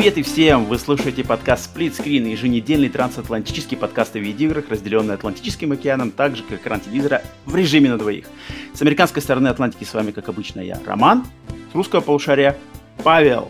[0.00, 0.64] Привет и всем!
[0.64, 6.42] Вы слушаете подкаст Split Screen, еженедельный трансатлантический подкаст о видеоиграх, разделенный Атлантическим океаном, так же,
[6.42, 8.24] как экран телевизора, в режиме на двоих.
[8.72, 11.26] С американской стороны Атлантики с вами, как обычно, я, Роман.
[11.70, 12.56] С русского полушария
[13.04, 13.46] Павел.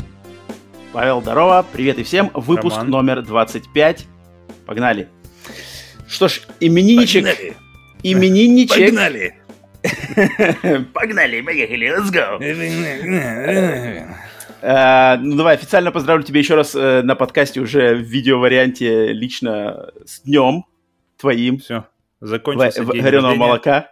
[0.92, 2.32] Павел, здорово, привет и всем.
[2.34, 2.90] Выпуск Роман.
[2.90, 4.06] номер 25.
[4.66, 5.08] Погнали.
[6.08, 7.26] Что ж, именинничек...
[7.26, 7.56] Погнали!
[8.02, 8.86] Именинничек...
[8.86, 9.36] Погнали!
[10.94, 12.40] Погнали, поехали, let's go.
[14.62, 19.90] Э, ну давай, официально поздравлю тебя еще раз э, на подкасте уже в видео-варианте лично
[20.04, 20.64] с днем
[21.16, 21.86] твоим Все,
[22.20, 23.34] закончился в- день рождения.
[23.36, 23.90] молока.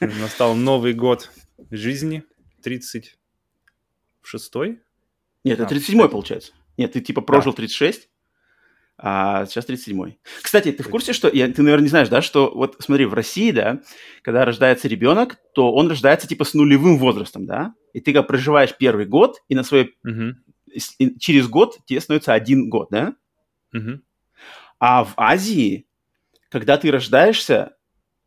[0.00, 1.30] Настал Новый год
[1.70, 2.22] жизни.
[2.64, 4.78] 36-й?
[5.44, 6.52] Нет, это А, 37-й получается.
[6.76, 8.08] Нет, ты типа прожил 36,
[8.98, 10.18] а сейчас 37-й.
[10.42, 11.28] Кстати, ты в курсе, что...
[11.28, 13.82] я- ты, наверное, не знаешь, да, что вот смотри, в России, да,
[14.22, 17.74] когда рождается ребенок, то он рождается типа с нулевым возрастом, да?
[17.92, 19.94] И ты как проживаешь первый год, и на свой...
[20.02, 20.42] Мгм,
[20.98, 23.14] и через год тебе становится один год, да?
[23.72, 24.02] мгм.
[24.78, 25.86] А в Азии,
[26.50, 27.76] когда ты рождаешься,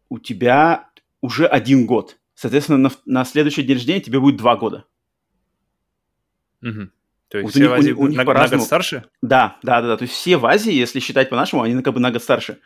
[0.09, 0.89] у тебя
[1.21, 2.17] уже один год.
[2.33, 4.86] Соответственно, на, на следующий день рождения тебе будет два года.
[6.61, 6.91] Мгм.
[7.30, 9.03] То есть Вот у все них- в у Азии у них на, на год старше?
[9.22, 9.97] Да, да, да, да.
[9.97, 12.58] То есть все в Азии, если считать по-нашему, они как бы на год старше.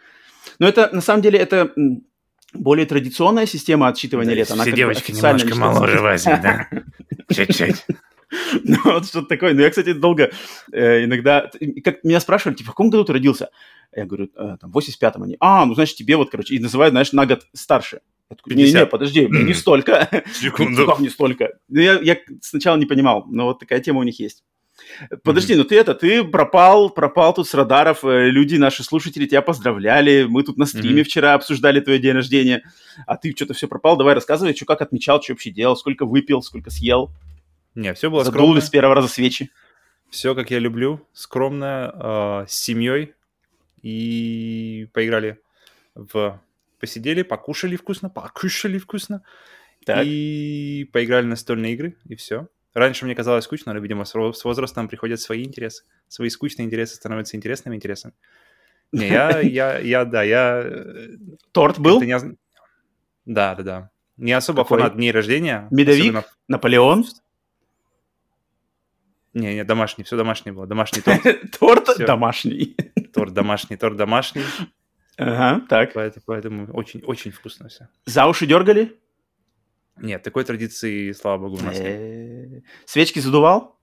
[0.60, 1.74] Но это, на самом деле, это
[2.54, 4.52] более традиционная система отсчитывания Да, лет.
[4.52, 6.68] Она все девочки немножко моложе в Азии, да?
[7.34, 7.86] Чуть-чуть.
[8.64, 9.54] Ну, вот что-то такое.
[9.54, 10.32] Ну, я, кстати, долго
[10.72, 11.52] э, иногда...
[11.84, 13.50] Как меня спрашивали, типа, в каком году ты родился?
[13.96, 15.22] Я говорю, «Э, там, в 85-м.
[15.22, 18.02] Они, а, ну, значит, тебе вот, короче, и называют, знаешь, на год старше.
[18.48, 18.90] Не-не, 50.
[18.90, 20.10] подожди, не столько.
[20.34, 20.88] Секунду.
[20.88, 21.60] Как не столько?
[21.70, 24.44] Я, я сначала не понимал, но вот такая тема у них есть.
[25.24, 29.42] Подожди, ну ты это, ты пропал, пропал тут с радаров, э, люди, наши слушатели тебя
[29.42, 31.04] поздравляли, мы тут на стриме Мгм.
[31.06, 32.64] вчера обсуждали твой день рождения,
[33.08, 36.42] а ты что-то все пропал, давай рассказывай, что как отмечал, что вообще делал, сколько выпил,
[36.42, 37.12] сколько съел,
[37.76, 38.56] Не, все было задул скромно.
[38.56, 39.50] ли с первого раза свечи.
[40.10, 41.02] Все, как я люблю.
[41.14, 43.14] Скромно, э, с семьей.
[43.82, 45.40] И поиграли
[45.96, 46.40] в...
[46.80, 49.24] Посидели, покушали вкусно, покушали вкусно.
[49.86, 50.04] Так.
[50.06, 52.48] И поиграли в настольные игры, и все.
[52.74, 55.84] Раньше мне казалось скучно, но, видимо, с возрастом приходят свои интересы.
[56.08, 58.14] Свои скучные интересы становятся интересными интересами.
[58.92, 60.62] Не, я, я, я, да, я...
[60.64, 61.08] э,
[61.52, 62.02] Торт был?
[62.02, 62.18] не
[63.26, 63.90] Да, да, да.
[64.18, 64.80] Не особо Какой?
[64.80, 65.68] фанат дней рождения.
[65.72, 66.02] Медовик?
[66.02, 67.06] особенно- Наполеон?
[69.34, 70.68] Не, не, домашний, все домашнее было.
[70.68, 71.24] Домашний торт,
[71.60, 72.76] Торт домашний.
[73.14, 74.44] торт домашний, торт домашний.
[75.18, 75.94] Ага, так.
[75.94, 77.88] Поэтому, поэтому очень, очень вкусно все.
[78.06, 79.00] За уши дергали?
[80.02, 81.88] Нет, такой традиции, слава богу, у нас нет.
[81.88, 83.80] Э, Свечки задувал?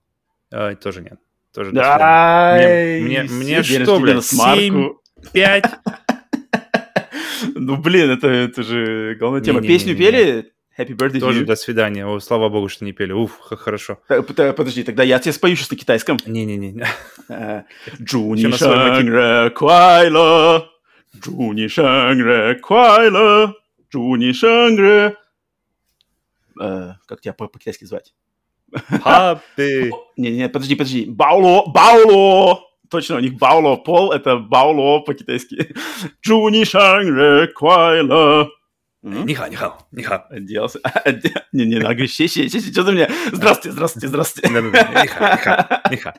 [0.51, 1.19] Э, тоже нет.
[1.53, 1.71] Тоже.
[1.71, 2.57] Да.
[3.01, 4.93] мне- мне что, блядь, семь?
[5.33, 5.65] Пять.
[7.55, 9.61] Ну, блин, это, это же главная тема.
[9.61, 10.51] Песню пели?
[10.77, 12.05] Happy birthday Тоже до свидания.
[12.07, 13.11] О, слава богу, что не пели.
[13.11, 13.99] Уф, хорошо.
[14.07, 16.17] Та- Подожди, тогда я тебе спою сейчас на китайском.
[16.25, 16.85] Не-не-не.
[17.29, 17.63] Э,
[18.01, 19.09] Джуни Ещё на свой шэн мотив.
[19.13, 20.69] ре куайло,
[21.17, 23.53] Джуни шэн ре куайло,
[23.93, 25.15] Джуни шэн ре...
[26.61, 28.13] Э, Как тебя по- по-китайски звать?
[28.73, 29.91] Хаппи.
[30.17, 31.05] Не-не, подожди, подожди.
[31.09, 32.59] Бауло, Бауло!
[32.89, 35.73] Точно, у них Бауло пол, это Бауло по-китайски.
[36.25, 38.49] Джуни шэн ре куайло.
[39.03, 39.25] М?
[39.25, 40.27] Ниха, ниха, ниха.
[40.29, 40.79] Оделся.
[41.53, 43.09] Не-не, ну, говоришь, си, си, си, си, что ты мне?
[43.31, 44.49] Здравствуйте, здравствуйте, здравствуйте.
[44.49, 46.13] Ниха, ниха, ниха.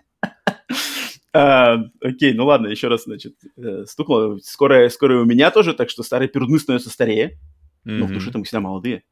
[1.35, 4.39] А, Окей, ну ладно, еще раз, значит, э, стукнуло.
[4.43, 7.39] Скоро, скоро у меня тоже, так что старые пердуны становятся старее.
[7.85, 9.03] Но в душе там всегда молодые.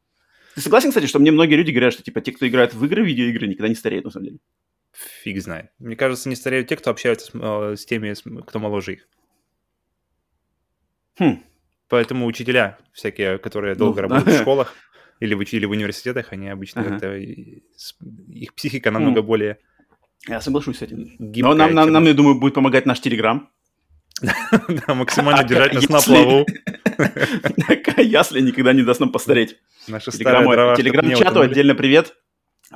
[0.54, 3.04] Ты согласен, кстати, что мне многие люди говорят, что типа те, кто играет в игры,
[3.04, 4.38] видеоигры, никогда не стареют, на самом деле?
[5.22, 5.70] Фиг знает.
[5.78, 9.08] Мне кажется, не стареют те, кто общаются с, э, с теми, с- кто моложе их.
[11.18, 11.42] Хм.
[11.88, 14.02] Поэтому учителя всякие, которые Ну, долго да.
[14.02, 14.74] работают в школах
[15.20, 16.98] или в, или в университетах, они обычно Ага.
[17.76, 17.96] с-
[18.28, 19.58] Их психика намного более
[20.28, 21.04] Я соглашусь с этим.
[21.18, 21.42] гибкая.
[21.52, 23.50] Но нам, нам, нам, я думаю, будет помогать наш Телеграм.
[24.86, 26.46] Да, максимально А, держать нас на плаву.
[27.96, 29.56] Ясли никогда не даст нам постареть.
[29.88, 32.14] Наши старые Телеграм-чату отдельно привет.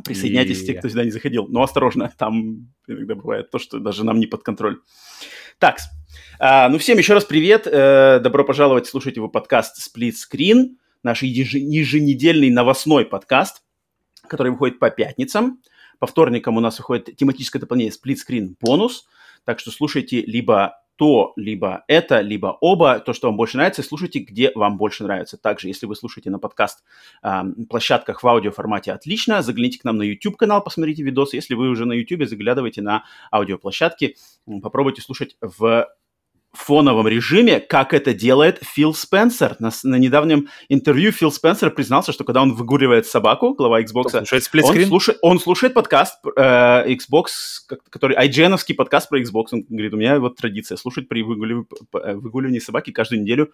[0.04, 1.46] Присоединяйтесь, те, кто сюда не заходил.
[1.48, 4.80] Но осторожно, там иногда бывает то, что даже нам не под контроль.
[5.58, 5.78] Так,
[6.40, 7.66] а, ну всем еще раз привет.
[7.66, 10.70] Э, добро пожаловать слушать его подкаст Split Screen,
[11.04, 13.62] наш еж- еженедельный новостной подкаст,
[14.26, 15.60] который выходит по пятницам.
[16.00, 19.06] По вторникам у нас выходит тематическое дополнение Split Screen бонус.
[19.44, 24.20] Так что слушайте либо то, либо это, либо оба, то, что вам больше нравится, слушайте,
[24.20, 25.36] где вам больше нравится.
[25.36, 26.84] Также, если вы слушаете на подкаст
[27.22, 29.42] а, площадках в аудиоформате, отлично.
[29.42, 31.36] Загляните к нам на YouTube-канал, посмотрите видосы.
[31.36, 34.16] Если вы уже на YouTube, заглядывайте на аудиоплощадки,
[34.62, 35.88] попробуйте слушать в
[36.54, 39.56] фоновом режиме, как это делает Фил Спенсер.
[39.58, 44.24] На, на недавнем интервью Фил Спенсер признался, что когда он выгуливает собаку, глава Xbox,
[44.62, 47.26] он слушает, он слушает подкаст э, Xbox,
[47.90, 49.46] который IGN-овский подкаст про Xbox.
[49.52, 53.52] Он говорит, у меня вот традиция слушать при выгуливании, э, выгуливании собаки каждую неделю.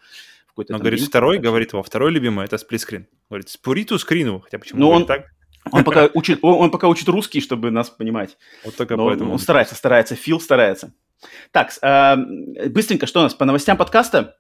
[0.57, 3.07] Но, говорит, второй, говорит его, второй любимый, это сплитскрин.
[3.31, 5.27] Говорит, спуриту скрину, хотя почему ну, он, так?
[5.73, 8.37] Он пока учит, он, он пока учит русский, чтобы нас понимать.
[8.65, 9.33] Вот только Но поэтому.
[9.33, 10.93] Он старается, старается, Фил старается.
[11.53, 12.17] Так, э,
[12.69, 14.37] быстренько, что у нас по новостям подкаста?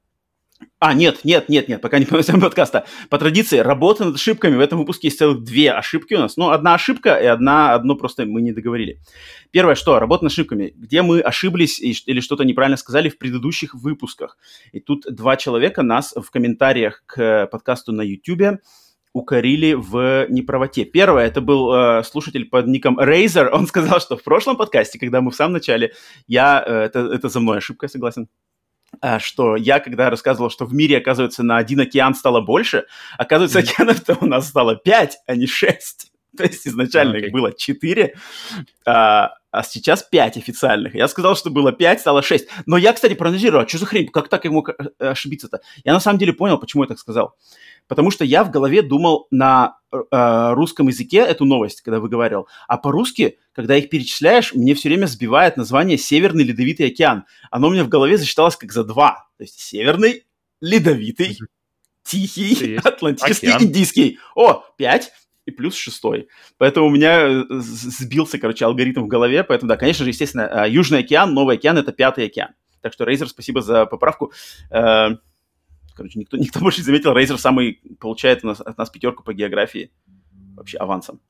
[0.79, 2.87] А, нет, нет, нет, нет, пока не по новостям подкаста.
[3.09, 4.57] По традиции, работа над ошибками.
[4.57, 6.37] В этом выпуске есть целых две ошибки у нас.
[6.37, 8.99] Ну, одна ошибка и одна, одно просто мы не договорили.
[9.51, 10.73] Первое, что, работа над ошибками.
[10.75, 14.39] Где мы ошиблись или что-то неправильно сказали в предыдущих выпусках.
[14.73, 18.61] И тут два человека нас в комментариях к подкасту на YouTube
[19.13, 20.85] укорили в неправоте.
[20.85, 23.49] Первое, это был э, слушатель под ником Razer.
[23.49, 25.93] Он сказал, что в прошлом подкасте, когда мы в самом начале,
[26.27, 28.29] я, э, это, это за мной ошибка, согласен,
[29.03, 32.87] э, что я, когда рассказывал, что в мире, оказывается, на один океан стало больше,
[33.19, 36.13] оказывается, океанов-то у нас стало пять, а не шесть.
[36.37, 37.27] То есть изначально okay.
[37.27, 38.15] их было четыре,
[38.87, 40.95] а, а сейчас пять официальных.
[40.95, 42.49] Я сказал, что было пять, стало шесть.
[42.67, 45.61] Но я, кстати, проанализировал, а что за хрень, как так я мог э, ошибиться-то?
[45.85, 47.35] Я на самом деле понял, почему я так сказал
[47.91, 52.79] потому что я в голове думал на э, русском языке эту новость, когда выговаривал, а
[52.79, 57.25] по-русски, когда их перечисляешь, мне все время сбивает название Северный Ледовитый океан.
[57.51, 59.27] Оно у меня в голове засчиталось как за два.
[59.39, 60.25] То есть Северный,
[60.61, 61.37] Ледовитый,
[62.05, 63.65] Тихий, Атлантический, океан.
[63.65, 64.19] Индийский.
[64.37, 65.11] О, пять
[65.47, 66.29] и плюс шестой.
[66.59, 69.43] Поэтому у меня э, сбился, короче, алгоритм в голове.
[69.43, 72.51] Поэтому, да, конечно же, естественно, э, Южный океан, Новый океан– это пятый океан.
[72.83, 74.33] Так что, Razer, спасибо за поправку.
[76.01, 77.17] Э, Короче, никто, никто больше не заметил.
[77.17, 79.91] Razer самый получает у нас, от нас пятерку по географии
[80.57, 81.21] вообще авансом.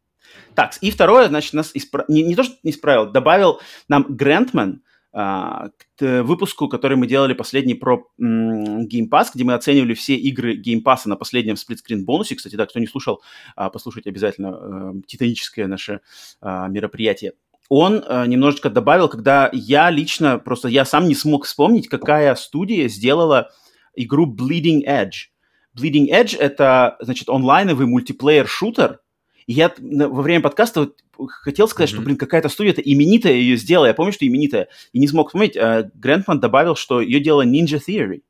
[0.55, 2.05] Так, и второе, значит, нас испра...
[2.09, 4.83] не, не то, что не исправил, добавил нам Грантман
[5.13, 10.15] а, к выпуску, который мы делали последний про м, Game Pass, где мы оценивали все
[10.15, 12.37] игры Game Pass на последнем сплитскрин бонусе.
[12.37, 13.23] Кстати, да, кто не слушал,
[13.57, 16.01] а, послушайте обязательно а, титаническое наше
[16.41, 17.33] а, мероприятие
[17.71, 22.89] он э, немножечко добавил, когда я лично, просто я сам не смог вспомнить, какая студия
[22.89, 23.53] сделала
[23.95, 25.31] игру Bleeding Edge.
[25.77, 28.99] Bleeding Edge— это, значит, онлайновый мультиплеер-шутер,
[29.47, 30.93] и я во время подкаста
[31.27, 31.95] хотел сказать, mm-hmm.
[31.95, 33.87] что, блин, какая-то студия-то именитая ее сделала.
[33.87, 34.69] Я помню, что именитая.
[34.93, 35.57] И не смог вспомнить.
[35.57, 38.23] А Грантман добавил, что ее делала Ninja Theory.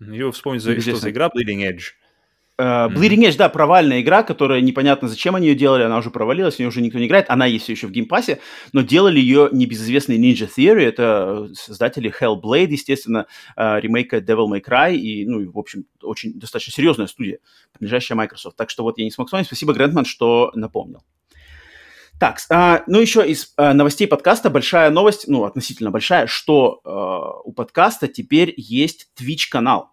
[0.00, 1.92] Его вспомнить, за, что за игра Bleeding Edge.
[2.60, 6.56] Uh, Bleeding Edge, да, провальная игра, которая непонятно, зачем они ее делали, она уже провалилась,
[6.56, 8.40] в нее уже никто не играет, она есть все еще в Game Pass е,
[8.74, 13.26] но делали ее небезызвестный Ninja Theory, это создатели Hellblade, естественно,
[13.58, 17.38] uh, ремейка Devil May Cry, и, ну, в общем, очень достаточно серьезная студия,
[17.72, 18.56] принадлежащая Microsoft.
[18.56, 21.02] Так что вот я не смог вспомнить, спасибо, Грантман, что напомнил.
[22.22, 27.40] Так, а, ну еще из а, новостей подкаста большая новость, ну относительно большая, что а,
[27.40, 29.92] у подкаста теперь есть Twitch-канал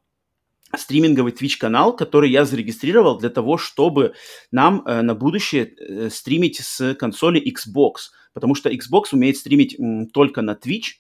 [0.78, 4.14] стриминговый Twitch-канал, который я зарегистрировал для того, чтобы
[4.52, 10.08] нам э, на будущее э, стримить с консоли Xbox, потому что Xbox умеет стримить м,
[10.08, 11.00] только на Twitch,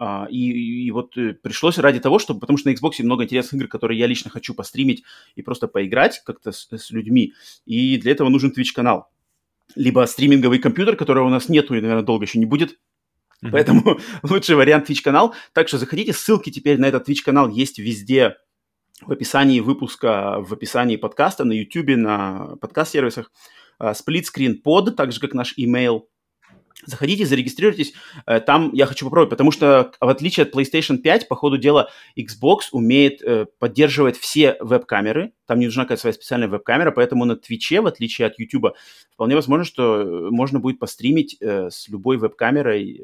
[0.00, 3.54] а, и, и вот э, пришлось ради того, чтобы, потому что на Xbox много интересных
[3.54, 5.02] игр, которые я лично хочу постримить
[5.34, 7.32] и просто поиграть как-то с, с людьми,
[7.66, 9.08] и для этого нужен Twitch-канал.
[9.74, 12.78] Либо стриминговый компьютер, которого у нас нету и, наверное, долго еще не будет,
[13.40, 13.50] Mm-hmm.
[13.52, 15.32] Поэтому лучший вариант Twitch-канал.
[15.52, 18.36] Так что заходите, ссылки теперь на этот Twitch-канал есть везде
[19.06, 23.30] в описании выпуска, в описании подкаста на YouTube, на подкаст-сервисах.
[23.94, 26.02] Сплитскрин под, так же как наш email.
[26.86, 27.92] Заходите, зарегистрируйтесь.
[28.26, 31.90] Э, там я хочу попробовать, потому что в отличие от PlayStation 5, по ходу дела,
[32.16, 35.32] Xbox умеет э, поддерживать все веб-камеры.
[35.46, 38.76] Там не нужна какая-то своя специальная веб-камера, поэтому на Твиче, в отличие от YouTube,
[39.12, 43.02] вполне возможно, что э, можно будет постримить с любой веб-камерой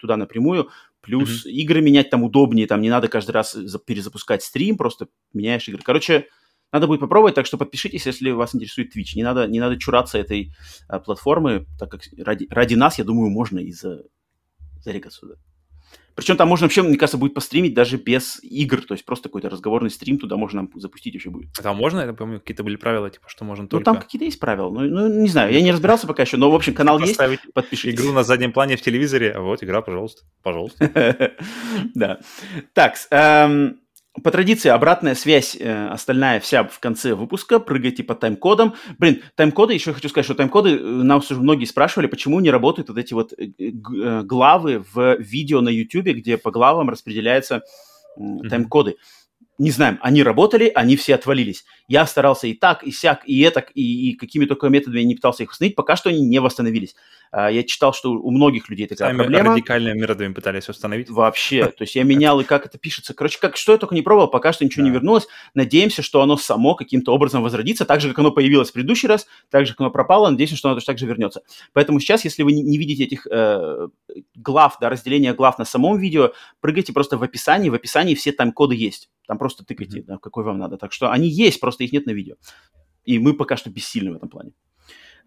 [0.00, 0.70] туда напрямую.
[1.00, 1.50] Плюс mm-hmm.
[1.50, 5.82] игры менять там удобнее, там не надо каждый раз перезапускать стрим, просто меняешь игры.
[5.82, 6.26] Короче,
[6.72, 9.14] надо будет попробовать, так что подпишитесь, если вас интересует Twitch.
[9.14, 10.52] Не надо, не надо чураться этой
[10.88, 14.02] а, платформы, так как ради, ради нас, я думаю, можно и за,
[14.80, 15.34] зарегаться сюда.
[16.18, 19.48] Причем там можно вообще, мне кажется, будет постримить даже без игр, то есть просто какой-то
[19.48, 21.50] разговорный стрим туда можно запустить вообще будет.
[21.56, 23.88] А там можно, я помню, какие-то были правила, типа, что можно только...
[23.88, 26.50] Ну, там какие-то есть правила, ну, ну, не знаю, я не разбирался пока еще, но,
[26.50, 27.20] в общем, канал есть,
[27.54, 27.94] подпишитесь.
[27.94, 30.90] игру на заднем плане в телевизоре, а вот игра, пожалуйста, пожалуйста.
[31.94, 32.18] Да.
[32.72, 33.78] Так, эм,
[34.20, 37.58] по традиции, обратная связь, э, остальная вся в конце выпуска.
[37.58, 38.74] Прыгайте по тайм-кодам.
[38.98, 42.88] Блин, тайм-коды, еще хочу сказать, что тайм-коды, э, нас уже многие спрашивали, почему не работают
[42.88, 47.62] вот эти вот э, э главы в видео на YouTube, где по главам распределяются
[48.16, 48.96] э, тайм-коды.
[49.58, 51.64] не знаем, они работали, они все отвалились.
[51.88, 55.16] Я старался и так, и сяк, и этак, и, и какими только методами я не
[55.16, 56.94] пытался их восстановить, пока что они не восстановились.
[57.30, 59.52] А, я читал, что у многих людей такая Сами проблема.
[59.54, 61.10] радикальными методами пытались установить.
[61.10, 63.14] Вообще, то есть я менял, и как это пишется.
[63.14, 64.94] Короче, как, что я только не пробовал, пока что ничего не Да.
[64.94, 65.26] вернулось.
[65.54, 69.26] Надеемся, что оно само каким-то образом возродится, так же, как оно появилось в предыдущий раз,
[69.50, 71.42] так же, как оно пропало, надеемся, что оно точно так же вернется.
[71.72, 73.88] Поэтому сейчас, если вы не, не видите этих э,
[74.34, 78.74] глав, да, разделения глав на самом видео, прыгайте просто в описании, в описании все тайм-коды
[78.74, 79.10] есть.
[79.26, 80.76] Там просто тыкайте, да, какой вам надо.
[80.78, 82.36] Так что они есть, просто их нет на видео.
[83.04, 84.52] И мы пока что бессильны в этом плане.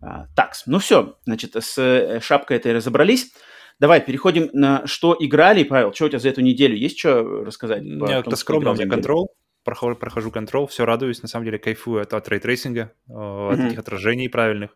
[0.02, 3.34] А, так, ну все, значит, с э, шапкой этой разобрались.
[3.80, 5.64] Давай, переходим на что играли.
[5.64, 6.76] Павел, что у тебя за эту неделю?
[6.76, 7.80] Есть что рассказать?
[7.84, 12.02] Тому, как-то скромно, у меня Control, прохожу, прохожу Control, все радуюсь, на самом деле кайфую
[12.02, 13.68] от, от ray tracing а, э, от Мгм.
[13.68, 14.76] этих отражений правильных.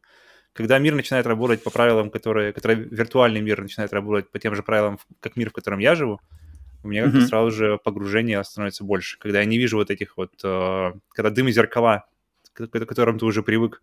[0.54, 4.64] Когда мир начинает работать по правилам, которые, которые виртуальный мир начинает работать по тем же
[4.64, 6.20] правилам, как мир, в котором я живу,
[6.84, 9.18] у меня как-то сразу же погружение становится больше.
[9.20, 12.06] Когда я не вижу вот этих вот, э, когда дым и зеркала,
[12.54, 13.82] к к которым ты уже привык,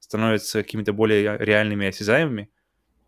[0.00, 2.50] становятся какими-то более реальными и осязаемыми,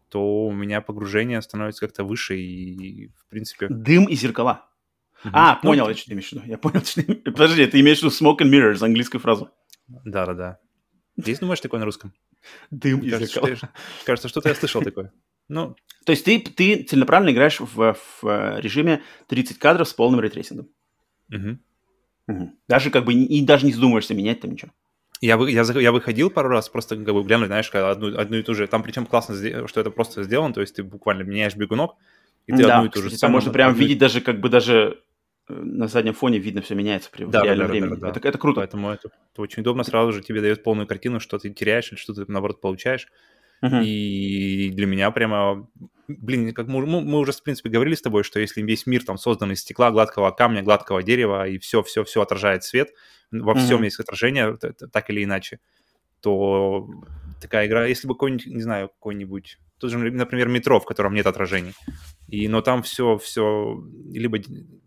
[0.09, 3.69] то у меня погружение становится как-то выше и, в принципе...
[3.69, 4.67] Дым и зеркала.
[5.25, 5.33] мгм.
[5.37, 6.43] А, Ну, понял, я что ты имеешь в виду.
[6.47, 7.15] Я понял, что ты...
[7.31, 9.51] Подожди, ты имеешь в виду smoke and mirrors, английскую фразу.
[9.89, 10.59] Да-да-да.
[11.17, 12.13] Есть, думаешь, такое на русском?
[12.71, 13.57] Дым и зеркала.
[14.05, 15.13] кажется, что-то я слышал такое.
[15.49, 20.21] Ну, То есть ты, ты целенаправленно играешь в, в, э, режиме 30 кадров с полным
[20.21, 20.69] ray tracing ом.
[21.29, 21.61] мгм.
[22.27, 22.59] Мгм.
[22.69, 24.71] Даже как бы и даже не задумываешься менять там ничего.
[25.21, 28.43] Я, вы- я, я выходил пару раз, просто как бы глянуть, знаешь, одну, одну и
[28.43, 28.67] ту же.
[28.67, 29.35] Там причем классно,
[29.69, 31.93] что это просто сделано, то есть ты буквально меняешь бегунок,
[32.47, 34.49] и ты да, одну и ту же там можно прям одну видеть даже как бы
[34.49, 35.03] даже
[35.49, 37.95] э, на заднем фоне видно все меняется при Да, реальном да, да, времени.
[38.01, 38.19] да, да.
[38.19, 38.61] Это, это круто.
[38.61, 41.99] Поэтому это, это очень удобно, сразу же тебе дает полную картину, что ты теряешь или
[41.99, 43.09] что ты, наоборот, получаешь.
[43.83, 45.69] И для меня прямо,
[46.09, 49.19] блин, как мы, мы уже, в принципе, говорили с тобой, что если весь мир там
[49.19, 52.91] создан из стекла, гладкого камня, гладкого дерева, и все-все-все отражает свет,
[53.31, 53.85] во всем Мгм.
[53.85, 55.61] есть отражение, так или иначе,
[56.21, 56.89] то
[57.41, 61.27] такая игра, если бы какой-нибудь, не знаю, какой-нибудь, тут же, например, метро, в котором нет
[61.27, 61.75] отражений,
[62.29, 64.39] и, но там все, все, либо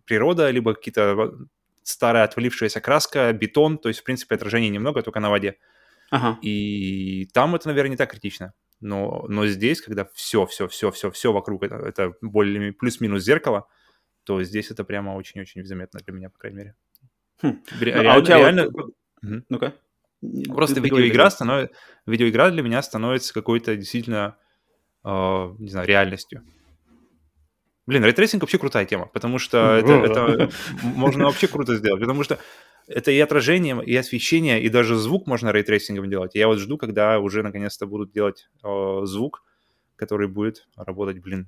[0.05, 1.33] природа, либо какие-то
[1.83, 5.57] старая отвалившаяся краска, бетон, то есть, в принципе, отражений немного, только на воде.
[6.11, 6.37] Ага.
[6.41, 8.53] И там это, наверное, не так критично.
[8.83, 13.65] Но, но здесь, когда все, все, все, все, все вокруг это, это более плюс-минус зеркало,
[14.25, 16.75] то здесь это прямо очень-очень заметно для меня, по крайней мере.
[17.41, 17.63] Хм.
[17.79, 19.45] Ре- Ну, а у тебя реально- вот- Мгм.
[19.47, 19.73] Ну-ка.
[20.49, 21.69] Просто Ты видеоигра, станов...
[22.05, 24.37] видеоигра для меня становится какой-то действительно,
[25.05, 26.43] э, не знаю, реальностью.
[27.85, 30.49] Блин, ray tracing вообще крутая тема, потому что это, это
[30.83, 32.37] можно вообще круто сделать, потому что
[32.87, 36.35] это и отражение, и освещение, и даже звук можно ray tracing ом делать.
[36.35, 39.43] Я вот жду, когда уже наконец-то будут делать э, звук,
[39.95, 41.47] который будет работать, блин.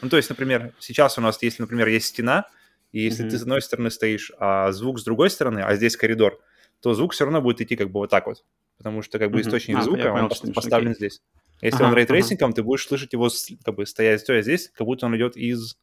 [0.00, 2.46] Ну, то есть, например, сейчас у нас, если, например, есть стена,
[2.92, 3.30] и если Мгм.
[3.30, 6.38] ты с одной стороны стоишь, а звук с другой стороны, а здесь коридор,
[6.80, 8.44] то звук все равно будет идти как бы вот так вот.
[8.76, 9.48] Потому что как бы Мгм.
[9.48, 10.96] источник А, звука, понял, он виду, поставлен окей.
[10.96, 11.20] здесь.
[11.60, 11.98] Если Ага, он ага.
[12.00, 13.28] ray tracing ом, ты будешь слышать его
[13.64, 15.76] как бы стоя здесь, как будто он идет из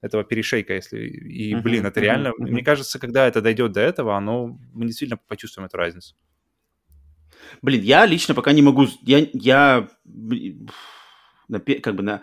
[0.00, 1.06] этого перешейка, если...
[1.08, 2.32] И, блин, это реально...
[2.38, 4.58] Мне кажется, когда это дойдет до этого, оно...
[4.72, 6.14] Мы действительно почувствуем эту разницу.
[7.62, 8.86] Блин, я лично пока не могу...
[9.02, 9.88] Я, я
[11.82, 12.22] как бы на...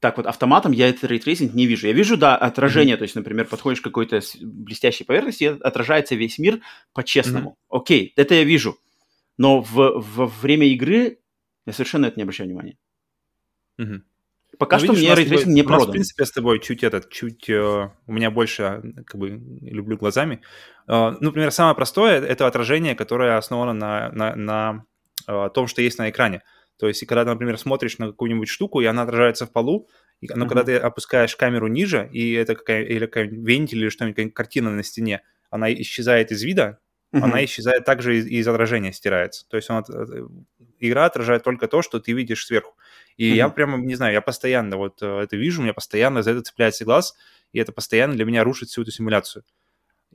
[0.00, 1.86] Так вот, автоматом я этот рейтрейсинг не вижу.
[1.86, 2.96] Я вижу, да, отражение.
[2.96, 6.60] То есть, например, подходишь к какой-то блестящей поверхности, и отражается весь мир
[6.92, 7.58] по-честному.
[7.68, 8.78] Окей, это я вижу.
[9.36, 11.18] Но в, во время игры
[11.66, 12.78] я совершенно это не обращаю внимания.
[13.78, 14.04] Мгм.
[14.58, 15.92] Пока Ну, что видишь, мне тобой- рейтрейсинг не у нас, в продан.
[15.92, 17.48] принципе, с тобой чуть этот, чуть...
[17.50, 19.28] э, у меня больше, как бы,
[19.62, 20.40] люблю глазами.
[20.88, 24.84] Э, ну, например, самое простое— это отражение, которое основано на, на, на
[25.26, 26.42] э, том, что есть на экране.
[26.78, 29.88] То есть, когда ты, например, смотришь на какую-нибудь штуку, и она отражается в полу,
[30.20, 30.48] и, но Мгм.
[30.48, 34.70] когда ты опускаешь камеру ниже, и это какая, или какая-нибудь вентиль или что-нибудь, какая-нибудь картина
[34.70, 36.78] на стене, она исчезает из вида,
[37.12, 37.24] Мгм.
[37.24, 39.46] она исчезает также из, из отражения, стирается.
[39.48, 40.26] То есть он э,
[40.80, 42.74] игра отражает только то, что ты видишь сверху.
[43.16, 43.54] И я Мгм.
[43.54, 46.84] прямо, не знаю, я постоянно вот э, это вижу, у меня постоянно за это цепляется
[46.84, 47.14] глаз,
[47.52, 49.44] и это постоянно для меня рушит всю эту симуляцию.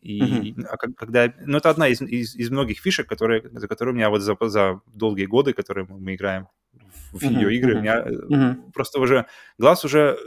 [0.02, 1.34] И а как- когда...
[1.40, 4.38] Ну, это одна из, из, из многих фишек, которые, за которые у меня вот за,
[4.42, 6.48] за долгие годы, которые мы, мы играем
[7.12, 8.72] в Мгм, видеоигры, у меня э, Мгм.
[8.72, 9.26] просто уже
[9.58, 10.18] глаз уже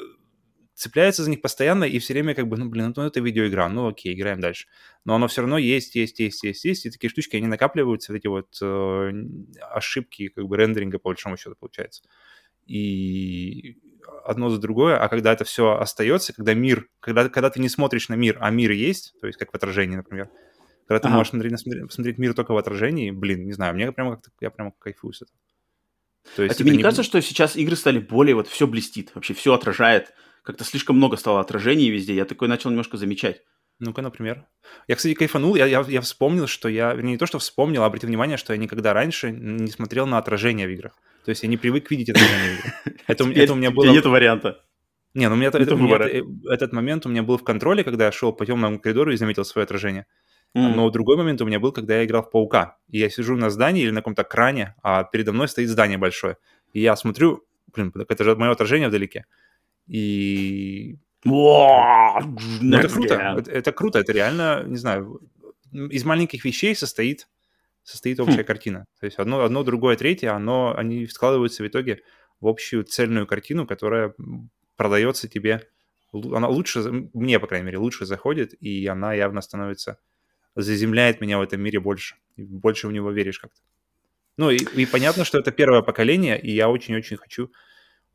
[0.74, 3.88] цепляется за них постоянно, и все время как бы, ну, блин, ну, это видеоигра, ну,
[3.88, 4.66] окей, играем дальше.
[5.04, 8.18] Но оно все равно есть, есть, есть, есть, есть, и такие штучки, они накапливаются, вот
[8.18, 9.12] эти вот э,
[9.70, 12.02] ошибки, как бы, рендеринга, по большому счету, получается.
[12.66, 13.78] И
[14.25, 18.09] одно за другое, а когда это все остается, когда мир, когда, когда ты не смотришь
[18.09, 20.28] на мир, а мир есть, то есть как в отражении, например,
[20.87, 21.19] когда ты Ага.
[21.19, 24.50] можешь смотреть, смотреть, посмотреть мир только в отражении, блин, не знаю, мне прямо как-то, я
[24.50, 25.38] прямо кайфую с этого.
[26.37, 29.12] То А есть тебе это не кажется, что сейчас игры стали более, вот все блестит,
[29.14, 33.42] вообще все отражает, как-то слишком много стало отражений везде, я такой начал немножко замечать.
[33.78, 34.47] Ну-ка, например.
[34.87, 37.87] Я, кстати, кайфанул, я, я, я вспомнил, что я, вернее, не то, что вспомнил, а
[37.87, 40.95] обратил внимание, что я никогда раньше не смотрел на отражение в играх.
[41.24, 42.20] То есть я не привык видеть в.
[43.06, 43.86] Это, это у меня было...
[43.86, 44.64] Нет варианта.
[45.14, 47.84] Не, ну у меня, это, у меня это, этот момент у меня был в контроле,
[47.84, 50.06] когда я шел по темному коридору и заметил свое отражение.
[50.54, 50.74] Mm.
[50.74, 52.78] Но другой момент у меня был, когда я играл в Паука.
[52.88, 56.38] И я сижу на здании или на каком-то кране, а передо мной стоит здание большое.
[56.72, 59.26] И я смотрю, блин, это же мое отражение вдалеке.
[59.86, 60.96] И
[62.60, 65.20] ну, это круто, это, это круто, это реально, не знаю,
[65.72, 67.28] из маленьких вещей состоит,
[67.82, 68.22] состоит хм.
[68.22, 68.46] общая хм.
[68.46, 68.86] картина.
[69.00, 72.02] То есть одно, одно, другое, третье, оно, они складываются в итоге
[72.40, 74.14] в общую цельную картину, которая
[74.76, 75.68] продается тебе,
[76.12, 79.98] она лучше, мне, по крайней мере, лучше заходит, и она явно становится,
[80.54, 83.60] заземляет меня в этом мире больше, больше в него веришь как-то.
[84.36, 87.50] Ну и, и понятно, что это первое поколение, и я очень-очень хочу,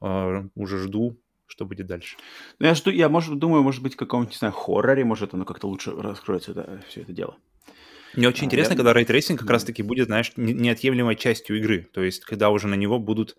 [0.01, 2.17] э, уже жду что будет дальше.
[2.59, 5.45] Ну, я жду, я, может, думаю, может быть, в каком-нибудь, не знаю, хорроре, может, оно
[5.45, 7.37] как-то лучше раскроется, это, все это дело.
[8.17, 8.77] Мне очень а, интересно, я...
[8.77, 11.87] когда ray tracing как раз-таки будет, знаешь, неотъемлемой частью игры.
[11.93, 13.37] То есть, когда уже на него будут,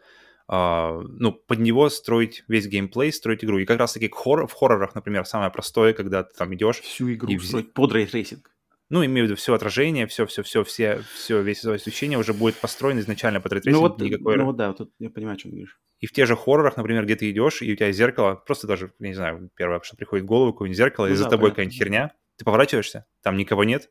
[0.49, 3.59] uh, ну, под него строить весь геймплей, строить игру.
[3.59, 6.79] И как раз-таки хоррор, в хоррорах, например, самое простое, когда ты там идешь...
[6.79, 7.39] Всю игру и...
[7.41, 8.53] строить под ray tracing.
[8.89, 12.55] Ну, имею в виду все отражение, все, все, все, все, все, весь освещение уже будет
[12.55, 13.83] построено изначально под ray tracing.
[13.83, 14.37] Ну вот, никакой...
[14.37, 15.79] ну вот да, вот я понимаю, о чем ты говоришь.
[15.99, 18.93] И в тех же хоррорах, например, где ты идешь, и у тебя зеркало, просто даже,
[19.01, 21.77] не знаю, первое, что приходит в голову, какое-нибудь зеркало, ну, и да, за тобой какая-нибудь
[21.77, 23.91] херня, ты поворачиваешься, там никого нет,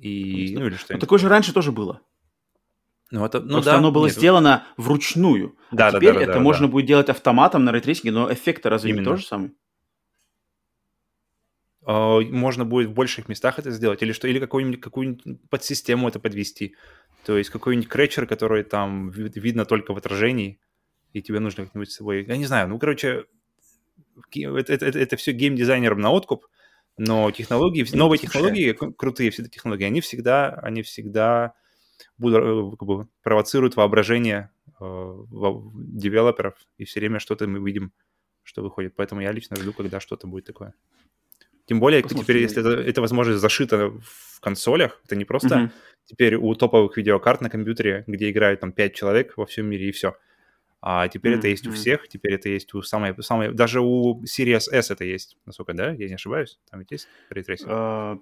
[0.00, 2.00] и, ну, или что ну, такое же раньше тоже было.
[3.10, 4.16] Ну, это, ну, Просто да, оно было нет.
[4.16, 5.56] сделано вручную.
[5.70, 6.72] Да, а да, теперь да, это да, можно да.
[6.72, 9.00] будет делать автоматом на ray tracing е, но эффект разве Именно.
[9.00, 9.52] не то же самое?
[11.86, 16.20] А, можно будет в больших местах это сделать, или что, или какую-нибудь, какую-нибудь подсистему это
[16.20, 16.74] подвести.
[17.24, 20.60] То есть какой-нибудь creature, который там видно только в отражении,
[21.14, 22.26] и тебе нужно как-нибудь с собой...
[22.26, 23.24] Я не знаю, ну, короче,
[24.34, 26.46] это, это, это, это все геймдизайнерам на откуп,
[26.98, 31.54] но технологии, новые технологии, крутые все эти технологии, они всегда, они всегда
[32.18, 34.50] будут, э, как бы, провоцируют воображение
[34.80, 35.14] э,
[35.74, 37.92] девелоперов, и все время что-то мы видим,
[38.42, 38.94] что выходит.
[38.96, 40.74] Поэтому я лично жду, когда что-то будет такое.
[41.66, 42.24] Тем более, Посмотрим.
[42.24, 45.70] теперь, если это, это возможность зашита в консолях, это не просто uh-huh.
[46.06, 49.92] теперь у топовых видеокарт на компьютере, где играют там 5 человек во всем мире и
[49.92, 50.16] все.
[50.80, 51.38] А теперь mm-hmm.
[51.38, 55.04] это есть у всех, теперь это есть у самой, самой, даже у Series S это
[55.04, 55.90] есть, насколько, да?
[55.90, 56.58] Я не ошибаюсь?
[56.70, 57.68] Там ведь есть ray tracing?
[57.68, 58.20] Uh,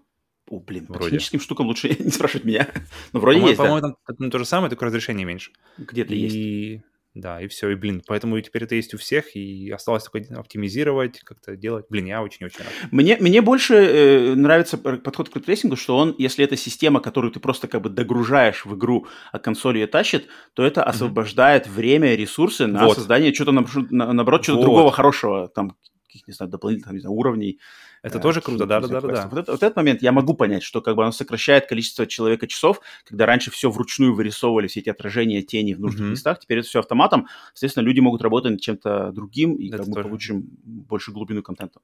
[0.49, 0.99] о, блин, вроде.
[0.99, 2.69] по техническим штукам лучше не спрашивать меня.
[3.13, 4.15] Но вроде по-моему, есть, По-моему, да.
[4.15, 5.53] там то же самое, только разрешение меньше.
[5.77, 6.19] Где-то и...
[6.19, 6.85] есть.
[7.17, 11.21] Да, и все, и, блин, поэтому теперь это есть у всех, и осталось только оптимизировать,
[11.21, 11.87] как-то делать.
[11.89, 12.69] Блин, я очень-очень рад.
[12.91, 17.41] Мне, мне больше э, нравится подход к рейтрейсингу, что он, если это система, которую ты
[17.41, 21.71] просто как бы догружаешь в игру, а консоль ее тащит, то это освобождает mm-hmm.
[21.71, 22.97] время и ресурсы на вот.
[22.97, 24.67] создание чего-то, наоборот, чего-то вот.
[24.67, 25.75] другого хорошего, там,
[26.07, 27.61] каких, не знаю, дополнительных не знаю, уровней.
[28.07, 29.29] Это тоже круто, да, да, да, да.
[29.31, 32.81] Вот, вот этот момент я могу понять, что как бы оно сокращает количество человека часов,
[33.05, 36.79] когда раньше все вручную вырисовывали, все эти отражения тени в нужных местах, теперь это все
[36.79, 41.81] автоматом, соответственно, люди могут работать над чем-то другим, и как мы получим больше глубину контента.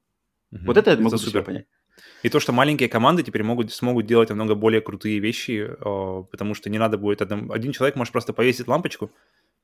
[0.51, 1.65] Вот это я могу супер понять.
[2.23, 6.69] И то, что маленькие команды теперь могут, смогут делать намного более крутые вещи, потому что
[6.69, 7.21] не надо будет...
[7.21, 9.11] Один, один человек может просто повесить лампочку,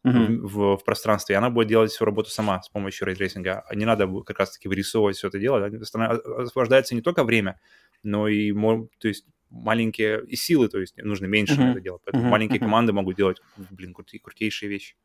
[0.05, 0.37] uh-huh.
[0.37, 3.65] в, в пространстве, и она будет делать всю работу сама с помощью рейтрейсинга.
[3.73, 5.65] Не надо как раз-таки вырисовывать все это дело.
[5.65, 7.59] Освобождается не только время,
[8.03, 12.01] но и то есть маленькие и силы, то есть нужно меньше на это делать.
[12.05, 12.31] Поэтому uh-huh.
[12.31, 12.65] маленькие uh-huh.
[12.65, 14.95] команды могут делать, блин, крутые, крутейшие вещи.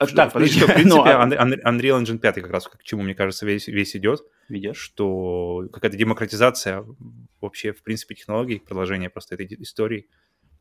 [0.00, 3.14] А, так, подожди, что, в принципе, ну, Unreal Engine 5 как раз к чему, мне
[3.14, 4.22] кажется, весь, весь идет.
[4.48, 4.78] Видишь?
[4.78, 6.86] Что какая-то демократизация
[7.42, 10.08] вообще, в принципе, технологий, продолжение просто этой истории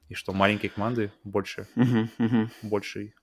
[0.09, 2.49] и что маленькие команды больше, uh-huh, uh-huh.
[2.63, 3.13] больше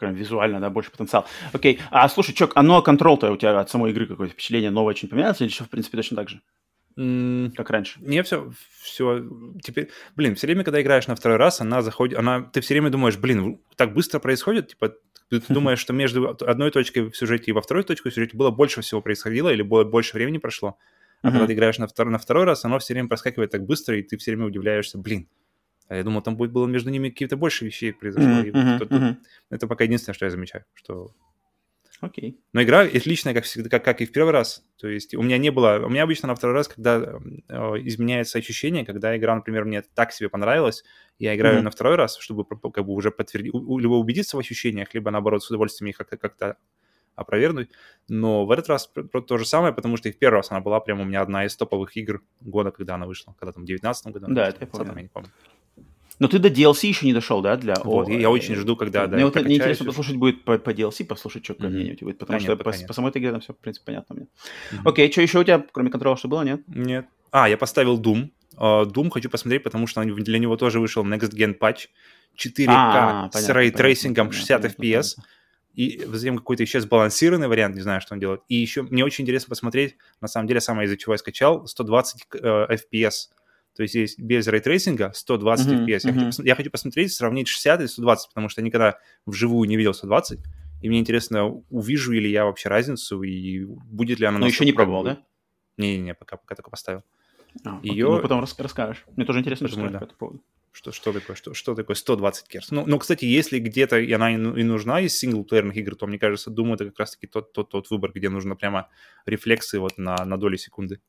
[0.00, 1.26] визуально, да, больше потенциал.
[1.52, 4.90] Окей, а слушай, Чок, а ну контрол-то у тебя от самой игры какое-то впечатление новое
[4.90, 6.42] очень поменялось или все, в принципе, точно так же?
[6.98, 7.98] Mm, как раньше?
[8.00, 8.50] Не, все,
[8.82, 9.22] все,
[9.62, 12.90] теперь, блин, все время, когда играешь на второй раз, она заходит, она, ты все время
[12.90, 14.94] думаешь, блин, так быстро происходит, типа,
[15.28, 18.50] ты думаешь, что между одной точкой в сюжете и во второй точке в сюжете было
[18.50, 20.78] больше всего происходило или было больше времени прошло,
[21.22, 23.98] а когда ты играешь на, втор- на второй раз, оно все время проскакивает так быстро,
[23.98, 25.28] и ты все время удивляешься, блин,
[25.88, 28.28] а я думал, там будет было между ними какие-то больше вещей произошло.
[28.28, 29.16] Mm-hmm, mm-hmm, тут, mm-hmm.
[29.50, 31.12] Это пока единственное, что я замечаю, что...
[32.00, 32.32] Окей.
[32.32, 32.36] Okay.
[32.52, 34.62] Но игра отличная, как всегда, как, как и в первый раз.
[34.76, 35.80] То есть у меня не было...
[35.86, 40.12] У меня обычно на второй раз, когда э, изменяется ощущение, когда игра, например, мне так
[40.12, 40.84] себе понравилась,
[41.18, 41.62] я играю mm-hmm.
[41.62, 45.48] на второй раз, чтобы как бы уже подтвердить, либо убедиться в ощущениях, либо наоборот с
[45.48, 46.56] удовольствием их как-то, как-то
[47.16, 47.70] опровергнуть.
[48.08, 48.90] Но в этот раз
[49.26, 51.44] то же самое, потому что и в первый раз она была прямо у меня одна
[51.44, 53.34] из топовых игр года, когда она вышла.
[53.38, 54.26] Когда там в 19 году.
[54.28, 54.92] Да, это я помню.
[54.94, 55.30] я не помню.
[56.18, 57.56] Но ты до DLC еще не дошел, да?
[57.56, 59.06] Для вот, О, я очень жду, когда...
[59.06, 59.84] Мне вот интересно уже.
[59.84, 62.52] послушать будет по, по DLC, послушать, что какое мнение у тебя будет, потому А, что
[62.52, 62.86] нет, по, нет.
[62.86, 64.26] по самой этой игре там все, в принципе, понятно мне.
[64.72, 64.88] Мгм.
[64.88, 66.62] Окей, что еще у тебя, кроме контроля, что было, нет?
[66.68, 67.06] Нет.
[67.32, 68.30] А, я поставил Doom.
[68.56, 71.88] А, Doom хочу посмотреть, потому что для него тоже вышел Next Gen патч
[72.38, 75.16] 4К А, с понятно, рейтрейсингом понятно, 60 понятно, FPS.
[75.76, 78.40] И затем какой-то еще сбалансированный вариант, не знаю, что он делает.
[78.48, 82.26] И еще мне очень интересно посмотреть, на самом деле, самое из-за чего я скачал, 120
[82.32, 83.28] э, FPS.
[83.76, 85.88] То есть есть без рейтрейсинга 120 Мгм, FPS.
[85.88, 86.28] Я, хочу, мгм.
[86.30, 89.92] пос- я хочу посмотреть, сравнить 60 и 120, потому что я никогда вживую не видел
[89.92, 90.40] 120.
[90.80, 94.38] И мне интересно, увижу ли я вообще разницу, и будет ли она...
[94.38, 95.18] Но еще не пробовал, да?
[95.76, 97.02] Не-не-не, пока, пока только поставил.
[97.64, 99.04] А, Её- Ну, потом рас- расскажешь.
[99.14, 99.98] Мне тоже интересно, что Думаю, да.
[99.98, 100.42] по этому поводу.
[100.76, 102.70] Что, что такое, что, что такое 120 Гц?
[102.70, 106.18] Ну, ну, кстати, если где-то она и ну- и нужна из синглплеерных игр, то, мне
[106.18, 108.90] кажется, думаю, это как раз-таки тот, тот, тот выбор, где нужно прямо
[109.24, 111.00] рефлексы вот на, на доли секунды.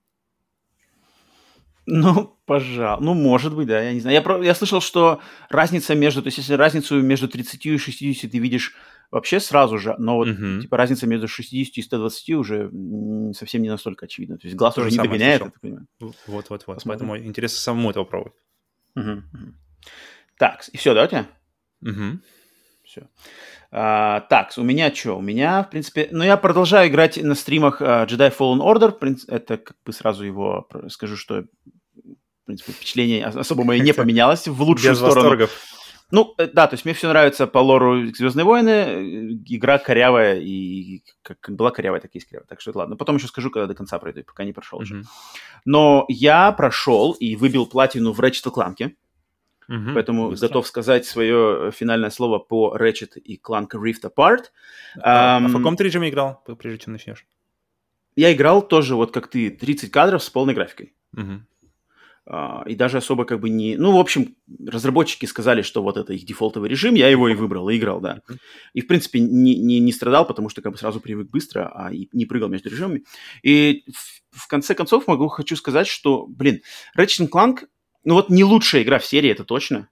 [1.86, 3.04] Ну, пожалуй.
[3.04, 4.16] Ну, может быть, да, я не знаю.
[4.16, 6.22] Я, про- я слышал, что разница между...
[6.22, 8.74] То есть, если разницу между 30 и 60 ты видишь
[9.12, 10.62] вообще сразу же, но вот, Мгм.
[10.62, 12.72] типа, разница между 60 и 120 уже
[13.34, 14.38] совсем не настолько очевидна.
[14.38, 15.88] То есть, глаз уже же не догоняет, я так понимаю.
[16.00, 16.82] Вот-вот-вот.
[16.86, 18.34] Поэтому интересно самому это попробовать.
[18.98, 19.56] Мгм.
[20.40, 21.28] Так, и все, да, у тебя?
[21.82, 22.24] Мгм.
[22.84, 23.08] Все.
[23.70, 25.18] так, у меня что?
[25.18, 26.08] У меня, в принципе...
[26.12, 29.18] Ну, я продолжаю играть на стримах а, Jedi Fallen Order.
[29.28, 34.48] Это как бы сразу его скажу, что в принципе, впечатление ос- особо мое не поменялось
[34.48, 35.22] в лучшую Без сторону.
[35.30, 35.52] восторгов.
[36.10, 38.70] Ну, э, да, то есть мне все нравится по лору Звездные войны.
[38.70, 42.48] э, Игра корявая, и как была корявая, так и есть корявая.
[42.48, 42.96] Так что это ладно.
[42.96, 44.80] Потом еще скажу, когда до конца пройду, пока не прошел.
[44.82, 45.04] Мгм.
[45.66, 48.94] Но я прошел и выбил платину в Ratchet Clank,
[49.68, 49.94] Мгм.
[49.96, 50.48] поэтому Быстро.
[50.48, 54.46] готов сказать свое финальное слово по Ratchet и Clank Rift Apart.
[55.02, 57.26] А, а в каком ты режиме играл, прежде чем начнешь?
[58.16, 60.94] Я играл тоже, вот как ты, 30 кадров с полной графикой.
[61.12, 61.46] Мгм.
[62.30, 63.78] А, и даже особо как бы не...
[63.78, 64.36] Ну, в общем,
[64.66, 68.22] разработчики сказали, что вот это их дефолтовый режим, я его и выбрал, и играл, да.
[68.74, 71.94] И, в принципе, не, не, не страдал, потому что как бы сразу привык быстро, а
[71.94, 73.06] и не прыгал между режимами.
[73.44, 76.62] И в, в конце концов могу, хочу сказать, что, блин,
[76.98, 77.68] Ratchet Clank,
[78.04, 79.88] ну вот не лучшая игра в серии, это точно,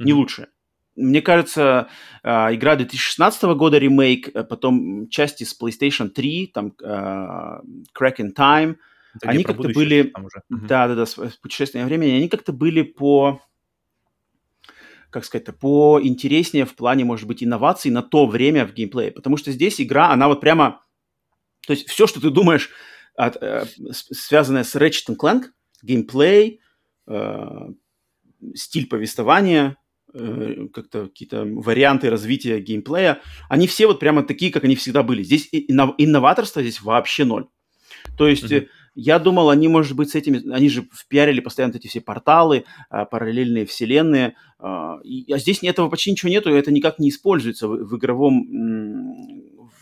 [0.00, 0.48] не лучшая.
[0.96, 1.88] Мне кажется,
[2.24, 8.76] а, игра 2016 года ремейк, а потом части с PlayStation 3, там Crack in Time,
[9.16, 10.42] Это они как-то были- там уже.
[10.48, 10.66] Мгм.
[10.66, 13.40] да, да, да, с, с путешествием во времени, они как-то были по,
[15.10, 19.12] как сказать-то, по интереснее в плане, может быть, инноваций на то время в геймплее.
[19.12, 20.82] Потому что здесь игра, она вот прямо,
[21.66, 22.70] то есть все, что ты думаешь,
[23.14, 25.44] от, э, связанное с Ratchet Clank,
[25.82, 26.60] геймплей,
[27.06, 27.68] э,
[28.54, 29.76] стиль повествования,
[30.12, 35.22] э, как-то какие-то варианты развития геймплея, они все вот прямо такие, как они всегда были.
[35.22, 37.46] Здесь иннов- инноваторство здесь вообще ноль.
[38.18, 38.66] То есть Мгм.
[38.96, 40.50] Я думал, они, может быть, с этими...
[40.50, 44.34] Они же впиарили постоянно эти все порталы, а, параллельные вселенные.
[44.58, 44.98] а,
[45.30, 48.46] а здесь этого почти ничего нету, и это никак не используется в, в игровом,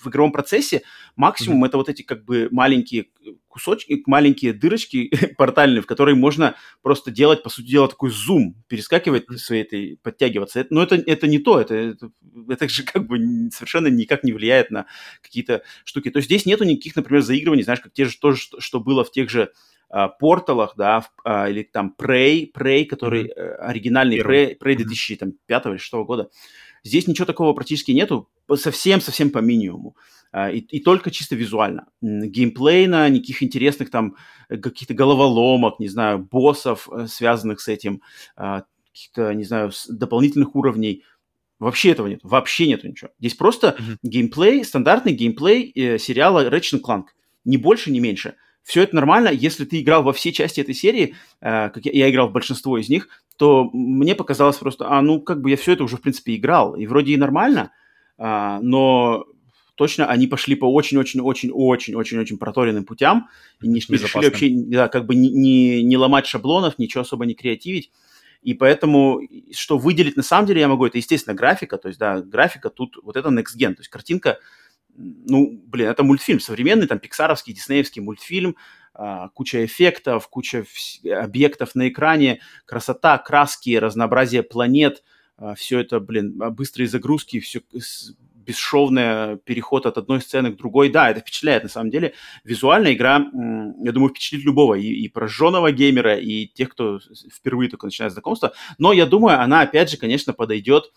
[0.04, 0.82] в игровом процессе.
[1.16, 3.06] Максимум это вот эти как бы маленькие
[3.48, 9.26] кусочки, маленькие дырочки портальные, в которые можно просто делать, по сути дела, такой зум, перескакивать
[9.38, 10.66] своей этой, подтягиваться.
[10.70, 12.10] Но это, это не то, это, это,
[12.48, 13.18] это же как бы
[13.52, 14.86] совершенно никак не влияет на
[15.22, 16.10] какие-то штуки.
[16.10, 19.04] То есть здесь нету никаких, например, заигрываний, знаешь, как те же, то, же, что, было
[19.04, 19.52] в тех же
[19.88, 24.46] а, порталах, да, в- а, или там Prey, Prey, который э, оригинальный Первый.
[24.46, 24.88] Prey, Prey Мгм.
[24.88, 26.30] 2005 или 6 года.
[26.84, 29.96] Здесь ничего такого практически нету, совсем-совсем по минимуму.
[30.32, 31.86] А, И, и только чисто визуально.
[32.02, 34.16] Геймплейно, никаких интересных там
[34.48, 38.02] э, каких-то головоломок, не знаю, боссов, э, связанных с этим,
[38.36, 41.04] а, каких-то, не знаю, дополнительных уровней.
[41.58, 43.10] Вообще этого нет, вообще нету ничего.
[43.18, 43.98] Здесь просто Мгм.
[44.02, 47.04] геймплей, стандартный геймплей э, сериала Ratchet Clank.
[47.44, 48.34] Ни больше, ни меньше.
[48.62, 49.28] Все это нормально.
[49.28, 52.76] Если ты играл во все части этой серии, э, как я, я играл в большинство
[52.78, 56.02] из них, то мне показалось просто, а ну как бы я все это уже в
[56.02, 56.74] принципе играл.
[56.76, 57.72] И вроде и нормально,
[58.16, 59.26] а, но
[59.74, 63.28] точно они пошли по очень-очень-очень-очень-очень-очень проторенным путям
[63.60, 67.34] и не, решили вообще да, как бы не, не, не ломать шаблонов, ничего особо не
[67.34, 67.90] креативить.
[68.42, 69.20] И поэтому,
[69.52, 71.78] что выделить на самом деле я могу, это, естественно, графика.
[71.78, 73.74] То есть, да, графика тут, вот это next gen.
[73.74, 74.38] То есть картинка,
[74.94, 78.54] ну, блин, это мультфильм современный, там, пиксаровский, диснеевский мультфильм,
[79.34, 80.64] куча эффектов, куча
[81.10, 85.02] объектов на экране, красота, краски, разнообразие планет,
[85.56, 87.60] все это, блин, а, быстрые загрузки, все
[88.34, 90.90] бесшовный переход от одной сцены к другой.
[90.90, 92.14] Да, это впечатляет на самом деле.
[92.44, 93.16] Визуальная игра,
[93.82, 97.00] я думаю, впечатлит любого, и, и прожженного геймера, и тех, кто
[97.32, 98.52] впервые только начинает знакомство.
[98.78, 100.92] Но я думаю, она, опять же, конечно, подойдет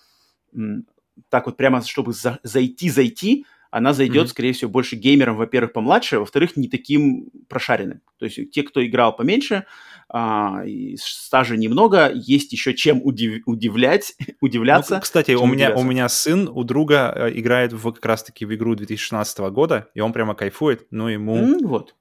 [1.30, 4.28] так вот прямо, чтобы за- зайти-зайти, она зайдет, Мгм.
[4.28, 8.02] скорее всего, больше геймерам, во-первых, помладше, а во-вторых, не таким прошаренным.
[8.18, 9.66] То есть те, кто играл поменьше,
[10.10, 10.64] а,
[10.98, 14.96] стажа немного, есть еще чем удив, удивлять, удивляться.
[14.96, 18.56] Ну, кстати, у меня, у меня сын, у друга э, играет в, как раз-таки в
[18.56, 21.96] игру 2016 года, и он прямо кайфует, но ему mm, вот.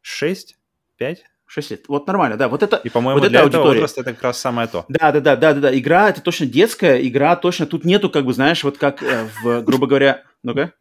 [0.00, 0.56] 6,
[0.96, 1.84] 5, 6 лет.
[1.88, 2.48] Вот нормально, да.
[2.48, 3.80] Вот это, и, по-моему, вот для этого аудитория.
[3.80, 4.86] возраста это как раз самое то.
[4.88, 5.78] Да, да, да, да, да, да.
[5.78, 7.66] Игра это точно детская, игра точно.
[7.66, 10.72] Тут нету, как бы, знаешь, вот как э, в, грубо говоря, ну-ка.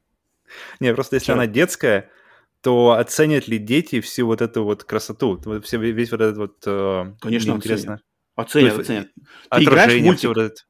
[0.79, 2.09] Не, просто если она детская,
[2.62, 6.57] то оценят ли дети всю вот эту вот красоту, все, весь вот этот вот...
[6.65, 8.01] Э, Конечно, интересно.
[8.35, 9.07] Оценят, есть, оценят.
[9.51, 10.29] Ты играешь в мультик.
[10.29, 10.67] Вот этот...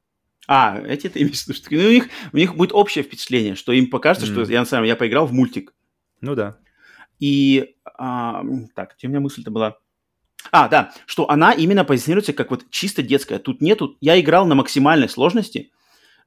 [0.47, 3.55] А, эти ты имеешь в виду, что ну, у, них, у них будет общее впечатление,
[3.55, 4.31] что им покажется, mm.
[4.31, 5.73] что я на самом деле я поиграл в мультик.
[6.21, 6.57] Ну да.
[7.19, 8.43] И, а,
[8.75, 9.77] так, где у меня мысль-то была?
[10.51, 13.39] А, да, что она именно позиционируется как вот чисто детская.
[13.39, 13.97] Тут нету...
[13.99, 15.71] Я играл на максимальной сложности,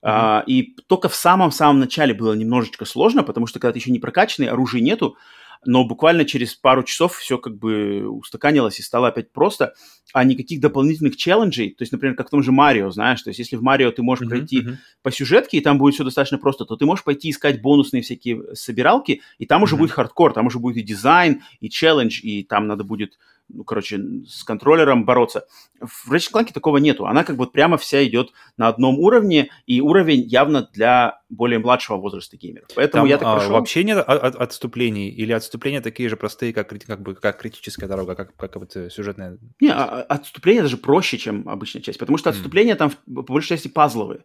[0.03, 0.09] mm-hmm.
[0.11, 3.99] а, и только в самом-самом начале было немножечко сложно, потому что когда ты еще не
[3.99, 5.17] прокачанный, оружия нету,
[5.65, 9.75] но буквально через пару часов все как бы устаканилось и стало опять просто,
[10.12, 13.38] а никаких дополнительных челленджей, то есть, например, как в том же Марио, знаешь, то есть
[13.38, 14.77] если в Марио ты можешь mm-hmm, пройти mm-hmm.
[15.03, 18.55] по сюжетке, и там будет все достаточно просто, то ты можешь пойти искать бонусные всякие
[18.55, 19.65] собиралки, и там mm-hmm.
[19.65, 23.19] уже будет хардкор, там уже будет и дизайн, и челлендж, и там надо будет
[23.53, 25.47] ну, короче, с контроллером бороться.
[25.81, 27.07] В Ratchet Clank такого нету.
[27.07, 31.97] Она как бы прямо вся идет на одном уровне, и уровень явно для более младшего
[31.97, 32.69] возраста геймеров.
[32.75, 33.53] Поэтому Там, я так а, прошел...
[33.53, 35.09] Вообще нет от, отступлений?
[35.09, 38.91] Или отступления такие же простые, как, как, бы, как критическая дорога, как, как вот э,
[38.91, 39.38] сюжетная?
[39.61, 42.79] Не, а, а, отступление даже проще, чем обычная часть, потому что отступления mm.
[42.79, 44.25] там по большей части пазловые.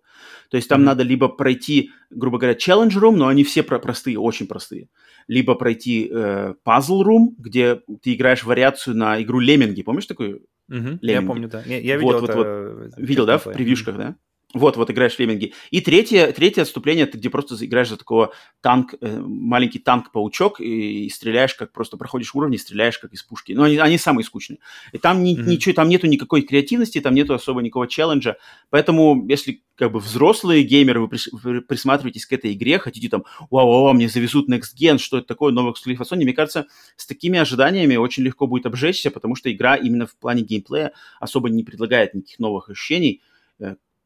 [0.50, 0.86] То есть там mm.
[0.86, 4.90] надо либо пройти, грубо говоря, room, но они все про простые, очень простые
[5.28, 9.84] либо пройти э, Puzzle Room, где ты играешь вариацию на игру Лемминги.
[9.84, 10.46] Помнишь такую?
[10.70, 11.64] Угу, я помню, да.
[11.66, 12.38] Я, я видел вот, это.
[12.38, 12.98] Вот, вот.
[12.98, 14.16] Видел, да, в превьюшках, да?
[14.54, 15.54] Вот, вот играешь в лемминги.
[15.72, 21.06] И третье, третье отступление, ты где просто играешь за такого танк, э, маленький танк-паучок и,
[21.06, 23.52] и стреляешь, как просто проходишь уровни, стреляешь как из пушки.
[23.52, 24.60] Но они, они самые скучные.
[24.94, 25.44] И там ни, mm-hmm.
[25.44, 28.38] ничего, там нету никакой креативности, там нету особо никакого челленджа.
[28.70, 33.26] Поэтому, если как бы взрослые геймеры, вы, прис, вы присматриваетесь к этой игре, хотите там,
[33.52, 37.06] вау-вау, мне завезут Next Gen, что это такое, новый эксклюзив от Sony, мне кажется, с
[37.06, 41.66] такими ожиданиями очень легко будет обжечься, потому что игра именно в плане геймплея особо не
[41.66, 43.22] предлагает никаких новых ощущений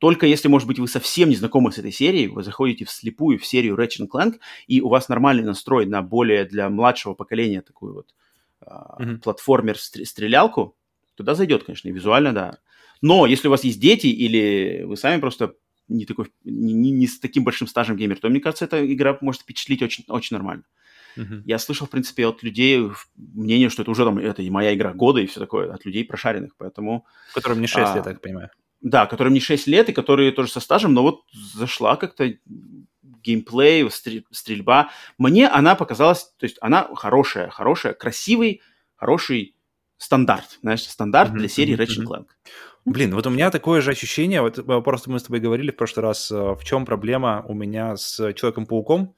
[0.02, 3.46] только если, может быть, вы совсем не знакомы с этой серией, вы заходите вслепую в
[3.46, 8.16] серию Ratchet Clank, и у вас нормальный настрой на более для младшего поколения такую вот
[8.66, 9.20] mm-hmm.
[9.20, 10.76] платформер-стрелялку,
[11.14, 12.58] туда зайдет, конечно, и визуально, да.
[13.04, 15.54] Но если у вас есть дети или вы сами просто
[15.88, 19.20] не, такой, не, не, не с таким большим стажем геймер, то, мне кажется, эта игра
[19.22, 20.64] может впечатлить очень, очень нормально.
[21.16, 21.44] Uh-huh.
[21.46, 24.94] Я слышал, в принципе, от людей мнение, что это уже там, это и моя игра
[24.94, 27.06] года и все такое, от людей прошаренных, поэтому...
[27.36, 28.50] Которым не 6 а, я так понимаю.
[28.82, 31.22] Да, которым не 6 лет и которые тоже со стажем, но вот
[31.54, 32.34] зашла как-то
[33.24, 34.90] геймплей, стрельба.
[35.18, 38.62] Мне она показалась, то есть она хорошая, хорошая, красивый,
[38.96, 39.56] хороший
[39.98, 42.04] стандарт, знаешь, стандарт mm-hmm, для серии mm-hmm.
[42.04, 42.26] Ratchet Clank.
[42.86, 45.76] Блин, вот у меня такое же ощущение, вот э, просто мы с тобой говорили в
[45.76, 49.14] прошлый раз, э, в чем проблема у меня с Человеком-пауком,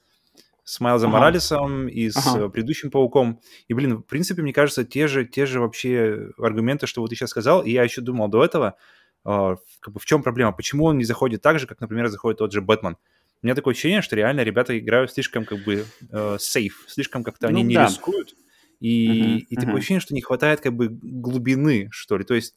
[0.65, 1.19] с Майлзом ага.
[1.19, 2.49] Моралесом и с ага.
[2.49, 3.39] предыдущим Пауком.
[3.69, 7.15] И, блин, в принципе, мне кажется, те же, те же вообще аргументы, что вот ты
[7.15, 8.75] сейчас сказал, и я еще думал до этого,
[9.23, 10.51] как бы в чем проблема?
[10.51, 12.97] Почему он не заходит так же, как, например, заходит тот же Бэтмен?
[13.41, 17.49] У меня такое ощущение, что реально ребята играют слишком как бы э, сейф, слишком как-то
[17.49, 17.87] ну, они не да.
[17.87, 18.35] рискуют.
[18.79, 19.59] И, uh-huh, и uh-huh.
[19.59, 22.23] такое ощущение, что не хватает как бы глубины, что ли.
[22.23, 22.55] То есть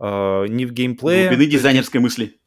[0.00, 1.28] э, не в геймплее...
[1.28, 2.40] Глубины дизайнерской мысли.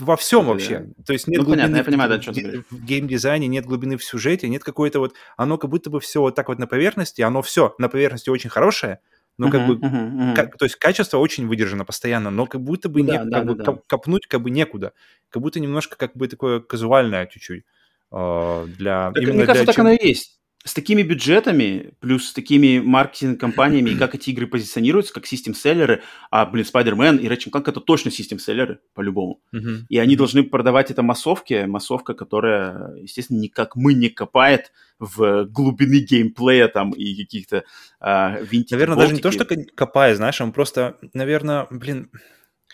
[0.00, 0.78] Во всем да, вообще.
[0.78, 1.04] Да.
[1.04, 3.96] То есть нет ну, глубины понятно, я понимаю, да, что ты в геймдизайне, нет глубины
[3.96, 5.14] в сюжете, нет какой-то вот...
[5.36, 8.50] Оно как будто бы все вот так вот на поверхности, оно все на поверхности очень
[8.50, 9.00] хорошее,
[9.38, 10.34] ну, как uh-huh, бы, uh-huh, uh-huh.
[10.34, 13.46] Как, то есть качество очень выдержано постоянно, но как будто бы, да, не, да, как
[13.46, 13.82] да, бы да.
[13.86, 14.92] копнуть как бы некуда.
[15.28, 17.64] Как будто немножко как бы такое казуальное чуть-чуть.
[18.12, 22.28] Э, для, так, именно мне кажется, для так оно и есть с такими бюджетами, плюс
[22.28, 27.52] с такими маркетинг-компаниями, и как эти игры позиционируются, как систем-селлеры, а, блин, Spider-Man и Ratchet
[27.52, 29.40] Clank это точно систем-селлеры, по-любому.
[29.54, 29.82] Uh-huh.
[29.88, 36.00] И они должны продавать это массовке, массовка, которая, естественно, никак мы не копает в глубины
[36.00, 37.62] геймплея там и каких-то
[38.00, 38.74] а, винтики.
[38.74, 42.10] Наверное, даже не то, что копает, знаешь, он просто, наверное, блин,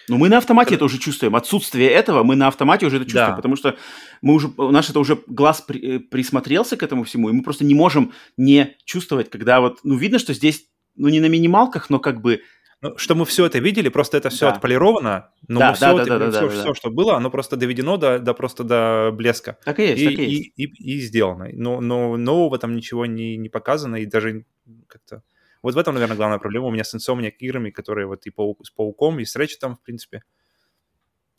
[0.09, 1.37] ну, мы на автомате это уже чувствуем.
[1.37, 3.37] Отсутствие этого мы на автомате уже это чувствуем, да.
[3.37, 3.77] потому что
[4.21, 7.43] мы уже, у нас это уже глаз при, э, присмотрелся к этому всему, и мы
[7.43, 10.65] просто не можем не чувствовать, когда вот, ну, видно, что здесь,
[10.97, 12.43] ну, не на минималках, но как бы...
[12.81, 14.55] Ну, что мы все это видели, просто это все да.
[14.55, 16.75] отполировано, но да, все, да, это, да, все, да, все да.
[16.75, 19.57] что было, оно просто доведено до, до просто до блеска.
[19.65, 20.53] Так и есть, и, так и есть.
[20.57, 21.49] И, и, и сделано.
[21.53, 24.47] Но, но нового там ничего не, не показано, и даже
[24.89, 25.23] как-то...
[25.63, 28.67] Вот в этом, наверное, главная проблема у меня с Insomniac играми, которые вот и паук,
[28.67, 30.23] с Пауком, и с Рэчетом, в принципе.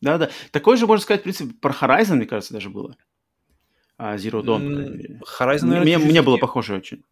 [0.00, 0.30] Да-да.
[0.50, 2.96] Такое же, можно сказать, в принципе, про Horizon, мне кажется, даже было.
[3.96, 5.20] А, Zero Dawn.
[5.20, 7.04] Horizon, наверное, мне, мне было похоже очень.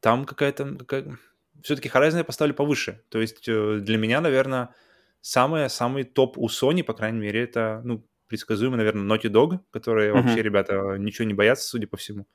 [0.00, 0.76] Там какая-то...
[0.76, 1.18] Какая...
[1.62, 3.02] все-таки Horizon я поставлю повыше.
[3.08, 4.74] То есть э, для меня, наверное,
[5.20, 10.12] самый, самый топ у Sony, по крайней мере, это, ну, предсказуемо, наверное, Naughty Dog, которые
[10.12, 10.22] uh-huh.
[10.22, 12.28] вообще, ребята, ничего не боятся, судя по всему,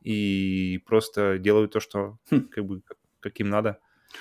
[0.00, 2.48] и просто делают то, что хм.
[2.50, 2.96] как бы как
[3.30, 3.78] им надо.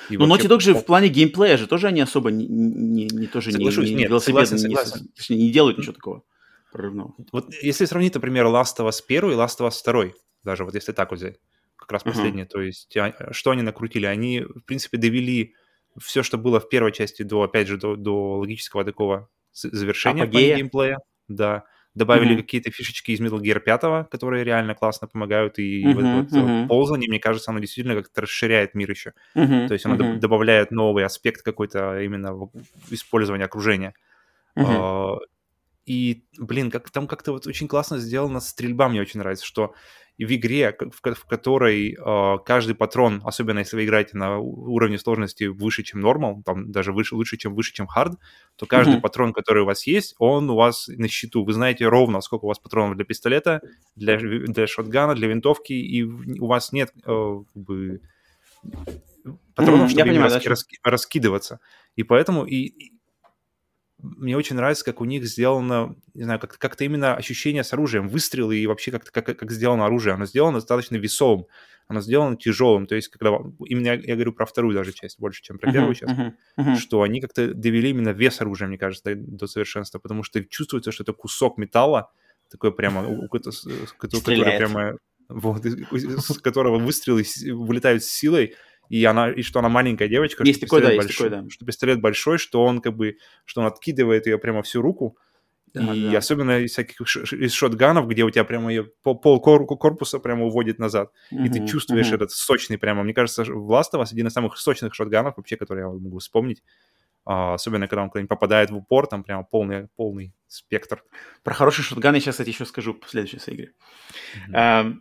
[0.09, 0.47] И Но вообще...
[0.47, 3.89] Naughty Dog же в плане геймплея же тоже они особо не, не, не тоже Соглашусь,
[3.89, 5.09] не, не, нет, согласен, согласен.
[5.29, 6.23] Не, не делают ничего такого
[6.71, 7.13] прорывного.
[7.31, 10.73] Вот если сравнить, например, Last of Us 1 и Last of Us 2, даже вот
[10.73, 11.39] если так вот взять,
[11.75, 12.49] как раз последнее, uh-huh.
[12.49, 14.05] то есть а, что они накрутили?
[14.05, 15.55] Они, в принципе, довели
[15.99, 20.55] все, что было в первой части до, опять же, до, до логического такого завершения Апогея.
[20.55, 20.97] геймплея.
[21.27, 21.65] Да.
[21.93, 22.41] Добавили mm-hmm.
[22.41, 26.67] какие-то фишечки из Metal Gear 5, которые реально классно помогают, и mm-hmm, вот, вот mm-hmm.
[26.67, 29.13] ползание, мне кажется, оно действительно как-то расширяет мир еще.
[29.35, 30.19] Mm-hmm, То есть оно mm-hmm.
[30.19, 32.49] добавляет новый аспект какой-то именно в
[32.91, 33.93] использования окружения.
[34.57, 35.19] Mm-hmm.
[35.85, 39.73] И, блин, как, там как-то вот очень классно сделана стрельба, мне очень нравится, что
[40.17, 45.83] в игре, в, которой э, каждый патрон, особенно если вы играете на уровне сложности выше,
[45.83, 48.19] чем нормал, там даже выше, лучше, чем выше, чем хард,
[48.55, 49.01] то каждый mm-hmm.
[49.01, 51.43] патрон, который у вас есть, он у вас на счету.
[51.43, 53.61] Вы знаете ровно, сколько у вас патронов для пистолета,
[53.95, 58.01] для, для шотгана, для винтовки, и у вас нет э, как бы,
[59.55, 61.59] патронов, mm-hmm, чтобы понимаю, раски, раски, раскидываться.
[61.95, 62.91] И поэтому и,
[64.01, 68.07] мне очень нравится, как у них сделано, не знаю, как- как-то именно ощущение с оружием,
[68.07, 70.13] выстрелы и вообще как-то как, как сделано оружие.
[70.13, 71.45] Оно сделано достаточно весовым,
[71.87, 72.87] оно сделано тяжелым.
[72.87, 75.93] То есть, когда именно я, я говорю про вторую даже часть больше, чем про первую
[75.93, 76.75] uh-huh, часть, uh-huh, uh-huh.
[76.75, 81.03] что они как-то довели именно вес оружия, мне кажется, до, совершенства, потому что чувствуется, что
[81.03, 82.11] это кусок металла,
[82.49, 83.27] такой прямо,
[83.99, 84.97] который прямо
[85.31, 88.55] вот, из которого выстрелы вылетают с силой,
[88.91, 91.49] и она, и что она маленькая девочка, есть что, такой, пистолет да, большой, такой, да.
[91.49, 95.17] что пистолет большой, что он как бы, что он откидывает ее прямо всю руку,
[95.73, 96.17] да, и да.
[96.17, 101.13] особенно из всяких из шотганов, где у тебя прямо ее пол, корпуса прямо уводит назад,
[101.31, 102.15] uh-huh, и ты чувствуешь uh-huh.
[102.15, 103.03] этот сочный прямо.
[103.03, 106.19] Мне кажется, в Last of Us один из самых сочных шотганов вообще, который я могу
[106.19, 106.61] вспомнить.
[107.23, 111.03] А, особенно, когда он куда-нибудь попадает в упор, там прямо полный, полный спектр.
[111.43, 113.71] Про хороший шотган я сейчас, кстати, еще скажу в следующей игре.
[114.49, 114.53] Uh-huh.
[114.53, 114.93] А,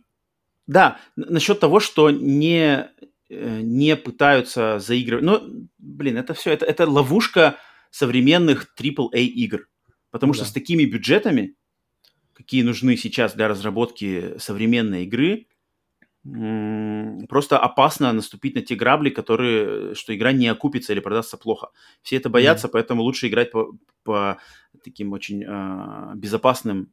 [0.69, 2.89] да, насчет того, что не
[3.31, 5.25] не пытаются заигрывать.
[5.25, 5.43] Но,
[5.79, 7.57] блин, это все, это, это ловушка
[7.91, 9.69] современных AAA игр.
[10.11, 10.51] Потому ну, что да.
[10.51, 11.55] с такими бюджетами,
[12.35, 15.47] какие нужны сейчас для разработки современной игры,
[16.23, 21.71] просто опасно наступить на те грабли, которые, что игра не окупится или продастся плохо.
[22.03, 24.39] Все это боятся, mm поэтому лучше играть по, по
[24.85, 26.93] таким очень э, безопасным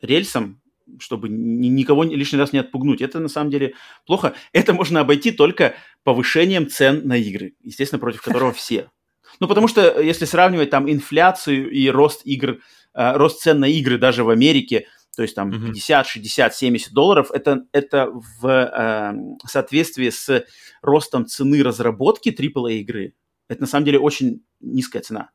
[0.00, 0.60] рельсам,
[0.98, 3.00] чтобы никого лишний раз не отпугнуть.
[3.00, 3.74] Это на самом деле
[4.06, 4.34] плохо.
[4.52, 5.74] Это можно обойти только
[6.04, 8.90] повышением цен на игры, естественно, против которого все.
[9.40, 12.60] Ну, потому что э, если сравнивать там инфляцию и рост игр,
[12.94, 17.30] э, рост цен на игры даже в Америке, то есть там 50, 60, 70 долларов,
[17.32, 19.12] это, это в э,
[19.46, 20.44] соответствии с
[20.80, 23.14] ростом цены разработки AAA игры.
[23.48, 25.30] Это на самом деле очень низкая цена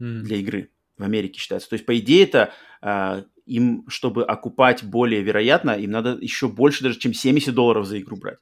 [0.00, 0.20] mm.
[0.20, 1.68] для игры в Америке считается.
[1.68, 6.84] То есть, по идее, это э, им, чтобы окупать более вероятно, им надо еще больше
[6.84, 8.38] даже, чем 70 долларов за игру брать.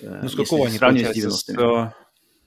[0.00, 1.90] Э, ну, с какого они, получается, с, э,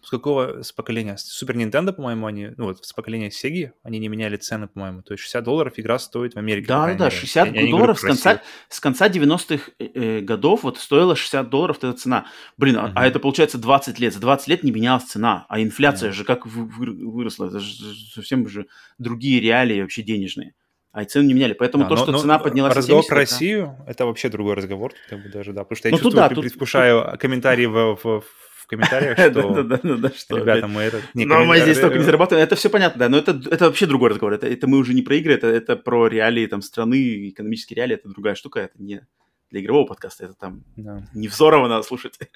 [0.02, 1.18] с какого с поколения?
[1.18, 5.04] Супер Nintendo, по-моему, они, ну вот с поколения Sega, они не меняли цены, по-моему.
[5.04, 6.68] То есть 60 долларов игра стоит в Америке.
[6.68, 11.16] Да, да, 60 я, долларов я с, конца, с конца 90-х э, годов вот стоила
[11.16, 12.26] 60 долларов эта цена.
[12.58, 12.94] Блин, uh-huh.
[12.96, 14.14] а, а это получается 20 лет.
[14.14, 16.14] За 20 лет не менялась цена, а инфляция uh-huh.
[16.14, 17.48] же как выросла.
[17.48, 17.76] Это же
[18.14, 18.66] совсем же
[18.98, 20.54] другие реалии вообще денежные
[20.94, 21.54] а и цены не меняли.
[21.54, 23.92] Поэтому да, то, но, что но цена поднялась разговор 70, про Россию, это...
[23.92, 27.04] это вообще другой разговор, как бы даже, да, потому что я ну, чувствую, да, предвкушаю
[27.04, 27.20] тут...
[27.20, 29.18] комментарии в, в, в комментариях,
[30.16, 31.02] что ребята, мы это...
[31.16, 34.12] Но мы здесь только не зарабатываем, это все понятно, да, но это, это вообще другой
[34.12, 38.10] разговор, это, мы уже не про игры, это, про реалии там страны, экономические реалии, это
[38.10, 39.02] другая штука, это не
[39.50, 41.08] для игрового подкаста, это там да.
[41.16, 42.20] не взорово надо слушать.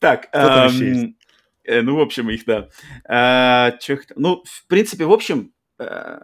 [0.00, 2.68] Так, э, ну, в общем, их, да.
[3.08, 3.72] А,
[4.16, 6.18] ну, в принципе, в общем, э,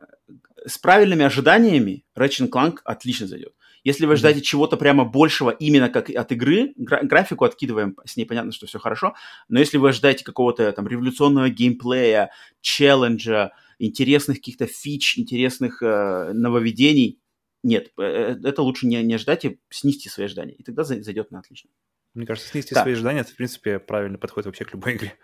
[0.66, 3.54] с правильными ожиданиями Ratchet Clank отлично зайдет.
[3.84, 4.44] Если вы ждаете mm-hmm.
[4.44, 8.78] чего-то прямо большего именно как от игры, гра- графику откидываем, с ней понятно, что все
[8.78, 9.14] хорошо,
[9.48, 12.30] но если вы ожидаете какого-то там революционного геймплея,
[12.62, 17.18] челленджа, интересных каких-то фич, интересных э, нововведений,
[17.62, 21.30] нет, э, э, это лучше не, не ждать и снизьте свои ожидания, и тогда зайдет
[21.30, 21.68] на отлично.
[22.14, 22.82] Мне кажется, снизьте да.
[22.82, 25.14] свои ожидания, это, в принципе, правильный подход вообще к любой игре.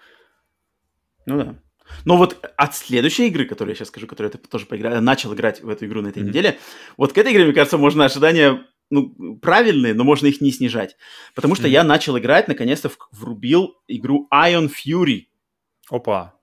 [1.24, 1.62] Ну да.
[2.04, 5.62] Но вот от следующей игры, которую я сейчас скажу, которую я тоже поиграл, начал играть
[5.62, 6.26] в эту игру на этой mm-hmm.
[6.26, 6.58] неделе,
[6.96, 10.96] вот к этой игре, мне кажется, можно ожидания ну, правильные, но можно их не снижать.
[11.34, 11.72] Потому что mm-hmm.
[11.72, 15.26] я начал играть, наконец-то врубил игру Iron Fury.
[15.88, 16.34] Опа.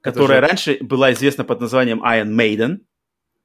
[0.00, 0.46] Которая же...
[0.46, 2.78] раньше была известна под названием Iron Maiden.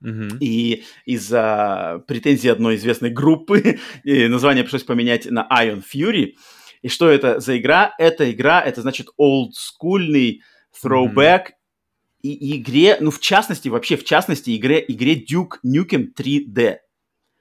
[0.03, 0.37] Mm-hmm.
[0.39, 6.33] И из-за претензий одной известной группы название пришлось поменять на Iron Fury.
[6.81, 7.93] И что это за игра?
[7.97, 10.41] Это игра, это значит олдскульный
[10.83, 12.21] throwback mm-hmm.
[12.23, 16.77] и игре, ну в частности, вообще в частности игре, игре Duke Nukem 3D.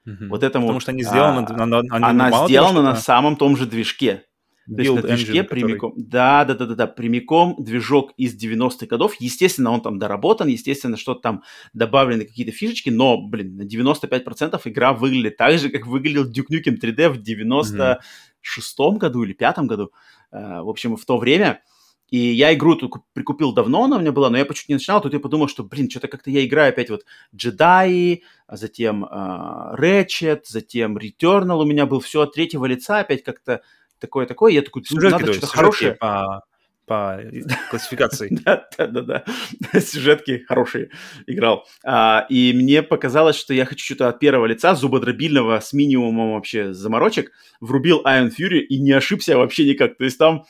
[0.07, 0.27] Mm-hmm.
[0.29, 0.67] Вот этому.
[0.67, 3.65] Потому что они сделаны а, на, на, на, Она сделана того, на самом том же
[3.65, 4.23] движке.
[4.67, 5.91] То есть на движке engine, прямиком.
[5.91, 6.09] Который...
[6.09, 9.15] Да, да, да, да, да, прямиком движок из 90-х годов.
[9.19, 14.93] Естественно, он там доработан, естественно, что-то там добавлены какие-то фишечки, но, блин, на 95% игра
[14.93, 17.99] выглядит так же, как выглядел Duke Nukem 3D в 96-м
[18.43, 18.97] mm-hmm.
[18.97, 19.91] году или пятом году.
[20.33, 21.61] Uh, в общем, в то время.
[22.09, 25.01] И я игру только прикупил давно, она у меня была, но я почему-то не начинал,
[25.01, 27.03] тут я подумал, что, блин, что-то как-то я играю опять вот
[27.35, 33.23] джедаи, а затем uh, Ratchet, затем Returnal у меня был, все от третьего лица опять
[33.23, 33.61] как-то
[33.99, 34.53] такое-такое.
[34.53, 35.93] Я такой, ну, надо что-то хорошее.
[35.95, 36.43] По,
[36.85, 37.21] по
[37.69, 38.29] классификации.
[38.45, 39.79] да, да, да, да.
[39.79, 40.89] Сюжетки хорошие
[41.27, 41.65] играл.
[41.83, 46.73] А, и мне показалось, что я хочу что-то от первого лица, зубодробильного, с минимумом вообще
[46.73, 47.31] заморочек.
[47.59, 49.97] Врубил Iron Fury и не ошибся вообще никак.
[49.97, 50.45] То есть там,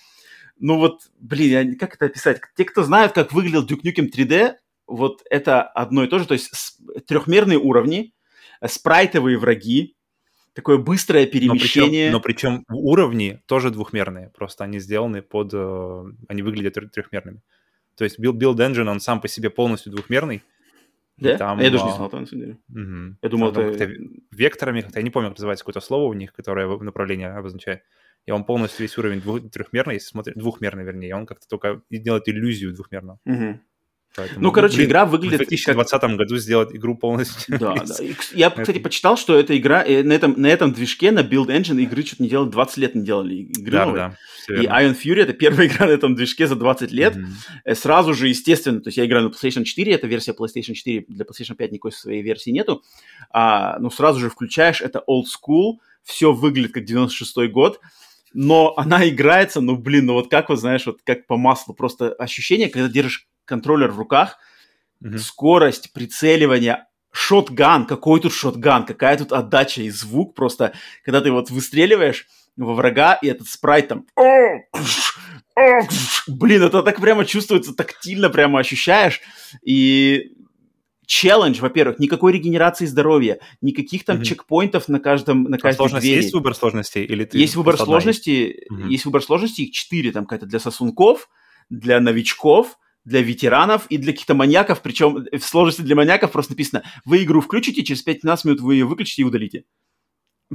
[0.59, 2.41] ну вот, блин, я, как это описать?
[2.55, 4.55] Те, кто знают, как выглядел Duke Nukem 3D,
[4.87, 6.25] вот это одно и то же.
[6.25, 8.13] То есть трехмерные уровни,
[8.65, 9.95] спрайтовые враги,
[10.53, 12.11] такое быстрое перемещение.
[12.11, 15.51] Но причем, но причем уровни тоже двухмерные, просто они сделаны под...
[15.53, 17.41] Э, они выглядят трехмерными.
[17.95, 20.43] То есть Build, Build Engine, он сам по себе полностью двухмерный.
[21.17, 21.37] Да?
[21.37, 22.57] Там, я даже не а, знал, на самом деле.
[22.69, 23.17] Угу.
[23.23, 23.91] Я думал, там, это...
[24.31, 27.81] Векторами, как-то, я не помню, как называется какое-то слово у них, которое направление обозначает.
[28.27, 32.27] И он полностью весь уровень двух, трехмерный, если смотреть, двухмерный, вернее, он как-то только делает
[32.27, 33.19] иллюзию двухмерного.
[33.25, 33.59] Угу.
[34.17, 35.35] Поэтому, ну, короче, блин, игра выглядит...
[35.35, 36.15] В 2020 как...
[36.15, 37.57] году сделать игру полностью.
[37.59, 37.95] Да, да.
[38.33, 41.81] Я, кстати, почитал, что эта игра э, на этом, на этом движке, на Build Engine,
[41.83, 44.17] игры что-то не делали, 20 лет не делали игры да, новые.
[44.49, 47.15] Да, и Iron Fury— это первая игра на этом движке за 20 лет.
[47.15, 47.75] Mm-hmm.
[47.75, 51.23] Сразу же, естественно, то есть я играю на PlayStation 4, это версия PlayStation 4, для
[51.23, 52.83] PlayStation 5 никакой своей версии нету.
[53.29, 57.79] А, ну, сразу же включаешь, это old school, все выглядит как 96-й год,
[58.39, 62.13] но она играется, ну, блин, ну вот как вот, знаешь, вот как по маслу, просто
[62.13, 64.37] ощущение, когда держишь контроллер в руках,
[65.03, 65.17] mm-hmm.
[65.17, 70.73] скорость прицеливания, шотган, какой тут шотган, какая тут отдача и звук просто,
[71.03, 72.27] когда ты вот выстреливаешь
[72.57, 74.05] во врага, и этот спрайт там...
[76.27, 79.19] Блин, это так прямо чувствуется, тактильно прямо ощущаешь.
[79.65, 80.33] И
[81.07, 84.23] челлендж, во-первых, никакой регенерации здоровья, никаких там mm-hmm.
[84.23, 86.17] чекпоинтов на каждом на а каждой а двери.
[86.17, 88.89] есть выбор сложностей или ты Есть выбор сложностей, mm-hmm.
[88.89, 91.29] есть выбор сложностей, их четыре, там какая-то для сосунков,
[91.69, 96.83] для новичков, для ветеранов и для каких-то маньяков, причем в сложности для маньяков просто написано,
[97.05, 99.63] вы игру включите, через 15 минут вы ее выключите и удалите.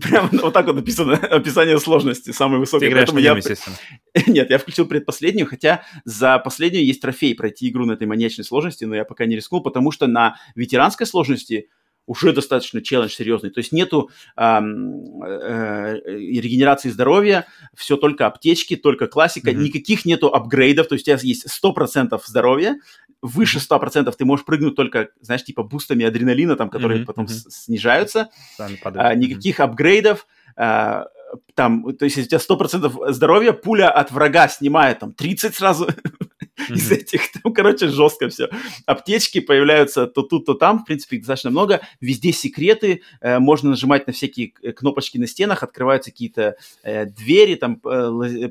[0.01, 2.89] Прямо вот так вот написано описание сложности, самой высокой.
[2.89, 3.33] Ты нем, я...
[3.37, 3.77] естественно.
[4.27, 8.85] Нет, я включил предпоследнюю, хотя за последнюю есть трофей пройти игру на этой маньячной сложности,
[8.85, 11.69] но я пока не рискнул, потому что на ветеранской сложности
[12.07, 13.51] уже достаточно челлендж серьезный.
[13.51, 19.57] То есть нету э, э, регенерации здоровья, все только аптечки, только классика, mm-hmm.
[19.57, 22.79] никаких нету апгрейдов, то есть у тебя есть 100% здоровья,
[23.23, 27.07] выше 100% ты можешь прыгнуть только, знаешь, типа бустами адреналина, там, которые mm-hmm.
[27.07, 27.51] потом mm-hmm.
[27.51, 29.65] снижаются, а, никаких mm-hmm.
[29.65, 31.07] апгрейдов, а,
[31.55, 35.89] там, то есть если у тебя 100% здоровья, пуля от врага снимает там 30 сразу,
[36.69, 36.75] mm-hmm.
[36.75, 37.33] из этих.
[37.33, 38.49] Там, короче, жестко все.
[38.87, 40.81] Аптечки появляются то тут, то там.
[40.81, 41.81] В принципе, достаточно много.
[42.01, 43.03] Везде секреты.
[43.21, 45.63] Э, можно нажимать на всякие э, кнопочки на стенах.
[45.63, 48.51] Открываются какие-то э, двери, там, э,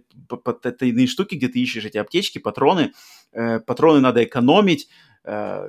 [0.78, 2.94] тайные штуки, где ты ищешь эти аптечки, патроны.
[3.32, 4.90] Патроны надо экономить.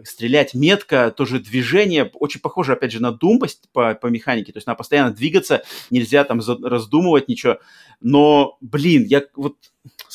[0.05, 4.67] Стрелять метко, тоже движение, очень похоже, опять же, на Doom по, по, механике, то есть
[4.67, 7.59] надо постоянно двигаться, нельзя там раздумывать ничего,
[8.01, 9.57] но, блин, я вот,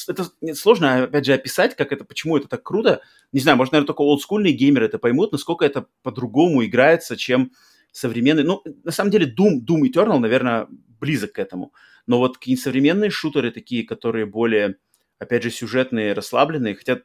[0.07, 3.87] это сложно, опять же, описать, как это, почему это так круто, не знаю, может, наверное,
[3.87, 7.51] только олдскульные геймеры это поймут, насколько это по-другому играется, чем
[7.91, 10.67] современный, ну, на самом деле, Doom, Doom Eternal, наверное,
[10.99, 11.73] близок к этому,
[12.05, 14.77] но вот какие-нибудь современные шутеры такие, которые более,
[15.19, 17.01] опять же, сюжетные, расслабленные, хотя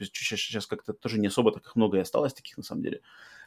[0.00, 3.00] сейчас, как-то тоже не особо так много и осталось таких, на самом деле.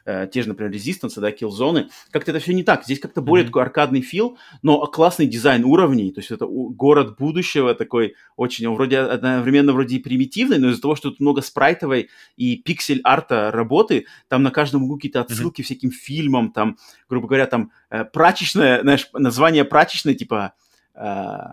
[0.04, 1.90] Э, те же, например, Resistance, да, Killzone.
[2.10, 2.84] Как-то это все не так.
[2.84, 3.48] Здесь как-то более mm-hmm.
[3.48, 6.12] такой аркадный фил, но классный дизайн уровней.
[6.12, 10.80] То есть это город будущего такой очень, он вроде одновременно вроде и примитивный, но из-за
[10.80, 15.64] того, что тут много спрайтовой и пиксель-арта работы, там на каждом углу какие-то отсылки mm-hmm.
[15.64, 16.78] всяким фильмам, там,
[17.08, 20.54] грубо говоря, там э, прачечная, знаешь, название прачечной, типа...
[20.94, 21.52] Э,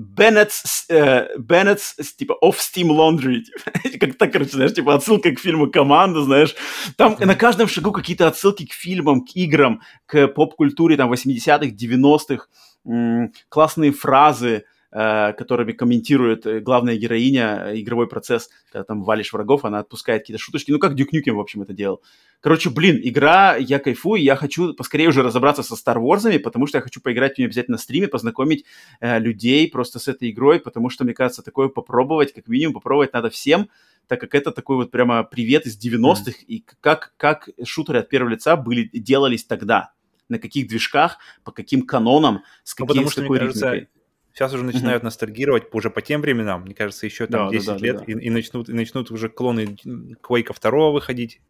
[0.00, 3.42] Bennett's, э, Bennett's, типа, Off Steam Laundry.
[4.00, 6.54] как так, короче, знаешь, типа отсылка к фильму «Команда», знаешь.
[6.96, 12.46] Там на каждом шагу какие-то отсылки к фильмам, к играм, к поп-культуре там 80-х, 90-х.
[12.86, 19.64] М- классные фразы, которыми комментирует э, главная героиня э, игровой процесс, когда там валишь врагов,
[19.64, 20.72] она отпускает какие-то шуточки.
[20.72, 22.02] Ну, как Дюк Нюкем, в общем, это делал.
[22.40, 26.78] Короче, блин, игра, я кайфую, я хочу поскорее уже разобраться со Star Wars, потому что
[26.78, 28.64] я хочу поиграть в нее обязательно на стриме, познакомить
[29.00, 33.12] э, людей просто с этой игрой, потому что, мне кажется, такое попробовать, как минимум, попробовать
[33.12, 33.68] надо всем,
[34.08, 36.44] так как это такой вот прямо привет из 90-х, mm.
[36.48, 39.92] и как, как шутеры от первого лица были, делались тогда,
[40.28, 43.86] на каких движках, по каким канонам, с, каким, ну, потому что, с какой мне кажется,
[44.32, 45.06] Сейчас уже начинают mm-hmm.
[45.06, 48.04] ностальгировать уже по тем временам, мне кажется, еще там да, 10 да, да, лет, да,
[48.06, 48.12] да.
[48.12, 49.76] И, и, начнут, и начнут уже клоны
[50.22, 51.40] Quake 2 выходить,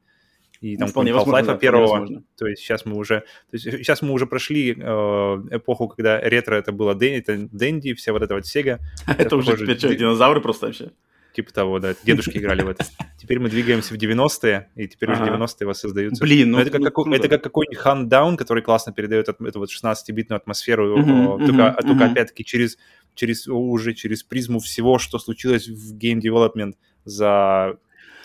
[0.60, 2.22] и там ну, Half-Life да, первого.
[2.36, 3.20] То есть сейчас мы уже,
[3.50, 7.94] то есть сейчас мы уже прошли э, эпоху, когда ретро это было Дэнди, это Дэнди,
[7.94, 8.78] вся вот эта вот Sega.
[9.06, 10.90] Это уже теперь что, динозавры просто вообще?
[11.32, 11.94] Типа того, да.
[12.02, 12.84] Дедушки играли в это.
[13.18, 16.22] Теперь мы двигаемся в 90-е, и теперь уже 90-е воссоздаются.
[16.22, 20.36] Блин, ну это как, ну, это как какой-нибудь Huntdown, который классно передает эту вот 16-битную
[20.36, 20.96] атмосферу,
[21.38, 22.78] только, только опять-таки через,
[23.14, 26.74] через, уже через призму всего, что случилось в Game Development
[27.04, 27.76] за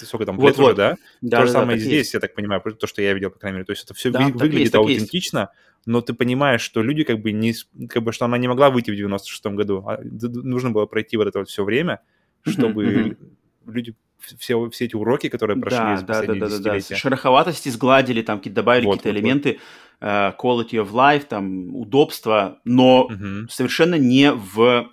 [0.03, 0.65] сколько там, вот, лет вот.
[0.67, 0.89] уже, да?
[0.89, 0.95] да?
[0.95, 2.13] То да, же самое да, и здесь, есть.
[2.13, 3.65] я так понимаю, то, что я видел, по крайней мере.
[3.65, 5.81] То есть это все да, вы, выглядит есть, аутентично, есть.
[5.85, 7.53] но ты понимаешь, что люди как бы не...
[7.87, 9.85] Как бы, что она не могла выйти в 96-м году.
[9.87, 12.01] А нужно было пройти вот это вот все время,
[12.45, 13.17] чтобы
[13.65, 16.95] люди все, все эти уроки, которые прошли да, за последние да, да, да, да.
[16.95, 19.61] Шероховатости сгладили, там какие-то добавили вот, какие-то вот, элементы, вот.
[20.01, 23.47] Uh, quality of life, там, удобства, но угу.
[23.49, 24.91] совершенно не в,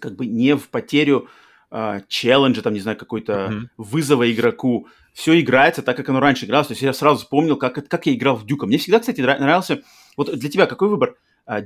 [0.00, 1.28] как бы, не в потерю
[1.70, 3.68] uh, челленджа, там, не знаю, какой-то mm-hmm.
[3.76, 4.88] вызова игроку.
[5.14, 6.66] Все играется так, как оно раньше игралось.
[6.66, 8.66] То есть я сразу вспомнил, как, как я играл в Дюка.
[8.66, 9.82] Мне всегда, кстати, нравился...
[10.16, 11.16] Вот для тебя какой выбор?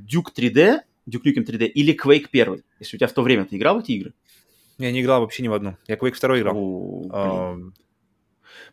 [0.03, 2.63] Дюк 3D, Дюк Нюкем 3D или Quake 1?
[2.79, 4.13] Если у тебя в то время ты играл в эти игры?
[4.81, 5.77] Я не играл вообще ни в одну.
[5.87, 6.57] Я Quake 2 играл.
[6.57, 7.57] О,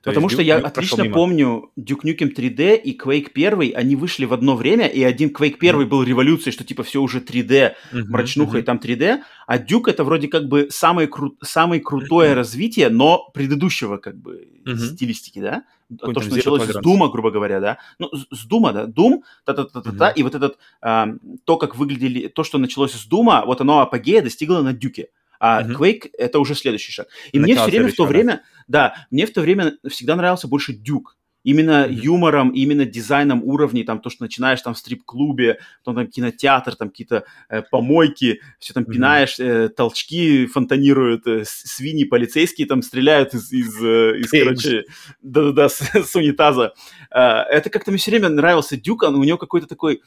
[0.04, 4.34] Потому что Duke я отлично помню Duke Nukem 3D и Quake 1, они вышли в
[4.34, 5.86] одно время, и один Quake 1 mm-hmm.
[5.86, 8.04] был революцией, что типа все уже 3D, mm-hmm.
[8.08, 8.62] мрачнуха mm-hmm.
[8.62, 12.36] и там 3D, а Duke это вроде как бы самое, кру- самое крутое mm-hmm.
[12.36, 14.78] развитие, но предыдущего как бы mm-hmm.
[14.78, 15.64] стилистики, да?
[15.90, 17.78] Какой то, что началось с Дума, грубо говоря, да?
[18.00, 18.86] Ну, с Дума, да?
[18.86, 20.16] Дум, та-та-та-та-та, mm-hmm.
[20.16, 21.10] и вот этот, а,
[21.46, 25.10] то, как выглядели, то, что началось с Дума, вот оно апогея достигло на Дюке.
[25.40, 25.76] А uh-huh.
[25.78, 27.08] Quake— это уже следующий шаг.
[27.32, 30.48] И Начало мне все время в то время, да, мне в то время всегда нравился
[30.48, 31.18] больше Дюк.
[31.44, 31.94] Именно mm-hmm.
[31.94, 36.90] юмором, именно дизайном уровней, там то, что начинаешь там в стрип-клубе, потом там кинотеатр, там
[36.90, 38.92] какие-то э, помойки, все там mm-hmm.
[38.92, 44.84] пинаешь, э, толчки фонтанируют, э, свиньи полицейские там стреляют из, из, э, из короче,
[45.22, 46.74] да-да-да, с, с унитаза.
[47.12, 50.02] Э, это как-то мне все время нравился Дюк, он, у него какой-то такой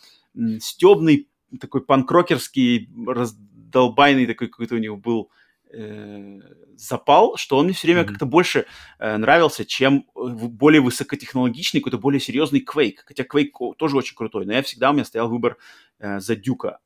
[0.61, 1.27] стебный,
[1.59, 3.35] такой панкрокерский, раз,
[3.71, 5.31] долбайный такой какой-то у него был
[5.73, 6.41] э,
[6.77, 8.07] запал, что он мне все время mm-hmm.
[8.07, 8.67] как-то больше
[8.99, 12.99] э, нравился, чем э, более высокотехнологичный, какой-то более серьезный Quake.
[13.05, 15.57] Хотя Quake тоже очень крутой, но я всегда у меня стоял выбор
[15.99, 16.79] э, за Дюка.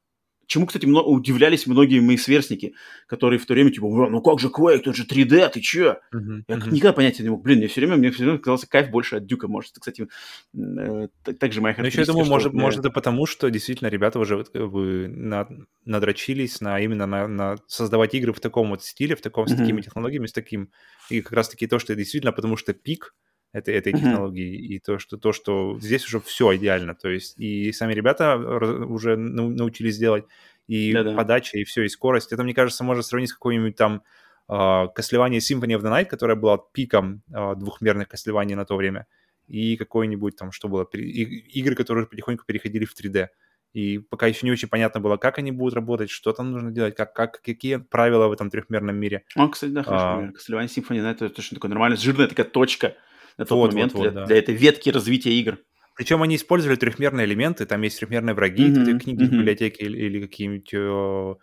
[0.47, 2.75] Чему, кстати, много, удивлялись многие мои сверстники,
[3.07, 5.99] которые в то время типа, ну как же Quake, тут же 3D, ты чё?
[6.15, 6.71] Uh-huh, я uh-huh.
[6.71, 7.43] никогда понятия не мог.
[7.43, 9.49] Блин, мне все время, мне все время казался кайф больше от Дюка.
[9.49, 10.09] Может, кстати,
[10.57, 13.89] э, так же моя Ну, еще я думаю, может, что, может, это потому, что действительно
[13.89, 15.49] ребята уже как бы над,
[15.85, 19.55] надрочились на именно на, на создавать игры в таком вот стиле, в таком, uh-huh.
[19.55, 20.71] с такими технологиями, с таким.
[21.11, 23.15] И как раз-таки то, что действительно, потому что пик
[23.55, 23.97] этой, этой mm-hmm.
[23.97, 28.37] технологии, и то что, то, что здесь уже все идеально, то есть и сами ребята
[28.37, 30.25] уже научились делать,
[30.67, 31.15] и Да-да.
[31.15, 32.33] подача, и все, и скорость.
[32.33, 34.03] Это, мне кажется, можно сравнить с какой-нибудь там
[34.49, 39.07] Castlevania Symphony of the Night, которая была пиком uh, двухмерных Castlevania на то время,
[39.47, 43.29] и какой-нибудь там, что было, игры, которые потихоньку переходили в 3D.
[43.73, 46.95] И пока еще не очень понятно было, как они будут работать, что там нужно делать,
[46.95, 49.25] как, как, какие правила в этом трехмерном мире.
[49.35, 50.07] А, кстати, да, хорошо.
[50.07, 52.95] А, Castlevania Symphony, да, это точно такой нормальный, жирная такая точка
[53.39, 54.27] на тот вот, момент вот, вот, для, да.
[54.27, 55.59] для этой ветки развития игр.
[55.97, 59.27] Причем они использовали трехмерные элементы, там есть трехмерные враги, mm-hmm, книги mm-hmm.
[59.27, 60.75] в библиотеке или, или какие-нибудь...
[60.75, 61.35] Э,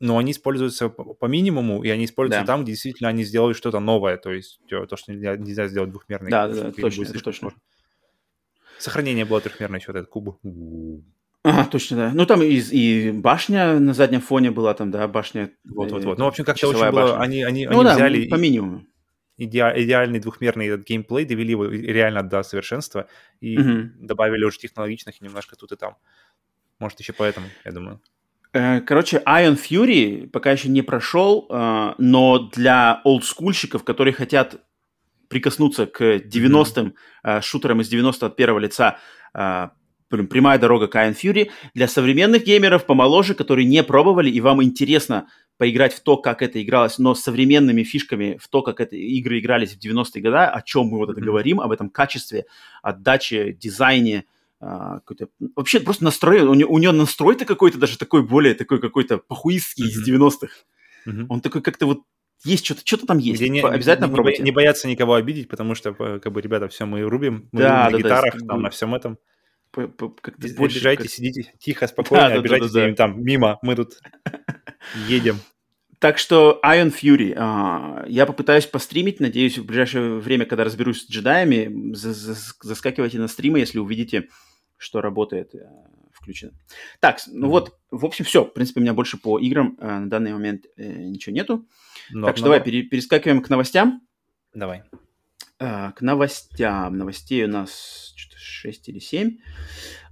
[0.00, 2.52] но они используются по, по минимуму, и они используются да.
[2.52, 5.90] там, где действительно они сделали что-то новое, то есть э, то, что нельзя, нельзя сделать
[5.90, 6.30] двухмерный.
[6.30, 7.50] Да, да, да точно, это точно.
[7.50, 7.60] Сложно.
[8.78, 10.40] Сохранение было трехмерное еще, вот этот куб.
[11.44, 12.10] Ага, точно, да.
[12.12, 15.50] Ну, там и, и башня на заднем фоне была, там, да, башня.
[15.64, 16.18] Вот-вот-вот.
[16.18, 17.20] Ну, в общем, как-то очень было...
[17.20, 18.28] Они, они, ну, они да, взяли...
[18.28, 18.84] по минимуму
[19.44, 23.06] иде, идеальный двухмерный этот геймплей, довели его реально до совершенства
[23.40, 23.90] и mm-hmm.
[24.00, 25.96] добавили уже технологичных и немножко тут и там.
[26.78, 28.00] Может, еще поэтому, я думаю.
[28.52, 34.60] Э, короче, Ion Fury пока еще не прошел, э, но для олдскульщиков, которые хотят
[35.28, 37.40] прикоснуться к 90-м mm-hmm.
[37.40, 38.98] шутерам из 90 от первого лица,
[39.32, 41.50] прямая дорога к Iron Fury.
[41.74, 45.28] Для современных геймеров помоложе, которые не пробовали, и вам интересно
[45.58, 49.38] поиграть в то, как это игралось, но с современными фишками, в то, как это игры
[49.38, 51.24] игрались в 90-е годы, о чем мы вот это mm-hmm.
[51.24, 52.46] говорим, об этом качестве,
[52.82, 54.24] отдаче, дизайне,
[54.60, 55.28] а, какой-то...
[55.56, 59.86] Вообще просто настрой, у нее, у нее настрой-то какой-то даже такой более такой какой-то похуистский
[59.86, 59.88] mm-hmm.
[59.88, 60.54] из 90-х.
[61.06, 61.26] Mm-hmm.
[61.28, 62.02] Он такой как-то вот
[62.44, 63.40] есть что-то, что-то там есть.
[63.40, 64.42] не, Обязательно не, пробуйте.
[64.42, 68.02] Не бояться никого обидеть, потому что, как бы, ребята, все мы рубим, мы да, рубим
[68.02, 69.18] да, на гитарах, да, там, на всем этом.
[69.72, 70.78] Как-то больше...
[70.78, 71.12] Обижайте, как...
[71.12, 72.94] сидите тихо, спокойно, да, обижайтесь да, да, да.
[72.94, 73.98] там мимо, мы тут
[75.08, 75.38] едем.
[76.02, 77.32] Так что Iron Fury.
[77.32, 79.20] Uh, я попытаюсь постримить.
[79.20, 84.28] Надеюсь, в ближайшее время, когда разберусь с джедаями, заскакивайте на стримы, если увидите,
[84.78, 85.60] что работает uh,
[86.12, 86.50] включено.
[86.98, 87.50] Так, ну mm-hmm.
[87.50, 88.44] вот, в общем, все.
[88.44, 91.68] В принципе, у меня больше по играм uh, на данный момент uh, ничего нету.
[92.10, 92.52] Но, так что но...
[92.54, 94.02] давай пере- перескакиваем к новостям.
[94.54, 94.82] Давай.
[95.60, 96.98] Uh, к новостям.
[96.98, 98.11] Новостей у нас
[98.42, 99.38] 6 или 7.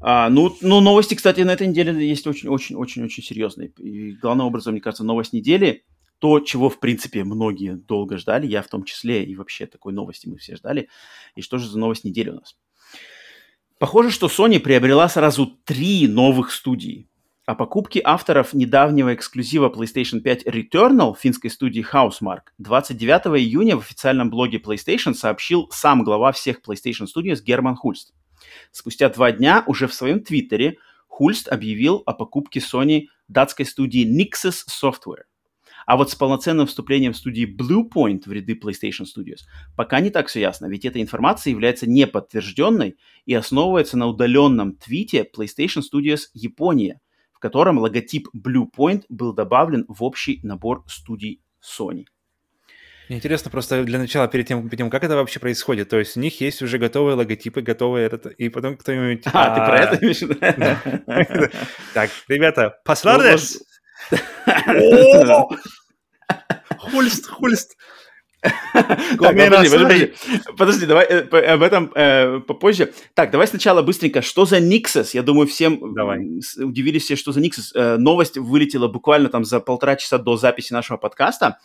[0.01, 3.69] А, ну, ну, новости, кстати, на этой неделе есть очень-очень-очень-очень серьезные.
[3.79, 5.85] И главным образом, мне кажется, новость недели
[6.21, 10.29] то, чего, в принципе, многие долго ждали, я в том числе, и вообще такой новости
[10.29, 10.89] мы все ждали.
[11.35, 12.57] И что же за новость недели у нас?
[13.79, 17.09] Похоже, что Sony приобрела сразу три новых студии.
[17.47, 24.29] О покупке авторов недавнего эксклюзива PlayStation 5 Returnal финской студии Housemark 29 июня в официальном
[24.29, 28.13] блоге PlayStation сообщил сам глава всех PlayStation Studios Герман Хульст.
[28.73, 30.77] Spустя два дня уже в своем твиттере
[31.09, 35.25] Хульст объявил о покупке Sony датской студии Nixes Software.
[35.87, 39.41] А вот с полноценным вступлением студии Bluepoint в ряды PlayStation Studios
[39.77, 42.97] пока не так все ясно, ведь эта информация является неподтвержденной
[43.27, 47.01] и основывается на удаленном твите PlayStation Studios Япония,
[47.33, 52.05] в котором логотип Bluepoint был добавлен в общий набор студий Sony.
[53.11, 55.89] Мне интересно просто для начала, перед тем, перед тем, как это вообще происходит.
[55.89, 59.25] То есть у них есть уже готовые логотипы, готовые этот, и потом кто-нибудь...
[59.33, 61.51] А, ты про это имеешь?
[61.93, 63.59] Так, ребята, посларdes!
[66.79, 67.77] Хульст, хульст.
[69.19, 70.13] подожди, подожди,
[70.57, 72.93] подожди, давай э, об этом э, попозже.
[73.15, 74.23] Так, давай сначала быстренько.
[74.23, 75.11] Что за Nixes?
[75.15, 76.21] Я думаю, всем давай.
[76.59, 77.73] удивились все, что за Nixes.
[77.75, 81.59] Э, новость вылетела буквально там за полтора часа до записи нашего подкаста.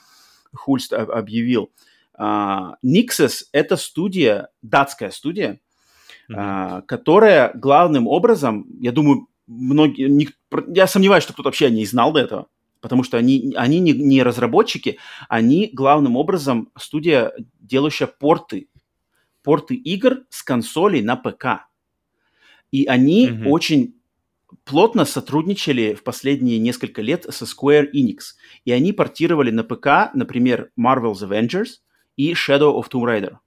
[0.55, 1.71] Хульст объявил.
[2.17, 5.59] Nixes— это студия, датская студия,
[6.29, 6.83] mm-hmm.
[6.83, 10.29] которая главным образом, я думаю, многие, не,
[10.73, 12.47] я сомневаюсь, что кто-то вообще не знал до этого,
[12.81, 14.97] потому что они, они не, не разработчики,
[15.27, 18.69] они главным образом студия, делающая порты,
[19.43, 21.67] порты игр с консолей на ПК.
[22.71, 23.47] И они mm-hmm.
[23.49, 23.95] очень
[24.63, 28.35] плотно сотрудничали в последние несколько лет со Square Enix.
[28.63, 31.79] И они портировали на ПК, например, Marvel's Avengers
[32.15, 33.37] и Shadow of Tomb Raider.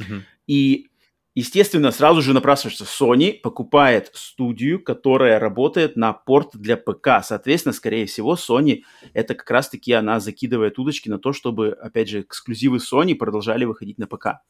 [0.00, 0.20] Mm-hmm.
[0.46, 0.88] И,
[1.34, 7.22] естественно, сразу же напрашивается Sony покупает студию, которая работает на порт для ПК.
[7.22, 8.82] Соответственно, скорее всего, Sony
[9.14, 13.98] это как раз-таки она закидывает удочки на то, чтобы, опять же, эксклюзивы Sony продолжали выходить
[13.98, 14.42] на ПК.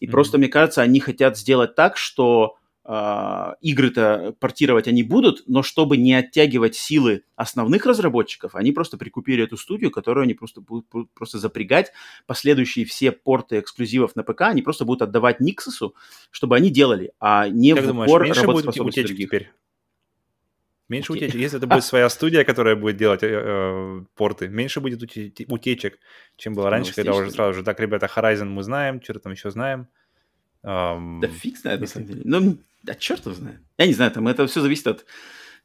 [0.00, 0.10] И mm-hmm.
[0.10, 2.56] просто, мне кажется, они хотят сделать так, что
[2.86, 9.56] игры-то портировать они будут, но чтобы не оттягивать силы основных разработчиков, они просто прикупили эту
[9.56, 11.92] студию, которую они просто будут просто запрягать.
[12.26, 15.94] Последующие все порты эксклюзивов на ПК они просто будут отдавать Никсусу,
[16.30, 19.28] чтобы они делали, а не как в думаешь, упор меньше будет утечек других.
[19.28, 19.50] теперь?
[20.88, 21.22] Меньше Утеч...
[21.22, 21.40] утечек.
[21.40, 25.98] Если это будет своя студия, которая будет делать э, э, порты, меньше будет утечек,
[26.36, 29.32] чем было раньше, ну, когда уже сразу же, так, ребята, Horizon мы знаем, что-то там
[29.32, 29.88] еще знаем.
[30.64, 32.22] Um, да фиг знает, на самом деле.
[32.24, 33.60] Ну, да черт его знает.
[33.76, 35.04] Я не знаю, там это все зависит от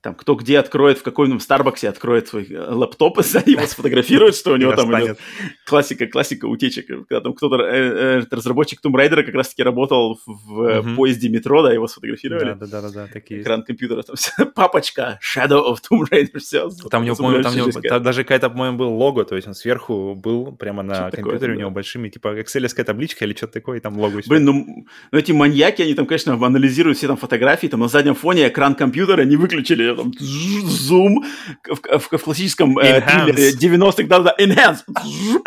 [0.01, 4.35] там кто где откроет, в каком-нибудь Старбаксе откроет свой э, лэптоп и за него сфотографирует,
[4.35, 5.19] что у него там идет.
[5.65, 6.87] Классика, классика утечек.
[6.87, 11.73] Когда там кто-то, э, э, разработчик Tomb Raider как раз-таки работал в поезде метро, да,
[11.73, 12.55] его сфотографировали.
[12.57, 13.41] Да, да, да, да, такие.
[13.41, 14.15] Экран компьютера, там
[14.55, 16.69] папочка, Shadow of Tomb Raider, все.
[16.89, 20.81] Там у него, по-моему, даже какая-то, по-моему, был лого, то есть он сверху был прямо
[20.81, 24.21] на компьютере, у него большими, типа, экселевская табличка или что-то такое, и там лого.
[24.27, 28.15] Блин, ну, ну эти маньяки, они там, конечно, анализируют все там фотографии, там на заднем
[28.15, 31.25] фоне экран компьютера не выключили там, зум
[31.67, 34.79] в, в, в классическом э, триллере 90-х, да-да, enhance,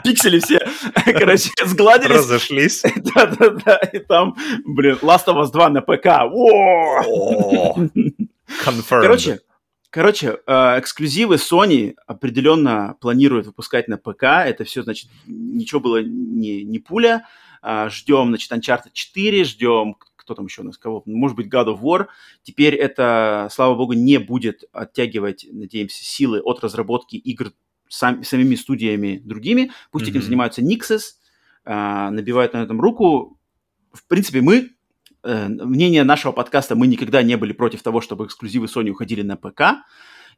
[0.04, 0.60] пиксели все,
[1.04, 2.16] короче, сгладились.
[2.16, 2.82] Разошлись.
[3.14, 6.06] Да-да-да, и там, блин, Last of Us 2 на ПК.
[8.64, 9.02] Confirmed.
[9.02, 9.40] Короче,
[9.92, 14.22] Короче, э, эксклюзивы Sony определенно планируют выпускать на ПК.
[14.22, 17.26] Это все, значит, ничего было не, не пуля.
[17.62, 21.66] Э, ждем, значит, Uncharted 4, ждем кто там еще у нас, кого, может быть, God
[21.66, 22.06] of War.
[22.42, 27.52] Теперь это, слава богу, не будет оттягивать, надеемся, силы от разработки игр
[27.88, 29.70] сам, самими студиями другими.
[29.90, 30.10] Пусть mm-hmm.
[30.10, 31.00] этим занимаются Nixes,
[31.64, 33.38] а, набивают на этом руку.
[33.92, 34.70] В принципе, мы,
[35.22, 39.36] э, мнение нашего подкаста, мы никогда не были против того, чтобы эксклюзивы Sony уходили на
[39.36, 39.84] ПК.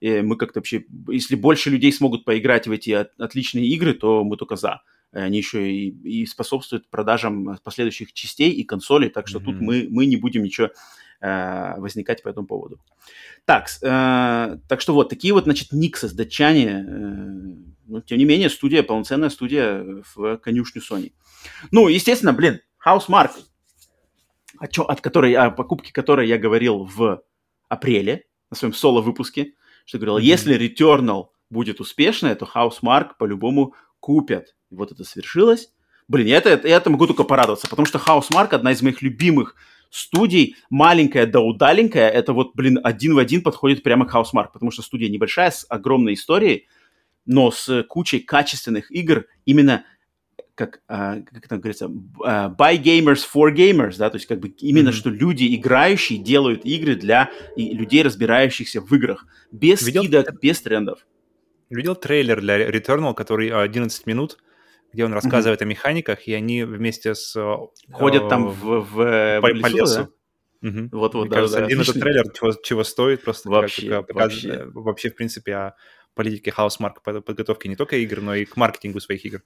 [0.00, 4.36] Мы как-то вообще, если больше людей смогут поиграть в эти от, отличные игры, то мы
[4.36, 4.82] только за.
[5.12, 9.44] Они еще и, и способствуют продажам последующих частей и консолей, так что mm-hmm.
[9.44, 10.70] тут мы, мы не будем ничего
[11.20, 12.80] э, возникать по этому поводу.
[13.44, 18.50] Так, э, так что вот такие вот, значит, Никсос, датчане, э, ну, тем не менее,
[18.50, 21.12] студия, полноценная студия в конюшню Sony.
[21.70, 23.30] Ну, естественно, блин, Housemark,
[24.58, 27.22] о, чё, от которой, о покупке которой я говорил в
[27.68, 30.22] апреле на своем соло-выпуске, что говорил, mm-hmm.
[30.22, 33.74] если Returnal будет успешная, то Housemark по-любому
[34.04, 34.54] купят.
[34.70, 35.70] И вот это свершилось.
[36.08, 39.56] Блин, я это, я это могу только порадоваться, потому что Housemark одна из моих любимых
[39.88, 44.70] студий, маленькая да удаленькая, это вот, блин, один в один подходит прямо к Housemark, потому
[44.70, 46.68] что студия небольшая, с огромной историей,
[47.24, 49.86] но с кучей качественных игр, именно
[50.54, 51.90] как, а, как это говорится,
[52.22, 54.92] а, by gamers for gamers, да, то есть как бы именно, mm-hmm.
[54.92, 60.02] что люди играющие делают игры для людей, разбирающихся в играх, без Видел?
[60.02, 61.06] скидок, без трендов.
[61.74, 64.38] Видел трейлер для Returnal, который 11 минут,
[64.92, 65.64] где он рассказывает mm-hmm.
[65.64, 67.34] о механиках, и они вместе с...
[67.92, 70.00] Ходят э, там в, в, по, в лесу, по лесу.
[70.00, 70.08] Да?
[70.64, 70.88] Угу.
[70.92, 74.06] Вот, вот, Мне да, кажется, да, один этот трейлер чего, чего стоит, просто вообще, как,
[74.06, 74.64] как, вообще.
[74.72, 75.74] вообще, в принципе, о
[76.14, 79.42] политике Housemark подготовки не только игр, но и к маркетингу своих игр.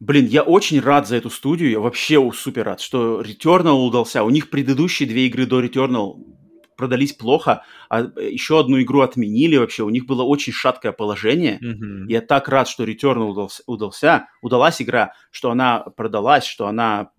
[0.00, 4.24] Блин, я очень рад за эту студию, я вообще супер рад, что Returnal удался.
[4.24, 6.16] У них предыдущие две игры до Returnal
[6.76, 9.82] продались плохо, а э, еще одну игру отменили вообще.
[9.82, 11.58] У них было очень шаткое положение.
[11.62, 12.06] Mm-hmm.
[12.08, 17.10] Я так рад, что Returnal удался, удался, удалась игра, что она продалась, что она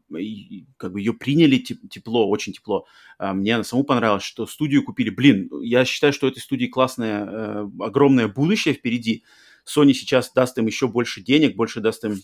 [0.78, 2.86] как бы ее приняли тепло, очень тепло.
[3.18, 5.10] А, мне она саму понравилась, что студию купили.
[5.10, 9.24] Блин, я считаю, что этой студии классное, э, огромное будущее впереди.
[9.66, 12.18] Sony сейчас даст им еще больше денег, больше даст им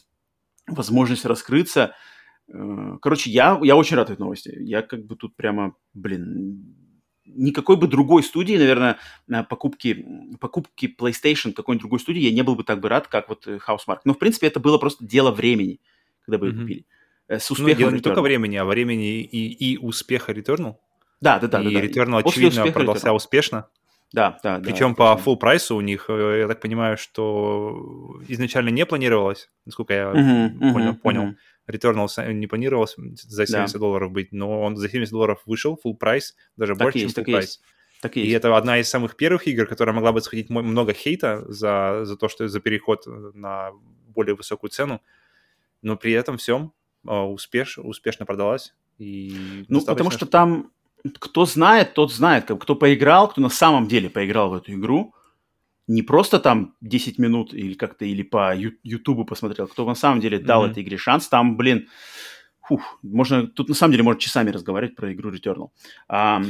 [0.67, 1.93] возможность раскрыться.
[2.47, 4.55] Э, короче, я, я очень рад этой новости.
[4.59, 6.75] Я как бы тут прямо, блин,
[7.35, 8.97] никакой бы другой студии, наверное,
[9.49, 10.05] покупки,
[10.39, 13.59] покупки PlayStation какой-нибудь другой студии я не был бы так бы рад, как вот э,
[13.67, 13.99] Housemark.
[14.05, 15.79] Но, в принципе, это было просто дело времени,
[16.25, 16.51] когда бы mm-hmm.
[16.51, 16.85] ее купили.
[17.27, 20.75] Э, с успехом ну, дело не только времени, а времени и, и успеха Returnal.
[21.21, 21.61] Да, да, да.
[21.61, 21.85] И да, да.
[21.85, 23.15] Returnal, очевидно, продался Returnal.
[23.15, 23.67] успешно.
[24.13, 28.69] Да, да, Причем да, по full прайсу у них, э, я так понимаю, что изначально
[28.69, 31.23] не планировалось, насколько я uh-huh, понял, uh-huh, понял.
[31.23, 31.35] Uh-huh.
[31.67, 33.79] Returnal не планировалось за 70 да.
[33.79, 37.23] долларов быть, но он за 70 долларов вышел, full прайс, даже так больше, есть, чем
[37.23, 37.61] full прайс.
[38.01, 41.45] Так и, и это одна из самых первых игр, которая могла бы сходить много хейта
[41.47, 43.71] за, за то, что за переход на
[44.07, 45.01] более высокую цену,
[45.81, 46.73] но при этом всем
[47.05, 48.73] а, успеш, успешно продалась.
[48.97, 50.71] И ну, потому что там
[51.19, 52.45] кто знает, тот знает.
[52.45, 55.15] Кто поиграл, кто на самом деле поиграл в эту игру,
[55.87, 60.39] не просто там 10 минут или как-то или по Ютубу посмотрел, кто на самом деле
[60.39, 60.71] дал mm-hmm.
[60.71, 61.87] этой игре шанс, там, блин,
[62.61, 65.69] фух, можно, тут на самом деле можно часами разговаривать про игру Returnal.
[66.07, 66.41] А,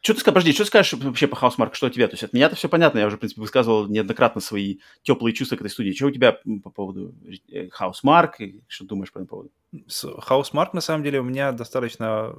[0.00, 2.06] что ты скажешь, подожди, что ты скажешь вообще по Housemark, что тебе?
[2.06, 5.56] То есть от меня-то все понятно, я уже, в принципе, высказывал неоднократно свои теплые чувства
[5.56, 5.92] к этой студии.
[5.92, 7.14] Что у тебя по поводу
[7.50, 9.50] э, Housemark, и что думаешь по этому поводу?
[9.88, 12.32] С Housemark, на самом деле, у меня достаточно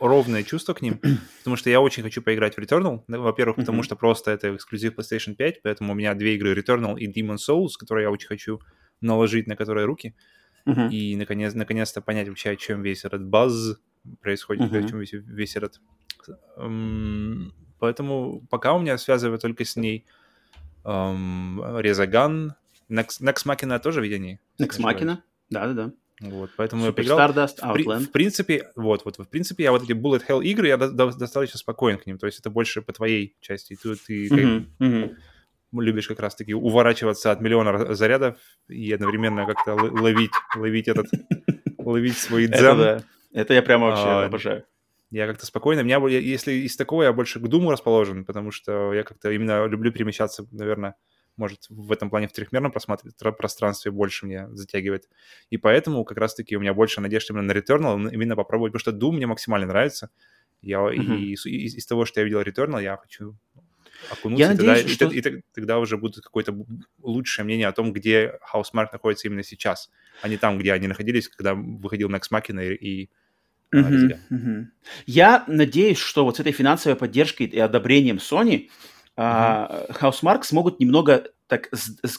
[0.00, 0.98] ровное чувство к ним,
[1.38, 3.04] потому что я очень хочу поиграть в Returnal.
[3.06, 7.06] Во-первых, потому что просто это эксклюзив PlayStation 5, поэтому у меня две игры Returnal и
[7.06, 8.60] Demon Souls, которые я очень хочу
[9.00, 10.16] наложить на которые руки.
[10.66, 10.90] Uh-huh.
[10.90, 13.78] И наконец, наконец-то понять вообще, о чем весь этот базз
[14.20, 14.84] происходит, uh-huh.
[14.84, 15.80] о чем весь, весь этот
[17.78, 20.04] поэтому пока у меня связывает только с ней
[20.84, 22.54] um, Резаган.
[22.90, 24.40] Next, Next Machina тоже видение.
[24.60, 25.18] Next Machina,
[25.50, 25.92] да-да-да.
[26.20, 27.18] Вот, поэтому Super я поиграл.
[27.18, 28.00] Stardust, Outland.
[28.00, 30.90] В, в принципе, вот, вот, в принципе, я вот эти Bullet Hell игры, я до,
[30.90, 33.76] до, достаточно спокоен к ним, то есть это больше по твоей части.
[33.82, 35.16] Ты, ты uh-huh, uh-huh.
[35.72, 38.36] любишь как раз-таки уворачиваться от миллиона зарядов
[38.68, 41.06] и одновременно как-то ловить, ловить этот,
[41.78, 42.56] ловить свой дзен.
[42.56, 43.40] Это, да.
[43.40, 44.64] это я прямо вообще а, обожаю
[45.12, 45.80] я как-то спокойно.
[45.80, 49.92] Меня, если из такого, я больше к Думу расположен, потому что я как-то именно люблю
[49.92, 50.94] перемещаться, наверное,
[51.36, 55.08] может, в этом плане в трехмерном пространстве больше мне затягивает.
[55.50, 59.06] И поэтому как раз-таки у меня больше надежд именно на Returnal, именно попробовать, потому что
[59.06, 60.10] Doom мне максимально нравится.
[60.62, 60.94] Я, uh-huh.
[60.94, 63.36] и, и из, из того, что я видел Returnal, я хочу
[64.10, 65.30] окунуться, я и, надеюсь, тогда, что...
[65.30, 66.54] и, и, и тогда уже будет какое-то
[67.02, 69.90] лучшее мнение о том, где Housemark находится именно сейчас,
[70.22, 73.10] а не там, где они находились, когда выходил Next Machina и, и
[73.74, 74.66] Uh-huh, uh-huh.
[75.06, 78.68] Я надеюсь, что вот с этой финансовой поддержкой и одобрением Sony
[79.16, 81.70] Housemark смогут немного так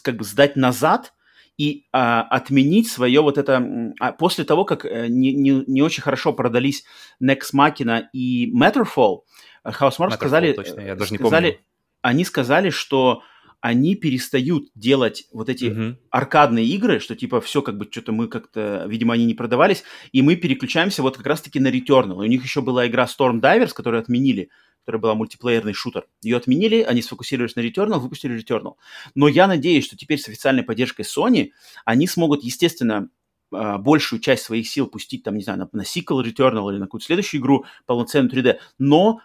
[0.02, 1.14] как бы сдать назад
[1.58, 3.94] и uh, отменить свое вот это...
[4.00, 6.84] А после того, как э, не, не, не очень хорошо продались
[7.22, 9.20] Next Machina и Matterfall,
[9.64, 10.54] Housemark Matterfall, сказали...
[10.54, 11.66] Точно, я даже сказали, не помню.
[12.02, 13.22] Они сказали, что
[13.64, 15.98] они перестают делать вот эти Мгм.
[16.10, 20.22] аркадные игры, что типа все как бы что-то мы как-то, видимо, они не продавались, и
[20.22, 22.16] мы переключаемся вот как раз-таки на Returnal.
[22.16, 24.50] И у них еще была игра Storm Divers, которую отменили,
[24.82, 26.08] которая была мультиплеерный шутер.
[26.22, 28.74] Ее отменили, они сфокусировались на Returnal, выпустили Returnal.
[29.16, 31.52] Но я надеюсь, что теперь с официальной поддержкой Sony
[31.86, 33.08] они смогут, естественно,
[33.54, 36.88] а, большую часть своих сил пустить там, не знаю, на, на сиквел Returnal или на
[36.88, 39.22] какую-то следующую игру полноценную 3D, но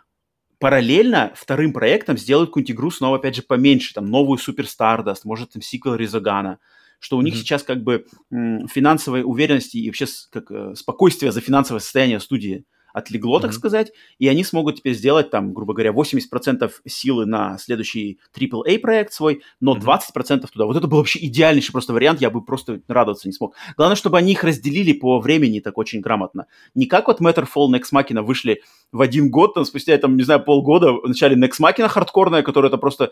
[0.59, 5.53] параллельно вторым проектом сделают какую-нибудь игру снова, опять же, поменьше, там, новую Super Stardust, может,
[5.53, 6.59] там, сиквел Резогана,
[7.01, 7.41] что у них Мгм.
[7.43, 13.41] сейчас как бы финансовой уверенности и вообще как, э, спокойствие за финансовое состояние студии отлегло,
[13.41, 13.59] так Мгм.
[13.59, 19.13] сказать, и они смогут теперь сделать там, грубо говоря, 80% силы на следующий AAA проект
[19.13, 19.81] свой, но Мгм.
[19.81, 20.67] 20% туда.
[20.67, 23.55] Вот это был вообще идеальнейший просто вариант, я бы просто радоваться не смог.
[23.77, 26.47] Главное, чтобы они их разделили по времени так очень грамотно.
[26.75, 28.63] Не как вот Matterfall, Next Machina вышли
[28.93, 32.79] в один год, там, спустя, там, не знаю, полгода, вначале Next Machina хардкорная, которая это
[32.79, 33.11] просто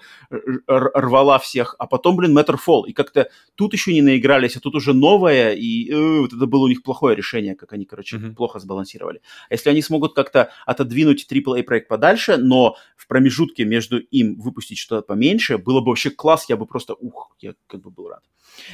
[0.66, 2.84] рвала всех, а потом, блин, Matterfall.
[2.86, 6.64] И как-то тут еще не наигрались, а тут уже новое, и э, вот это было
[6.64, 8.34] у них плохое решение, как они, короче, Мгм.
[8.34, 9.20] плохо сбалансировали.
[9.48, 14.78] А если они смогут как-то отодвинуть AAA проект подальше, но в промежутке между им выпустить
[14.78, 18.22] что-то поменьше, было бы вообще класс, я бы просто, ух, я как бы был рад.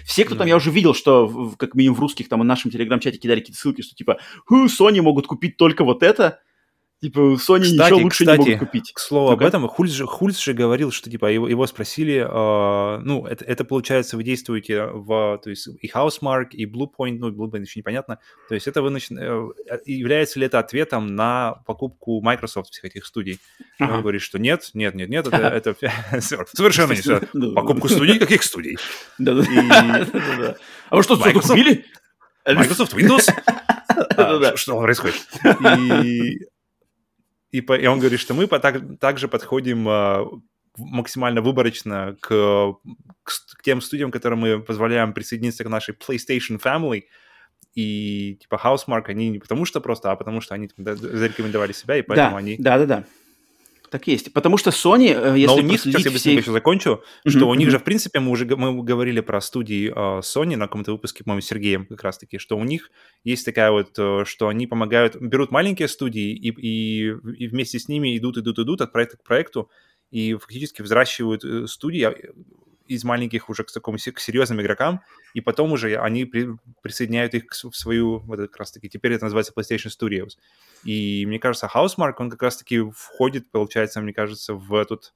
[0.04, 0.50] Все, кто там, Да.
[0.50, 3.60] я уже видел, что в- как минимум в русских, там, в нашем телеграм-чате кидали какие-то
[3.60, 6.38] ссылки, что типа, «Ху, Sony могут купить только вот это,
[7.02, 8.92] типа, Sony Кстати, ничего лучше кстати, не могут купить.
[8.94, 9.44] К слову об Ну-ка.
[9.48, 13.64] этом, Хульс же, Хульс же говорил, что типа его, его спросили, э, ну, это, это
[13.64, 18.54] получается, вы действуете в, то есть и Housemark, и Bluepoint, ну, Bluepoint еще непонятно, то
[18.54, 23.40] есть это вы начи- э, является ли это ответом на покупку Microsoft всех этих студий?
[23.78, 23.94] Ага.
[23.96, 25.74] Он говорит, что нет, нет, нет, нет, это, это
[26.20, 27.20] совершенно не все.
[27.54, 28.18] Покупку студий?
[28.18, 28.78] Каких студий?
[29.18, 30.56] Да-да-да.
[30.88, 31.48] А вы что, Microsoft?
[31.48, 31.84] купили?
[32.46, 33.28] Microsoft Windows?
[34.16, 35.16] А, Что происходит?
[36.04, 36.38] И,
[37.52, 40.42] и, по- и он говорит, что мы по- так, также подходим в-
[40.78, 42.28] максимально выборочно к,
[43.22, 47.04] к к тем студиям, которым мы позволяем присоединиться к нашей PlayStation Family.
[47.74, 51.96] И типа Housemark, они не потому что просто, а потому что они да, зарекомендовали себя,
[51.96, 52.56] и поэтому Да, они...
[52.58, 53.04] да, да, да.
[53.92, 54.32] Так есть.
[54.32, 57.40] Потому что Sony, э, если Но у них, сейчас я быстренько их- еще закончу, что
[57.40, 60.66] Мгм, у них же, в принципе, мы уже мы говорили про студии э, Sony на
[60.66, 62.90] каком-то выпуске, по-моему, с Сергеем как раз-таки, что у них
[63.22, 67.86] есть такая вот, э, что они помогают, берут маленькие студии и, и, и вместе с
[67.86, 69.68] ними идут, идут, идут от проекта к проекту
[70.10, 72.14] и фактически взращивают студии а,
[72.94, 75.00] из маленьких уже к такому к серьезным игрокам,
[75.34, 76.48] и потом уже они при-
[76.82, 80.38] присоединяют их к в свою, вот это как раз-таки, теперь это называется PlayStation Studios.
[80.84, 85.14] И мне кажется, Housemark, он как раз-таки входит, получается, мне кажется, в этот,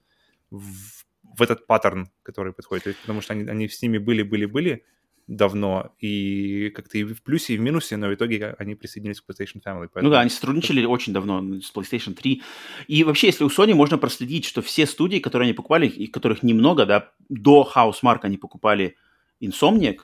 [0.51, 2.87] в, в этот паттерн, который подходит.
[2.87, 4.85] Есть, потому что они, они с ними были, были, были
[5.27, 9.29] давно, и как-то и в плюсе, и в минусе, но в итоге они присоединились к
[9.29, 9.83] PlayStation Family.
[9.83, 12.43] Ну поэтому- да, они сотрудничали очень давно с PlayStation 3.
[12.87, 16.43] И вообще, если у Sony можно проследить, что все студии, которые они покупали, и которых
[16.45, 18.97] немного, да, до Housemark они покупали
[19.43, 19.99] Insomniac,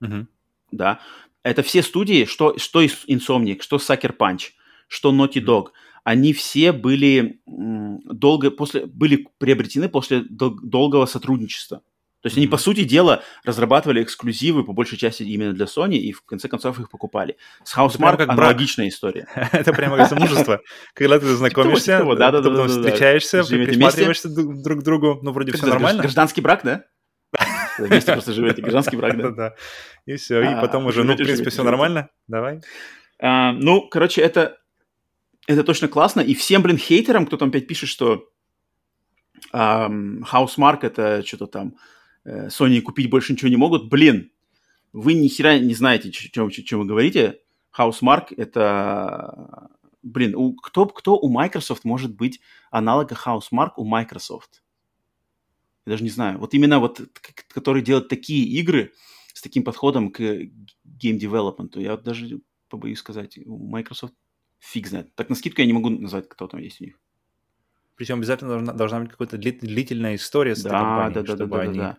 [0.00, 0.28] Мгм.
[0.70, 1.00] да,
[1.42, 4.50] это все студии, что, что Insomniac, что Sucker Punch,
[4.86, 5.68] что Naughty Dog,
[6.04, 11.82] они все были долго после были приобретены после дол- долгого сотрудничества.
[12.20, 12.50] То есть они, Мгм.
[12.52, 16.80] по сути дела, разрабатывали эксклюзивы, по большей части именно для Sony, и в конце концов
[16.80, 17.36] их покупали.
[17.64, 18.38] С Housemark как брак.
[18.38, 19.28] аналогичная история.
[19.52, 20.60] Это прямо как замужество.
[20.94, 26.02] Когда ты знакомишься, потом встречаешься, присматриваешься друг к другу, ну, вроде все нормально.
[26.02, 26.84] Гражданский брак, да?
[27.78, 29.54] Вместе просто живете, гражданский брак, да?
[30.06, 32.60] И все, и А, потом уже, ну, в принципе, все нормально, давай.
[33.20, 34.56] А, ну, короче, это,
[35.46, 36.20] это точно классно.
[36.20, 38.24] И всем, блин, хейтерам, кто там опять пишет, что
[39.52, 41.74] Housemark это что-то там,
[42.48, 44.30] Sony купить больше ничего не могут, блин,
[44.92, 47.40] вы ни хера не знаете, о чем вы говорите.
[47.76, 49.70] Housemarque это,
[50.02, 54.62] блин, у, кто, кто у Microsoft может быть аналога Housemarque у Microsoft?
[55.86, 56.38] Я даже не знаю.
[56.38, 57.00] Вот именно вот,
[57.48, 58.92] который делает такие игры
[59.32, 60.20] с таким подходом к
[60.84, 64.14] гейм-девелопменту, я вот даже побоюсь сказать, у Microsoft
[64.58, 65.14] фиг знает.
[65.14, 67.00] Так навскидку я не могу назвать, кто там есть у них.
[67.94, 71.26] Причем обязательно должна, должна быть какая-то дли- длительная история с этой Да, компанией, да, да,
[71.26, 71.78] да, чтобы да, да, они...
[71.78, 71.98] да.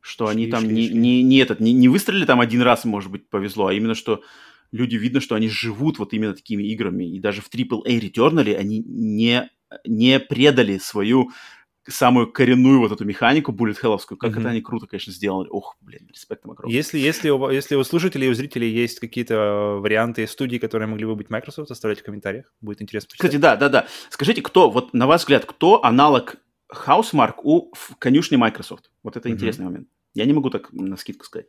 [0.00, 0.96] Что шли, они там шли, не, шли.
[0.96, 4.22] не, не этот, не, не выстрелили там один раз, может быть, повезло, а именно, что
[4.72, 7.04] люди видно, что они живут вот именно такими играми.
[7.04, 9.50] И даже в AAA Returnal они не,
[9.84, 11.30] не предали свою
[11.88, 14.16] самую коренную вот эту механику bullet hellовскую.
[14.16, 14.40] Как Мгм.
[14.40, 15.48] это они круто, конечно, сделали.
[15.50, 16.74] Ох, блин, респект огромный.
[16.74, 20.88] Если, если, у, если у слушателей и у зрителей есть какие-то э, варианты студий, которые
[20.88, 22.52] могли бы быть Microsoft, оставляйте в комментариях.
[22.60, 23.30] Будет интересно почитать.
[23.30, 23.86] Кстати, да, да, да.
[24.10, 26.36] Скажите, кто, вот на ваш взгляд, кто аналог
[26.74, 28.90] Housemark у в конюшне Microsoft?
[29.02, 29.36] Вот это Мгм.
[29.36, 29.88] интересный момент.
[30.14, 31.46] Я не могу так на скидку сказать.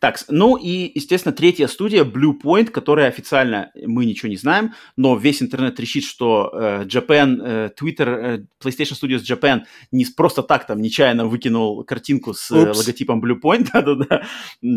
[0.00, 5.16] Так, ну и, естественно, третья студия Blue Point, которая официально мы ничего не знаем, но
[5.16, 9.62] весь интернет трещит, что э, Japan, э, Twitter, э, PlayStation Studios Japan
[9.92, 14.24] не просто так там нечаянно выкинул картинку с э, логотипом Blue Point, да-да-да,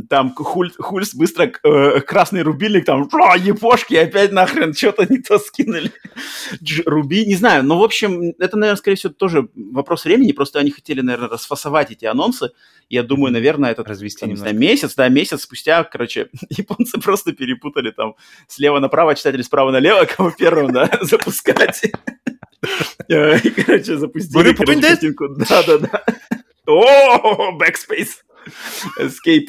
[0.09, 5.91] там Хуль, Хульс быстро э, красный рубильник, там, епошки, опять нахрен что-то не то скинули.
[6.85, 10.71] Руби, не знаю, но, в общем, это, наверное, скорее всего, тоже вопрос времени, просто они
[10.71, 12.51] хотели, наверное, расфасовать эти анонсы,
[12.89, 17.89] я думаю, наверное, этот Развести не знаю, месяц, да, месяц спустя, короче, японцы просто перепутали
[17.89, 18.13] там
[18.47, 21.81] слева направо читать или справа налево, кого первым, да, запускать.
[23.09, 25.29] Э, И, короче, запустили картинку.
[25.29, 26.03] Да-да-да.
[26.67, 28.17] О, backspace.
[28.99, 29.47] Escape.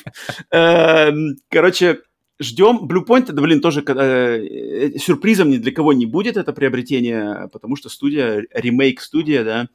[0.50, 2.00] Эм, Короче,
[2.40, 2.88] ждем.
[2.88, 7.76] Blue Point, это, блин, тоже э, сюрпризом ни для кого не будет это приобретение, потому
[7.76, 9.68] что студия, ремейк-студия, да,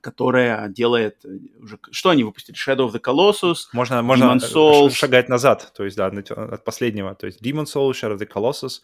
[0.00, 1.28] которая делает э,
[1.60, 1.78] уже...
[1.90, 2.56] Что они выпустили?
[2.56, 4.90] Shadow of the Colossus, Можно, можно Demon's Souls.
[4.90, 7.14] шагать назад, то есть, да, от, последнего.
[7.14, 8.80] То есть Demon's Souls, Shadow of the Colossus,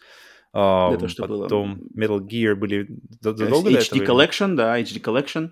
[0.53, 1.43] Это что было?
[1.43, 2.87] потом Metal Gear были э,
[3.21, 4.21] задолго до HD этого?
[4.21, 5.49] Collection, да, HD Collection.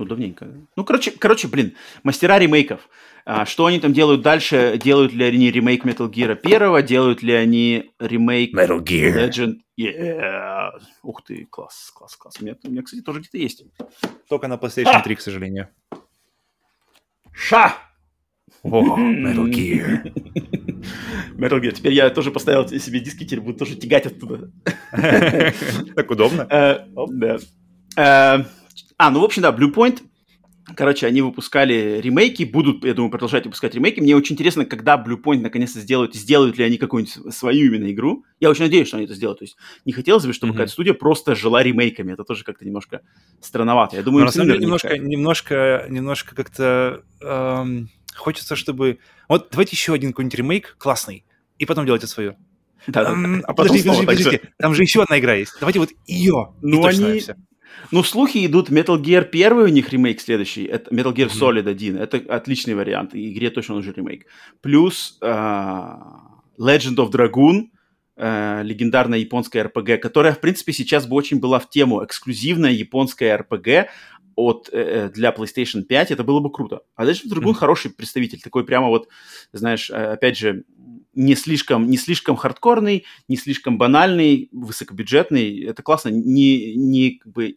[0.00, 0.46] Ну, давненько.
[0.46, 0.60] да.
[0.76, 2.88] Ну, короче, короче, блин, мастера ремейков.
[3.26, 4.78] А, что они там делают дальше?
[4.82, 6.82] Делают ли они ремейк Metal Gear первого?
[6.82, 9.28] Делают ли они ремейк Metal Gear.
[9.28, 9.56] Legend?
[9.78, 10.70] Yeah.
[11.02, 12.36] Ух ты, класс, класс, класс.
[12.40, 13.64] У меня, у меня, кстати, тоже где-то есть.
[14.28, 15.68] Только на PlayStation 3, к сожалению.
[17.32, 17.74] Ша!
[18.62, 20.02] О, Metal Gear.
[21.36, 21.72] Metal Gear.
[21.72, 24.50] Теперь я тоже поставил себе диски, теперь буду тоже тягать оттуда.
[25.94, 26.46] Так удобно.
[26.50, 26.86] Э,
[27.96, 28.46] Да.
[29.02, 30.02] А, ну, в общем, да, Blue Point,
[30.76, 33.98] короче, они выпускали ремейки, будут, я думаю, продолжать выпускать ремейки.
[33.98, 38.26] Мне очень интересно, когда Blue Point наконец-то сделают, сделают ли они какую-нибудь свою именно игру.
[38.40, 39.38] Я очень надеюсь, что они это сделают.
[39.38, 40.56] То есть не хотелось бы, чтобы Мгм.
[40.58, 42.12] какая-то студия просто жила ремейками.
[42.12, 43.00] Это тоже как-то немножко
[43.40, 43.96] странновато.
[43.96, 48.98] Я Но думаю, на самом деле немножко, немножко, немножко как-то эм, хочется, чтобы...
[49.30, 51.24] Вот давайте еще один какой-нибудь ремейк классный,
[51.58, 52.36] и потом делайте свою.
[52.86, 53.40] Да, да, да.
[53.44, 54.40] А потом подожди, снова подожди, подожди.
[54.58, 55.54] Там же еще одна игра есть.
[55.58, 56.52] Давайте вот ее.
[56.60, 57.34] Ну, они- всё.
[57.90, 61.28] Ну, слухи идут, Metal Gear 1 у них ремейк следующий, это Metal Gear.
[61.28, 64.26] Solid 1, это отличный вариант, и игре точно нужен ремейк.
[64.60, 65.98] Плюс а,
[66.58, 67.68] Legend of Dragoon,
[68.16, 73.36] а, легендарная японская RPG, которая, в принципе, сейчас бы очень была в тему, эксклюзивная японская
[73.38, 73.86] RPG
[74.36, 76.80] от, э, э, для PlayStation 5, это было бы круто.
[76.96, 77.54] А Legend of Dragoon Мгм.
[77.54, 79.08] хороший представитель, такой прямо вот,
[79.52, 80.64] знаешь, э, опять же,
[81.14, 85.64] не слишком, не слишком хардкорный, не слишком банальный, высокобюджетный.
[85.64, 86.10] Это классно.
[86.10, 87.54] Не, не как бы,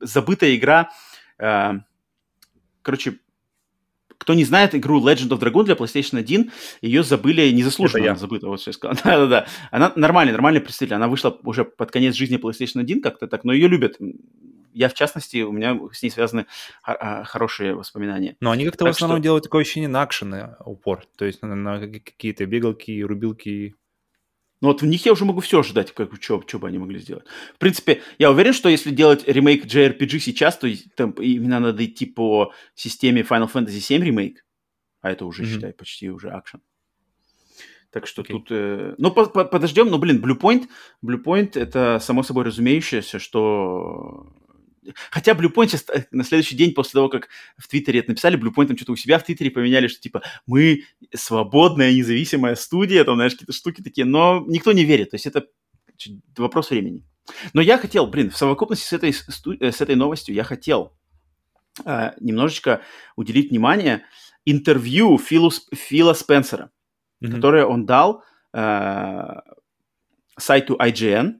[0.00, 0.90] забытая игра.
[1.38, 1.72] э,
[2.82, 3.18] короче,
[4.20, 6.50] кто не знает игру Legend of Dragoon для PlayStation 1,
[6.82, 8.02] ее забыли незаслуженно.
[8.02, 8.16] Это я.
[8.16, 8.96] Забыта, вот я сказал.
[9.04, 9.46] Да-да-да.
[9.70, 10.96] Она нормальный, нормальный представитель.
[10.96, 13.96] Она вышла уже под конец жизни PlayStation 1 как-то так, но ее любят.
[14.72, 16.46] Я, в частности, у меня с ней связаны
[16.82, 18.36] хо- а, хорошие воспоминания.
[18.40, 21.04] Но они как-то в Так основном что- делают такое ощущение на акшены упор.
[21.16, 23.74] То есть на, на какие-то бегалки, рубилки.
[24.62, 27.24] Ну вот в них я уже могу все ожидать, как что, бы они могли сделать.
[27.54, 32.04] В принципе, я уверен, что если делать ремейк JRPG сейчас, то там именно надо идти
[32.06, 34.44] по системе Final Fantasy VII ремейк,
[35.00, 35.50] а это уже, Мгм.
[35.52, 36.60] считай, почти уже акшен.
[37.90, 38.36] Так что Окей.
[38.36, 38.48] тут...
[38.50, 39.88] э, Ну, по- по- подождем.
[39.88, 40.68] Ну, блин, Blue Point,
[41.04, 44.30] Blue Point это само собой разумеющееся, что...
[45.10, 48.38] Хотя Blue Point сейчас э, на следующий день после того, как в Твиттере это написали,
[48.38, 50.84] Blue Point там что-то у себя в Твиттере поменяли, что типа мы
[51.14, 55.10] свободная независимая студия, там, знаешь, какие-то штуки такие, но никто не верит.
[55.10, 55.46] То есть это
[56.36, 57.04] вопрос времени.
[57.52, 60.96] Но я хотел, блин, в совокупности с этой, э, с этой новостью я хотел
[61.84, 62.82] э, немножечко
[63.16, 64.04] уделить внимание
[64.44, 66.70] интервью Филу, Фила Спенсера
[67.20, 67.34] Мгм.
[67.34, 69.40] которое он дал э,
[70.38, 71.34] сайту IGN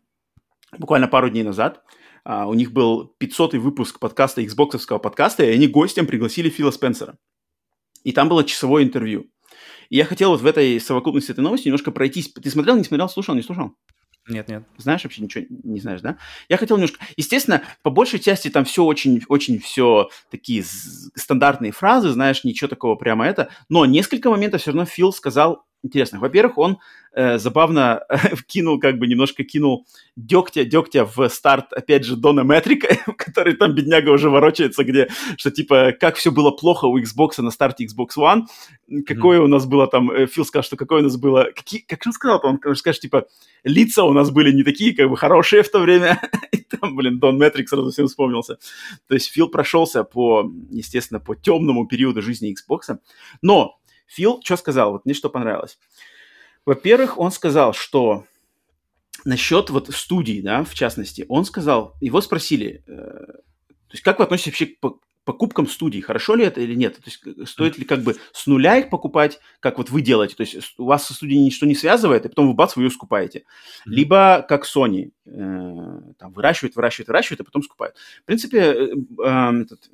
[0.78, 1.82] буквально пару дней назад.
[2.32, 7.18] А, у них был 500-й выпуск подкаста, Xboxовского подкаста, и они гостем пригласили Фила Спенсера.
[8.04, 9.26] И там было часовое интервью.
[9.88, 12.32] И я хотел вот в этой совокупности этой новости немножко пройтись.
[12.32, 13.72] Ты смотрел, не смотрел, слушал, не слушал?
[14.28, 14.62] Нет, нет.
[14.76, 16.18] Знаешь вообще ничего не знаешь, да?
[16.48, 17.04] Я хотел немножко...
[17.16, 20.62] Естественно, по большей части там все очень, очень все такие
[21.16, 23.50] стандартные фразы, знаешь, ничего такого прямо это.
[23.68, 26.20] Но несколько моментов все равно Фил сказал интересных.
[26.20, 26.78] Во-первых, он
[27.12, 28.04] э, забавно
[28.46, 33.74] кинул, как бы немножко кинул дегтя, дегтя в старт, опять же, Дона Метрика, который там
[33.74, 38.10] бедняга уже ворочается, где, что типа, как все было плохо у Xbox на старте Xbox
[38.18, 41.80] One, какое у нас было там, э, Фил сказал, что какое у нас было, какие,
[41.80, 43.26] как он сказал, он конечно, скажет, типа,
[43.64, 46.20] лица у нас были не такие, как бы, хорошие в то время,
[46.52, 48.58] и там, блин, Дон Метрик сразу всем вспомнился.
[49.08, 52.98] То есть Фил прошелся по, естественно, по темному периоду жизни Xbox,
[53.42, 53.79] но
[54.10, 54.92] Фил что сказал?
[54.92, 55.78] Вот мне что понравилось.
[56.66, 58.24] Во-первых, он сказал, что
[59.24, 64.24] насчет вот студии, да, в частности, он сказал, его спросили, э, то есть как вы
[64.24, 66.00] относитесь вообще к, покупкам студий.
[66.00, 66.96] Хорошо ли это или нет?
[66.96, 70.34] То есть э, стоит ли как бы с нуля их покупать, как вот вы делаете?
[70.34, 72.90] То есть у вас со студией ничто не связывает, и потом вы бац, вы ее
[72.90, 73.44] скупаете.
[73.84, 77.96] Либо как Sony, э, там выращивает, выращивает, выращивает, а потом скупает.
[78.22, 78.88] В принципе, э,
[79.24, 79.90] э, этот,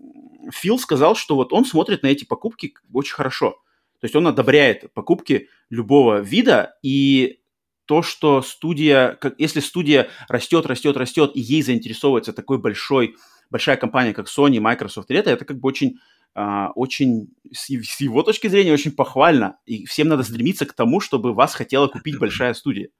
[0.52, 3.60] Фил сказал, что вот он смотрит на эти покупки очень хорошо.
[4.06, 7.40] То есть он одобряет покупки любого вида, и
[7.86, 13.16] то, что студия, как, если студия растет, растет, растет, и ей заинтересовывается такой большой
[13.50, 15.98] большая компания, как Sony, Microsoft, это, это как бы очень,
[16.36, 19.58] uh, очень с, его точки зрения очень похвально.
[19.66, 22.90] И всем надо стремиться к тому, чтобы вас хотела купить большая студия,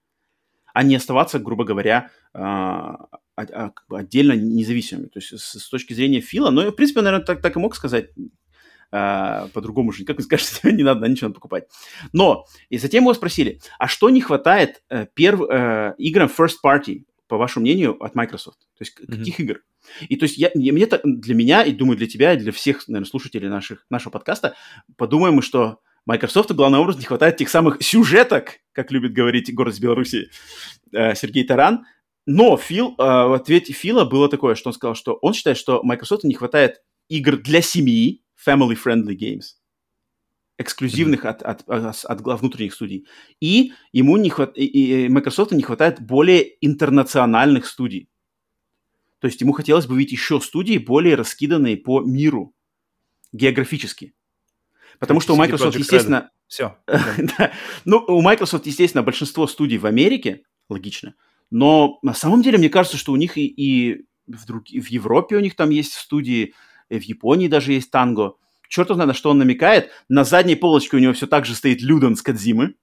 [0.74, 2.96] а не оставаться, грубо говоря, uh,
[3.90, 5.07] отдельно независимыми.
[5.07, 7.76] То есть с, с точки зрения Фила, ну, в принципе, наверное, так, так и мог
[7.76, 8.11] сказать,
[8.93, 11.64] Uh, по-другому же никак не скажешь, не надо ничего покупать.
[12.12, 17.05] Но, и затем его спросили, а что не хватает uh, перв, uh, играм first party,
[17.26, 18.61] по вашему мнению, от Microsoft?
[18.78, 19.18] То есть mm-hmm.
[19.18, 19.61] каких игр?
[20.09, 23.09] И то есть я, мне, для меня, и думаю, для тебя, и для всех, наверное,
[23.09, 24.55] слушателей наших, нашего подкаста,
[24.97, 29.78] подумаем мы, что Microsoft, главным образом, не хватает тех самых сюжеток, как любит говорить город
[29.80, 30.30] Беларуси
[30.93, 31.84] э, Сергей Таран.
[32.26, 35.82] Но Фил, э, в ответе Фила было такое, что он сказал, что он считает, что
[35.82, 39.57] Microsoft не хватает игр для семьи, family-friendly games,
[40.59, 41.42] эксклюзивных mm-hmm.
[41.42, 43.07] от, от, от, от внутренних студий.
[43.40, 44.57] И ему не хват...
[44.57, 48.09] и Microsoft не хватает более интернациональных студий.
[49.18, 52.55] То есть ему хотелось бы видеть еще студии, более раскиданные по миру
[53.32, 54.14] географически.
[54.99, 56.30] Потому что у Microsoft, Project естественно...
[56.47, 56.76] Все.
[56.86, 57.53] да.
[57.84, 61.14] Ну, у Microsoft, естественно, большинство студий в Америке, логично.
[61.51, 64.68] Но на самом деле, мне кажется, что у них и, и в, друг...
[64.68, 66.55] в Европе у них там есть студии,
[66.91, 68.34] в Японии даже есть танго.
[68.68, 69.91] Черт знает, на что он намекает.
[70.09, 72.74] На задней полочке у него все так же стоит Люден с Кадзимы.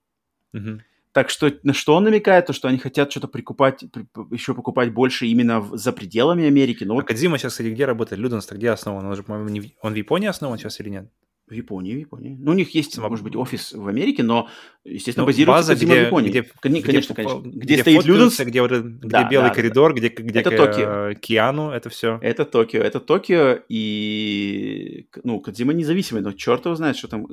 [0.52, 0.80] Угу.
[1.12, 2.46] Так что на что он намекает?
[2.46, 6.82] То, что они хотят что-то прикупать, при, еще покупать больше именно в, за пределами Америки.
[6.84, 8.20] Но а Кадзима сейчас, кстати, где работает?
[8.20, 9.06] Люденс где основан?
[9.06, 9.66] Он же, по-моему, не в...
[9.80, 11.08] он в Японии основан сейчас или нет?
[11.46, 12.36] В Японии, в Японии.
[12.40, 14.48] Ну, у них есть, может быть, офис в Америке, но,
[14.82, 16.30] естественно, ну, базируется база, где, в Японии.
[16.30, 17.40] Где, конечно, где, конечно.
[17.40, 18.40] Где, где стоит Люденс.
[18.40, 19.98] Где, где да, белый да, коридор, да.
[19.98, 21.14] где, где это Токио.
[21.20, 22.18] Киану, это все.
[22.22, 27.26] Это Токио, это Токио, и, ну, Кадзима независимый, но черт его знает, что там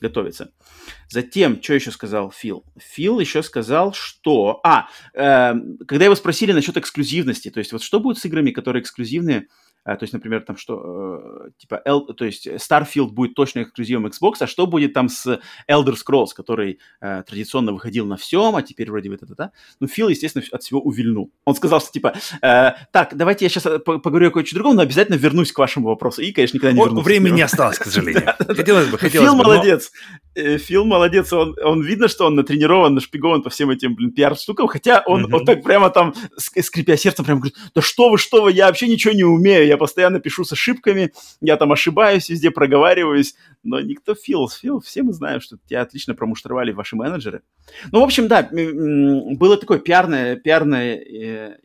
[0.00, 0.52] готовится.
[1.08, 2.64] Затем, что еще сказал Фил?
[2.78, 4.60] Фил еще сказал, что...
[4.64, 5.54] А, э,
[5.86, 9.46] когда его спросили насчет эксклюзивности, то есть вот что будет с играми, которые эксклюзивные,
[9.84, 14.36] то есть, например, там что, э, типа, L, то есть Starfield будет точно эксклюзивом Xbox,
[14.40, 18.90] а что будет там с Elder Scrolls, который э, традиционно выходил на всем, а теперь
[18.90, 19.52] вроде бы это-то-то.
[19.80, 21.30] Ну, Фил, естественно, от всего увильнул.
[21.44, 24.82] Он сказал, что типа, э, так, давайте я сейчас э, поговорю о кое-что другом, но
[24.82, 26.22] обязательно вернусь к вашему вопросу.
[26.22, 27.04] И, конечно, никогда не вернусь.
[27.04, 28.34] Времени не осталось, к сожалению.
[28.38, 29.92] Хотелось бы, хотелось Фил молодец.
[30.34, 34.66] Э, Фил молодец, он, он видно, что он натренирован, нашпигован по всем этим, блин, пиар-штукам,
[34.66, 38.52] хотя он вот так прямо там, скрипя сердцем, прям говорит, да что вы, что вы,
[38.52, 43.34] я вообще ничего не умею, я постоянно пишу с ошибками, я там ошибаюсь, везде проговариваюсь,
[43.62, 47.42] но никто Фил, Фил, все мы знаем, что тебя отлично промуштровали ваши менеджеры.
[47.92, 51.56] Ну, в общем, да, было такое пиарное, пиарное э,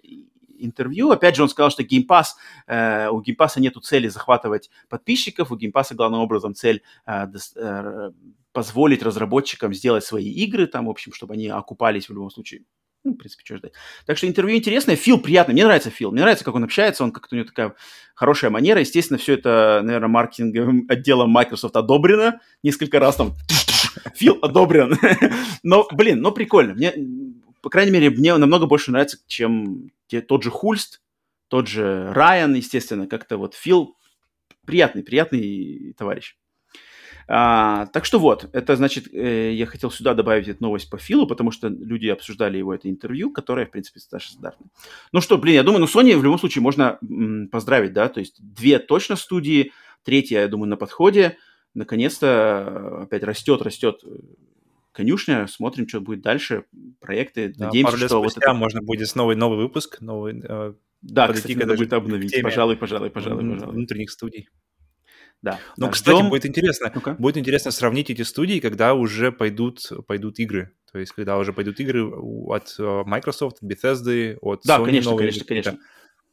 [0.60, 1.10] интервью.
[1.12, 2.26] Опять же, он сказал, что Game Pass,
[2.68, 7.28] э, у Game Pass нету цели захватывать подписчиков, у Game Pass главным образом цель э,
[7.56, 8.12] э,
[8.52, 12.64] позволить разработчикам сделать свои игры, там, в общем, чтобы они окупались в любом случае
[13.04, 13.74] ну, в принципе, что ждать.
[14.06, 14.96] Так что интервью интересное.
[14.96, 15.54] Фил приятный.
[15.54, 16.12] Мне нравится Фил.
[16.12, 17.04] Мне нравится, как он общается.
[17.04, 17.76] Он как-то у него такая
[18.14, 18.82] хорошая манера.
[18.82, 22.42] Естественно, все это, наверное, маркетинговым отделом Microsoft одобрено.
[22.62, 23.36] Несколько раз там
[24.16, 24.98] Фил одобрен.
[25.64, 26.74] но, блин, но прикольно.
[26.74, 26.94] Мне,
[27.62, 31.02] по крайней мере, мне намного больше нравится, чем те, тот же Хульст,
[31.48, 33.08] тот же Райан, естественно.
[33.08, 33.96] Как-то вот Фил
[34.66, 36.36] приятный, приятный товарищ.
[37.32, 41.28] А, так что вот, это значит, э, я хотел сюда добавить эту новость по Филу,
[41.28, 44.70] потому что люди обсуждали его это интервью, которое, в принципе, даже стандартное.
[45.12, 48.20] Ну что, блин, я думаю, ну Sony в любом случае можно м, поздравить, да, то
[48.20, 49.74] есть две точно студии,
[50.04, 51.38] третья, я думаю, на подходе.
[51.76, 54.04] Наконец-то опять растет, растет
[54.92, 56.66] конюшня, смотрим, что будет дальше,
[57.00, 58.54] проекты, да, надеемся, пару лет что спустя вот это...
[58.56, 60.42] можно будет новый новый выпуск, новый.
[60.44, 60.74] Э,
[61.04, 63.76] да, кстати, надо будет обновить, пожалуй, пожалуй, пожалуй, пожалуй.
[63.76, 64.50] Внутренних студий.
[65.42, 65.60] Да.
[65.78, 66.30] Ну, да, кстати, ждем...
[66.30, 66.92] будет интересно.
[66.94, 70.74] ну Будет интересно сравнить эти студии, когда уже пойдут, пойдут игры.
[70.92, 74.86] То есть, когда уже пойдут игры от э, Microsoft, от Bethesda, от да, Sony.
[74.86, 75.80] конечно, новые, конечно, конечно.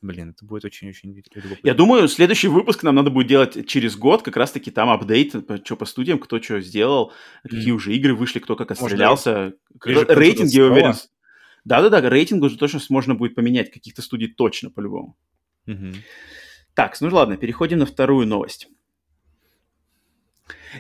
[0.02, 1.66] Блин, это будет очень-очень любопытно.
[1.66, 5.34] Я думаю, следующий выпуск нам надо будет делать через год, как раз-таки там апдейт,
[5.64, 7.12] что по студиям, кто что сделал,
[7.44, 7.48] mm.
[7.48, 9.54] какие уже игры вышли, кто как отстрелялся.
[9.84, 10.94] Может, рейтинги, я уверен.
[11.64, 15.16] Да-да-да, рейтинг уже точно можно будет поменять, каких-то студий точно, по-любому.
[15.68, 15.96] Mm-hmm.
[16.74, 18.68] Так, ну ладно, переходим на вторую новость.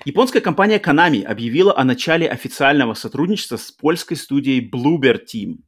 [0.04, 5.58] Японская компания Konami объявила о начале официального сотрудничества с польской студией Bluebird Team.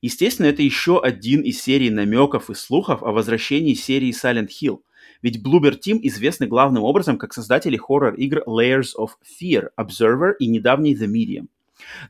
[0.00, 4.80] Естественно, это еще один из серии намеков и слухов о возвращении серии Silent Hill.
[5.22, 9.10] Ведь Bloober Team известны главным образом как создатели хоррор-игр Layers of
[9.40, 11.46] Fear, Observer и недавний The Medium.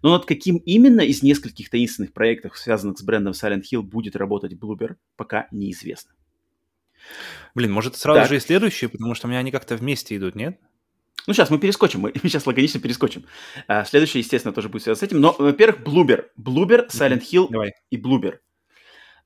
[0.03, 4.53] Но над каким именно из нескольких таинственных проектов, связанных с брендом Silent Hill, будет работать
[4.55, 6.12] Bloober, пока неизвестно.
[7.55, 8.28] Блин, может сразу Так.
[8.28, 10.61] же и следующие, потому что у меня они как-то вместе идут, нет?
[11.26, 13.24] Ну, сейчас мы перескочим, мы сейчас лаконично перескочим.
[13.68, 15.20] А, следующее, естественно, тоже будет связано с этим.
[15.20, 16.26] Но, во-первых, Bloober.
[16.40, 17.72] Bloober, Silent Hill Давай.
[17.90, 18.38] и Bloober.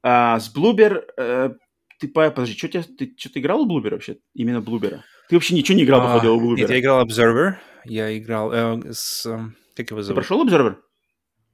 [0.02, 1.02] А, с Bloober...
[1.18, 1.50] э,
[1.98, 4.16] ты, по- подожди, что тебя, ты что-то играл в Bloober вообще?
[4.34, 5.00] Именно Bloober?
[5.28, 6.56] Ты вообще ничего не играл, А, походу, в Bloober?
[6.56, 7.54] Нет, я играл Observer,
[7.84, 9.26] я играл э, с...
[9.26, 9.38] э,
[9.76, 10.14] Как его Ты зовут?
[10.26, 10.76] прошел Observer?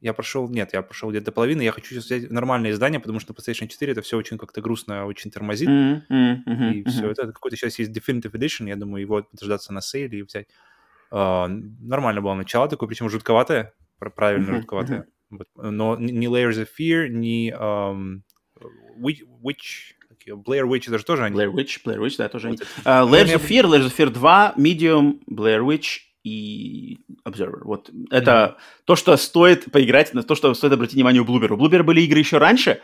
[0.01, 1.63] Я прошел, нет, я прошел где-то до половины.
[1.63, 4.61] Я хочу сейчас взять нормальное издание, потому что на PlayStation 4 это все очень как-то
[4.61, 5.69] грустно, очень тормозит.
[5.69, 7.33] Мгм, мгм, мгм, и все это.
[7.33, 10.49] Какой-то сейчас есть Definitive Edition, я думаю, его дождаться на сейле и взять.
[11.11, 15.07] А, нормально было начало такое, причем жутковатое, пр- правильно Мгм, жутковатое.
[15.31, 15.49] Вот.
[15.57, 18.23] Но ни Layers of Fear, ни ам,
[19.01, 19.93] Witch,
[20.29, 21.37] Blair Witch, это же тоже они.
[21.37, 22.59] Blair Witch, Blair Witch, да, тоже они.
[22.85, 27.61] Ну, Layers of Fear, Layers of Fear 2, Medium, Blair Witch и Observer.
[27.63, 31.53] Вот это то, что стоит поиграть, на то, что стоит обратить внимание у Bloober.
[31.53, 32.81] У Bloober были игры еще раньше,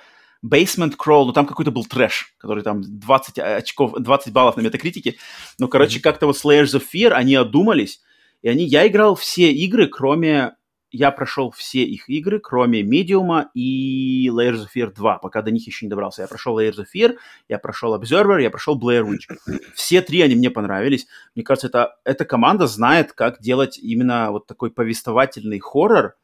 [0.46, 5.16] Basement Crawl, ну там какой-то был трэш, который там 20 очков, 20 баллов на метакритике.
[5.58, 6.02] Ну, короче, Мгм.
[6.02, 8.00] как-то вот с Layers of Fear они одумались,
[8.42, 10.52] и они, я играл все игры, кроме,
[10.92, 15.66] я прошел все их игры, кроме Medium и Layers of Fear 2, пока до них
[15.66, 16.22] еще не добрался.
[16.22, 17.16] Я прошел Layers of Fear,
[17.48, 19.58] я прошел Observer, я прошел Blair Witch.
[19.74, 21.06] Все три они мне понравились.
[21.34, 26.14] Мне кажется, это, эта команда знает, как делать именно вот такой повествовательный хоррор,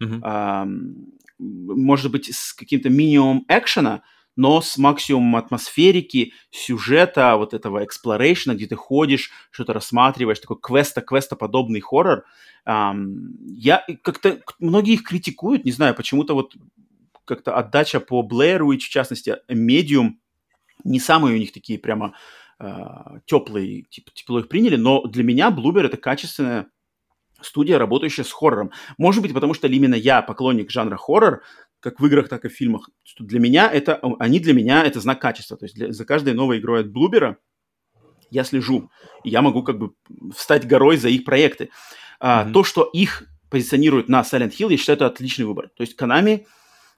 [0.00, 0.20] Мгм.
[0.22, 0.94] ам,
[1.38, 4.02] может быть, с каким-то минимумом экшена,
[4.36, 11.00] но с максимумом атмосферики, сюжета, вот этого эксплорейшна, где ты ходишь, что-то рассматриваешь, такой квеста,
[11.00, 12.24] квестоподобный хоррор.
[12.66, 16.54] Я как-то, многие их критикуют, не знаю, почему-то вот
[17.24, 20.14] как-то отдача по Blair Witch, в частности, Medium,
[20.84, 22.14] не самые у них такие прямо
[23.26, 26.66] теплые, типа, тепло их приняли, но для меня Bloober это качественная
[27.40, 28.70] студия, работающая с хоррором.
[28.98, 31.42] Может быть, потому что именно я поклонник жанра хоррор,
[31.80, 32.88] как в играх, так и в фильмах.
[33.04, 35.56] Что для меня это, они для меня это знак качества.
[35.56, 37.36] То есть для- за каждой новой игрой от Блубера
[38.30, 38.90] я слежу.
[39.22, 39.92] И я могу как бы
[40.34, 41.70] встать горой за их проекты.
[42.20, 42.52] Мгм.
[42.52, 45.70] То, что их позиционирует на Silent Hill, я считаю, это отличный выбор.
[45.76, 46.46] То есть Konami,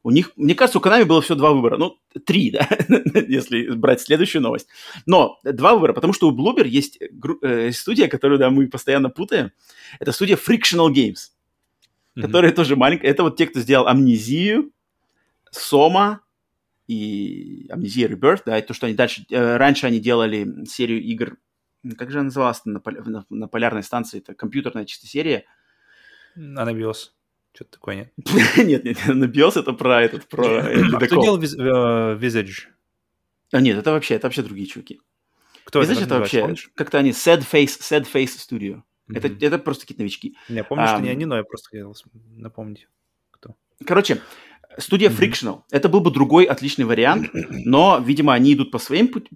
[0.02, 1.76] у них, мне кажется, у Konami было всего два выбора.
[1.76, 2.68] Ну, три, да,
[3.28, 4.68] если брать следующую новость.
[5.06, 6.98] Но два выбора, потому что у Bloober есть
[7.42, 9.50] э, студия, которую да, мы постоянно путаем.
[10.00, 11.30] Это студия Frictional Games
[12.18, 12.26] Мгм.
[12.26, 13.10] которые тоже маленькие.
[13.10, 14.72] Это вот те, кто сделал Амнезию,
[15.50, 16.20] Сома
[16.88, 19.24] и Амнезия Rebirth, да, и то, что они дальше...
[19.30, 21.36] э, раньше они делали серию игр,
[21.96, 24.18] как же она называлась на, на- на полярной станции?
[24.18, 25.44] Это компьютерная чисто серия.
[26.36, 27.14] Анабиос.
[27.54, 28.12] Что-то такое, нет?
[28.58, 31.22] нет, нет, на BIOS это про этот, про э, А кто ледокол.
[31.24, 32.68] делал Виз- э, Visage?
[33.52, 35.00] А, нет, это вообще, это вообще другие чуваки.
[35.64, 38.82] Кто Знаешь, это, вообще, как-то они Sad Face, Sad Face Studio.
[39.12, 40.36] Это, это просто какие-то новички.
[40.48, 41.96] Не, помню, что не они, но я просто хотел
[42.36, 42.86] напомнить.
[43.86, 44.20] Короче,
[44.78, 45.10] студия.
[45.10, 45.62] Frictional.
[45.70, 49.28] Это был бы другой отличный вариант, но, видимо, они идут по, своим пути,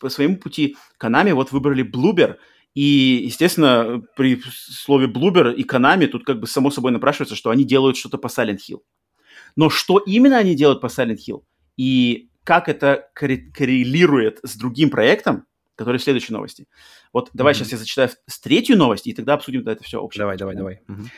[0.00, 0.76] по своему пути.
[1.02, 2.36] Konami вот выбрали Bloober.
[2.74, 7.64] И, естественно, при слове Bloober и Konami тут как бы само собой напрашивается, что они
[7.64, 8.80] делают что-то по Silent Hill.
[9.56, 11.42] Но что именно они делают по Silent Hill
[11.76, 15.44] и как это корре- коррелирует с другим проектом,
[15.76, 16.66] который в следующей новости.
[17.12, 17.58] Вот давай Мгм.
[17.58, 20.20] сейчас я зачитаю с третью новость, и тогда обсудим это все общее.
[20.22, 20.80] Давай, давай, давай.
[20.88, 21.08] Мгм.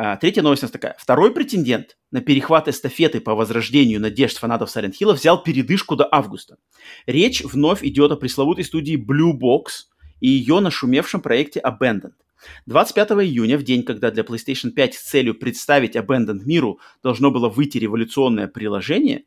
[0.00, 0.94] А, Третья новость у нас такая.
[0.96, 6.58] Второй претендент на перехват эстафеты по возрождению надежд фанатов Silent Hill взял передышку до августа.
[7.06, 9.88] Речь вновь идет о пресловутой студии Blue Box
[10.20, 12.12] и ее нашумевшем проекте Abandoned.
[12.66, 17.48] 25 июня, в день, когда для PlayStation 5 с целью представить Abandoned миру должно было
[17.48, 19.24] выйти революционное приложение,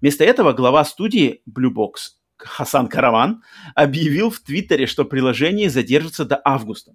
[0.00, 3.42] вместо этого глава студии Blue Box Хасан Караван
[3.74, 6.92] объявил в Твиттере, что приложение задержится до августа.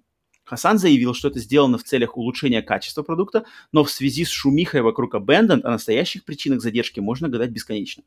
[0.50, 4.82] Хасан заявил, что это сделано в целях улучшения качества продукта, но в связи с шумихой
[4.82, 8.02] вокруг Abandoned о настоящих причинах задержки можно гадать бесконечно.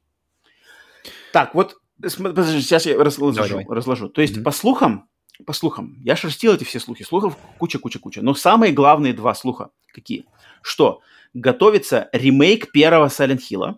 [1.31, 3.35] Так, вот, подожди, сейчас я разложу.
[3.35, 3.65] Давай, давай.
[3.69, 4.09] разложу.
[4.09, 4.43] То есть, Мгм.
[4.43, 5.09] по слухам,
[5.45, 10.25] по слухам, я шерстил эти все слухи, слухов куча-куча-куча, но самые главные два слуха какие?
[10.61, 10.99] Что
[11.33, 13.77] готовится ремейк первого Silent Hill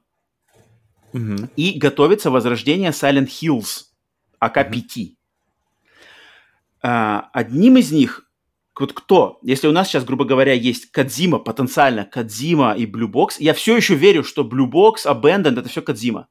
[1.13, 1.51] Мгм.
[1.55, 3.83] и готовится возрождение Silent Hills
[4.39, 5.15] АК-5.
[6.81, 8.24] А, одним из них,
[8.81, 13.53] вот кто, если у нас сейчас, грубо говоря, есть Кадзима, потенциально Кадзима и Blue я
[13.53, 16.27] все еще верю, что Blue Box, Abandoned, это все Кадзима.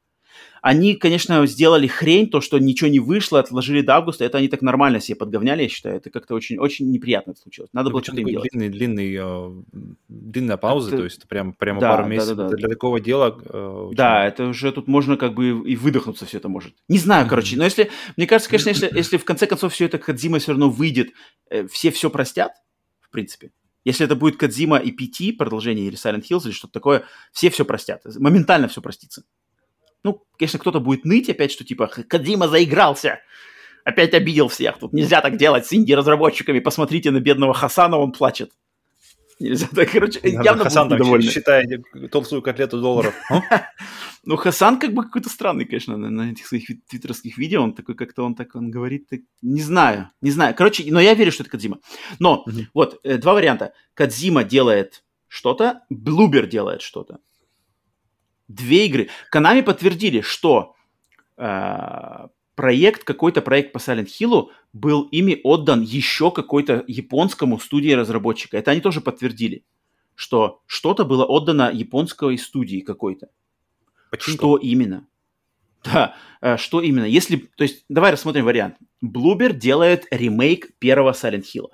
[0.66, 4.62] Они, конечно, сделали хрень, то, что ничего не вышло, отложили до августа, это они так
[4.62, 5.96] нормально себе подговняли, я считаю.
[5.96, 7.68] Это как-то очень, очень неприятно случилось.
[7.74, 8.48] Надо Ну, было что-то им делать.
[8.50, 9.62] длинный, длинный, э,
[10.08, 12.36] длинная пауза, Это- то есть прям, прямо Да, пару да, месяцев.
[12.38, 12.48] да, да.
[12.48, 13.58] Это Для такого дела э,
[13.88, 16.72] очень- Да, это уже тут можно как бы и выдохнуться все это может.
[16.88, 19.98] Не знаю, короче, но если, мне кажется, конечно, если, если в конце концов все это
[19.98, 21.10] Кадзима все равно выйдет,
[21.50, 22.52] э, все все простят,
[23.00, 23.50] в принципе.
[23.84, 27.66] Если это будет Кадзима и PT, продолжение или Silent Hills или что-то такое, все все
[27.66, 28.00] простят.
[28.18, 29.24] Моментально все простится.
[30.04, 33.20] Ну, конечно, кто-то будет ныть опять, что типа Кадзима заигрался,
[33.84, 34.78] опять обидел всех.
[34.78, 36.60] Тут нельзя так делать с инди-разработчиками.
[36.60, 38.52] Посмотрите на бедного Хасана, он плачет.
[39.40, 41.28] Нельзя так, короче, Да, явно Хасан недовольны.
[41.30, 41.82] считает
[42.12, 43.14] толстую котлету долларов.
[44.26, 47.62] Ну, Хасан как бы какой-то странный, конечно, на, этих своих ви- твиттерских видео.
[47.62, 49.06] Он такой, как-то он так, он говорит,
[49.42, 50.54] не знаю, не знаю.
[50.54, 51.78] Короче, но я верю, что это Кадзима.
[52.20, 53.74] Но, вот, э, два варианта.
[53.92, 57.18] Кадзима делает что-то, Блубер делает что-то.
[58.54, 59.08] Две игры.
[59.30, 60.76] Канами подтвердили, что
[61.36, 68.56] э, проект, какой-то проект по Silent Hill был ими отдан еще какой-то японскому студии разработчика.
[68.56, 69.64] Это они тоже подтвердили,
[70.14, 73.28] что что-то было отдано японской студии какой-то.
[74.10, 74.36] Почему?
[74.36, 75.06] Что именно?
[75.82, 77.04] Да, э, что именно?
[77.04, 78.76] Если, то есть, давай рассмотрим вариант.
[79.00, 81.68] Блубер делает ремейк первого Silent Hill.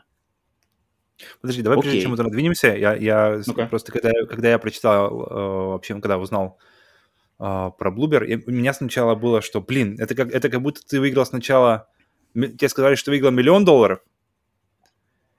[1.43, 2.02] Подожди, давай прежде Окей.
[2.02, 3.66] чем мы туда двинемся, я, я Ну-ка.
[3.66, 5.35] просто когда, когда я прочитал, э,
[5.73, 6.59] вообще, когда узнал
[7.41, 10.81] э, про Блубер, я- у меня сначала было, что, блин, это как, это как будто
[10.87, 11.89] ты выиграл сначала,
[12.35, 14.01] тебе сказали, что выиграл миллион долларов.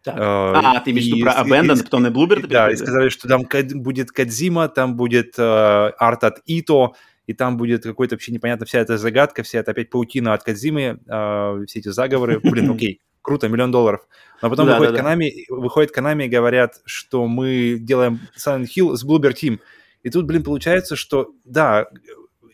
[0.03, 0.15] Так.
[0.17, 2.47] э, А, ты имеешь в виду и- про и- Abandon, и- потом на Блубер?
[2.47, 3.43] Да, и сказали, что там
[3.75, 6.93] будет Кадзима, там будет э, арт от Ито,
[7.27, 10.99] и там будет какой-то вообще непонятно вся эта загадка, вся эта опять паутина от Кадзимы,
[11.07, 12.39] э, все эти заговоры.
[12.39, 14.01] Блин, окей, круто, миллион долларов.
[14.41, 15.13] Но потом Да, выходит, да, да.
[15.15, 19.59] Konami, выходит Konami и говорят, что мы делаем Silent Hill с Bloober Team.
[20.03, 21.87] И тут, блин, получается, что, да,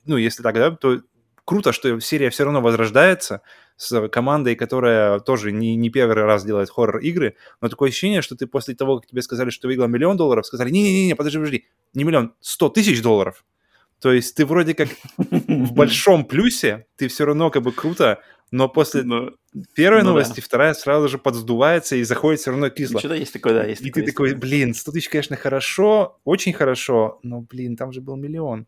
[0.05, 1.01] ну, если так, да, то
[1.45, 3.41] круто, что серия все равно возрождается
[3.77, 8.47] с командой, которая тоже не, не первый раз делает хоррор-игры, но такое ощущение, что ты
[8.47, 12.03] после того, как тебе сказали, что ты выиграл миллион долларов, сказали, не-не-не, подожди, подожди, не
[12.03, 13.45] миллион, сто тысяч долларов.
[14.07, 18.21] То есть ты вроде как в большом плюсе, ты все равно как бы круто,
[18.51, 19.33] но после Ну,
[19.75, 20.09] первой ну да.
[20.11, 23.01] новости вторая сразу же подсдувается и заходит все равно кисло.
[23.01, 24.41] Что-то есть такое, да, есть И такое, ты такой, такое.
[24.41, 28.67] блин, 100 тысяч, конечно, хорошо, очень хорошо, но, блин, там же был миллион.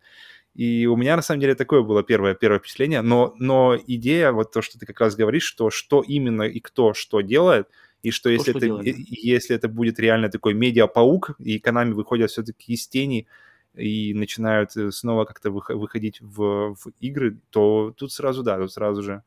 [0.56, 4.52] И у меня, на самом деле, такое было первое, первое впечатление, но, но идея, вот
[4.52, 7.70] то, что ты как раз говоришь, что что именно и кто что делает,
[8.04, 9.04] и что если, что это, делает, да.
[9.08, 13.26] если это будет реально такой медиа-паук, и Konami выходят все-таки из тени
[13.74, 18.72] и начинают э, снова как-то вых- выходить в, в игры, то тут сразу, да, тут
[18.72, 19.24] сразу же,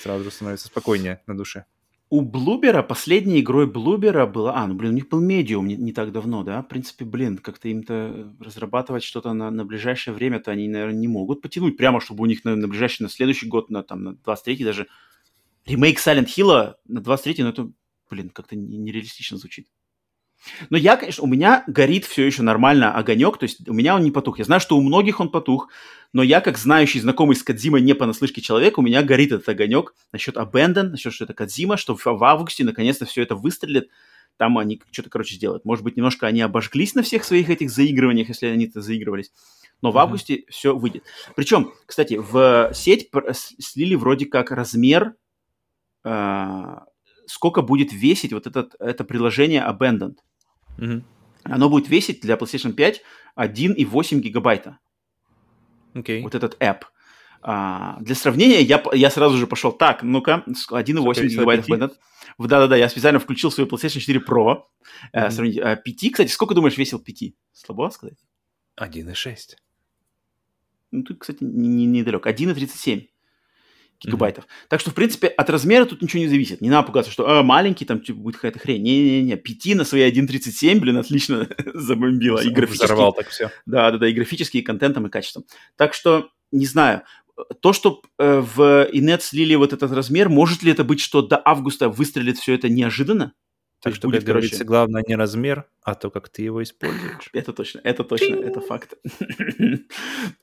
[0.00, 1.64] сразу же становится спокойнее на душе.
[2.10, 4.56] У Блубера, последней игрой Блубера была...
[4.56, 6.62] А, ну, блин, у них был Медиум не, не так давно, да?
[6.62, 11.42] В принципе, блин, как-то им-то разрабатывать что-то на, на ближайшее время-то они, наверное, не могут
[11.42, 11.76] потянуть.
[11.76, 14.86] Прямо, чтобы у них на, на ближайший, на следующий год, на, там, на 23-й даже
[15.66, 17.70] ремейк Silent Hill на 23-й, ну, это,
[18.08, 19.68] блин, как-то не- нереалистично звучит.
[20.70, 24.02] Но я, конечно, у меня горит все еще нормально огонек, то есть у меня он
[24.02, 24.38] не потух.
[24.38, 25.68] Я знаю, что у многих он потух,
[26.12, 29.94] но я, как знающий, знакомый с Кадзимой не понаслышке человек, у меня горит этот огонек
[30.12, 33.88] насчет Abandon, насчет, что это Кадзима, что в, в августе наконец-то все это выстрелит,
[34.36, 35.64] там они что-то, короче, сделают.
[35.64, 39.32] Может быть, немножко они обожглись на всех своих этих заигрываниях, если они-то заигрывались,
[39.82, 41.02] но в августе все выйдет.
[41.34, 45.14] Причем, кстати, в сеть пр- с- слили вроде как размер,
[46.04, 46.76] э,
[47.26, 50.16] сколько будет весить вот этот, это приложение Abandoned.
[50.78, 51.04] Мгм.
[51.44, 53.02] Оно будет весить для PlayStation 5
[53.36, 54.78] 1,8 гигабайта
[55.94, 56.22] Окей.
[56.22, 56.82] вот этот app.
[57.40, 61.66] А, для сравнения, я, я сразу же пошел, так, ну-ка, с- 1,8 Сколько, гигабайтов.
[61.66, 61.78] 5?
[61.78, 62.00] бэндат.
[62.36, 64.62] В- Да-да-да, я специально включил свою PlayStation 4 Pro.
[65.12, 65.58] э, сравнить.
[65.58, 67.34] А, 5, кстати, сколько думаешь весил 5?
[67.52, 68.18] Слабо сказать?
[68.76, 69.56] 1,6.
[70.90, 72.26] Ну, тут, кстати, не- не- недалек.
[72.26, 73.08] 1,37
[74.00, 74.46] гигабайтов.
[74.68, 76.60] Так что, в принципе, от размера тут ничего не зависит.
[76.60, 78.82] Не надо пугаться, что а, маленький, там типа, будет какая-то хрень.
[78.82, 82.38] Не-не-не, 5 на свои 1,37, блин, отлично забомбило.
[82.40, 83.50] И графически так все.
[83.66, 85.44] Да, да, да, и графически, и контентом, и качеством.
[85.76, 87.02] Так что, не знаю,
[87.60, 91.40] то, что э, в инет слили вот этот размер, может ли это быть, что до
[91.44, 93.34] августа выстрелит все это неожиданно?
[93.80, 96.42] То Так есть что, будет, как говорится, короче, главное не размер, а то, как ты
[96.42, 97.30] его используешь.
[97.32, 98.94] это точно, это точно, это факт.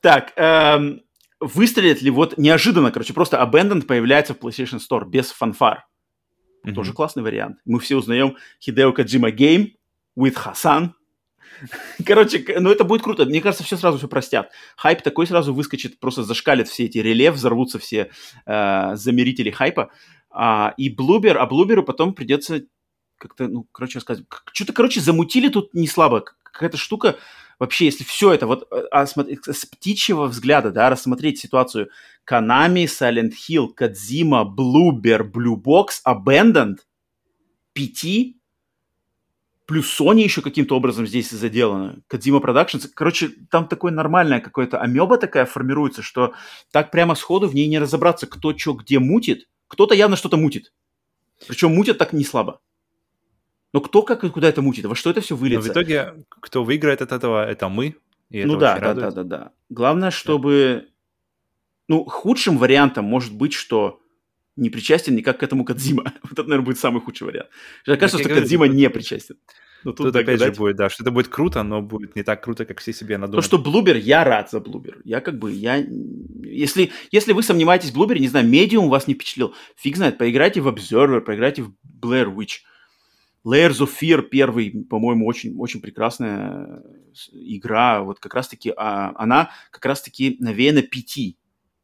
[0.00, 1.02] Так, эм,
[1.40, 5.86] выстрелит ли вот неожиданно, короче, просто Abandoned появляется в PlayStation Store без фанфар.
[6.74, 6.96] Тоже Мгм.
[6.96, 7.58] классный вариант.
[7.64, 9.74] Мы все узнаем Хидео Каджима Game
[10.18, 10.94] with Хасан.
[12.04, 13.24] Короче, ну это будет круто.
[13.24, 14.50] Мне кажется, все сразу все простят.
[14.76, 18.10] Хайп такой сразу выскочит, просто зашкалит все эти реле, взорвутся все
[18.46, 19.90] э, замерители хайпа.
[20.30, 22.62] А, и Блубер, а Блуберу потом придется
[23.18, 26.24] как-то, ну, короче, сказать, что-то, короче, замутили тут не слабо.
[26.42, 27.16] какая-то штука,
[27.58, 31.90] вообще, если все это вот э, смотри, с птичьего взгляда, да, рассмотреть ситуацию
[32.28, 36.78] Konami, Silent Hill, Kadzima, Bloober, Blue Box, Abandoned,
[37.76, 38.34] PT,
[39.66, 42.88] плюс Sony еще каким-то образом здесь заделана, Kadzima Productions.
[42.92, 46.34] Короче, там такое нормальное какое-то амеба такая формируется, что
[46.70, 49.48] так прямо сходу в ней не разобраться, кто что где мутит.
[49.68, 50.72] Кто-то явно что-то мутит.
[51.46, 52.60] Причем мутят так не слабо.
[53.76, 54.86] Но кто как и куда это мутит?
[54.86, 55.68] Во что это все выльется?
[55.68, 57.94] Но в итоге, кто выиграет от этого, это мы.
[58.30, 59.52] И ну да, да, да, да, да.
[59.68, 60.86] Главное, чтобы...
[61.86, 64.00] Ну, худшим вариантом может быть, что
[64.56, 66.04] не причастен никак к этому Кадзима.
[66.22, 67.50] вот это, наверное, будет самый худший вариант.
[67.86, 69.36] Мне кажется, что Кадзима не причастен.
[69.84, 72.42] Но тут, тут опять же будет, да, что это будет круто, но будет не так
[72.42, 73.44] круто, как все себе надумают.
[73.44, 75.02] То, что Блубер, я рад за Блубер.
[75.04, 75.76] Я как бы, я...
[76.42, 80.62] Если, если вы сомневаетесь в Блубере, не знаю, Медиум вас не впечатлил, фиг знает, поиграйте
[80.62, 82.60] в Observer, поиграйте в Blair Witch.
[83.46, 86.82] Layers of Fear первый, по-моему, очень, очень прекрасная
[87.32, 88.02] игра.
[88.02, 91.36] Вот как раз-таки а, она как раз-таки навеяна PT.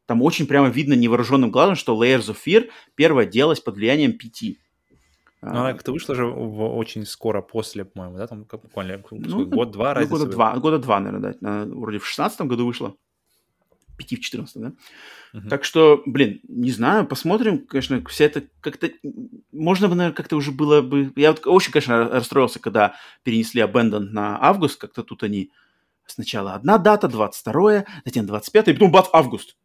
[0.05, 4.57] Там очень прямо видно невооруженным глазом, что Layers of Fear первая делалась под влиянием PT.
[5.41, 8.27] Ну, она как-то вышла же в, очень скоро после, по-моему, да?
[8.27, 10.17] Там буквально ну, год-два ну, разница.
[10.17, 11.63] Года два, года два, наверное, да.
[11.63, 12.95] Она вроде в шестнадцатом году вышла.
[13.97, 14.73] Пяти в четырнадцатом, да?
[15.37, 15.49] Uh-huh.
[15.49, 18.91] Так что, блин, не знаю, посмотрим, конечно, вся это как-то...
[19.51, 21.13] Можно бы, наверное, как-то уже было бы...
[21.15, 25.51] Я вот очень, конечно, расстроился, когда перенесли Abandon на август, как-то тут они...
[26.05, 29.55] Сначала одна дата, 22 затем 25 и потом бац, август.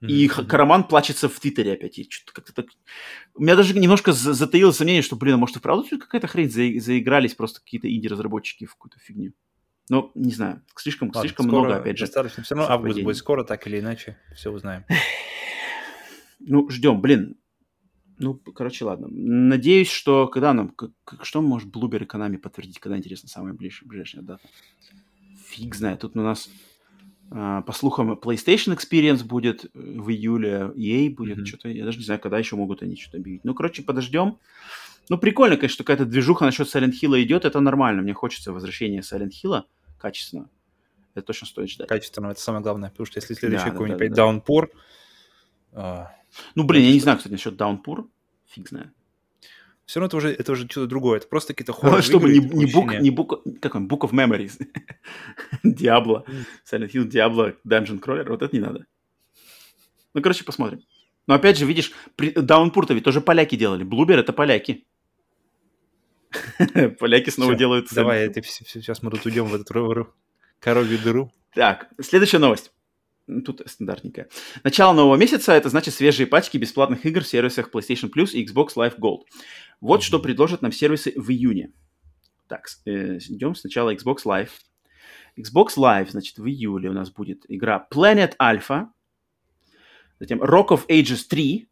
[0.00, 0.46] И mm-hmm.
[0.46, 1.98] Караман плачется в Твиттере опять.
[1.98, 2.66] И что-то как-то так...
[3.34, 6.80] У меня даже немножко затаилось сомнение, что, блин, а может и правда какая-то хрень за...
[6.80, 9.32] заигрались просто какие-то инди-разработчики в какую-то фигню.
[9.88, 12.06] Но, не знаю, слишком, Ладно, слишком много, опять же.
[12.06, 12.42] Достаточно.
[12.42, 14.16] Все равно август будет скоро, так или иначе.
[14.34, 14.84] Все узнаем.
[16.44, 17.00] Ну, ждем.
[17.00, 17.36] Блин,
[18.22, 19.08] ну, короче, ладно.
[19.10, 20.68] Надеюсь, что когда нам...
[20.70, 24.42] Как, что может Блубер и подтвердить, когда, интересно, самая ближайшая, ближайшая дата?
[25.48, 26.00] Фиг знает.
[26.00, 26.48] Тут у нас,
[27.30, 31.44] а, по слухам, PlayStation Experience будет в июле, EA будет mm-hmm.
[31.44, 31.68] что-то...
[31.68, 33.44] Я даже не знаю, когда еще могут они что-то объявить.
[33.44, 34.38] Ну, короче, подождем.
[35.08, 37.44] Ну, прикольно, конечно, что какая-то движуха насчет Silent Hill идет.
[37.44, 38.02] Это нормально.
[38.02, 39.62] Мне хочется возвращения Silent Hill
[39.98, 40.48] качественно.
[41.14, 41.88] Это точно стоит ждать.
[41.88, 42.90] Качественно, это самое главное.
[42.90, 44.38] Потому что если следующий да, какой-нибудь да, да, да.
[44.38, 44.68] Downpour...
[45.72, 46.06] Uh,
[46.54, 48.08] ну, блин, я не знаю, кстати, насчет Downpour.
[48.46, 48.88] Фиг знает.
[49.84, 51.18] Все равно это уже, это уже что-то другое.
[51.18, 54.12] Это просто какие-то хоррор ну, Чтобы не, не, бук, не бук, как он, Book of
[54.12, 54.60] Memories.
[55.64, 56.24] Diablo.
[56.70, 58.28] Silent Hill, Diablo, Dungeon Crawler.
[58.28, 58.86] Вот это не надо.
[60.14, 60.82] Ну, короче, посмотрим.
[61.26, 63.82] Но опять же, видишь, Downpour-то ведь тоже поляки делали.
[63.82, 64.86] Блубер это поляки.
[66.98, 67.88] Поляки снова делают...
[67.92, 70.14] Давай, сейчас мы тут уйдем в эту
[70.60, 71.32] коровью дыру.
[71.54, 72.72] Так, следующая новость.
[73.44, 74.28] Тут стандартненькая.
[74.64, 78.70] Начало нового месяца– это значит свежие пачки бесплатных игр в сервисах PlayStation Plus и Xbox
[78.76, 79.22] Live Gold.
[79.80, 80.04] Вот mm-hmm.
[80.04, 81.72] что предложат нам сервисы в июне.
[82.48, 84.50] Так, э, идем сначала Xbox Live.
[85.38, 88.88] Xbox Live, значит, в июле у нас будет игра Planet Alpha,
[90.18, 91.68] затем Rock of Ages 3,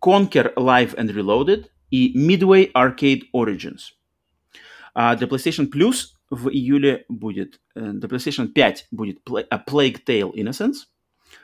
[0.00, 3.94] Conquer Live and Reloaded и Midway Arcade Origins.
[4.94, 9.18] А для PlayStation Plus в июле будет, э, для PlayStation 5 будет
[9.50, 10.86] A Plague Tale Innocence,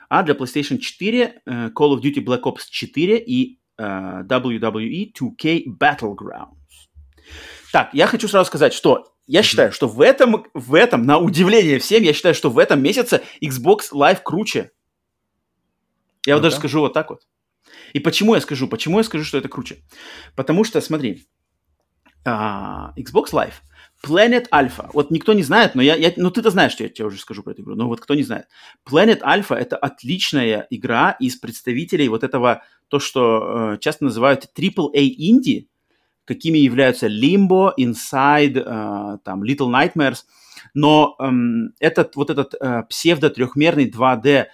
[0.09, 5.65] а для PlayStation 4 э, Call of Duty Black Ops 4 и э, WWE 2K
[5.79, 6.55] Battlegrounds.
[7.71, 11.79] Так, я хочу сразу сказать, что я считаю, что в этом, в этом, на удивление
[11.79, 14.71] всем, я считаю, что в этом месяце Xbox Live круче.
[16.25, 17.21] Я вот даже скажу вот так вот.
[17.93, 18.67] И почему я скажу?
[18.67, 19.77] Почему я скажу, что это круче?
[20.35, 21.25] Потому что, смотри,
[22.25, 23.53] uh, Xbox Live–
[24.03, 24.89] Planet Alpha.
[24.93, 27.43] Вот никто не знает, но я, я ну ты-то знаешь, что я тебе уже скажу
[27.43, 28.45] про эту игру, но вот кто не знает.
[28.87, 35.15] Planet Alpha это отличная игра из представителей вот этого, то, что э, часто называют AAA
[35.17, 35.69] инди,
[36.25, 40.19] какими являются Limbo, Inside, э, там, Little Nightmares.
[40.73, 41.31] Но э,
[41.79, 44.47] этот, вот этот э, псевдо-трехмерный 2D э,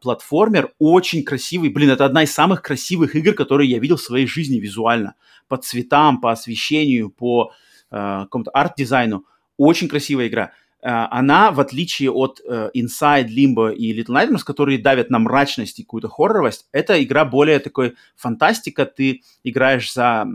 [0.00, 1.70] платформер очень красивый.
[1.70, 5.14] Блин, это одна из самых красивых игр, которые я видел в своей жизни визуально.
[5.48, 7.52] По цветам, по освещению, по
[7.90, 9.24] Э, какому-то арт-дизайну.
[9.56, 10.52] Очень красивая игра.
[10.80, 15.78] Э, она, в отличие от э, Inside, Limbo и Little Nightmares, которые давят на мрачность
[15.78, 18.86] и какую-то хорроровость, эта игра более такой фантастика.
[18.86, 20.26] Ты играешь за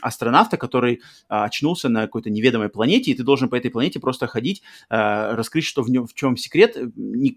[0.00, 4.62] астронавта, который очнулся на какой-то неведомой планете, и ты должен по этой планете просто ходить,
[4.88, 6.76] раскрыть, что в, нем, в чем секрет.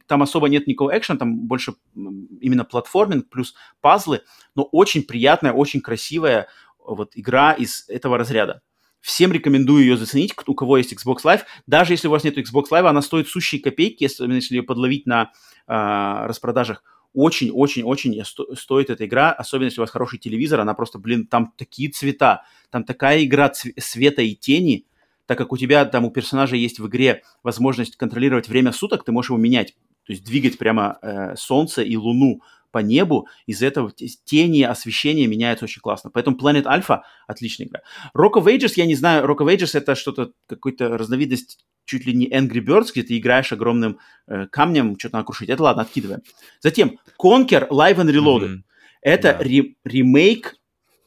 [0.08, 4.22] Там особо нет никакого экшена, там больше именно платформинг плюс пазлы,
[4.56, 6.48] но очень приятная, очень красивая
[6.80, 8.62] вот игра из этого разряда.
[9.06, 11.42] Всем рекомендую ее заценить, у кого есть Xbox Live.
[11.68, 15.06] Даже если у вас нет Xbox Live, она стоит сущие копейки, если, если ее подловить
[15.06, 15.32] на
[15.68, 16.84] э, распродажах.
[17.14, 21.54] Очень-очень-очень сто, стоит эта игра, особенно если у вас хороший телевизор, она просто, блин, там
[21.56, 24.88] такие цвета, там такая игра света и тени,
[25.28, 29.12] так как у тебя там у персонажа есть в игре возможность контролировать время суток, ты
[29.12, 29.76] можешь его менять,
[30.08, 32.42] то есть двигать прямо э, солнце и луну
[32.76, 33.90] по небу, из-за этого
[34.26, 36.10] тени, освещение меняется очень классно.
[36.10, 37.80] Поэтому Planet Alpha отличная игра.
[38.14, 42.14] Rock of Ages, я не знаю, Rock of Ages это что-то, какой-то разновидность чуть ли
[42.14, 43.98] не Angry Birds, где ты играешь огромным
[44.28, 45.48] э, камнем, что-то надо крушить.
[45.48, 46.22] Это ладно, откидываем.
[46.60, 48.50] Затем Conquer Live and Reloaded.
[48.50, 48.64] Mm-hmm.
[49.04, 49.40] Это да.
[49.40, 50.58] ре- ремейк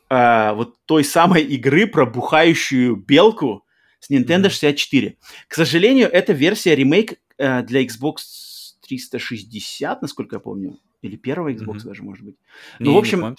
[0.08, 3.66] э, вот той самой игры про бухающую белку
[4.00, 4.48] с Nintendo mm-hmm.
[4.48, 5.16] 64.
[5.48, 8.16] К сожалению, эта версия ремейк э, для Xbox
[8.88, 10.78] 360, насколько я помню.
[11.02, 11.84] Или первого Xbox mm-hmm.
[11.84, 12.36] даже, может быть.
[12.78, 13.36] Ну, в общем,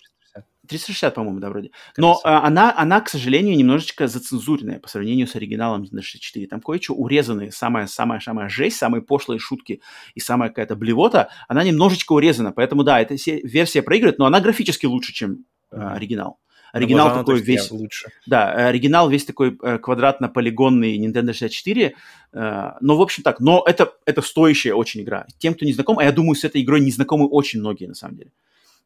[0.70, 1.72] 360, по-моему, да, вроде.
[1.98, 6.48] Но а, она, она, к сожалению, немножечко зацензуренная по сравнению с оригиналом Nintendo 64.
[6.48, 9.82] Там кое-что урезанные, самая-самая-самая жесть, самые пошлые шутки
[10.14, 12.52] и самая какая-то блевота, она немножечко урезана.
[12.52, 16.40] Поэтому, да, эта версия проигрывает, но она графически лучше, чем а, оригинал.
[16.72, 17.72] Оригинал такой весь...
[17.72, 18.10] Лучше.
[18.26, 21.96] Да, оригинал весь такой э, квадратно-полигонный Nintendo 64.
[22.34, 23.40] Э, но, в общем, так.
[23.40, 25.26] Но это, это стоящая очень игра.
[25.38, 27.96] Тем, кто не знаком, а я думаю, с этой игрой не знакомы очень многие, на
[27.96, 28.32] самом деле.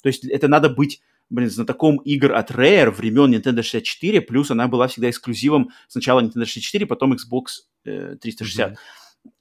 [0.01, 4.67] То есть это надо быть блин, знатоком игр от Rare времен Nintendo 64, плюс она
[4.67, 8.71] была всегда эксклюзивом сначала Nintendo 64, потом Xbox э, 360.
[8.71, 8.75] Mm-hmm.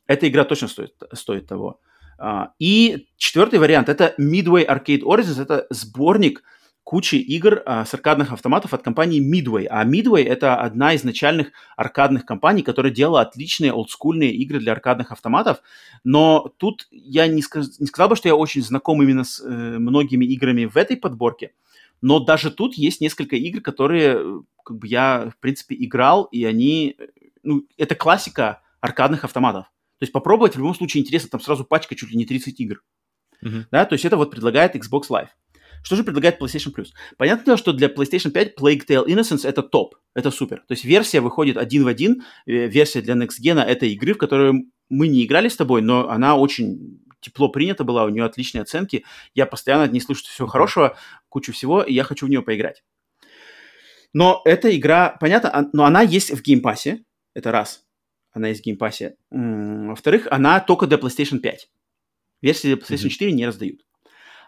[0.07, 1.81] Эта игра точно стоит, стоит того.
[2.19, 6.45] Uh, и четвертый вариант это Midway Arcade Origins, это сборник
[6.85, 9.67] кучи игр uh, с аркадных автоматов от компании Midway.
[9.71, 15.13] А Midway это одна из начальных аркадных компаний, которая делала отличные олдскульные игры для аркадных
[15.13, 15.63] автоматов.
[16.05, 19.49] Но тут я не, сказ- не сказал бы, что я очень знаком именно с э,
[19.79, 21.53] многими играми в этой подборке.
[22.01, 26.45] Но даже тут есть несколько игр, которые э, как бы я, в принципе, играл, и
[26.45, 26.97] они...
[26.99, 27.07] Э,
[27.45, 29.67] ну, это классика аркадных автоматов.
[29.99, 32.83] То есть попробовать в любом случае интересно, там сразу пачка чуть ли не 30 игр.
[33.43, 33.65] Uh-huh.
[33.71, 35.29] Да, то есть это вот предлагает Xbox Live.
[35.83, 36.89] Что же предлагает PlayStation Plus?
[37.17, 40.59] Понятное дело, что для PlayStation 5 Plague Tale Innocence это топ, это супер.
[40.69, 44.19] То есть версия выходит один в один, э, версия для Next Gen этой игры, в
[44.19, 48.63] которую мы не играли с тобой, но она очень тепло принята была, у нее отличные
[48.63, 49.05] оценки.
[49.35, 50.97] Я постоянно от ней слышу всего хорошего,
[51.29, 52.83] кучу всего, и я хочу в нее поиграть.
[54.13, 57.05] Но эта игра, понятно, а, но она есть в геймпассе,
[57.35, 57.85] это раз.
[58.33, 59.17] Она есть в геймпассе.
[59.31, 61.71] Во-вторых, она только для PlayStation 5.
[62.43, 63.81] Версии для PlayStation 4 не раздают.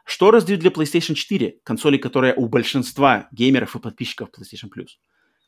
[0.05, 1.61] Что раздают для PlayStation 4?
[1.65, 4.89] Консоли, которая у большинства геймеров и подписчиков PlayStation Plus.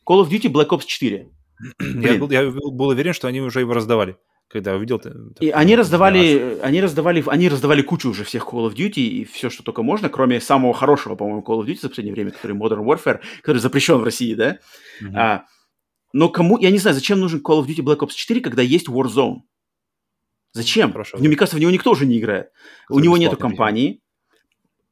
[0.09, 1.29] Call of Duty Black Ops 4.
[1.81, 4.19] Я был, я был уверен, что они уже его раздавали
[4.49, 5.01] когда увидел.
[5.41, 9.51] И они раздавали, они раздавали, они раздавали кучу уже всех Call of Duty и все,
[9.51, 12.85] что только можно, кроме самого хорошего, по-моему, Call of Duty за последнее время, который Modern
[12.85, 14.59] Warfare, который запрещен в России, да.
[15.03, 15.17] Mm-hmm.
[15.17, 15.45] А,
[16.13, 18.89] но кому, я не знаю, зачем нужен Call of Duty Black Ops 4, когда есть
[18.89, 19.39] Warzone?
[20.53, 20.93] Зачем?
[20.93, 22.51] Хорошо, мне кажется, в него никто уже не играет.
[22.89, 24.01] У него нету компании.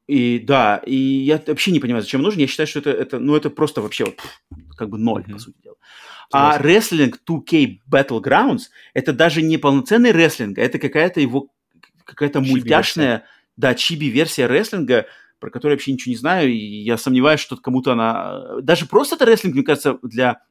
[0.07, 2.39] И да, и я вообще не понимаю, зачем нужен.
[2.39, 4.19] Я считаю, что это, это ну, это просто вообще вот,
[4.77, 5.33] как бы ноль, mm-hmm.
[5.33, 5.75] по сути дела.
[6.31, 8.63] А рестлинг 2K Battlegrounds
[8.93, 11.49] это даже не полноценный рестлинг, а это какая-то его
[12.03, 13.25] какая-то мультяшная,
[13.57, 15.07] да, чиби-версия рестлинга,
[15.39, 18.61] про которую я вообще ничего не знаю, и я сомневаюсь, что кому-то она...
[18.61, 20.41] Даже просто это рестлинг, мне кажется, для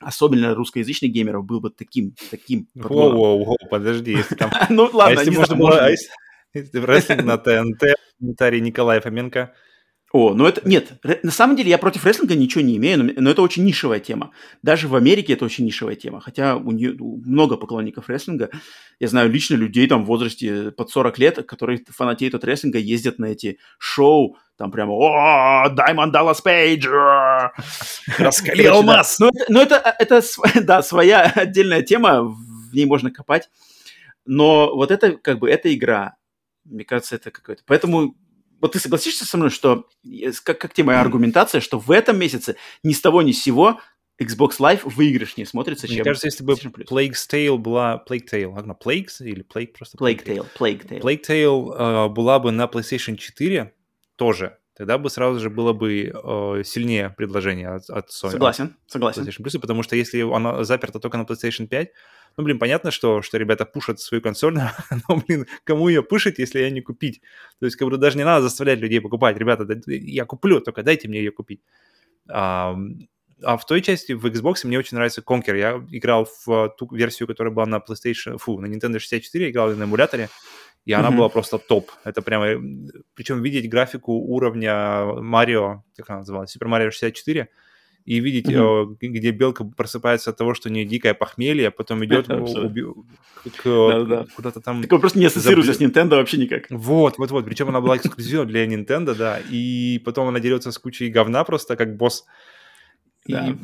[0.00, 2.68] особенно русскоязычных геймеров был бы таким, таким.
[2.74, 4.50] Воу-воу-воу, подожди, если там...
[4.68, 5.90] Ну ладно, а если можно было...
[6.54, 7.82] Рестлинг на ТНТ,
[8.18, 9.52] комментарий Николая Фоменко.
[10.10, 10.66] О, ну это...
[10.66, 10.92] Нет,
[11.22, 14.30] на самом деле я против рестлинга ничего не имею, но, но это очень нишевая тема.
[14.62, 16.20] Даже в Америке это очень нишевая тема.
[16.22, 18.48] Хотя у нее много поклонников рестлинга.
[19.00, 23.18] Я знаю лично людей там в возрасте под 40 лет, которые фанатеют от рестлинга, ездят
[23.18, 26.88] на эти шоу, там прямо «О, Даймонд Даллас Пейдж!»
[28.18, 29.18] Раскали алмаз!
[29.20, 30.22] Ну, ну это, это,
[30.62, 33.50] да, своя отдельная тема, в ней можно копать.
[34.24, 36.16] Но вот это, как бы, эта игра,
[36.68, 37.62] мне кажется, это какое-то...
[37.66, 38.16] Поэтому
[38.60, 39.88] вот ты согласишься со мной, что,
[40.44, 43.80] как, как тебе моя аргументация, что в этом месяце ни с того ни с сего
[44.20, 48.02] Xbox Live выигрышнее смотрится, Мне чем кажется, если бы Plague's Tale была...
[48.08, 49.96] Plague Tale, а, Plagues или Plague просто?
[49.96, 51.00] Plague Tale, Plague Tale.
[51.00, 53.72] Plague Tale uh, была бы на PlayStation 4
[54.16, 58.30] тоже, тогда бы сразу же было бы э, сильнее предложение от, от Sony.
[58.30, 59.22] Согласен, согласен.
[59.22, 61.88] PlayStation Plus, потому что если она заперта только на PlayStation 5,
[62.36, 64.54] ну, блин, понятно, что, что ребята пушат свою консоль,
[65.08, 67.20] но, блин, кому ее пушить, если ее не купить?
[67.60, 69.36] То есть, как бы даже не надо заставлять людей покупать.
[69.36, 71.62] Ребята, я куплю, только дайте мне ее купить.
[72.28, 72.76] А,
[73.42, 75.56] а в той части, в Xbox, мне очень нравится Conquer.
[75.56, 79.84] Я играл в ту версию, которая была на PlayStation, фу, на Nintendo 64, играл на
[79.84, 80.28] эмуляторе,
[80.84, 81.16] и она mm-hmm.
[81.16, 81.90] была просто топ.
[82.04, 82.60] Это прямо...
[83.14, 87.48] Причем видеть графику уровня Марио, как она называлась, Super Mario 64,
[88.08, 88.96] и видеть, mm-hmm.
[89.02, 92.26] э, где белка просыпается от того, что у нее дикое похмелье, а потом идет
[94.34, 94.80] куда-то там...
[94.80, 96.68] Такое просто не ассоциируется с Nintendo вообще никак.
[96.70, 97.44] Вот, вот, вот.
[97.44, 99.40] Причем она была эксклюзивна для Nintendo, да.
[99.50, 102.24] И потом она дерется с кучей говна просто, как босс.
[103.26, 103.46] да.
[103.46, 103.54] И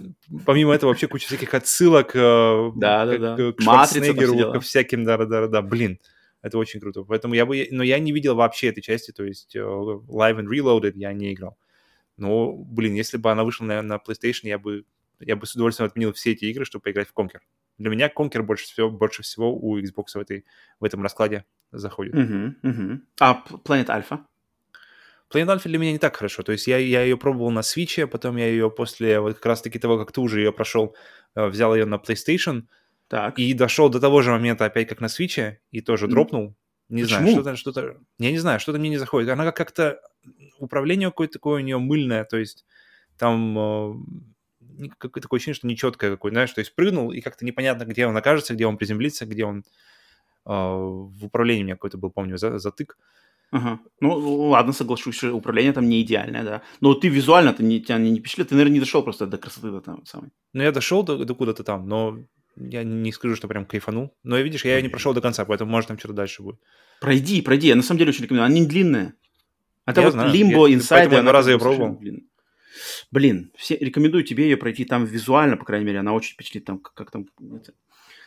[0.44, 3.52] помимо этого вообще куча всяких отсылок э, да, да, да.
[3.52, 5.98] к Шварценеггеру, ко всяким, да-да-да, блин.
[6.42, 7.02] Это очень круто.
[7.04, 7.66] Поэтому я бы...
[7.70, 11.32] Но я не видел вообще этой части, то есть uh, Live and Reloaded я не
[11.32, 11.56] играл.
[12.16, 14.84] Но, блин, если бы она вышла на, на PlayStation, я бы,
[15.20, 17.40] я бы с удовольствием отменил все эти игры, чтобы поиграть в Conquer.
[17.78, 20.44] Для меня Conquer больше всего, больше всего у Xbox в, этой,
[20.78, 22.14] в этом раскладе заходит.
[22.14, 23.00] Uh-huh, uh-huh.
[23.20, 24.20] А Planet Alpha?
[25.32, 26.42] Planet Alpha для меня не так хорошо.
[26.42, 29.78] То есть я, я ее пробовал на Switch, потом я ее после вот как раз-таки
[29.78, 30.94] того, как ты уже ее прошел,
[31.34, 32.64] э, взял ее на PlayStation,
[33.08, 33.38] так.
[33.38, 36.56] И дошел до того же момента опять как на свиче, и тоже дропнул.
[36.88, 37.20] Не Почему?
[37.20, 37.96] знаю, что-то, что-то...
[38.18, 39.30] Я не знаю, что-то мне не заходит.
[39.30, 40.00] Она как-то...
[40.58, 42.64] Управление какое-то такое у нее мыльное, то есть
[43.18, 47.84] там э, какое-то такое ощущение, что нечеткое какое-то, знаешь, то есть прыгнул, и как-то непонятно,
[47.84, 49.64] где он окажется, где он приземлится, где он...
[50.46, 52.96] Э, в управлении у меня какой-то был, помню, за, затык.
[53.50, 53.78] Ага.
[54.00, 56.62] Ну, ладно, соглашусь, что управление там не идеальное, да.
[56.80, 59.70] Но ты визуально-то не, тебя не, не впечатлил, ты, наверное, не дошел просто до красоты
[59.70, 60.30] до там самой.
[60.52, 62.18] Ну, я дошел до, до куда-то там, но
[62.56, 64.16] я не скажу, что прям кайфанул.
[64.22, 66.60] Но, видишь, я ее не прошел до конца, поэтому, может, там что-то дальше будет.
[67.00, 67.68] Пройди, пройди.
[67.68, 68.46] Я на самом деле очень рекомендую.
[68.46, 69.14] Она не длинная.
[69.86, 70.32] Это Я вот знаю.
[70.32, 71.98] Limbo Я- я бы совершенно пробовал.
[71.98, 72.22] длинная.
[73.10, 76.78] Блин, все, рекомендую тебе ее пройти там визуально, по крайней мере, она очень впечатлит там,
[76.80, 77.26] как, как там.
[77.54, 77.72] это.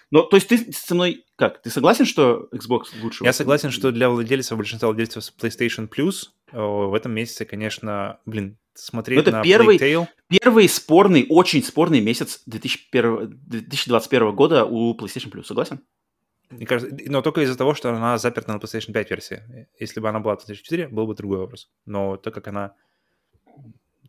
[0.10, 3.26] Но, то есть ты со мной, как, ты согласен, что Xbox лучше?
[3.26, 9.18] Я согласен, что для владельцев, большинства владельцев PlayStation Plus в этом месяце, конечно, блин, смотреть
[9.18, 14.96] Ну, это на первый- Plague Tale, Первый спорный, очень спорный месяц 2001, 2021 года у
[14.96, 15.82] PlayStation Plus, согласен?
[16.50, 19.68] мне кажется, но только из-за того, что она заперта на PlayStation 5 версии.
[19.80, 21.70] Если бы она была PlayStation 4, был бы другой вопрос.
[21.86, 22.74] Но так как она...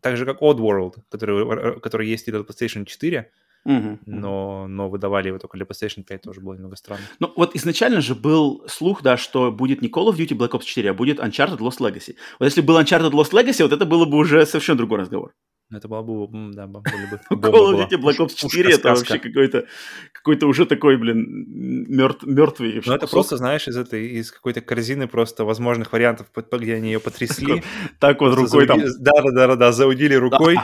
[0.01, 3.29] Так же, как Oddworld, который, который есть и для PlayStation 4,
[3.65, 3.99] Мгм.
[4.05, 7.03] но, но выдавали его только для PlayStation 5, тоже было немного странно.
[7.19, 10.63] Ну, вот изначально же был слух, да, что будет не Call of Duty Black Ops
[10.63, 12.15] 4, а будет Uncharted Lost Legacy.
[12.39, 15.33] Вот если был Uncharted Lost Legacy, вот это было бы уже совершенно другой разговор.
[15.71, 17.19] Это было бы, да, были бы...
[17.31, 17.89] Call of.
[17.89, 19.67] Duty Black Ops Пушка, 4 это вообще какой-то
[20.13, 21.45] какой-то уже такой, блин,
[21.87, 26.27] мертв, мертвый вообще Ну, это просто, знаешь, из этой, из какой-то корзины просто возможных вариантов,
[26.51, 27.63] где они ее потрясли.
[27.99, 28.81] Так вот рукой там.
[28.99, 30.57] Да-да-да, заудили рукой.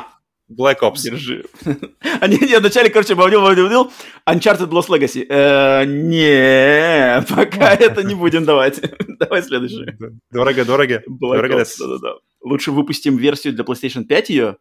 [0.50, 1.02] Black Ops.
[1.04, 1.46] Держи.
[2.22, 3.92] А не, вначале, короче, бавдил, бавдил, бавдил.
[4.28, 5.26] Uncharted Lost Legacy.
[5.28, 8.80] Э, Не, пока это не будем давать.
[9.20, 9.86] Давай следующий.
[10.32, 11.04] Дорого-дорого.
[11.08, 12.16] Black Дорого, Ops, да-да-да.
[12.42, 14.58] Лучше выпустим версию для PlayStation 5 ее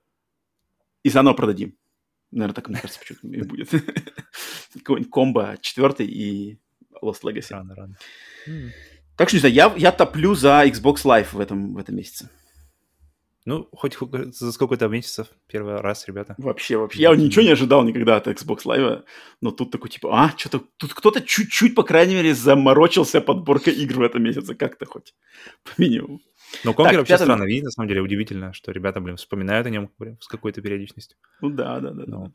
[1.05, 1.77] и заново продадим.
[2.31, 3.71] Наверное, так, мне кажется, почему-то и будет.
[4.75, 6.59] Какой-нибудь комбо 4 и
[7.03, 7.47] Lost Legacy.
[7.51, 7.97] Рано, рано.
[9.17, 12.31] Так что, не знаю, я, я топлю за Xbox Live в этом, в этом месяце.
[13.47, 16.35] Ну, хоть ху- за сколько-то месяцев первый раз, ребята.
[16.39, 17.03] Вообще, вообще.
[17.03, 19.05] Я ничего не ожидал никогда от Xbox Live,
[19.43, 23.97] но тут такой, типа, а, что-то, тут кто-то чуть-чуть, по крайней мере, заморочился подборкой игр
[23.99, 25.15] в этом месяце, как-то хоть,
[25.63, 26.21] по минимуму.
[26.65, 29.67] Но Конкер Так, вообще пятое- странно видеть, на самом деле, удивительно, что ребята, блин, вспоминают
[29.67, 31.19] о нем блин, с какой-то периодичностью.
[31.43, 32.05] Ну да, да, да.
[32.07, 32.33] Ну.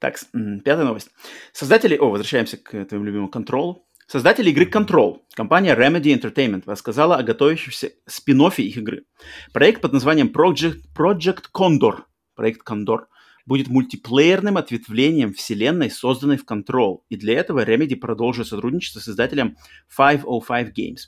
[0.00, 0.18] Так,
[0.64, 1.10] пятая новость.
[1.52, 1.96] Создатели...
[1.96, 3.76] О, возвращаемся к твоему любимому Control.
[4.12, 9.04] Создатели игры Control, компания Remedy Entertainment, рассказала о готовящемся спин их игры.
[9.52, 11.98] Проект под названием Project, Project Condor,
[12.34, 13.02] проект Condor,
[13.46, 17.02] будет мультиплеерным ответвлением вселенной, созданной в Control.
[17.08, 19.56] И для этого Remedy продолжит сотрудничество с издателем
[19.96, 20.98] 505 Games.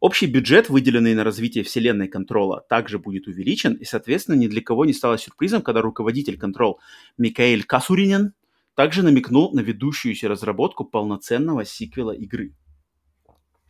[0.00, 4.84] Общий бюджет, выделенный на развитие вселенной Контрола, также будет увеличен, и, соответственно, ни для кого
[4.84, 6.80] не стало сюрпризом, когда руководитель Контрол
[7.16, 8.34] Микаэль Касуринен
[8.76, 12.52] также намекнул на ведущуюся разработку полноценного сиквела игры.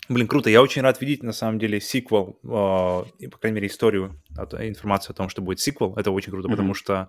[0.09, 0.51] Блин, круто.
[0.51, 5.15] Я очень рад видеть, на самом деле, сиквел, э, по крайней мере, историю, от- информацию
[5.15, 5.95] о том, что будет сиквел.
[5.97, 6.57] Это очень круто, Мгм.
[6.57, 7.09] потому что,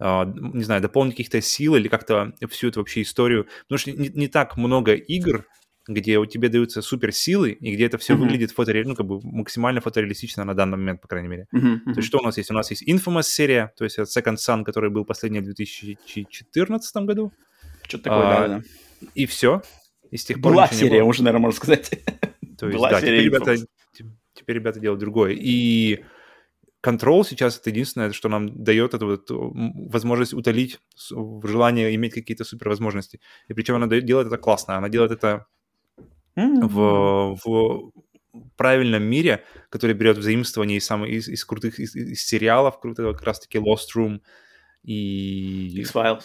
[0.00, 3.46] э, не знаю, дополнить каких-то сил или как-то всю эту вообще историю.
[3.68, 5.46] Потому что не, не так много игр,
[5.86, 8.22] где у тебя даются суперсилы, и где это все Мгм.
[8.22, 11.46] выглядит фотореалистично, ну, как бы максимально фотореалистично на данный момент, по крайней мере.
[11.52, 12.50] Мгм, То есть что у нас есть?
[12.50, 17.32] У нас есть Infamous серия, то есть Second Son, который был последний в 2014 году,
[17.86, 18.62] Что-то такое, А, да, да.
[19.14, 19.62] и все.
[20.10, 21.90] И с тех пор Была серия, уже, наверное, можно сказать.
[22.58, 23.56] То есть, Была да, серия теперь ребята,
[24.34, 25.32] теперь ребята делают другое.
[25.38, 26.02] И
[26.84, 30.78] Control сейчас это единственное, что нам дает эту вот возможность утолить
[31.44, 33.20] желание иметь какие-то супервозможности.
[33.48, 34.76] И причем она дает- делает это классно.
[34.76, 35.46] Она делает это
[36.36, 36.66] М.
[36.66, 37.92] в, в
[38.56, 43.22] правильном мире, который берет взаимствование из, самых, из, из крутых из, из сериалов, крутого как
[43.22, 44.20] раз-таки Lost Room
[44.82, 46.22] и X-Files.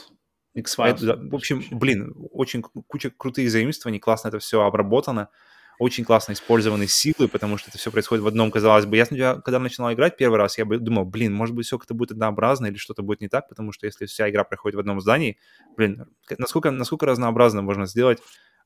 [0.56, 1.06] X-Files.
[1.06, 1.15] да.
[1.15, 5.30] В общем, блин, очень ку- куча крутых заимствований, классно это все обработано,
[5.77, 8.98] очень классно использованы силы, потому что это все происходит в одном, казалось бы.
[8.98, 11.94] Я сначала, когда начинал играть первый раз, я бы думал, блин, может быть, все как-то
[11.94, 14.99] будет однообразно или что-то будет не так, потому что если вся игра проходит в одном
[14.99, 15.38] здании,
[15.77, 16.06] блин,
[16.38, 18.19] насколько, насколько разнообразно можно сделать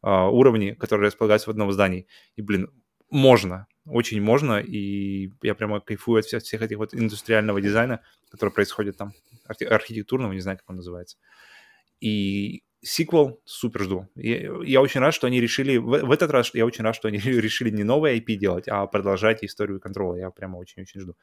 [0.09, 2.07] уровни, которые располагаются в одном здании.
[2.35, 2.69] И, блин,
[3.09, 8.49] можно, очень можно, и я прямо кайфую от вся- всех этих вот индустриального дизайна, который
[8.51, 9.13] происходит там.
[9.47, 11.17] архи- архитектурного, не знаю, как он называется.
[11.99, 14.07] И сиквел супер жду.
[14.15, 15.77] Я, я очень рад, что они решили...
[15.77, 18.85] В, в этот раз я очень рад, что они решили не новый IP делать, а
[18.87, 20.21] продолжать историю контроля.
[20.21, 21.15] Я прямо очень-очень жду.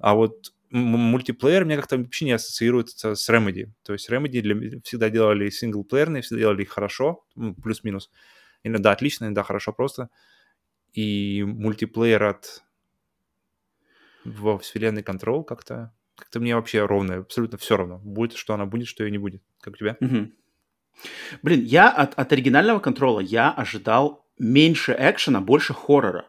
[0.00, 3.70] А вот мультиплеер мне как-то вообще не ассоциируется с Remedy.
[3.84, 8.10] То есть Remedy для, всегда делали синглплеерные, всегда делали их хорошо, ну, плюс-минус.
[8.64, 10.10] Иногда отлично, иногда хорошо просто.
[10.92, 12.64] И мультиплеер от
[14.24, 17.98] во вселенной Control как-то как-то мне вообще ровно, абсолютно все равно.
[17.98, 19.42] Будет, что она будет, что ее не будет.
[19.60, 19.96] Как у тебя?
[20.00, 20.30] Угу.
[21.42, 26.28] Блин, я от, от оригинального контрола я ожидал меньше экшена, больше хоррора.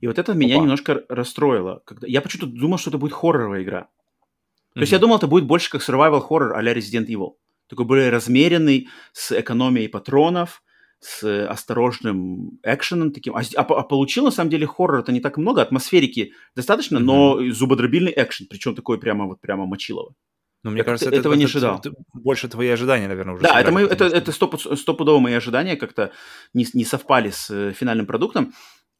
[0.00, 0.38] И вот это Опа.
[0.38, 1.82] меня немножко расстроило.
[1.84, 2.06] Когда...
[2.06, 3.82] Я почему-то думал, что это будет хорроровая игра.
[3.82, 4.80] То mm-hmm.
[4.80, 7.34] есть я думал, это будет больше как survival horror а-ля Resident Evil.
[7.68, 10.62] Такой более размеренный, с экономией патронов,
[11.00, 13.36] с осторожным экшеном таким.
[13.36, 17.00] А, а, а получил, на самом деле, хоррор это не так много, атмосферики достаточно, mm-hmm.
[17.00, 20.14] но зубодробильный экшен, причем такой прямо вот прямо мочилово.
[20.62, 21.78] Ну, мне кажется, это, этого это, не ожидал.
[21.78, 23.42] Это, больше твои ожидания, наверное, уже.
[23.42, 26.12] Да, это, мои, это, это стоп, стопудово мои ожидания как-то
[26.52, 28.52] не, не совпали с э, финальным продуктом.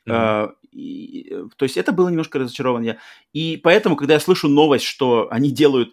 [0.06, 0.46] Mm-hmm.
[0.46, 2.98] Uh, и, то есть это было немножко разочарование.
[3.34, 5.92] И поэтому, когда я слышу новость, что они делают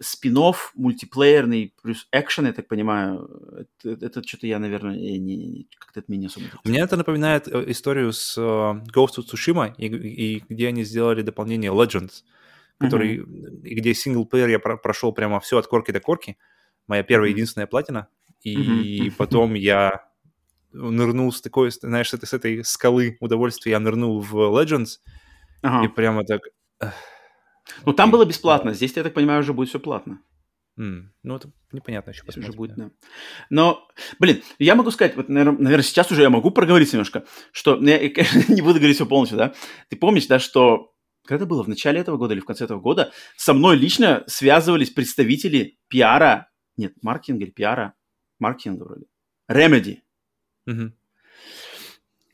[0.00, 0.38] спин
[0.74, 6.10] мультиплеерный плюс экшен, я так понимаю, это, это что-то я, наверное, не, не, как-то это
[6.10, 6.46] меня особо...
[6.64, 11.20] Мне это напоминает э, историю с uh, Ghost of Tsushima, и, и где они сделали
[11.20, 12.22] дополнение Legends,
[12.80, 13.60] который, mm-hmm.
[13.62, 16.38] где синглплеер я про- прошел прямо все от корки до корки,
[16.86, 18.08] моя первая единственная платина,
[18.42, 19.14] и mm-hmm.
[19.18, 20.08] потом я
[20.72, 24.98] нырнул с такой, знаешь, с этой, с этой скалы удовольствия, я нырнул в Legends,
[25.62, 25.84] ага.
[25.84, 26.42] и прямо так...
[27.84, 30.20] Ну, там было бесплатно, здесь, я так понимаю, уже будет все платно.
[30.78, 31.08] Mm.
[31.24, 32.50] Ну, это непонятно еще посмотрим.
[32.50, 32.90] Уже будет, да.
[33.50, 33.86] Но,
[34.18, 38.08] блин, я могу сказать, вот, наверное, наверное, сейчас уже я могу проговорить немножко, что, я,
[38.08, 39.52] конечно, не буду говорить все полностью, да,
[39.88, 40.94] ты помнишь, да, что
[41.30, 44.90] когда было, в начале этого года или в конце этого года, со мной лично связывались
[44.90, 47.94] представители пиара, нет, маркетинга или пиара,
[48.40, 49.06] маркетинга вроде,
[49.48, 49.98] Remedy.
[50.66, 50.92] Угу.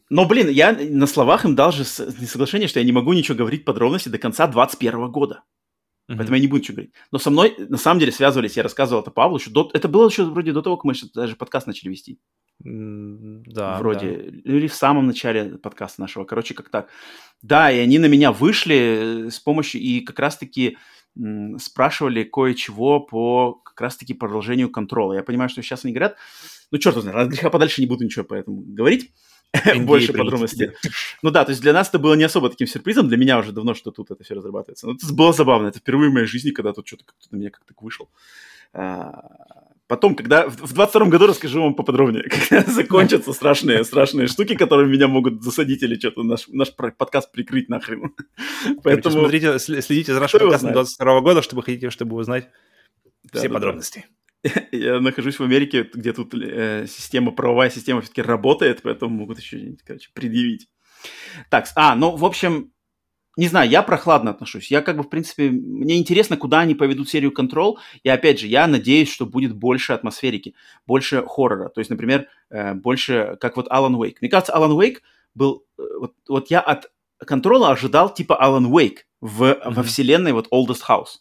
[0.09, 3.67] Но, блин, я на словах им дал же соглашение, что я не могу ничего говорить
[3.67, 5.43] подробности до конца 2021 года.
[6.09, 6.17] Mm-hmm.
[6.17, 6.95] Поэтому я не буду ничего говорить.
[7.11, 10.09] Но со мной, на самом деле, связывались, я рассказывал это Павлу, еще до, это было
[10.09, 12.19] еще вроде до того, как мы даже подкаст начали вести.
[12.59, 13.79] Да.
[13.79, 14.31] Вроде.
[14.45, 14.53] Да.
[14.53, 16.25] Или в самом начале подкаста нашего.
[16.25, 16.89] Короче, как так.
[17.43, 20.79] Да, и они на меня вышли с помощью, и как раз-таки
[21.59, 25.19] спрашивали кое-чего по как раз-таки продолжению контроля.
[25.19, 26.17] Я понимаю, что сейчас они говорят,
[26.71, 29.13] ну, черт знает, от греха подальше не буду ничего по этому говорить.
[29.85, 30.73] больше подробностей.
[31.23, 33.53] Ну да, то есть для нас это было не особо таким сюрпризом, для меня уже
[33.53, 34.87] давно, что тут это все разрабатывается.
[34.87, 37.75] Но это было забавно, это впервые в моей жизни, когда тут что-то на меня как-то
[37.81, 38.11] вышел.
[39.89, 45.07] Потом, когда в 22 году расскажу вам поподробнее, когда закончатся страшные, страшные штуки, которые меня
[45.07, 48.15] могут засадить или что-то наш, наш подкаст прикрыть нахрен.
[48.83, 49.21] Поэтому...
[49.21, 52.49] Смотрите, следите за нашим подкастом 22 года, чтобы хотите, чтобы узнать
[53.33, 54.07] все подробности.
[54.73, 59.77] Я нахожусь в Америке, где тут э, система, правовая система все-таки работает, поэтому могут еще,
[59.85, 60.69] короче, предъявить.
[61.51, 62.73] Так, а, ну, в общем,
[63.37, 64.71] не знаю, я прохладно отношусь.
[64.71, 67.77] Я как бы, в принципе, мне интересно, куда они поведут серию Control.
[68.03, 70.55] И опять же, я надеюсь, что будет больше атмосферики,
[70.87, 71.69] больше хоррора.
[71.69, 74.17] То есть, например, э, больше, как вот Alan Wake.
[74.21, 74.99] Мне кажется, Alan Wake
[75.35, 75.67] был...
[75.79, 76.91] Э, вот, вот я от
[77.25, 79.75] Control ожидал типа Alan Wake в, mm-hmm.
[79.75, 81.21] во вселенной вот Oldest House.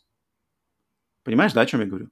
[1.23, 2.09] Понимаешь, да, о чем я говорю?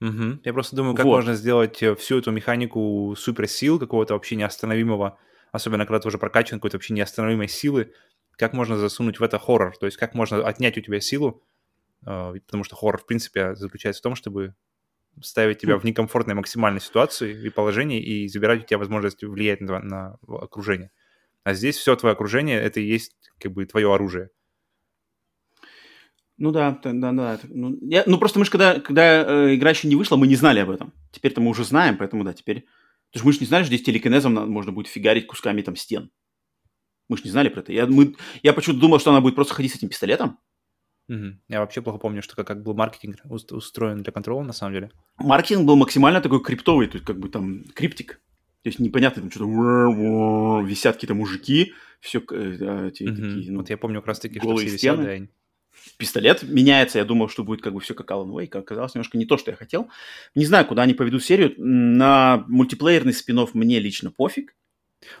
[0.00, 0.40] Угу.
[0.44, 1.16] Я просто думаю, как вот.
[1.16, 5.18] можно сделать э, всю эту механику суперсил, какого-то вообще неостановимого,
[5.52, 7.92] особенно когда ты уже прокачан какой-то вообще неостановимой силы,
[8.38, 11.42] как можно засунуть в это хоррор, то есть как можно отнять у тебя силу,
[12.06, 14.54] э, потому что хоррор, в принципе, заключается в том, чтобы
[15.20, 19.80] ставить тебя в некомфортной максимальной ситуации и положении и забирать у тебя возможность влиять на,
[19.80, 20.92] на окружение.
[21.42, 24.30] А здесь все твое окружение, это и есть как бы твое оружие.
[26.36, 27.40] Ну да, да, да.
[27.48, 30.36] Ну, я, ну просто мы же, когда, когда э, игра еще не вышла, мы не
[30.36, 30.92] знали об этом.
[31.10, 32.66] Теперь-то мы уже знаем, поэтому да, теперь...
[33.10, 36.10] Потому что мы же не знали, что здесь телекинезом можно будет фигарить кусками там стен.
[37.08, 37.72] Мы же не знали про это.
[37.72, 40.38] Я, мы, я почему-то думал, что она будет просто ходить с этим пистолетом.
[41.08, 41.38] Угу.
[41.48, 44.90] Я вообще плохо помню, что как, как был маркетинг устроен для контроля на самом деле.
[45.16, 48.20] Маркетинг был максимально такой криптовый, то есть как бы там криптик.
[48.62, 49.46] То есть непонятно, там что-то
[50.66, 53.16] висят какие-то мужики, все э, эти, угу.
[53.16, 55.16] такие, ну, Вот я помню как раз-таки, что все висят, да,
[55.96, 56.98] пистолет меняется.
[56.98, 58.56] Я думал, что будет как бы все как Alan Wake.
[58.58, 59.88] Оказалось немножко не то, что я хотел.
[60.34, 61.54] Не знаю, куда они поведут серию.
[61.56, 64.54] На мультиплеерный спин мне лично пофиг.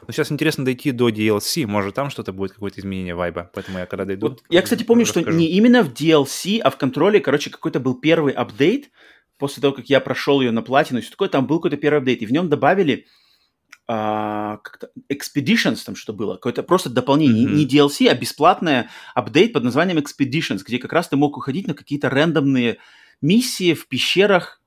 [0.06, 1.66] Ну, сейчас интересно дойти до DLC.
[1.66, 3.50] Может, там что-то будет, какое-то изменение вайба.
[3.54, 4.28] Поэтому я когда дойду...
[4.28, 5.30] Вот, я, кстати, помню, расскажу.
[5.30, 8.90] что не именно в DLC, а в контроле, короче, какой-то был первый апдейт.
[9.38, 12.22] После того, как я прошел ее на платину, все такое, там был какой-то первый апдейт.
[12.22, 13.06] И в нем добавили
[13.90, 17.54] а, как-то Expeditions там что было, какое-то просто дополнение, mm-hmm.
[17.54, 21.74] не DLC, а бесплатное апдейт под названием Expeditions, где как раз ты мог уходить на
[21.74, 22.78] какие-то рандомные
[23.22, 24.60] миссии в пещерах,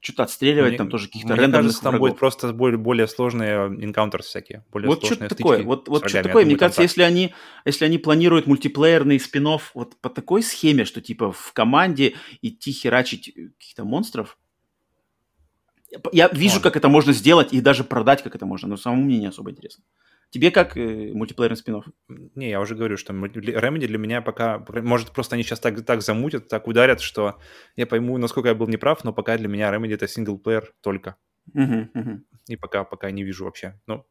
[0.00, 2.08] что-то отстреливать, мне, там тоже каких-то рандомных кажется, там врагов.
[2.08, 6.22] будет просто более, более сложные encounters всякие, более вот сложные что такое, вот, вот что
[6.22, 7.34] такое, мне кажется, если они,
[7.66, 13.34] если они планируют мультиплеерный спин вот по такой схеме, что типа в команде идти херачить
[13.58, 14.38] каких-то монстров,
[16.12, 16.70] я вижу, Ладно.
[16.70, 19.50] как это можно сделать и даже продать, как это можно, но самому мне не особо
[19.50, 19.84] интересно.
[20.30, 24.64] Тебе как э, мультиплеерный спин Не, я уже говорю, что Remedy для меня пока...
[24.68, 27.40] Может, просто они сейчас так, так замутят, так ударят, что
[27.74, 31.16] я пойму, насколько я был неправ, но пока для меня Remedy это синглплеер только.
[32.46, 33.80] И пока, пока не вижу вообще.
[33.86, 34.06] Но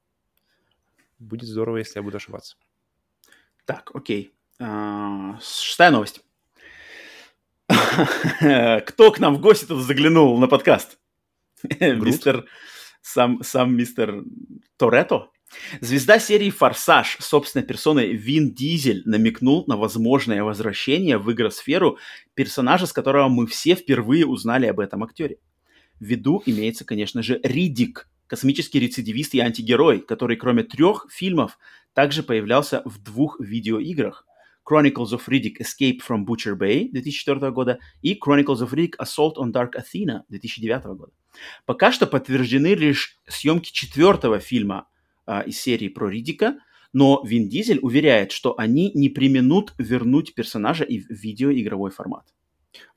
[1.20, 2.58] будет здорово, если я буду ошибаться.
[3.66, 4.34] Так, окей.
[4.60, 6.22] А, шестая новость.
[7.70, 11.00] Кто к нам в гости тут заглянул на подкаст?
[11.80, 12.46] Мистер...
[13.02, 14.24] Сам, сам мистер
[14.76, 15.32] Торетто?
[15.82, 21.98] Звезда серии «Форсаж» собственной персоной Вин Дизель намекнул на возможное возвращение в игросферу
[22.36, 25.38] персонажа, с которого мы все впервые узнали об этом актере.
[26.00, 31.58] В виду имеется, конечно же, Ридик, космический рецидивист и антигерой, который кроме трех фильмов
[31.94, 34.26] также появлялся в двух видеоиграх.
[34.70, 39.52] Chronicles of Riddick Escape from Butcher Bay 2004 года и Chronicles of Riddick Assault on
[39.52, 41.12] Dark Athena 2009 года.
[41.66, 44.88] Пока что подтверждены лишь съемки четвертого фильма
[45.30, 46.58] а, из серии про Ридика,
[46.92, 52.26] но Вин Дизель уверяет, что они не применут вернуть персонажа и в видеоигровой формат.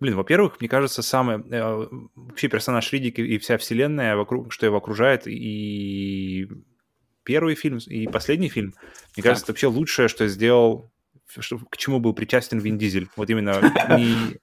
[0.01, 4.79] Блин, во-первых, мне кажется, самый э, вообще персонаж Ридика и вся вселенная, вокруг, что его
[4.79, 6.49] окружает, и
[7.23, 8.75] первый фильм, и последний фильм,
[9.15, 10.91] мне кажется, это вообще лучшее, что сделал,
[11.39, 13.09] что, к чему был причастен Вин Дизель.
[13.17, 13.61] Вот именно
[13.99, 14.39] не...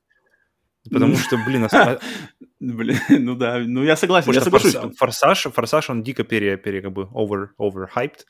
[0.91, 1.99] Потому что, блин, а
[2.59, 4.75] Блин, ну да, ну я согласен, я соглашусь.
[4.97, 8.25] Форсаж, форсаж, он дико пере, пере как бы over, overhyped.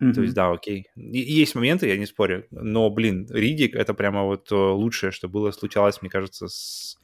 [0.00, 0.12] Mm-hmm.
[0.12, 0.86] То есть, да, окей.
[0.96, 5.28] И, есть моменты, я не спорю, но, блин, Ридик— это прямо вот э, лучшее, что
[5.28, 6.98] было, случалось, мне кажется, с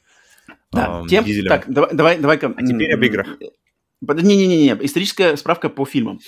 [0.71, 1.49] да, эм, тем, Дизелем.
[1.49, 2.53] Так, давай, давай, давай-ка...
[2.55, 3.27] А теперь об играх.
[4.01, 6.19] Не-не-не, историческая справка по фильмам.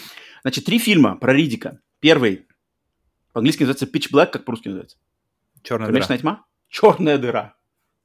[0.42, 1.80] Значит, три фильма про Ридика.
[2.00, 2.48] Первый,
[3.34, 4.98] по-английски называется Pitch Black, как по-русски называется?
[5.64, 6.22] Черная Кромешная дыра.
[6.22, 6.46] тьма?
[6.70, 7.57] Черная дыра.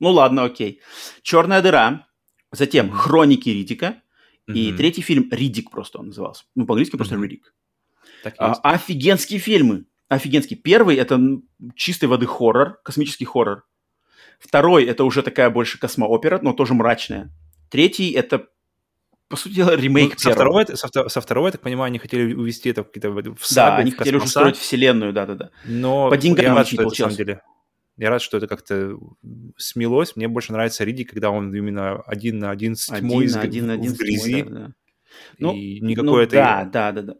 [0.02, 0.80] Ну ладно, окей.
[1.22, 2.08] Черная дыра.
[2.50, 4.02] Затем Хроники Ридика.
[4.50, 4.54] Mm-hmm.
[4.54, 6.42] И третий фильм Ридик просто он назывался.
[6.56, 6.98] Ну, по-английски mm-hmm.
[6.98, 7.54] просто Ридик.
[8.36, 9.84] А, офигенские фильмы.
[10.08, 10.56] Офигенский.
[10.56, 11.20] Первый это
[11.76, 13.64] чистой воды хоррор, космический хоррор.
[14.40, 17.30] Второй это уже такая больше космоопера, но тоже мрачная.
[17.70, 18.48] Третий это
[19.28, 22.34] по сути дела, ремейк ну, со второго, со, со второго, я так понимаю, они хотели
[22.34, 25.50] увести это в какие-то в сагу, Да, они в хотели уже строить вселенную, да-да-да.
[25.64, 27.40] Но по деньгам рад, что это, на самом деле.
[27.96, 28.98] Я рад, что это как-то
[29.56, 30.16] смелось.
[30.16, 33.94] Мне больше нравится Риди, когда он именно один на один с тьмой один, один, один
[33.94, 34.42] в грязи.
[34.42, 34.74] Тьмой, да, да.
[35.38, 36.36] Ну, и никакой ну, это...
[36.36, 37.16] Да, да, да, да.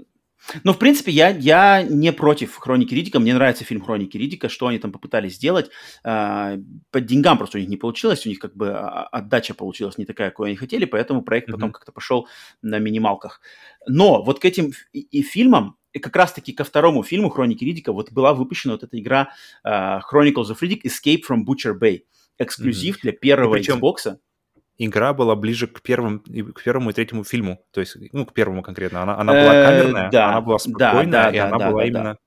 [0.65, 3.21] Ну, в принципе, я, я не против Хроники Ридика.
[3.21, 5.71] Мне нравится фильм Хроники Ридика, что они там попытались сделать.
[6.05, 6.57] А,
[6.91, 8.27] по деньгам просто у них не получилось.
[8.27, 11.53] У них как бы а, отдача получилась не такая, какую они хотели, поэтому проект mm-hmm.
[11.53, 12.29] потом как-то пошел
[12.61, 13.41] на минималках.
[13.87, 17.93] Но вот к этим и, и фильмам и как раз-таки ко второму фильму «Хроники Ридика»
[17.93, 19.33] вот была выпущена вот эта игра
[19.67, 22.05] uh, Chronicles of Riddick Escape from Butcher Bay.
[22.39, 23.03] Эксклюзив mm-hmm.
[23.03, 23.79] для первого причем...
[23.79, 24.17] Xbox.
[24.85, 28.63] Игра была ближе к, первым, к первому и третьему фильму, то есть, ну, к первому
[28.63, 29.03] конкретно.
[29.03, 31.81] Она, она была э, камерная, да, она была спокойная, да, да, и она да, была
[31.83, 32.05] да, именно...
[32.15, 32.19] Да.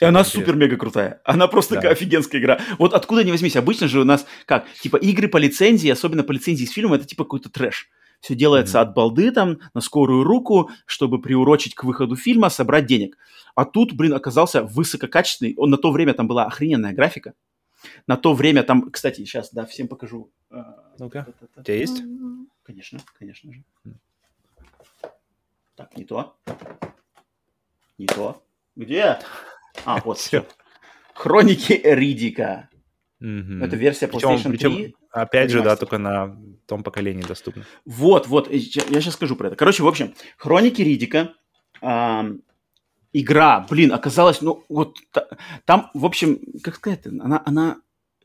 [0.00, 1.20] И она супер-мега крутая.
[1.24, 1.90] Она просто да.
[1.90, 2.60] офигенская игра.
[2.78, 3.56] Вот откуда не возьмись.
[3.56, 4.64] Обычно же у нас как?
[4.80, 7.88] Типа игры по лицензии, особенно по лицензии с фильмом, это типа какой-то трэш.
[8.20, 8.82] Все делается mm-hmm.
[8.82, 13.16] от балды там, на скорую руку, чтобы приурочить к выходу фильма, собрать денег.
[13.54, 15.54] А тут, блин, оказался высококачественный.
[15.56, 17.34] Он на то время там была охрененная графика.
[18.06, 20.30] На то время там, кстати, сейчас, да, всем покажу.
[20.50, 21.26] А, Ну-ка,
[21.56, 22.02] у тебя есть?
[22.62, 23.64] Конечно, конечно же.
[25.76, 26.36] Так, не то.
[27.98, 28.42] Не то.
[28.76, 29.18] Где?
[29.84, 30.46] А, вот, все.
[31.14, 32.68] Хроники Ридика.
[33.20, 33.64] Угу.
[33.64, 34.96] Это версия PlayStation причем, 3.
[35.10, 36.36] Опять же, да, только на
[36.66, 37.66] том поколении доступно.
[37.84, 39.56] Вот, вот, я сейчас скажу про это.
[39.56, 41.34] Короче, в общем, Хроники Ридика,
[41.82, 42.22] э,
[43.12, 45.26] игра, блин, оказалась, ну, вот та,
[45.64, 47.76] там, в общем, как сказать, она, она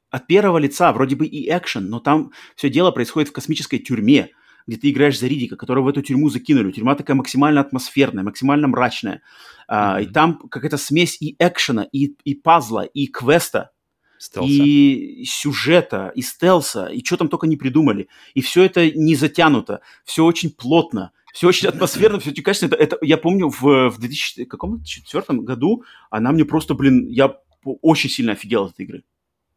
[0.10, 4.30] от первого лица, вроде бы и экшен, но там все дело происходит в космической тюрьме,
[4.68, 6.72] где ты играешь за Ридика, которого в эту тюрьму закинули.
[6.72, 9.22] Тюрьма такая максимально атмосферная, максимально мрачная.
[9.70, 10.03] Mm-hmm.
[10.03, 13.72] и там какая-то смесь и экшена, и, и пазла, и квеста
[14.18, 14.48] стелса.
[14.48, 18.07] и сюжета, и стелса, и что там только не придумали.
[18.34, 22.76] И все это не затянуто, все очень плотно, все очень атмосферно, все очень качественно.
[22.76, 27.36] Это, это, я помню, в, в 2004 году она мне просто, блин, я
[27.82, 29.03] очень сильно офигел от этой игры.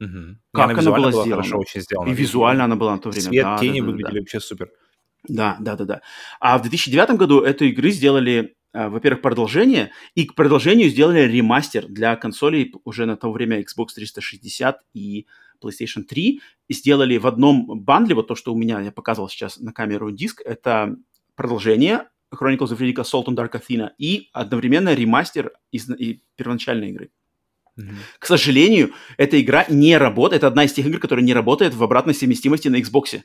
[0.00, 0.38] Угу.
[0.52, 1.42] Как она, она была, была сделана.
[1.42, 2.10] Хорошо очень сделана.
[2.10, 3.28] И визуально она была на то время.
[3.28, 4.20] Цвет, да, тени да, да, выглядели да.
[4.20, 4.70] вообще супер.
[5.28, 6.00] Да, да, да, да.
[6.40, 11.86] А в 2009 году эту игры сделали, э, во-первых, продолжение, и к продолжению сделали ремастер
[11.86, 15.26] для консолей уже на то время Xbox 360 и
[15.62, 16.40] PlayStation 3.
[16.66, 20.10] И сделали в одном бандле, вот то, что у меня, я показывал сейчас на камеру
[20.10, 20.96] диск, это
[21.38, 27.10] продолжение Chronicles of Riddick Assault on Dark Athena и одновременно ремастер из, из первоначальной игры.
[27.78, 27.94] Mm-hmm.
[28.18, 30.40] К сожалению, эта игра не работает.
[30.40, 33.22] Это одна из тех игр, которая не работает в обратной совместимости на Xbox.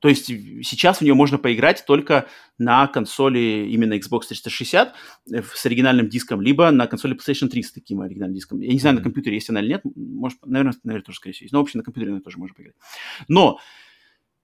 [0.00, 2.26] То есть сейчас в нее можно поиграть только
[2.58, 4.94] на консоли именно Xbox 360
[5.32, 8.60] э, с оригинальным диском, либо на консоли PlayStation 3 с таким оригинальным диском.
[8.60, 8.98] Я не знаю, mm-hmm.
[8.98, 9.82] на компьютере есть она или нет.
[9.84, 11.52] Может, наверное, наверное, тоже, скорее всего, есть.
[11.52, 12.76] Но, в общем, на компьютере она тоже можно поиграть.
[13.28, 13.60] Но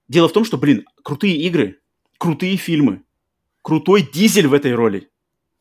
[0.07, 1.81] дело в том, что, блин, крутые игры,
[2.17, 3.03] крутые фильмы,
[3.61, 5.09] крутой дизель в этой роли.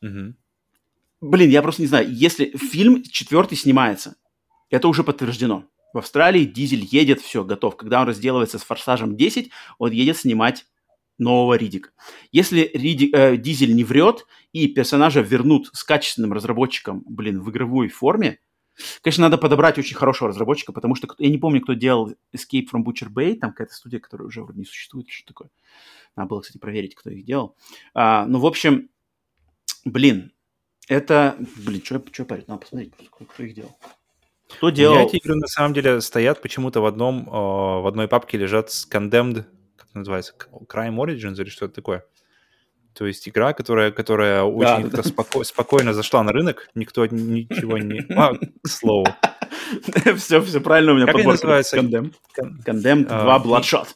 [0.05, 0.35] Mm-hmm.
[1.21, 2.13] Блин, я просто не знаю.
[2.13, 4.17] Если фильм четвертый снимается,
[4.71, 5.65] это уже подтверждено.
[5.93, 7.77] В Австралии Дизель едет, все, готов.
[7.77, 10.67] Когда он разделывается с Форсажем 10, он едет снимать
[11.17, 11.91] нового Ридика.
[12.33, 17.89] Если Риди, э, Дизель не врет и персонажа вернут с качественным разработчиком, блин, в игровой
[17.89, 18.41] форме,
[19.03, 22.85] конечно, надо подобрать очень хорошего разработчика, потому что я не помню, кто делал Escape from
[22.85, 25.51] Butcher Bay, там какая-то студия, которая уже вроде не существует, что такое.
[26.17, 27.57] Надо было, кстати, проверить, кто их делал.
[27.95, 28.89] А, ну, в общем,
[29.85, 30.33] блин,
[30.89, 31.37] это...
[31.57, 32.49] Блин, что я парить?
[32.49, 33.79] Надо посмотреть, кто, кто их делал.
[34.49, 35.07] Кто делал?
[35.07, 39.45] эти игры на самом деле стоят почему-то в одном, в одной папке лежат с Condemned,
[39.77, 40.35] как называется,
[40.69, 42.05] Crime Origins или что-то такое.
[42.97, 45.03] То есть игра, которая, которая очень да.
[45.03, 48.01] Споко- спокойно зашла на рынок, никто ничего не...
[48.17, 49.07] А, к слову.
[50.17, 51.77] Все, все правильно у меня Как называется?
[51.77, 52.15] Condemned.
[52.65, 53.89] Condemned 2 Bloodshot.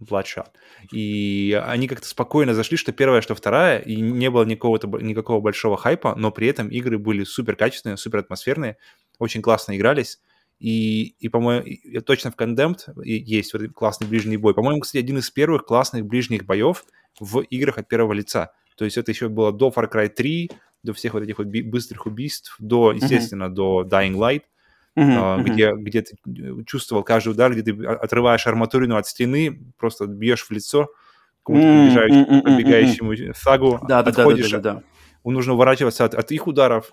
[0.00, 0.46] Bloodshot.
[0.92, 5.76] И они как-то спокойно зашли, что первая, что вторая, и не было никакого, никакого большого
[5.76, 8.76] хайпа, но при этом игры были супер качественные, супер атмосферные,
[9.18, 10.20] очень классно игрались.
[10.58, 11.64] И, и по-моему,
[12.02, 14.54] точно в Condemned есть вот классный ближний бой.
[14.54, 16.84] По-моему, кстати, один из первых классных ближних боев
[17.20, 18.52] в играх от первого лица.
[18.76, 20.50] То есть это еще было до Far Cry 3,
[20.82, 23.54] до всех вот этих вот быстрых убийств, до, естественно, uh-huh.
[23.54, 24.42] до Dying Light–
[24.98, 30.06] uh-huh, где, где ты э, чувствовал каждый удар, где ты отрываешь арматурину от стены, просто
[30.06, 30.88] бьешь в лицо
[31.44, 32.00] кому-то
[32.42, 33.34] подбегающему uh-huh.
[33.34, 34.82] сагу, да, да, отходишь, да, да, да,
[35.24, 35.30] да.
[35.30, 36.92] нужно уворачиваться от, от их ударов.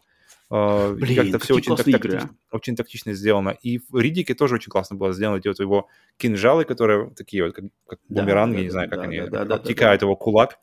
[0.52, 3.58] Uh, Блин, как-то все очень, так, тактично, очень тактично сделано.
[3.64, 5.38] И в Ридике тоже очень классно было сделано.
[5.38, 9.00] Эти вот его кинжалы, которые такие вот, как, как да, бумеранги, да, не знаю, как
[9.00, 10.10] да, они, да, да, обтекают да, да.
[10.10, 10.60] его кулак.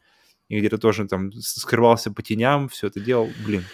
[0.48, 3.30] И где-то тоже там скрывался по теням, все это делал.
[3.44, 3.64] Блин,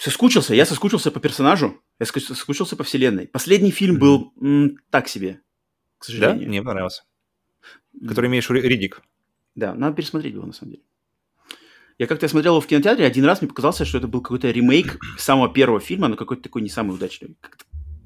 [0.00, 0.54] Соскучился.
[0.54, 1.82] Я соскучился по персонажу.
[1.98, 3.26] Я соскучился по вселенной.
[3.26, 3.98] Последний фильм mm-hmm.
[3.98, 5.42] был м, так себе,
[5.98, 6.44] к сожалению.
[6.44, 6.48] Да?
[6.48, 7.02] Мне понравился.
[8.08, 9.02] Который имеешь Ридик.
[9.54, 10.84] Да, надо пересмотреть его, на самом деле.
[12.00, 14.98] Я как-то смотрел его в кинотеатре, один раз мне показалось, что это был какой-то ремейк
[15.18, 17.36] самого первого фильма, но какой-то такой не самый удачный.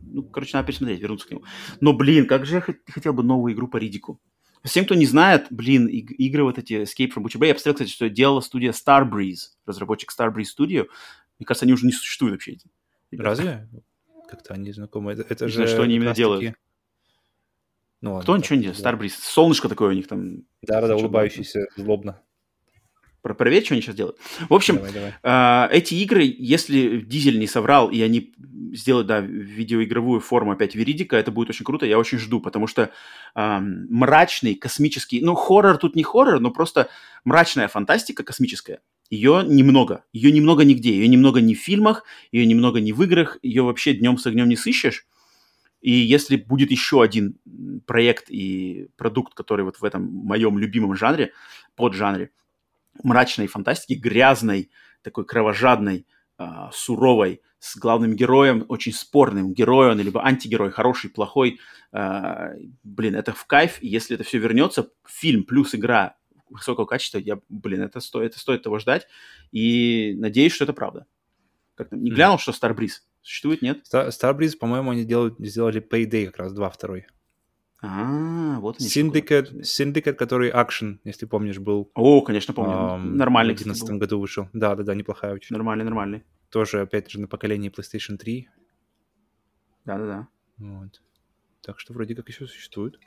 [0.03, 1.45] Ну, короче, надо пересмотреть, вернуться к нему.
[1.81, 4.21] Но, блин, как же я хотел бы новую игру по Ридику.
[4.65, 7.91] Всем, кто не знает, блин, игры вот эти Escape from Butcher Bay, я посмотрел, кстати,
[7.91, 10.89] что делала студия Starbreeze, разработчик Starbreeze Studio.
[11.39, 12.55] Мне кажется, они уже не существуют вообще.
[12.55, 12.69] Эти.
[13.13, 13.69] Разве?
[14.29, 15.13] Как-то они знакомы.
[15.13, 16.57] Это, это не же знаю, что они именно делают.
[18.01, 18.81] Ну, ладно, Кто ничего не делает?
[18.81, 19.15] Starbreeze.
[19.21, 20.39] Солнышко такое у них там.
[20.63, 22.21] Да-да-да, улыбающийся злобно.
[23.25, 24.19] Про проверь, что они сейчас делают.
[24.51, 25.15] В общем, давай, давай.
[25.23, 28.35] Э, эти игры, если Дизель не соврал, и они
[28.75, 32.91] сделают, да, видеоигровую форму опять Веридика, это будет очень круто, я очень жду, потому что
[33.35, 36.91] э, мрачный, космический, ну, хоррор тут не хоррор, но просто
[37.25, 40.05] мрачная фантастика космическая, ее немного.
[40.13, 40.91] Ее немного нигде.
[40.91, 43.39] Ее немного ни в фильмах, ее немного ни в играх.
[43.41, 45.07] Ее вообще днем с огнем не сыщешь.
[45.81, 47.39] И если будет еще один
[47.87, 51.33] проект и продукт, который вот в этом моем любимом жанре,
[51.75, 52.31] поджанре,
[53.03, 54.71] мрачной фантастики, грязной,
[55.03, 56.07] такой кровожадной,
[56.39, 61.59] э, суровой, с главным героем, очень спорным, герой он, либо антигерой, хороший, плохой,
[61.93, 66.17] э, блин, это в кайф, и если это все вернется, фильм плюс игра
[66.51, 69.07] высокого качества, я, блин, это стоит, это стоит того ждать.
[69.51, 71.07] И надеюсь, что это правда.
[71.75, 72.41] Как не глянул, mm.
[72.41, 73.83] что Starbreeze существует, нет?
[73.91, 77.07] Star, Starbreeze, по-моему, они делают, сделали Payday как раз, два второй.
[77.87, 78.89] А, вот они.
[78.89, 81.91] Syndicate, Syndicate, который Action, если помнишь, был.
[81.95, 82.97] О, конечно, помню.
[82.99, 83.55] Нормальный.
[83.55, 84.49] В 2011 году вышел.
[84.53, 85.55] Да, да, да, неплохая очень.
[85.55, 86.25] Нормальный, нормальный.
[86.51, 88.49] Тоже, опять же, на поколении PlayStation 3.
[89.85, 90.29] Да-да-да.
[90.59, 91.03] Вот.
[91.63, 92.99] Так что вроде как еще существует.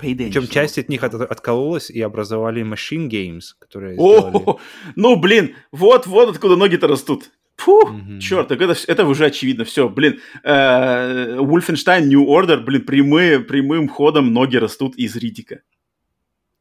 [0.00, 0.28] Payday.
[0.28, 4.58] Причем часть от них от, откололась и образовали Machine Games, которые О, сделали...
[4.96, 7.30] ну, блин, вот, вот откуда ноги-то растут.
[7.60, 8.20] Фу, mm-hmm.
[8.20, 9.64] черт, так это, это уже очевидно.
[9.64, 15.60] Все, блин, э, Wolfenstein New Order, блин, прямые, прямым ходом ноги растут из Ридика.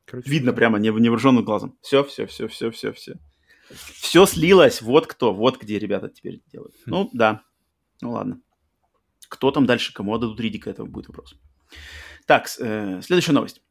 [0.06, 1.78] Короче, Видно прямо невооруженным глазом.
[1.82, 3.14] Все, все, все, все, все, все.
[3.94, 4.82] Все слилось.
[4.82, 6.76] Вот кто, вот где ребята теперь делают.
[6.86, 6.90] Хм.
[6.90, 7.44] Ну, да.
[8.02, 8.42] Ну, ладно.
[9.30, 11.36] Кто там дальше, кому отдадут Ридика, это будет вопрос.
[12.26, 13.62] Так, э, следующая новость.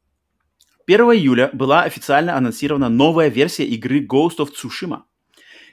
[0.87, 5.03] 1 июля была официально анонсирована новая версия игры Ghost of Tsushima.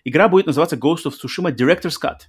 [0.07, 2.27] Игра будет называться Ghost of Tsushima Director's Cut,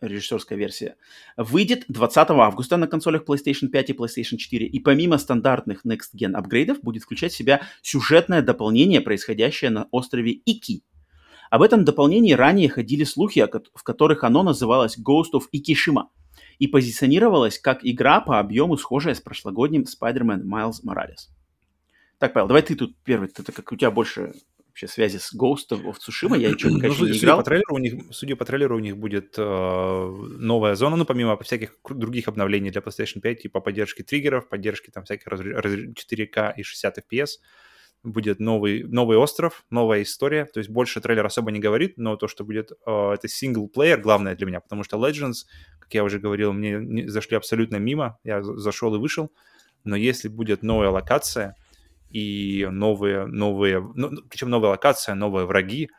[0.00, 0.94] режиссерская версия.
[1.36, 6.36] Выйдет 20 августа на консолях PlayStation 5 и PlayStation 4, и помимо стандартных Next Gen
[6.36, 10.84] апгрейдов будет включать в себя сюжетное дополнение, происходящее на острове Ики.
[11.50, 13.44] Об этом дополнении ранее ходили слухи,
[13.74, 16.04] в которых оно называлось Ghost of Ikishima
[16.60, 21.28] и позиционировалось как игра по объему, схожая с прошлогодним Spider-Man Miles Morales.
[22.18, 24.32] Так, Павел, давай ты тут первый, ты как у тебя больше
[24.76, 27.38] вообще связи с Ghost of Tsushima, я еще пока ну, не играл.
[27.38, 31.38] По трейлеру у них, судя по трейлеру, у них будет э, новая зона, ну, помимо
[31.38, 36.98] всяких других обновлений для PlayStation 5, типа поддержки триггеров, поддержки там всяких 4К и 60
[36.98, 37.28] FPS,
[38.02, 42.28] будет новый, новый остров, новая история, то есть больше трейлер особо не говорит, но то,
[42.28, 45.46] что будет, э, это синглплеер, главное для меня, потому что Legends,
[45.80, 49.32] как я уже говорил, мне не, зашли абсолютно мимо, я зашел и вышел,
[49.84, 51.56] но если будет новая локация,
[52.10, 55.90] и новые, новые, ну, причем новая локация, новые враги,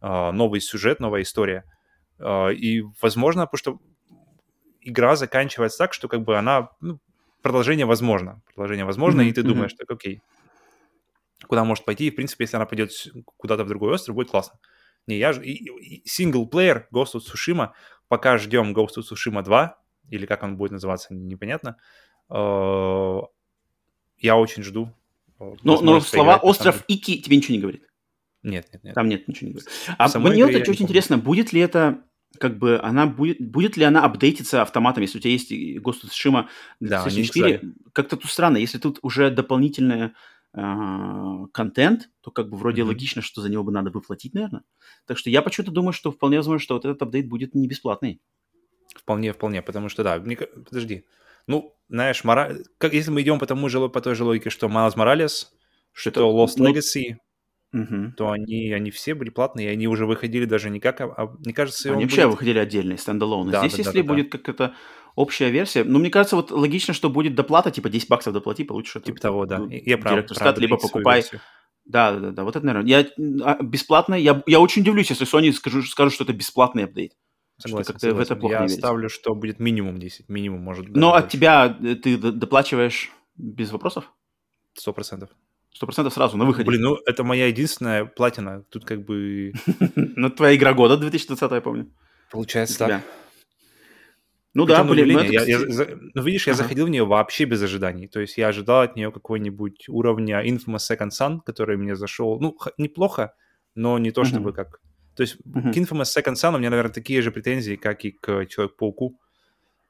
[0.00, 1.64] э, новый сюжет, новая история.
[2.18, 3.78] Э, и, возможно, потому что
[4.80, 7.00] игра заканчивается так, что как бы она, ну,
[7.42, 9.28] продолжение возможно, продолжение возможно, mm-hmm.
[9.28, 10.20] и ты думаешь, так, окей,
[11.46, 12.90] куда может пойти, и, в принципе, если она пойдет
[13.36, 14.58] куда-то в другой остров, будет классно.
[15.06, 15.42] Не, я же...
[16.04, 17.70] Синглплеер Ghost of Tsushima,
[18.08, 19.78] пока ждем Ghost of Tsushima 2,
[20.10, 21.76] или как он будет называться, непонятно,
[22.30, 23.20] э,
[24.18, 24.92] я очень жду,
[25.38, 27.82] но, но слова «остров Ики» тебе ничего не говорит?
[28.42, 28.94] Нет, нет, нет.
[28.94, 29.70] Там нет, ничего не говорит.
[29.98, 32.04] А мне вот очень интересно, будет ли это
[32.38, 36.10] как бы она будет, будет ли она апдейтиться автоматом, если у тебя есть Ghost of
[36.10, 36.46] Tsushima
[36.78, 37.62] да, 4,
[37.92, 40.12] как-то тут странно, если тут уже дополнительный
[40.54, 42.86] э, контент, то как бы вроде mm-hmm.
[42.86, 44.62] логично, что за него бы надо выплатить, наверное.
[45.06, 48.20] Так что я почему-то думаю, что вполне возможно, что вот этот апдейт будет не бесплатный.
[48.94, 51.06] Вполне, вполне, потому что да, мне, подожди,
[51.48, 52.56] ну, знаешь, мора...
[52.78, 55.46] как, если мы идем по, тому же, по той же логике, что Miles Morales,
[55.92, 56.70] что это, Lost ну...
[56.70, 57.16] Legacy,
[57.72, 58.12] угу.
[58.16, 61.00] то они, они все были платные, и они уже выходили даже не как...
[61.00, 62.32] А, мне кажется, Они вообще будет...
[62.32, 63.50] выходили отдельные, стендалоны.
[63.50, 64.38] Да, Здесь, да, если да, будет да.
[64.38, 64.74] как-то
[65.16, 68.96] общая версия, ну, мне кажется, вот логично, что будет доплата, типа 10 баксов доплати, получишь
[68.96, 69.06] это.
[69.06, 69.58] Типа того, да.
[69.58, 71.24] Ну, я прав, прав, либо покупай...
[71.86, 72.86] Да, да, да, вот это, наверное.
[72.86, 73.06] Я
[73.42, 77.14] а, бесплатно, я, я очень удивлюсь, если Sony скажу, скажут, что это бесплатный апдейт.
[77.58, 78.16] Согласен, что согласен.
[78.16, 80.96] в это плохо Я ставлю, что будет минимум 10, минимум может быть.
[80.96, 84.12] Но от тебя э, ты доплачиваешь без вопросов?
[84.74, 85.30] Сто процентов.
[85.74, 86.66] Сто процентов сразу на выходе.
[86.66, 88.64] Блин, ну это моя единственная платина.
[88.70, 89.52] Тут как бы...
[89.94, 91.92] Ну, твоя игра года 2020, я помню.
[92.30, 93.02] Получается так.
[94.54, 95.58] Ну да, блин, ну, я, я,
[96.14, 98.08] ну видишь, я заходил в нее вообще без ожиданий.
[98.08, 102.56] То есть я ожидал от нее какой-нибудь уровня Infamous Second Son, который мне зашел, ну,
[102.76, 103.34] неплохо,
[103.74, 104.80] но не то чтобы как
[105.18, 105.72] то есть mm-hmm.
[105.72, 109.18] к Infamous Second Son у меня, наверное, такие же претензии, как и к Человеку-пауку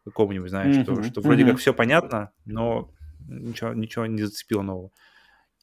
[0.06, 0.82] какому-нибудь, знаешь, mm-hmm.
[0.84, 1.50] что, что вроде mm-hmm.
[1.50, 2.90] как все понятно, но
[3.28, 4.90] ничего, ничего не зацепило нового.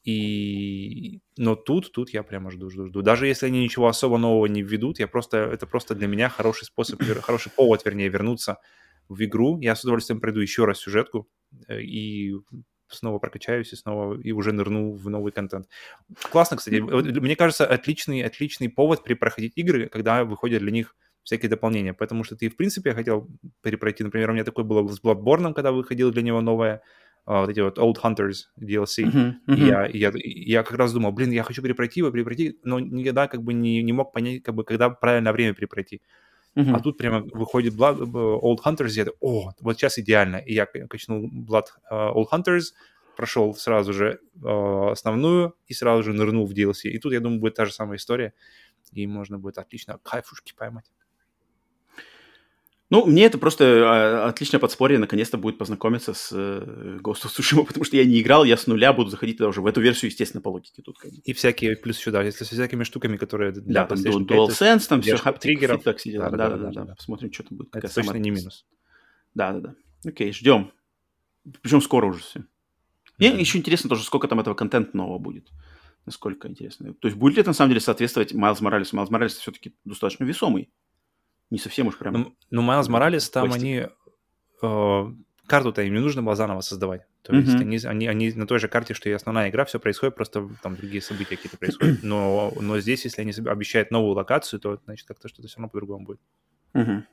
[0.04, 1.20] И...
[1.36, 3.02] Но тут, тут я прямо жду, жду, жду.
[3.02, 6.66] Даже если они ничего особо нового не введут, я просто, это просто для меня хороший
[6.66, 8.60] способ, хороший повод, вернее, вернуться
[9.10, 9.60] в игру.
[9.62, 11.28] Я с удовольствием пройду еще раз сюжетку
[11.68, 12.36] э, и
[12.88, 15.68] снова прокачаюсь и снова и уже нырну в новый контент.
[16.32, 16.76] Классно, кстати.
[16.78, 22.36] Мне кажется, отличный, отличный повод перепроходить игры, когда выходят для них всякие дополнения, потому что
[22.36, 23.28] ты, в принципе, хотел
[23.62, 24.04] перепройти.
[24.04, 26.82] Например, у меня такое было с Bloodborne, когда выходило для него новое,
[27.28, 29.06] uh, вот эти вот Old Hunters DLC.
[29.06, 29.56] Uh-huh, uh-huh.
[29.56, 32.80] И я, и я, я как раз думал, блин, я хочу перепройти его, перепройти, но
[32.80, 36.02] никогда как бы не, не мог понять, как бы, когда правильное время перепройти.
[36.56, 36.74] Uh-huh.
[36.74, 38.00] А тут прямо выходит Blood,
[38.42, 40.38] Old Hunters, и я такой, о, вот сейчас идеально.
[40.38, 42.74] И я качнул Blood uh, Old Hunters,
[43.18, 46.90] прошел сразу же uh, основную и сразу же нырнул в DLC.
[46.90, 48.34] И тут, я думаю, будет та же самая история,
[48.94, 50.92] и можно будет отлично кайфушки поймать.
[52.92, 57.66] Ну, мне это просто а, отличное подспорье, наконец-то будет познакомиться с э, Ghost of Tsushima,
[57.68, 60.12] потому что я не играл, я с нуля буду заходить туда уже в эту версию,
[60.12, 60.98] естественно, по логике тут.
[61.24, 65.18] И всякие, плюс сюда, если с всякими штуками, которые для да, там DualSense, там все,
[65.18, 65.82] триггеров.
[65.84, 67.76] Так да, да, да, да, да, да, посмотрим, что там будет.
[67.76, 68.68] Это точно не минус.
[69.34, 69.76] Да, да, да.
[70.08, 70.72] Окей, ждем.
[71.62, 72.46] Причем скоро уже все.
[73.18, 73.40] Мне mm-hmm.
[73.40, 75.50] еще интересно тоже, сколько там этого контента нового будет.
[76.06, 76.94] Насколько интересно.
[76.94, 78.96] То есть будет ли это на самом деле соответствовать Майлз Моралесу?
[78.96, 80.70] Майлз Моралес все-таки достаточно весомый
[81.56, 82.14] не совсем уж прям...
[82.14, 83.88] Ну, ну Майлз Моралес, там они...
[84.62, 85.14] Э,
[85.48, 87.02] карту-то им не нужно было заново создавать.
[87.22, 87.72] То mm-hmm.
[87.72, 90.48] есть они, они, они на той же карте, что и основная игра, все происходит, просто
[90.62, 92.04] там другие события какие-то происходят.
[92.04, 96.06] Но, но здесь, если они обещают новую локацию, то значит как-то что-то все равно по-другому
[96.06, 96.20] будет.
[96.74, 97.04] Mm-hmm.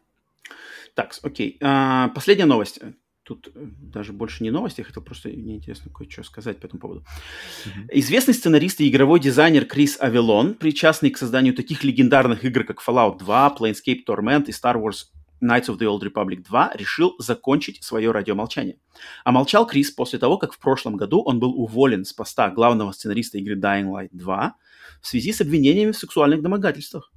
[0.95, 1.59] Так, окей.
[1.63, 2.81] А, последняя новость
[3.25, 6.81] тут э, даже больше не новости, я хотел просто, мне интересно кое-что сказать по этому
[6.81, 7.01] поводу.
[7.01, 7.89] Mm-hmm.
[7.93, 13.19] Известный сценарист и игровой дизайнер Крис Авелон, причастный к созданию таких легендарных игр, как Fallout
[13.19, 15.07] 2, Planescape Torment и Star Wars
[15.43, 18.79] Knights of the Old Republic 2 решил закончить свое радиомолчание.
[19.25, 22.93] А молчал Крис после того, как в прошлом году он был уволен с поста главного
[22.93, 24.55] сценариста игры Dying Light 2
[25.01, 27.13] в связи с обвинениями в сексуальных домогательствах.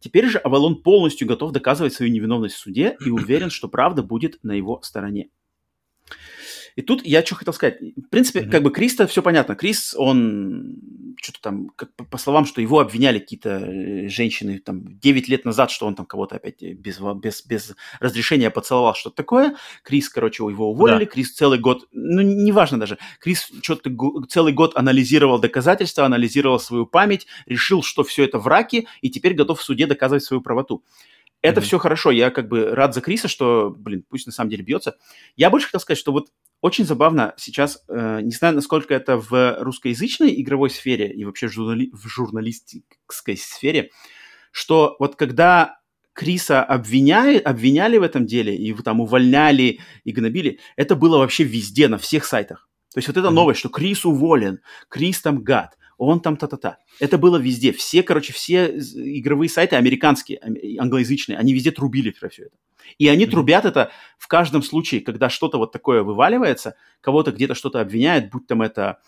[0.00, 4.38] Теперь же Авалон полностью готов доказывать свою невиновность в суде и уверен, что правда будет
[4.42, 5.28] на его стороне.
[6.78, 7.80] И тут я что хотел сказать.
[7.80, 8.50] В принципе, mm-hmm.
[8.50, 9.56] как бы Криста все понятно.
[9.56, 10.76] Крис, он
[11.20, 15.72] что-то там, как, по, словам, что его обвиняли какие-то э, женщины там 9 лет назад,
[15.72, 19.56] что он там кого-то опять без, без, без разрешения поцеловал, что-то такое.
[19.82, 21.04] Крис, короче, его уволили.
[21.04, 21.10] Да.
[21.10, 23.90] Крис целый год, ну, неважно даже, Крис что-то
[24.28, 29.58] целый год анализировал доказательства, анализировал свою память, решил, что все это враки, и теперь готов
[29.58, 30.84] в суде доказывать свою правоту.
[31.40, 31.64] Это mm-hmm.
[31.64, 32.10] все хорошо.
[32.10, 34.96] Я как бы рад за Криса, что, блин, пусть на самом деле бьется.
[35.36, 36.28] Я больше хотел сказать, что вот
[36.60, 41.52] очень забавно сейчас, э, не знаю, насколько это в русскоязычной игровой сфере и вообще в,
[41.52, 43.90] журнали- в журналистской сфере,
[44.50, 45.78] что вот когда
[46.12, 51.86] Криса обвиняли, обвиняли в этом деле и там увольняли и гнобили, это было вообще везде,
[51.86, 52.68] на всех сайтах.
[52.92, 53.32] То есть вот эта mm-hmm.
[53.32, 54.58] новость, что Крис уволен,
[54.88, 56.78] Крис там гад, он там та-та-та.
[57.00, 57.72] Это было везде.
[57.72, 60.40] Все, короче, все игровые сайты американские,
[60.78, 62.56] англоязычные, они везде трубили про все это.
[62.96, 63.30] И они mm-hmm.
[63.30, 68.46] трубят это в каждом случае, когда что-то вот такое вываливается, кого-то где-то что-то обвиняет, будь
[68.46, 69.00] там это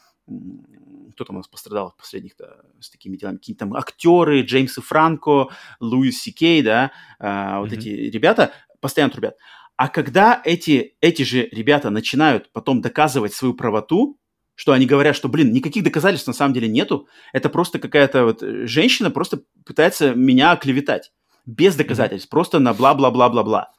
[1.15, 5.49] кто там у нас пострадал в последних-то с такими делами, какие-то там актеры, Джеймс Франко,
[5.81, 7.79] Луис Сикей, да, а, вот mm-hmm.
[7.79, 9.37] эти ребята постоянно трубят.
[9.77, 14.20] А когда эти, эти же ребята начинают потом доказывать свою правоту,
[14.61, 18.43] что они говорят, что, блин, никаких доказательств на самом деле нету, это просто какая-то вот
[18.43, 21.13] э, женщина просто пытается меня оклеветать
[21.47, 22.31] без доказательств, mm-hmm.
[22.31, 23.73] просто на бла-бла-бла-бла-бла.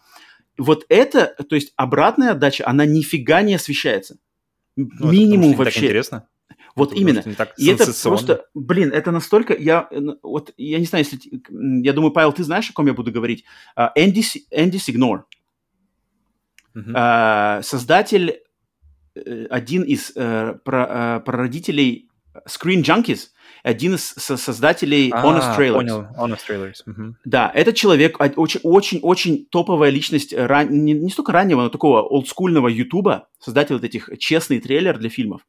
[0.57, 4.17] Вот это, то есть обратная отдача, она нифига не освещается.
[4.75, 5.75] Ну, Минимум вообще.
[5.75, 6.27] Так интересно.
[6.75, 7.23] Вот это именно.
[7.59, 9.87] И это просто, блин, это настолько, я,
[10.23, 11.21] вот, я не знаю, если,
[11.85, 13.43] я думаю, Павел, ты знаешь, о ком я буду говорить?
[13.75, 15.27] А, Энди, Энди Сигнор.
[16.75, 17.61] Uh-huh.
[17.61, 18.50] Создатель Э,
[19.49, 22.09] один из э, про, э, прародителей
[22.47, 23.27] Screen Junkies,
[23.63, 25.73] один из создателей а, Honest Trailers.
[25.73, 26.75] Понял, Honest Trailers.
[26.85, 27.15] Угу.
[27.25, 30.69] Да, этот человек очень-очень-очень топовая личность ран...
[30.71, 35.41] не, не столько раннего, но такого олдскульного Ютуба, создатель вот этих честный трейлер для фильмов.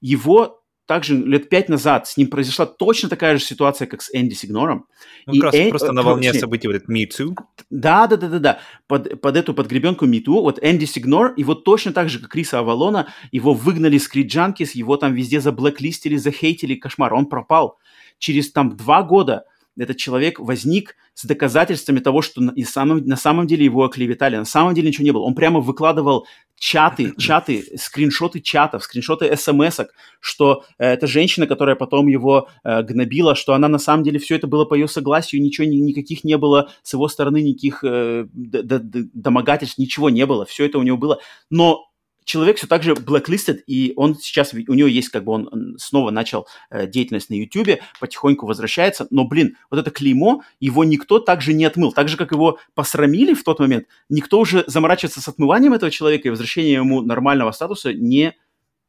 [0.00, 4.34] Его также лет пять назад с ним произошла точно такая же ситуация, как с Энди
[4.34, 4.86] Сигнором.
[5.26, 5.70] Ну, и как раз Эн...
[5.70, 7.34] просто на волне точнее, событий вот этот Me Too.
[7.70, 8.60] Да, да, да, да, да.
[8.86, 12.60] Под, под эту подгребенку Me Too, вот Энди Сигнор, его точно так же, как Криса
[12.60, 17.78] Авалона, его выгнали с Junkies, его там везде заблэклистили, захейтили, кошмар, он пропал.
[18.18, 19.44] Через там два года
[19.78, 24.36] этот человек возник с доказательствами того, что на, и самом, на самом деле его оклеветали,
[24.36, 25.22] на самом деле ничего не было.
[25.22, 26.26] Он прямо выкладывал
[26.58, 29.80] чаты, чаты, скриншоты чатов, скриншоты смс
[30.20, 34.36] что э, это женщина, которая потом его э, гнобила, что она на самом деле все
[34.36, 38.26] это было по ее согласию, ничего ни, никаких не было с его стороны, никаких э,
[38.32, 41.20] домогательств, ничего не было, все это у него было.
[41.50, 41.86] Но
[42.26, 46.10] человек все так же blacklisted, и он сейчас, у него есть, как бы он снова
[46.10, 51.54] начал э, деятельность на YouTube, потихоньку возвращается, но, блин, вот это клеймо, его никто также
[51.54, 51.92] не отмыл.
[51.92, 56.28] Так же, как его посрамили в тот момент, никто уже заморачиваться с отмыванием этого человека
[56.28, 58.34] и возвращением ему нормального статуса не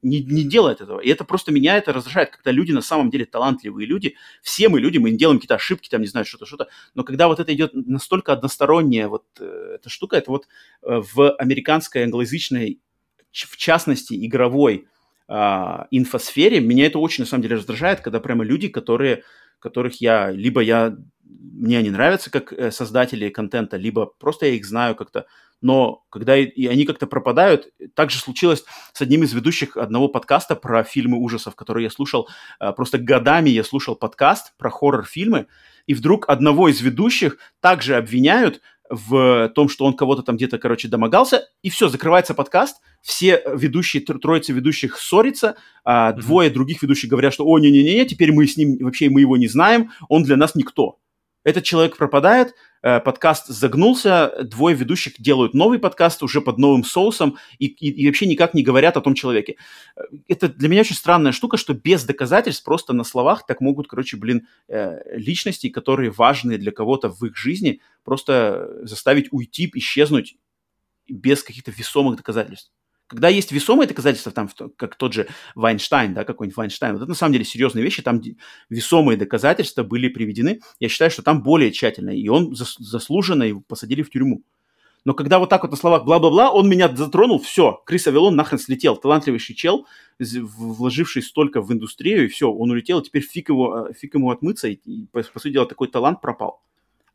[0.04, 1.00] не, не делает этого.
[1.00, 4.16] И это просто меня это раздражает, когда люди на самом деле талантливые люди.
[4.44, 6.68] Все мы люди, мы делаем какие-то ошибки, там, не знаю, что-то, что-то.
[6.94, 10.48] Но когда вот это идет настолько односторонняя вот э, эта штука, это вот
[10.84, 12.80] э, в американской англоязычной
[13.46, 14.88] в частности, игровой
[15.28, 15.34] э,
[15.92, 19.24] инфосфере, меня это очень, на самом деле, раздражает, когда прямо люди, которые,
[19.60, 24.66] которых я, либо я, мне они нравятся как э, создатели контента, либо просто я их
[24.66, 25.26] знаю как-то,
[25.62, 30.08] но когда и, и они как-то пропадают, так же случилось с одним из ведущих одного
[30.08, 35.48] подкаста про фильмы ужасов, который я слушал, э, просто годами я слушал подкаст про хоррор-фильмы,
[35.88, 40.88] и вдруг одного из ведущих также обвиняют в том, что он кого-то там где-то, короче,
[40.88, 46.22] домогался, и все, закрывается подкаст, все ведущие, троица ведущих ссорятся, а mm-hmm.
[46.22, 49.48] двое других ведущих говорят, что «О, не-не-не, теперь мы с ним, вообще мы его не
[49.48, 51.00] знаем, он для нас никто».
[51.48, 57.38] Этот человек пропадает, э, подкаст загнулся, двое ведущих делают новый подкаст уже под новым соусом
[57.58, 59.56] и, и, и вообще никак не говорят о том человеке.
[59.96, 63.88] Э, это для меня очень странная штука, что без доказательств, просто на словах так могут,
[63.88, 70.36] короче, блин, э, личности, которые важны для кого-то в их жизни, просто заставить уйти, исчезнуть
[71.08, 72.74] без каких-то весомых доказательств.
[73.08, 77.16] Когда есть весомые доказательства, там, как тот же Вайнштайн, да, какой-нибудь Вайнштайн, вот это на
[77.16, 78.22] самом деле серьезные вещи, там
[78.70, 84.04] весомые доказательства были приведены, я считаю, что там более тщательно, и он заслуженно его посадили
[84.04, 84.44] в тюрьму.
[85.06, 88.60] Но когда вот так вот на словах бла-бла-бла, он меня затронул, все, Крис Авелон нахрен
[88.60, 88.98] слетел.
[88.98, 89.88] Талантливейший чел,
[90.20, 94.68] вложивший столько в индустрию, и все, он улетел, и теперь фиг, его, фиг ему отмыться,
[94.68, 96.62] и, по, по сути дела, такой талант пропал.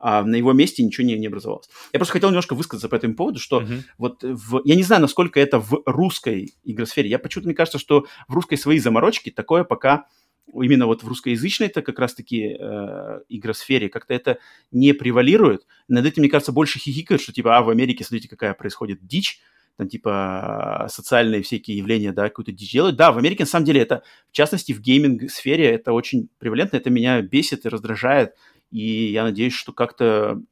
[0.03, 1.69] А на его месте ничего не, не образовалось.
[1.93, 3.85] Я просто хотел немножко высказаться по этому поводу, что Мгм.
[3.99, 7.09] вот в, я не знаю, насколько это в русской игросфере.
[7.09, 10.07] Я почему-то мне кажется, что в русской свои заморочки такое пока
[10.53, 14.39] именно вот в русскоязычной-то как раз-таки э, игросфере как-то это
[14.73, 15.67] не превалирует.
[15.87, 19.41] Над этим, мне кажется, больше хихикают, что типа, а, в Америке, смотрите, какая происходит дичь,
[19.77, 22.97] там типа социальные всякие явления, да, какую-то дичь делают.
[22.97, 26.91] Да, в Америке, на самом деле, это, в частности, в гейминг-сфере это очень превалентно, это
[26.91, 28.35] меня бесит и раздражает,
[28.73, 30.43] и я надеюсь, что как-то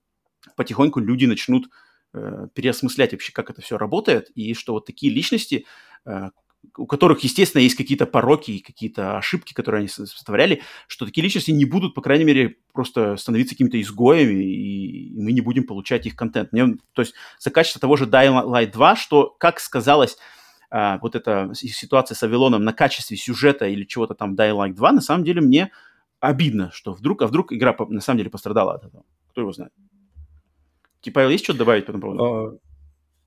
[0.56, 1.68] потихоньку люди начнут
[2.12, 5.66] э, переосмыслять вообще, как это все работает, и что вот такие личности,
[6.04, 6.30] э,
[6.76, 11.22] у которых, естественно, есть какие-то пороки и какие-то ошибки, которые они со- сотворяли, что такие
[11.22, 16.06] личности не будут, по крайней мере, просто становиться какими-то изгоями, и мы не будем получать
[16.06, 16.52] их контент.
[16.52, 20.18] Мне, то есть за качество того же Dying Light 2, что, как сказалось,
[20.70, 24.92] а, вот эта ситуация с Авилоном на качестве сюжета или чего-то там Dying Light 2,
[24.92, 25.72] на самом деле мне
[26.20, 29.04] обидно, что вдруг, а вдруг игра на самом деле пострадала от этого.
[29.30, 29.72] Кто его знает?
[31.00, 32.24] Типа, Павел, есть что-то добавить по этому поводу?
[32.24, 32.58] А,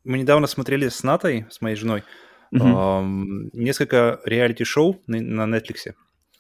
[0.03, 2.03] Мы недавно смотрели с Натой, с моей женой,
[2.59, 5.93] ам, несколько реалити-шоу на, Netflix.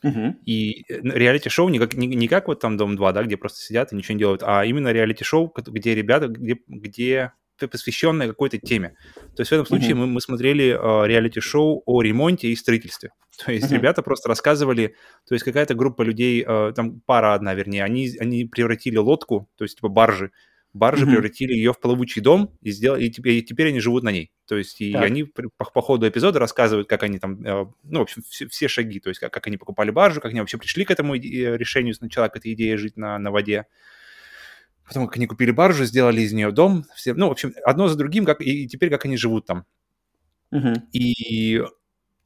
[0.03, 0.37] Мгм.
[0.45, 3.93] И э, реалити-шоу не как, не, не как вот там «Дом-2», да, где просто сидят
[3.93, 8.95] и ничего не делают, а именно реалити-шоу, где ребята, где, где п- посвященное какой-то теме.
[9.35, 13.11] То есть в этом случае мы, мы смотрели э, реалити-шоу о ремонте и строительстве.
[13.45, 13.75] То есть Мгм.
[13.75, 14.95] ребята просто рассказывали,
[15.27, 19.63] то есть какая-то группа людей, э, там пара одна, вернее, они, они превратили лодку, то
[19.63, 20.31] есть типа баржи,
[20.73, 21.13] баржи Мгм.
[21.13, 24.31] превратили ее в плавучий дом, и, сделали, и, теперь, и теперь они живут на ней.
[24.47, 25.03] То есть и Так.
[25.03, 28.67] они по, по ходу эпизода рассказывают, как они там, э, ну, в общем, все, все
[28.67, 31.57] шаги, то есть как, как они покупали баржу, как они вообще пришли к этому иде-
[31.57, 33.65] решению сначала, к этой идее жить на, на воде.
[34.87, 36.85] Потом, как они купили баржу, сделали из нее дом.
[36.95, 39.65] Все, ну, в общем, одно за другим, как, и теперь как они живут там.
[40.51, 40.73] Мгм.
[40.91, 41.63] И,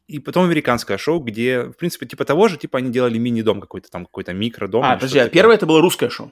[0.07, 3.89] и потом американское шоу, где, в принципе, типа того же, типа они делали мини-дом какой-то
[3.89, 4.83] там, какой-то микродом.
[4.83, 6.31] А, или подожди, а первое это было русское шоу?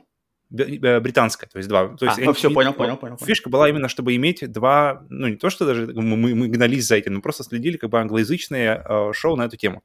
[0.51, 1.87] Э, британское, то есть два.
[1.95, 3.17] То есть А, ну они- понял, понял, понял.
[3.17, 6.85] Фишка была именно, чтобы иметь два, ну не то, что даже мы, мы- мы гнались
[6.87, 9.83] за этим, мы просто следили как бы англоязычные э, шоу на эту тему.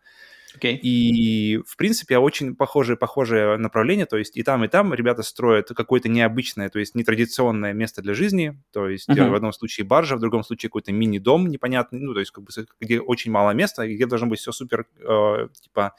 [0.57, 0.77] Окей.
[0.83, 5.69] И, в принципе, очень похожее, похожее направление, то есть и там, и там ребята строят
[5.69, 9.31] какое-то необычное, то есть нетрадиционное место для жизни, то есть Мгм.
[9.31, 12.51] в одном случае баржа, в другом случае какой-то мини-дом непонятный, ну, то есть как бы,
[12.81, 15.95] где очень мало места, где должно быть все супер, э, типа,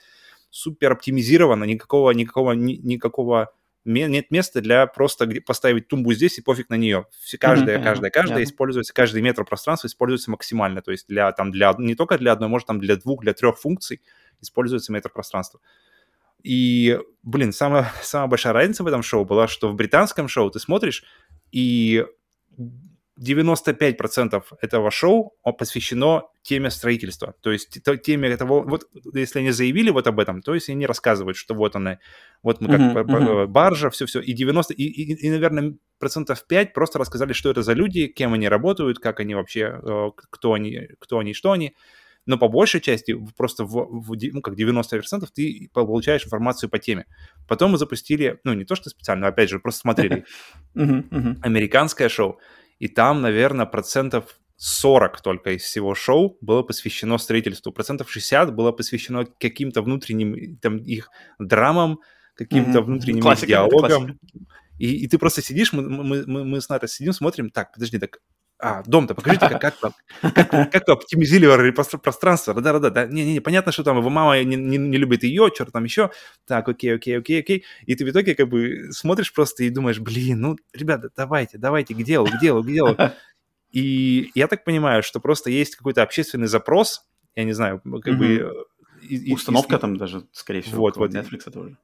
[0.50, 3.54] супер оптимизировано, никакого, никакого, ни- никакого
[3.86, 7.08] нет места для просто поставить тумбу здесь и пофиг на нее.
[7.20, 8.52] Все, каждая, Мгм, каждая, каждая ясно.
[8.52, 10.82] используется, каждый метр пространства используется максимально.
[10.82, 13.58] То есть для, там, для, не только для одной, может, там для двух, для трех
[13.60, 14.02] функций
[14.42, 15.60] используется метр пространства.
[16.44, 20.60] И, блин, самая, самая большая разница в этом шоу была, что в британском шоу ты
[20.60, 21.04] смотришь,
[21.52, 22.06] и
[23.20, 27.36] 95% этого шоу посвящено теме строительства.
[27.42, 31.38] То есть теме того, вот если они заявили вот об этом, то есть они рассказывают,
[31.38, 32.00] что вот она,
[32.42, 33.52] вот мы как ба- мгм.
[33.52, 37.74] баржа, все-все, и 90, и, и- и, наверное, процентов 5 просто рассказали, что это за
[37.74, 41.76] люди, кем они работают, как они вообще, э, кто они, кто они, что они.
[42.28, 47.06] Но по большей части, просто в, в ну, как 90% ты получаешь информацию по теме.
[47.48, 50.26] Потом мы запустили, ну, не то что специально, опять же, просто смотрели
[51.42, 52.40] американское шоу,
[52.82, 57.72] и там, наверное, процентов 40 только из всего шоу было посвящено строительству.
[57.72, 62.00] Процентов 60 было посвящено каким-то внутренним там, их драмам,
[62.34, 62.86] каким-то Мгм.
[62.86, 63.90] внутренним Классика, диалогам.
[63.90, 64.18] классика.
[64.80, 68.00] И, и ты просто сидишь, мы, мы, мы, мы с Натой сидим, смотрим, так, подожди,
[68.00, 68.18] так,
[68.62, 73.72] а, дом-то, покажите, как, как, как, как вы оптимизировали простр- пространство, да-да-да, да, не-не-не, понятно,
[73.72, 76.12] что там его мама не, не, не любит ее, что-то там еще,
[76.46, 80.00] так, окей, окей, окей, окей, и ты в итоге как бы смотришь просто и думаешь,
[80.00, 82.96] блин, ну, ребята, давайте, давайте, к делу, к делу, к делу.
[83.72, 88.26] И я так понимаю, что просто есть какой-то общественный запрос, я не знаю, как бы...
[88.26, 88.48] Мгм.
[88.48, 91.12] э, и- Установка и- там даже, скорее всего, Вот, вот.
[91.14, 91.78] Netflix тоже.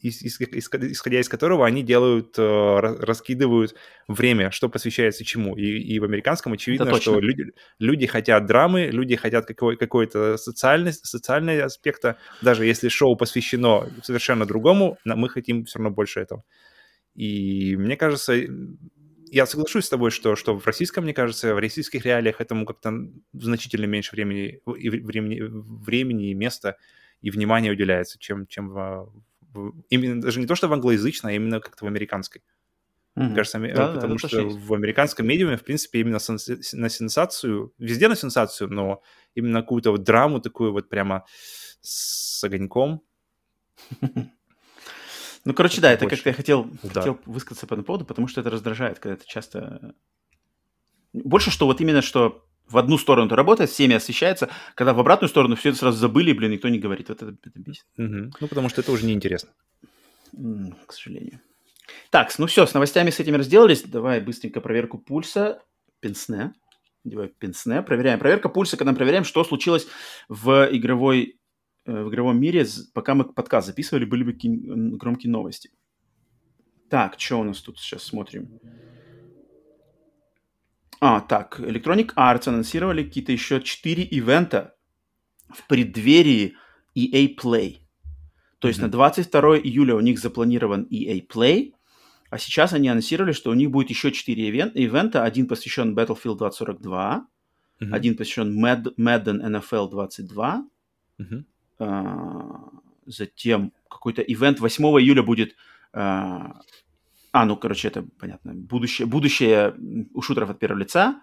[0.00, 3.74] Из- из- исходя из которого они делают, э, ра- раскидывают
[4.08, 5.56] время, что посвящается чему.
[5.56, 7.44] И, и в американском очевидно, что люди,
[7.78, 12.16] люди хотят драмы, люди хотят какой, какой-то социальный, социальный аспекта.
[12.42, 16.44] Даже если шоу посвящено совершенно другому, мы хотим все равно больше этого.
[17.14, 18.34] И мне кажется,
[19.32, 22.92] я соглашусь с тобой, что, что в российском, мне кажется, в российских реалиях этому как-то
[23.32, 26.76] значительно меньше времени, и времени, времени и места
[27.20, 29.22] и внимания уделяется, чем, чем в, в-
[29.88, 32.42] именно даже не то, что в англоязычной, а именно как-то в американской.
[33.16, 33.34] Мне Мгм.
[33.36, 36.58] кажется, ами- Да, да, потому это что точно в американском медиуме, в принципе, именно сенс-
[36.72, 39.02] на сенсацию, везде на сенсацию, но
[39.34, 41.24] именно какую-то вот драму такую вот прямо
[41.80, 43.02] с огоньком.
[45.46, 48.50] Ну, короче, да, это как-то я хотел, хотел высказаться по этому поводу, потому что это
[48.50, 49.94] раздражает, когда это часто...
[51.14, 55.28] Больше, что вот именно, что в одну сторону это работает, всеми освещается, когда в обратную
[55.28, 57.08] сторону все это сразу забыли, блин, никто не говорит.
[57.08, 58.32] Вот это, это бесит, Мгм.
[58.40, 59.50] Ну, потому что это уже неинтересно.
[60.36, 61.40] М, к сожалению.
[62.10, 63.82] Так, ну все, с новостями с этими разделались.
[63.82, 65.62] Давай быстренько проверку пульса.
[66.00, 66.54] Пенсне.
[67.04, 67.82] Давай пенсне.
[67.82, 68.18] Проверяем.
[68.18, 69.86] Проверка пульса, когда мы проверяем, что случилось
[70.28, 71.38] в игровой
[71.86, 74.36] э, в игровом мире, пока мы подкаст записывали, были бы
[74.96, 75.70] громкие новости.
[76.88, 78.60] Так, что у нас тут сейчас смотрим?
[81.00, 84.74] А, так, Electronic Arts анонсировали какие-то еще четыре ивента
[85.48, 86.56] в преддверии
[86.94, 87.78] EA Play.
[88.58, 88.82] То есть mm-hmm.
[88.82, 91.72] на 22 июля у них запланирован EA Play,
[92.28, 95.24] а сейчас они анонсировали, что у них будет еще 4 ивен- ивента.
[95.24, 97.26] Один посвящен Battlefield 2042,
[97.80, 97.92] mm-hmm.
[97.92, 100.66] один посвящен Mad- Madden NFL 22,
[101.18, 101.44] mm-hmm.
[101.78, 102.68] а,
[103.06, 105.56] затем какой-то ивент 8 июля будет...
[105.92, 106.60] А,
[107.32, 108.54] а, ну, короче, это понятно.
[108.54, 109.74] Будущее, будущее
[110.14, 111.22] у шутеров от первого лица.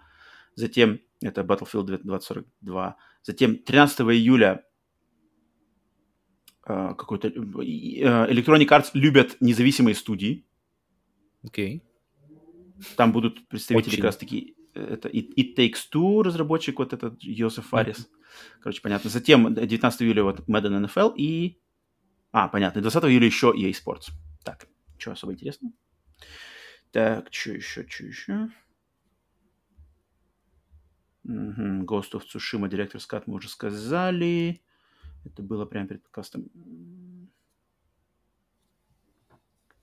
[0.54, 2.96] Затем это Battlefield 2042.
[3.22, 4.64] Затем 13 июля
[6.66, 7.28] uh, какой-то...
[7.28, 10.46] Uh, Electronic Arts любят независимые студии.
[11.44, 11.76] Окей.
[11.76, 12.84] Okay.
[12.96, 13.96] Там будут представители Очень.
[13.98, 14.54] как раз-таки...
[14.74, 17.98] Это It, It Takes Two, разработчик, вот этот Йосеф Фарис.
[17.98, 18.60] Mm-hmm.
[18.60, 19.10] Короче, понятно.
[19.10, 21.60] Затем 19 июля вот Madden NFL и...
[22.30, 22.80] А, понятно.
[22.80, 24.12] 20 июля еще EA Sports.
[24.44, 24.68] Так,
[24.98, 25.72] что особо интересно?
[26.90, 28.48] Так, что еще, что еще?
[31.24, 31.84] Угу.
[31.84, 34.62] Ghost of Tsushima, директор Скат мы уже сказали.
[35.24, 36.48] Это было прямо перед подкастом.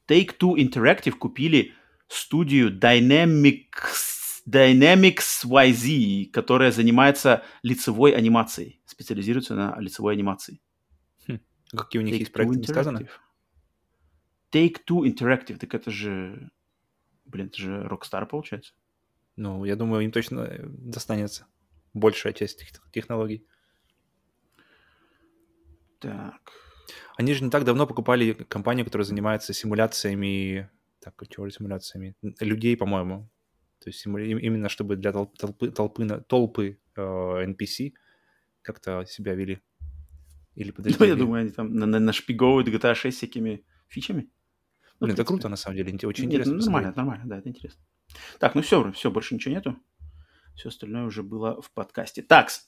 [0.07, 1.73] Take-Two Interactive купили
[2.07, 10.61] студию Dynamics, Dynamics YZ, которая занимается лицевой анимацией, специализируется на лицевой анимации.
[11.27, 11.39] Хм.
[11.75, 13.07] Какие у них Take есть проекты, не сказано?
[14.55, 16.49] Take-Two Interactive, так это же...
[17.25, 18.73] Блин, это же Rockstar, получается.
[19.35, 21.45] Ну, я думаю, им точно э, достанется
[21.93, 22.63] большая часть
[22.93, 23.45] технологий.
[25.99, 26.51] Так.
[27.17, 30.69] Они же не так давно покупали компанию, которая занимается симуляциями,
[31.01, 32.15] так, чего симуляциями?
[32.39, 33.29] Людей, по-моему.
[33.79, 37.93] То есть именно чтобы для толпы, толпы, толпы, э, NPC
[38.61, 39.61] как-то себя вели.
[40.55, 40.97] Или подожди.
[40.99, 44.29] Ну, я думаю, они там на нашпиговывают GTA 6 всякими фичами.
[44.99, 46.53] Ну, это круто, на самом деле, очень Нет, интересно.
[46.53, 47.81] Ну, нормально, нормально, да, это интересно.
[48.39, 49.75] Так, ну все, все, больше ничего нету.
[50.55, 52.21] Все остальное уже было в подкасте.
[52.21, 52.67] Такс.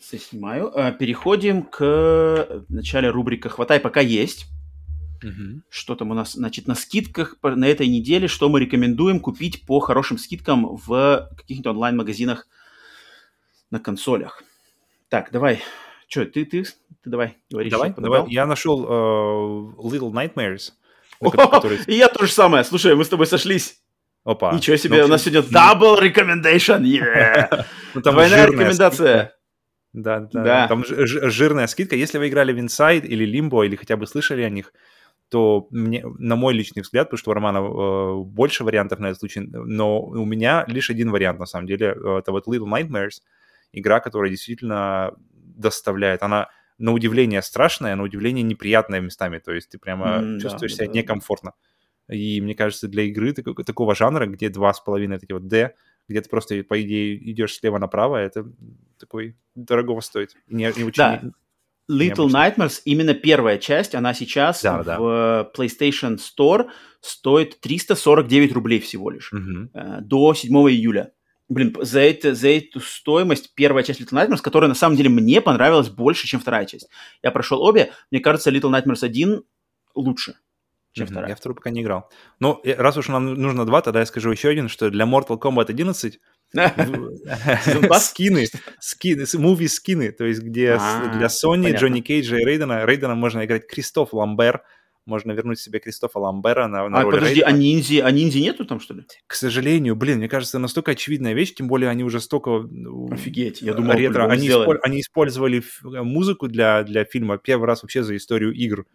[0.00, 0.72] Снимаю.
[0.74, 4.46] А, переходим к начале рубрика «Хватай, пока есть».
[5.22, 5.62] Угу.
[5.68, 9.80] Что там у нас, значит, на скидках на этой неделе, что мы рекомендуем купить по
[9.80, 12.46] хорошим скидкам в каких-нибудь онлайн-магазинах
[13.70, 14.42] на консолях.
[15.08, 15.60] Так, давай.
[16.06, 16.70] Что, ты, ты, ты
[17.04, 17.68] давай, говори.
[17.68, 18.30] Давай, давай.
[18.30, 20.72] Я нашел uh, Little Nightmares.
[21.20, 21.78] Который...
[21.86, 22.64] И я то же самое.
[22.64, 23.80] Слушай, мы с тобой сошлись.
[24.24, 24.52] Опа.
[24.52, 26.82] Ничего себе, ну, у нас сегодня double recommendation.
[26.82, 27.64] Yeah.
[27.94, 29.34] ну, Двойная рекомендация.
[29.92, 30.68] Да, да, да.
[30.68, 31.96] Там жирная скидка.
[31.96, 34.72] Если вы играли в Inside или Limbo, или хотя бы слышали о них,
[35.30, 39.18] то мне, на мой личный взгляд, потому что у Романа э, больше вариантов на этот
[39.18, 41.88] случай, но у меня лишь один вариант, на самом деле.
[42.18, 43.20] Это вот Little Nightmares,
[43.72, 45.12] игра, которая действительно
[45.56, 46.22] доставляет.
[46.22, 49.38] Она на удивление страшная, на удивление неприятная местами.
[49.38, 51.52] То есть ты прямо mm, чувствуешь да, себя да, некомфортно.
[52.08, 55.74] И мне кажется, для игры такого, такого жанра, где два с половиной такие вот D,
[56.08, 58.50] где ты просто, по идее, идешь слева направо, это
[58.98, 60.34] такой дорогого стоит.
[60.46, 61.22] Не, не очень, да.
[61.90, 65.50] Little Nightmares, именно первая часть, она сейчас да, в да.
[65.56, 66.68] PlayStation Store
[67.00, 69.32] стоит 349 рублей всего лишь.
[69.32, 69.70] Угу.
[70.02, 71.12] До 7 июля.
[71.48, 75.40] Блин, за, это, за эту стоимость первая часть Little Nightmares, которая на самом деле мне
[75.40, 76.88] понравилась больше, чем вторая часть.
[77.22, 79.42] Я прошел обе, мне кажется, Little Nightmares 1
[79.94, 80.34] луше
[80.98, 81.10] чем mm-hmm.
[81.10, 81.30] вторая.
[81.30, 82.10] Я вторую пока не играл.
[82.40, 85.66] Ну, раз уж нам нужно два, тогда я скажу еще один, что для Mortal Kombat
[85.68, 86.20] 11
[88.00, 88.46] скины,
[88.80, 93.44] скины, муви скины, то есть где а, для Sony, Джонни Кейджа и Рейдена, Рейдена можно
[93.44, 94.62] играть Кристоф Ламбер,
[95.08, 97.48] можно вернуть себе Кристофа Ламбера на, на а, роль подожди, Рейдена.
[97.48, 99.04] а ниндзи, а ниндзи нету там, что ли?
[99.26, 102.68] К сожалению, блин, мне кажется, настолько очевидная вещь, тем более они уже столько...
[103.10, 104.28] Офигеть, я думал, ретро.
[104.28, 108.86] Они, исполь, они использовали музыку для, для фильма первый раз вообще за историю игр.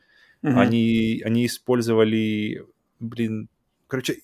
[0.44, 0.60] Угу.
[0.60, 2.66] Они, они использовали,
[3.00, 3.50] блин,
[3.88, 4.18] короче,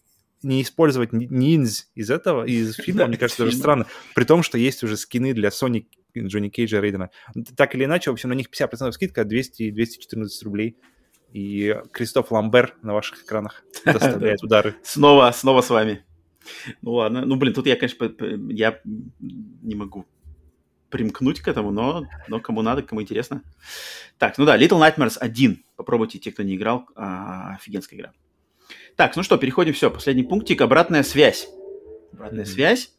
[0.44, 3.88] не использовать ниндз из этого, из фильма, мне кажется, даже странно.
[4.16, 5.86] При том, что есть уже скины для Sony,
[6.18, 7.10] Джонни Кейджа, Рейдена.
[7.56, 10.78] Так или иначе, в общем, на них 50% скидка, 200-214 рублей.
[11.34, 14.76] И Кристоф Ламбер на ваших экранах доставляет удары.
[14.84, 16.04] Снова, снова с вами.
[16.82, 17.26] Ну ладно.
[17.26, 18.12] Ну, блин, тут я, конечно,
[18.50, 18.80] я
[19.20, 20.06] не могу
[20.90, 23.44] примкнуть к этому, но, но кому надо, кому интересно.
[24.18, 25.64] Так, ну да, Little Nightmares 1.
[25.76, 26.88] Попробуйте, те, кто не играл.
[26.96, 28.14] А, офигенская игра.
[28.96, 30.62] Так, ну что, переходим, все, последний пунктик.
[30.62, 31.48] Обратная связь.
[32.14, 32.48] Обратная mm-hmm.
[32.48, 32.92] связь.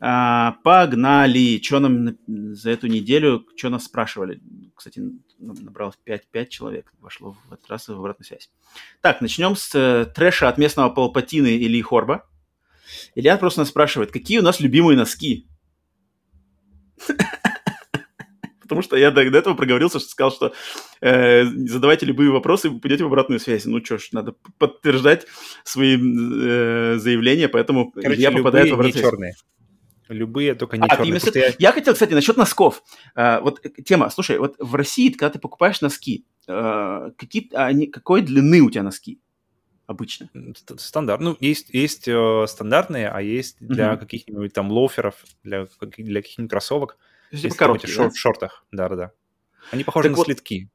[0.00, 1.60] А, погнали.
[1.62, 4.40] Что нам за эту неделю, что нас спрашивали?
[4.74, 5.00] Кстати,
[5.42, 8.50] набралось 5, 5 человек, вошло в этот раз в обратную связь.
[9.00, 12.24] Так, начнем с э, трэша от местного Палпатины или Хорба.
[13.14, 15.46] Илья просто нас спрашивает, какие у нас любимые носки?
[18.60, 20.54] Потому что я до, до этого проговорился, что сказал, что
[21.00, 23.66] э, задавайте любые вопросы, вы пойдете в обратную связь.
[23.66, 25.26] Ну что ж, надо подтверждать
[25.64, 29.04] свои э, заявления, поэтому Короче, я попадаю в обратную связь.
[29.04, 29.34] черные.
[30.12, 31.18] Любые, только не А, черные.
[31.20, 31.72] что я- я...
[31.72, 32.82] хотел, кстати, насчет носков.
[33.14, 37.86] А, вот э, тема, слушай, вот в России, когда ты покупаешь носки, а, какие, они,
[37.86, 39.20] какой длины у тебя носки
[39.86, 40.28] обычно?
[40.56, 41.20] Ст- Стандарт.
[41.20, 44.00] Ну, есть, есть э, стандартные, а есть для Мгм.
[44.00, 45.66] каких-нибудь там лоферов, для,
[45.96, 46.96] для каких-нибудь кроссовок.
[47.30, 48.10] То есть, типа короткие, шор- да?
[48.10, 49.12] в шортах, да-да-да.
[49.70, 50.68] Они похожи Так на вот, слитки.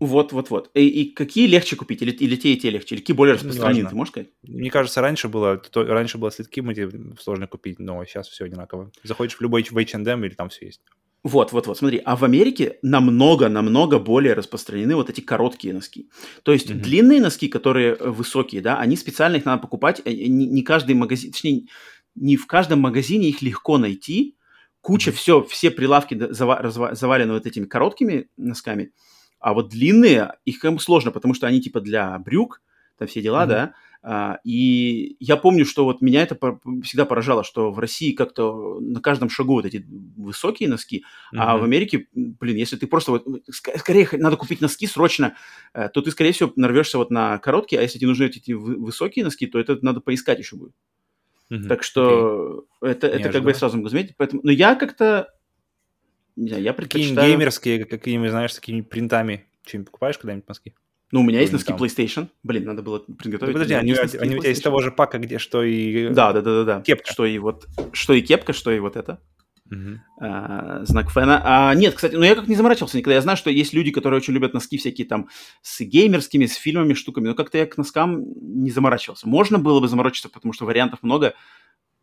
[0.00, 0.70] Вот, вот, вот.
[0.74, 2.02] И, и какие легче купить?
[2.02, 2.94] Или, или те, и те легче?
[2.96, 4.30] Или какие более распространены, ты можешь сказать?
[4.42, 6.90] Мне кажется, раньше было, то- раньше было слитки, мы тебе
[7.20, 8.90] сложно купить, но сейчас все одинаково.
[9.04, 10.80] Заходишь в любой в H&M, или там все есть.
[11.24, 12.02] Вот, вот, вот, смотри.
[12.04, 16.10] А в Америке намного, намного более распространены вот эти короткие носки.
[16.42, 16.82] То есть Мгм.
[16.82, 20.00] длинные носки, которые э, высокие, да, они специально их надо покупать.
[20.04, 21.66] э, э, Не, не каждый магазин, точнее,
[22.16, 24.36] не в каждом магазине их легко найти.
[24.82, 28.92] Куча все, все прилавки завалены вот этими короткими носками.
[29.38, 32.60] А вот длинные, их как бы сложно, потому что они типа для брюк,
[32.98, 33.48] там все дела, Мгм.
[33.48, 33.74] да.
[34.04, 36.36] А, и я помню, что вот меня это
[36.82, 39.86] всегда поражало, что в России как-то на каждом шагу вот эти
[40.16, 41.62] высокие носки, а в.
[41.62, 45.36] Америке, блин, если ты просто вот, ск- скорее надо купить носки срочно,
[45.72, 48.74] э, то ты, скорее всего, нарвешься вот на короткие, а если тебе нужны эти вы-
[48.76, 50.72] высокие носки, то это надо поискать еще будет.
[51.52, 51.68] Мгм.
[51.68, 54.14] Так что это, это как бы я сразу могу заметить.
[54.16, 55.28] Поэтому, но я как-то,
[56.34, 57.28] не знаю, я предпочитаю...
[57.28, 59.44] геймерские, какими, знаешь, такими принтами.
[59.66, 60.74] Что-нибудь покупаешь когда-нибудь носки?
[61.10, 62.28] Ну, у меня есть носки Какой-нибудь PlayStation.
[62.42, 63.52] Блин, надо было Да приготовить.
[63.52, 66.08] подожди, У меня они, они у тебя из того же пака, где что и...
[66.08, 66.80] Да, да, да, да, да.
[66.80, 67.12] Кепка.
[67.12, 69.20] Что и вот, что и кепка, что и вот это.
[70.20, 71.40] А, знак фэна.
[71.44, 73.14] А, нет, кстати, ну я как не заморачивался никогда.
[73.14, 75.28] Я знаю, что есть люди, которые очень любят носки всякие там
[75.62, 79.28] с геймерскими, с фильмами, штуками, но как-то я к носкам не заморачивался.
[79.28, 81.34] Можно было бы заморочиться, потому что вариантов много,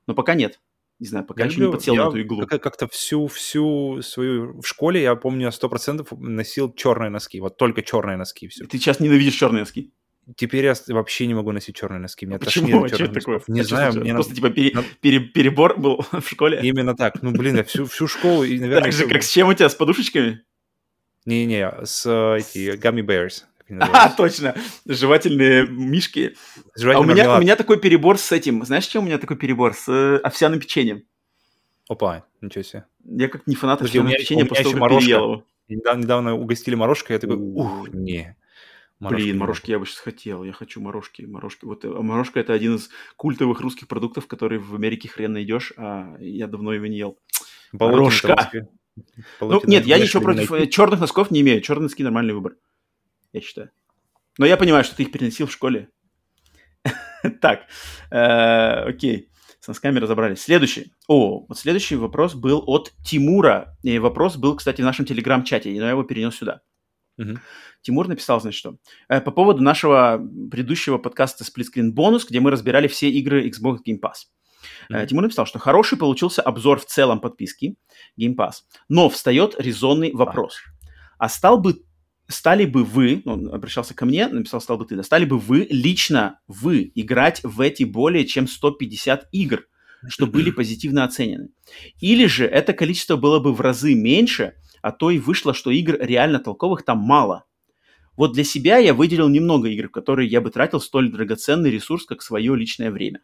[0.08, 0.60] но пока нет.
[1.00, 2.46] Не знаю, пока Я еще не люблю- подсел я на эту иглу.
[2.46, 4.60] как- Как-то всю, всю свою...
[4.60, 7.40] В школе, я помню, сто процентов носил черные носки.
[7.40, 8.66] Вот только черные носки, все.
[8.66, 9.94] Ты сейчас ненавидишь черные носки.
[10.36, 12.26] Теперь я вообще не могу носить черные носки.
[12.26, 12.84] Меня Почему?
[12.84, 13.42] А что черных это такое?
[13.48, 16.60] Не А что знаю, мне Просто надо- типа пере- надо- пере- перебор был в школе.
[16.62, 17.22] Именно так.
[17.22, 18.84] Ну, блин, я всю, всю школу и, наверное...
[18.84, 20.42] Так же, как с чем у тебя, с подушечками?
[21.26, 23.44] Не-не, с э, эти gummy bears.
[23.80, 24.56] А, точно.
[24.88, 26.36] Жевательные мишки.
[26.74, 28.66] С А у меня, у меня такой перебор с этим.
[28.66, 29.76] Знаешь, чем у меня такой перебор?
[29.76, 31.04] С э, овсяным печеньем.
[31.88, 32.86] Опа, ничего себе.
[33.06, 34.46] Я как не фанат овсяного печенья,
[34.76, 35.00] морожка.
[35.06, 35.44] переел его.
[35.68, 38.36] Недавно, недавно угостили морожкой, я такой, ух, не.
[39.00, 40.44] Морожки Блин, морожки я бы сейчас хотел.
[40.44, 41.24] Я хочу морожки.
[41.24, 41.66] Морожки.
[41.66, 46.16] Вот э, морожка это один из культовых русских продуктов, который в Америке хрен найдешь, а
[46.20, 47.18] я давно его не ел.
[47.72, 48.52] морожка.
[49.40, 50.72] Ну, нет, я ничего против найти.
[50.72, 51.62] черных носков не имею.
[51.62, 52.58] Черные носки нормальный выбор.
[53.32, 53.72] Я считаю.
[54.38, 55.90] Но я понимаю, что ты их переносил в школе.
[57.42, 57.68] Так,
[58.12, 59.30] э, окей.
[59.60, 60.42] С носками разобрались.
[60.42, 60.94] Следующий.
[61.08, 63.78] О, вот следующий вопрос был от Тимура.
[63.84, 66.62] И вопрос был, кстати, в нашем телеграм-чате, но я его перенес сюда.
[67.82, 68.78] Тимур написал, значит, что
[69.08, 73.78] э, по поводу нашего предыдущего подкаста Split Screen Bonus, где мы разбирали все игры Xbox
[73.88, 74.28] Game Pass.
[74.90, 75.08] Мгм.
[75.08, 77.76] Тимур написал, что хороший получился обзор в целом подписки
[78.20, 80.58] Game Pass, но встает резонный вопрос.
[81.18, 81.82] А стал бы,
[82.28, 85.68] стали бы вы, он обращался ко мне, написал, стал бы ты, да, стали бы вы,
[85.70, 89.66] лично вы, играть в эти более чем 150 игр,
[90.08, 91.50] что были позитивно оценены?
[92.00, 95.98] Или же это количество было бы в разы меньше, а то и вышло, что игр
[96.00, 97.46] реально толковых там мало?
[98.20, 102.06] Вот для себя я выделил немного игр, в которые я бы тратил столь драгоценный ресурс,
[102.06, 103.22] как свое личное время.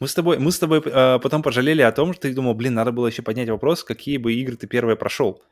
[0.00, 2.72] Мы с тобой, мы с тобой э, потом пожалели о том, что ты думал, блин,
[2.72, 5.42] надо было еще поднять вопрос, какие бы игры ты первые прошел.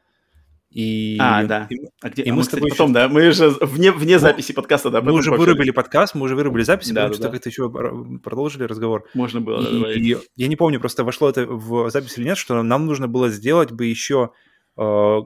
[0.70, 1.66] И, А, да.
[1.68, 3.92] и А где, И а мы мы, с кстати, тобой потом, да, мы же вне,
[3.92, 5.46] вне записи подкаста, да, мы уже пообщались.
[5.52, 7.30] вырубили подкаст, мы уже вырубили запись, Да, потому да, что да.
[7.30, 9.04] как-то еще пр- продолжили разговор.
[9.12, 9.98] Можно было, да, добавить.
[9.98, 13.28] И я не помню, просто вошло это в запись или нет, что нам нужно было
[13.28, 14.30] сделать бы еще
[14.78, 15.18] э,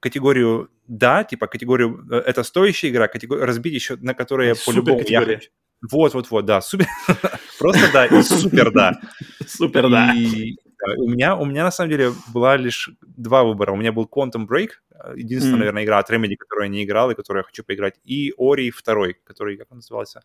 [0.00, 5.22] категорию «да», типа категорию э, «это стоящая игра», категорию разбить еще, на которые по-любому я
[5.22, 5.50] хочу.
[5.90, 6.86] Вот-вот-вот, да, супер.
[7.58, 9.00] Просто да и супер да.
[9.46, 10.12] Супер, да.
[10.14, 13.72] И да, у меня, у меня на самом деле была лишь два выбора.
[13.72, 17.10] У меня был Quantum Break, э, единственная, наверное, игра от Remedy, которую я не играл
[17.10, 20.22] и которую я хочу поиграть, и Ori второй, который, как он назывался?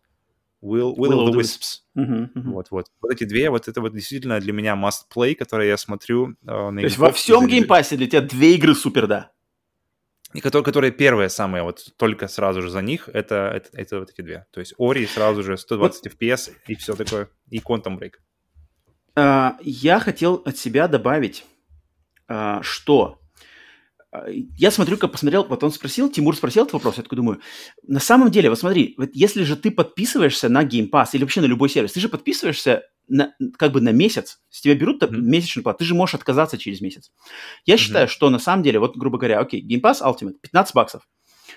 [0.64, 1.80] Will, Will, of the Wisps.
[1.94, 2.52] Мгм, мгм.
[2.52, 2.86] Вот, вот.
[3.02, 6.70] Вот эти две, вот это вот действительно для меня must play, которые я смотрю э,
[6.70, 9.30] на То есть во всем геймпассе для тебя две игры супер, да.
[10.32, 14.10] И которые, которые первые самые, вот только сразу же за них, это, это, это вот
[14.10, 14.46] эти две.
[14.50, 18.14] То есть Ori сразу же 120 FPS и все такое, и Quantum Break.
[19.14, 21.44] А, Я хотел от себя добавить,
[22.26, 23.20] а, что
[24.56, 27.40] я смотрю, как посмотрел, вот он спросил, Тимур спросил этот вопрос, я такой думаю,
[27.82, 31.40] на самом деле, вот смотри, вот если же ты подписываешься на Game Pass или вообще
[31.40, 35.16] на любой сервис, ты же подписываешься на, как бы на месяц, с тебя берут mm-hmm.
[35.16, 37.12] месячную плату, ты же можешь отказаться через месяц.
[37.66, 37.78] Я mm-hmm.
[37.78, 41.08] считаю, что на самом деле, вот грубо говоря, окей, Game Pass Ultimate, 15 баксов.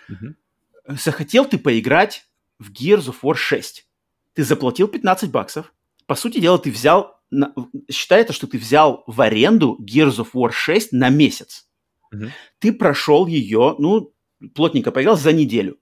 [0.09, 0.95] Mm-hmm.
[1.03, 2.25] Захотел ты поиграть
[2.59, 3.87] в Gears of War 6,
[4.33, 5.73] ты заплатил 15 баксов,
[6.07, 7.53] по сути дела, ты взял, на,
[7.91, 11.66] считай это, что ты взял в аренду Gears of War 6 на месяц.
[12.11, 12.25] Угу.
[12.59, 14.13] Ты прошел ее, ну,
[14.53, 15.77] плотненько поиграл за неделю.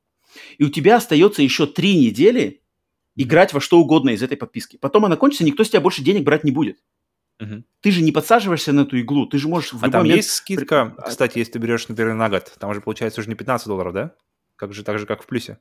[0.58, 2.62] И у тебя остается еще три недели
[3.16, 4.78] играть во что угодно из этой подписки.
[4.78, 6.80] Потом она кончится, никто с тебя больше денег брать не будет.
[7.40, 7.64] Угу.
[7.82, 10.18] Ты же не подсаживаешься на эту иглу, ты же можешь в А там момент...
[10.18, 13.68] есть скидка, кстати, если ты берешь, например, на год, там же получается уже не 15
[13.68, 14.16] долларов, да?
[14.56, 15.60] Как же, так же, как в плюсе.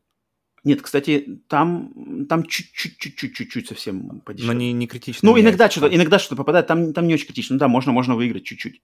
[0.63, 4.55] Нет, кстати, там, там чуть-чуть-чуть-чуть совсем подешевле.
[4.55, 5.29] Но не, не критично.
[5.29, 7.55] Ну, иногда что-то, иногда что-то попадает, там, там не очень критично.
[7.55, 8.81] Ну да, можно, можно выиграть чуть-чуть.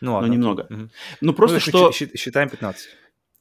[0.00, 0.28] Ну ладно.
[0.28, 0.66] Но немного.
[0.68, 0.88] Угу.
[1.20, 1.92] Ну просто ну, что...
[1.92, 2.88] Считаем 15.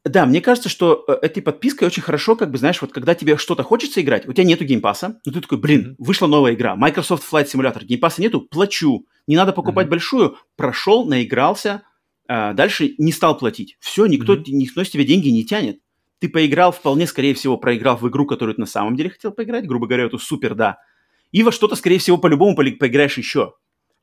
[0.06, 3.38] Да, мне кажется, что э, этой подпиской очень хорошо, как бы, знаешь, вот когда тебе
[3.38, 7.23] что-то хочется играть, у тебя нету геймпаса, но ты такой, блин, вышла новая игра, Microsoft
[7.32, 9.90] Flight Simulator, геймпаса нету, плачу, не надо покупать mm-hmm.
[9.90, 11.82] большую, прошел, наигрался,
[12.27, 13.77] а, дальше не стал платить.
[13.80, 14.44] Все, никто, mm-hmm.
[14.49, 15.80] никто с тебя деньги не тянет.
[16.19, 19.65] Ты поиграл, вполне, скорее всего, проиграл в игру, которую ты на самом деле хотел поиграть,
[19.65, 20.77] грубо говоря, эту супер, да.
[21.32, 23.56] И во что-то, скорее всего, по-любому поиграешь еще.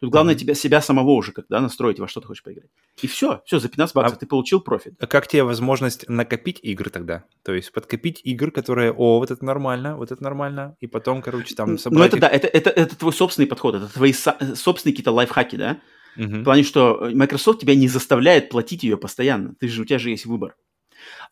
[0.03, 2.71] Тут главное тебя, себя самого уже когда настроить, во что ты хочешь поиграть.
[3.03, 4.95] И все, все, за 15 баксов а, ты получил профит.
[4.99, 7.23] А как тебе возможность накопить игры тогда?
[7.45, 11.55] То есть подкопить игр, которые, о, вот это нормально, вот это нормально, и потом, короче,
[11.55, 12.01] там собрать...
[12.01, 12.21] Ну это их...
[12.21, 15.79] да, это, это, это твой собственный подход, это твои со- собственные какие-то лайфхаки, да?
[16.19, 16.41] Mm-hmm.
[16.41, 19.55] В плане, что Microsoft тебя не заставляет платить ее постоянно.
[19.61, 20.57] Ты же, у тебя же есть выбор.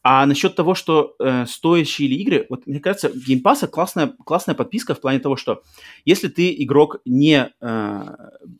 [0.03, 4.55] А насчет того, что э, стоящие ли игры, вот мне кажется, Game Pass классная, классная
[4.55, 5.63] подписка в плане того, что
[6.05, 8.03] если ты игрок не э,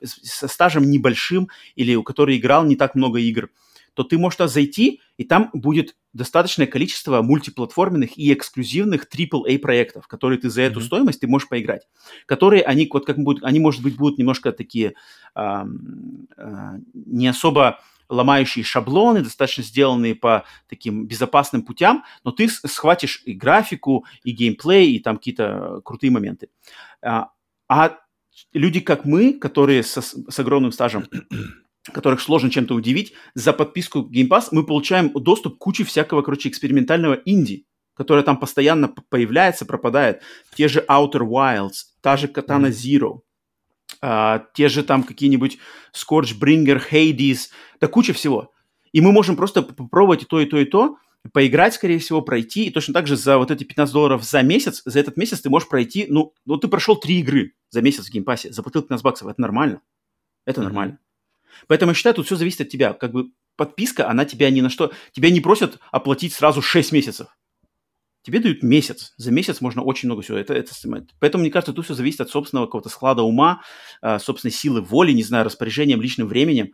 [0.05, 3.49] со стажем небольшим или у которого играл не так много игр,
[3.95, 10.07] то ты можешь туда зайти, и там будет достаточное количество мультиплатформенных и эксклюзивных AAA проектов,
[10.07, 10.85] которые ты за эту mm-hmm.
[10.85, 11.87] стоимость ты можешь поиграть,
[12.27, 14.95] которые они вот как будут, они может быть будут немножко такие
[15.35, 15.65] э,
[16.37, 17.81] э, не особо
[18.11, 24.93] ломающие шаблоны, достаточно сделанные по таким безопасным путям, но ты схватишь и графику, и геймплей,
[24.93, 26.49] и там какие-то крутые моменты.
[27.03, 27.31] А,
[27.69, 27.99] а
[28.53, 31.07] люди, как мы, которые со, с огромным стажем,
[31.93, 36.49] которых сложно чем-то удивить, за подписку Game Pass мы получаем доступ к куче всякого, короче,
[36.49, 37.65] экспериментального инди,
[37.95, 40.23] которое там постоянно появляется, пропадает.
[40.55, 43.21] Те же Outer Wilds, та же Katana Zero,
[44.01, 45.59] а, те же там какие-нибудь
[45.95, 47.49] ScourgeBringer, Hades,
[47.81, 48.53] да куча всего.
[48.93, 50.97] И мы можем просто попробовать и то, и то, и то,
[51.33, 54.83] поиграть, скорее всего, пройти, и точно так же за вот эти 15 долларов за месяц,
[54.85, 58.11] за этот месяц ты можешь пройти, ну, ну ты прошел три игры за месяц в
[58.11, 59.83] геймпассе, заплатил 15 баксов, это нормально.
[60.47, 60.65] Это mm-hmm.
[60.65, 60.99] нормально.
[61.67, 62.95] Поэтому я считаю, тут все зависит от тебя.
[62.95, 64.93] Как бы подписка, она тебя ни на что...
[65.13, 67.29] Тебя не просят оплатить сразу 6 месяцев
[68.23, 69.15] тебе дают месяц.
[69.17, 70.39] За месяц можно очень много всего.
[70.39, 70.73] Это, это,
[71.19, 73.63] поэтому, мне кажется, тут все зависит от собственного какого-то склада ума,
[74.03, 76.73] э, собственной силы воли, не знаю, распоряжением, личным временем.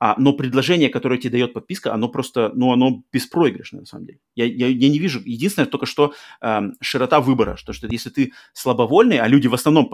[0.00, 4.18] А, но предложение, которое тебе дает подписка, оно просто, ну, оно беспроигрышное, на самом деле.
[4.34, 5.20] Я, я, я не вижу.
[5.24, 9.88] Единственное только, что э, широта выбора, что, что если ты слабовольный, а люди в основном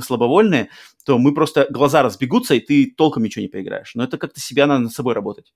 [0.00, 0.70] слабовольные,
[1.04, 3.94] то мы просто, глаза разбегутся, и ты толком ничего не поиграешь.
[3.94, 5.52] Но это как-то себя надо над собой работать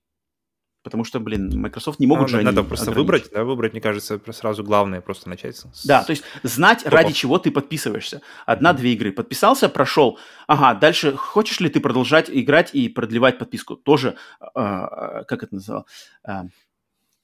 [0.87, 4.21] потому что, блин, Microsoft не могут ну, же Надо просто выбрать, да, выбрать, мне кажется,
[4.31, 5.57] сразу главное просто начать.
[5.57, 5.85] С...
[5.85, 6.93] Да, то есть знать, Топов.
[6.93, 8.21] ради чего ты подписываешься.
[8.45, 9.11] Одна-две игры.
[9.11, 10.17] Подписался, прошел.
[10.47, 13.75] Ага, дальше хочешь ли ты продолжать играть и продлевать подписку?
[13.75, 15.85] Тоже, э, как это называл?
[16.25, 16.43] Э,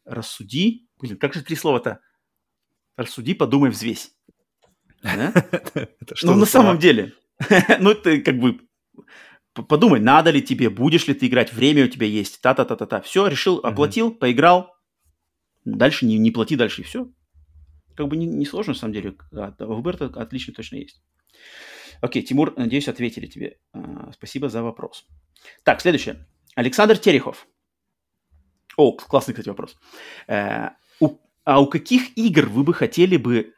[0.03, 0.85] рассуди.
[0.99, 2.02] Блин, как же три слова-то?
[2.98, 4.11] Рассуди, подумай, взвесь.
[6.23, 7.14] Ну, на самом деле.
[7.80, 8.60] Ну, ты как бы
[9.53, 13.01] подумай, надо ли тебе, будешь ли ты играть, время у тебя есть, та-та-та-та-та.
[13.01, 14.17] Все, решил, оплатил, mm-hmm.
[14.17, 14.75] поиграл,
[15.65, 17.07] дальше не, не плати дальше, и все.
[17.95, 19.15] Как бы не, не сложно, на самом деле.
[19.34, 21.02] А, выбор отличный точно есть.
[22.02, 23.60] Окей, Тимур, надеюсь, ответили тебе.
[23.73, 25.05] А, спасибо за вопрос.
[25.63, 26.28] Так, следующее.
[26.55, 27.47] Александр Терехов.
[28.78, 29.78] О, классный, кстати, вопрос.
[30.28, 30.69] Э,
[31.45, 33.53] а у каких игр вы бы хотели бы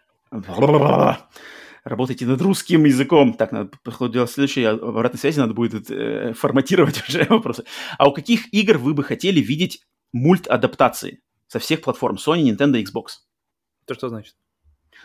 [1.85, 3.35] работаете над русским языком.
[3.35, 7.63] Так, надо, походу, следующей обратной связи надо будет э, форматировать уже вопросы.
[7.97, 9.81] А у каких игр вы бы хотели видеть
[10.11, 13.21] мульт-адаптации со всех платформ Sony, Nintendo, Xbox?
[13.85, 14.35] Это что значит?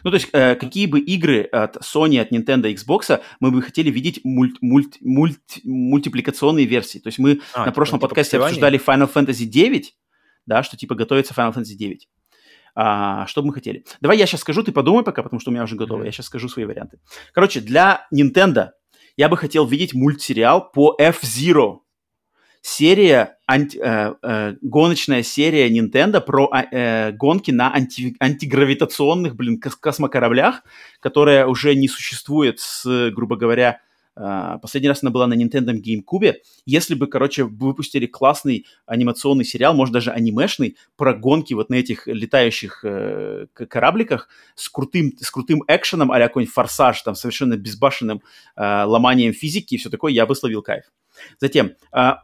[0.02, 3.90] Ну, то есть, э, какие бы игры от Sony, от Nintendo, Xbox мы бы хотели
[3.90, 6.98] видеть мульт, мульт, мульт, мультипликационные версии.
[6.98, 9.94] То есть, мы а, на типа, прошлом типа подкасте обсуждали Final Fantasy 9,
[10.46, 12.08] да, что типа готовится Final Fantasy 9.
[12.74, 13.84] А, что бы мы хотели?
[14.00, 16.02] Давай я сейчас скажу, ты подумай пока, потому что у меня уже готово.
[16.02, 16.06] Mm-hmm.
[16.06, 16.98] Я сейчас скажу свои варианты.
[17.32, 18.70] Короче, для Nintendo
[19.16, 21.80] я бы хотел видеть мультсериал по F-Zero
[22.62, 29.60] серия, анти, э, э, гоночная серия Nintendo про а, э, гонки на анти, антигравитационных, блин,
[29.60, 30.62] кос космокораблях,
[31.00, 33.80] которая уже не существует с, грубо говоря,
[34.14, 36.34] последний раз она была на Nintendo GameCube.
[36.66, 42.06] Если бы, короче, выпустили классный анимационный сериал, может даже анимешный, про гонки вот на этих
[42.06, 48.22] летающих uh, корабликах с крутым, с крутым экшеном, а какой-нибудь форсаж, там, совершенно безбашенным
[48.58, 50.84] uh, ломанием физики и все такое, я бы словил кайф.
[51.38, 51.72] Затем,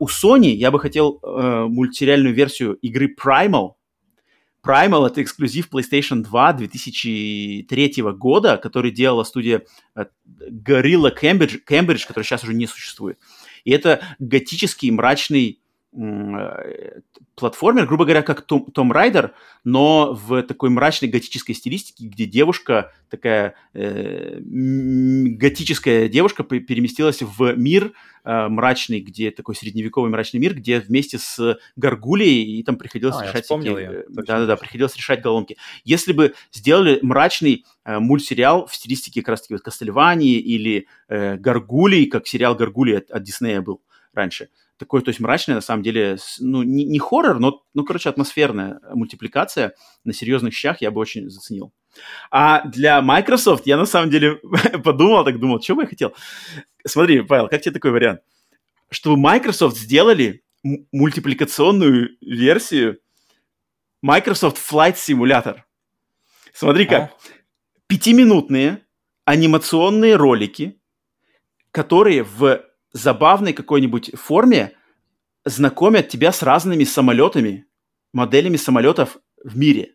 [0.01, 3.73] у Sony я бы хотел мультсериальную версию игры Primal,
[4.67, 9.63] Primal— это эксклюзив PlayStation 2 2003 года, который делала студия
[9.95, 13.19] э, Gorilla Cambridge, Cambridge, которая сейчас уже не существует.
[13.65, 15.61] И это готический, мрачный
[17.35, 19.33] платформер, грубо говоря, как Том, Том Райдер,
[19.65, 27.93] но в такой мрачной готической стилистике, где девушка, такая э, готическая девушка переместилась в мир
[28.25, 33.25] э, мрачный, где такой средневековый мрачный мир, где вместе с Гаргулией, и там приходилось а,
[33.25, 33.45] решать...
[33.45, 35.57] Всякие, Да-да-да, приходилось решать головки.
[35.85, 42.05] Если бы сделали мрачный э, мультсериал в стилистике как раз-таки вот Кастельвании или э, Гаргулии,
[42.05, 43.81] как сериал Гаргулии от, от Диснея был
[44.17, 48.09] раньше, такой, то есть мрачная, на самом деле, ну, не, не хоррор, но, ну, короче,
[48.09, 51.73] атмосферная мультипликация на серьезных щах я бы очень заценил.
[52.31, 54.37] А для Microsoft я на самом деле
[54.85, 56.15] подумал, так думал, что бы я хотел.
[56.87, 58.21] Смотри, Павел, как тебе такой вариант?
[58.91, 60.43] Чтобы Microsoft сделали
[60.93, 62.99] мультипликационную версию
[64.03, 65.61] Microsoft Flight Simulator.
[66.53, 67.03] Смотри как.
[67.03, 67.11] А?
[67.87, 68.87] Пятиминутные
[69.25, 70.81] анимационные ролики,
[71.71, 72.65] которые в
[72.97, 74.73] забавной какой-нибудь форме
[75.45, 77.67] знакомят тебя с разными самолетами,
[78.13, 79.95] моделями самолетов в мире.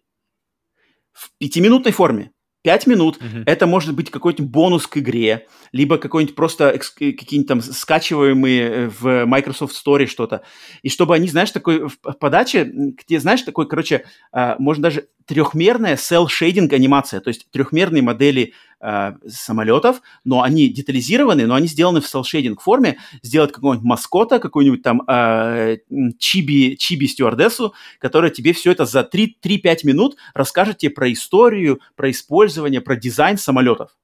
[1.12, 2.32] В пятиминутной форме.
[2.64, 3.18] Пять минут.
[3.18, 3.44] Mm-hmm.
[3.48, 9.26] Это может быть какой-нибудь бонус к игре, либо какой-нибудь просто какие-нибудь там скачиваемые э, в
[9.26, 10.44] Microsoft Store что-то.
[10.84, 15.96] И чтобы они, знаешь, такой в подаче, где, знаешь, такой, короче, э, можно даже трехмерная
[15.96, 22.04] cell-shading анимация, то есть трехмерные модели э, самолетов, но они детализированы, но они сделаны в
[22.04, 25.78] cell-shading форме, сделать какого-нибудь маскота, какую-нибудь там э,
[26.20, 32.12] чиби, чиби стюардессу, которая тебе все это за 3-5 минут расскажет тебе про историю, про
[32.12, 33.96] использование, про дизайн самолетов.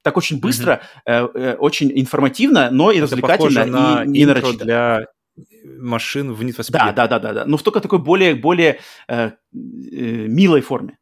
[0.00, 1.30] Так очень быстро, mm-hmm.
[1.34, 4.64] э, э, очень информативно, но и это развлекательно, на и, и нарочито.
[4.64, 5.06] для
[5.64, 6.72] машин в Need for Speed.
[6.72, 7.44] Да, да, да, да, да.
[7.46, 10.98] Но в только такой более, более э, э, милой форме.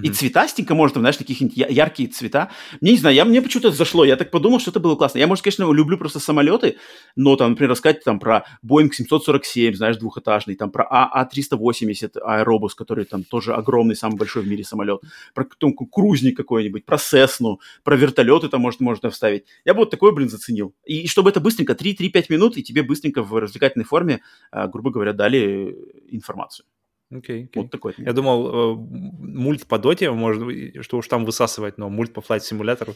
[0.00, 2.50] И цветастенько, может, знаешь, таких яркие цвета.
[2.80, 4.04] Мне не знаю, я, мне почему-то зашло.
[4.04, 5.18] Я так подумал, что это было классно.
[5.18, 6.76] Я, может, конечно, люблю просто самолеты,
[7.14, 12.74] но там, например, рассказать там про Boeing 747, знаешь, двухэтажный, там про А380 а Аэробус,
[12.74, 15.02] который там тоже огромный, самый большой в мире самолет,
[15.34, 19.44] про там, крузник какой-нибудь, про Сесну, про вертолеты там, может, можно вставить.
[19.66, 20.74] Я бы вот такой, блин, заценил.
[20.86, 24.90] И, и чтобы это быстренько, 3-5 минут, и тебе быстренько в развлекательной форме, а, грубо
[24.90, 25.76] говоря, дали
[26.08, 26.64] информацию.
[27.12, 27.50] Окей, okay, okay.
[27.56, 27.94] Вот такой.
[27.98, 32.22] Я думал, э, мульт по доте, может быть, что уж там высасывать, но мульт по
[32.22, 32.94] флайт-симулятору.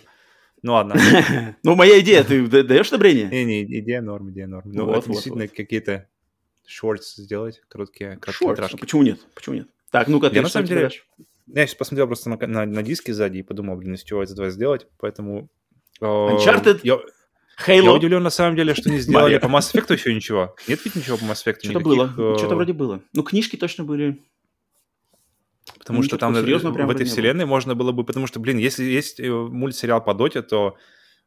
[0.63, 0.97] Ну ладно.
[1.63, 3.29] Ну, моя идея, ты даешь одобрение?
[3.29, 4.71] Не, не, идея норм, идея норм.
[4.73, 6.09] Ну, вот, действительно какие-то
[6.67, 8.77] шортс сделать, короткие короткометражки.
[8.79, 9.21] Почему нет?
[9.35, 9.69] Почему нет?
[9.91, 10.91] Так, ну-ка, ты Я на самом деле...
[11.47, 14.33] Я сейчас посмотрел просто на, на, на диске сзади и подумал, блин, из чего из
[14.33, 15.49] этого сделать, поэтому...
[16.01, 16.81] Э, Uncharted?
[16.83, 16.99] Я,
[17.65, 17.85] Halo.
[17.85, 20.55] Я удивлен на самом деле, что не сделали по Mass Effect еще ничего.
[20.69, 21.61] Нет ведь ничего по Mass Effect?
[21.63, 23.01] Что-то было, э, что-то вроде было.
[23.15, 24.23] Ну, книжки точно были.
[25.79, 28.05] Потому что там в этой вселенной можно было бы...
[28.05, 30.77] Потому что, блин, если есть э, мультсериал по Доте, то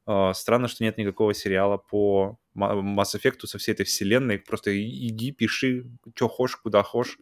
[0.06, 4.38] э, странно, что нет никакого сериала по Mass Effect со всей этой вселенной.
[4.38, 7.18] Просто иди, пиши, что хочешь, куда хочешь.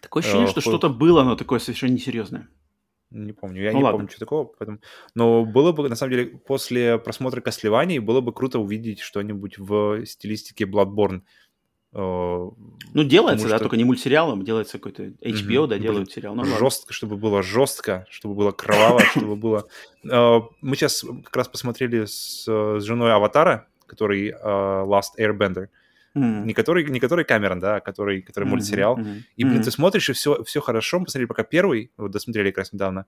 [0.00, 2.48] Такое ощущение, что что-то было, но такое совершенно несерьезное.
[3.14, 3.98] Не помню, я ну, не ладно.
[3.98, 4.44] помню, что такого.
[4.58, 4.80] Поэтому...
[5.14, 10.04] Но было бы, на самом деле, после просмотра Кослеваний, было бы круто увидеть что-нибудь в
[10.04, 11.22] стилистике Bloodborne.
[11.92, 12.50] Э,
[12.92, 13.64] ну, делается, да, что...
[13.64, 15.66] только не мультсериалом, делается какой-то HBO, mm-hmm.
[15.68, 16.34] да, делают сериал.
[16.34, 19.68] Ну, жестко, чтобы было жестко, чтобы было кроваво, чтобы было...
[20.10, 22.44] Э, мы сейчас как раз посмотрели с
[22.80, 25.66] женой Аватара, который э, Last Airbender.
[25.66, 25.68] Mm.
[26.14, 28.98] Не который, не который Камерон, да, а который, который mm-hmm, мультсериал.
[28.98, 29.22] Mm-hmm.
[29.36, 29.64] И, блин, mm-hmm.
[29.64, 31.00] ты смотришь, и все, все хорошо.
[31.00, 33.06] Мы посмотрели пока первый, вот досмотрели как раз недавно.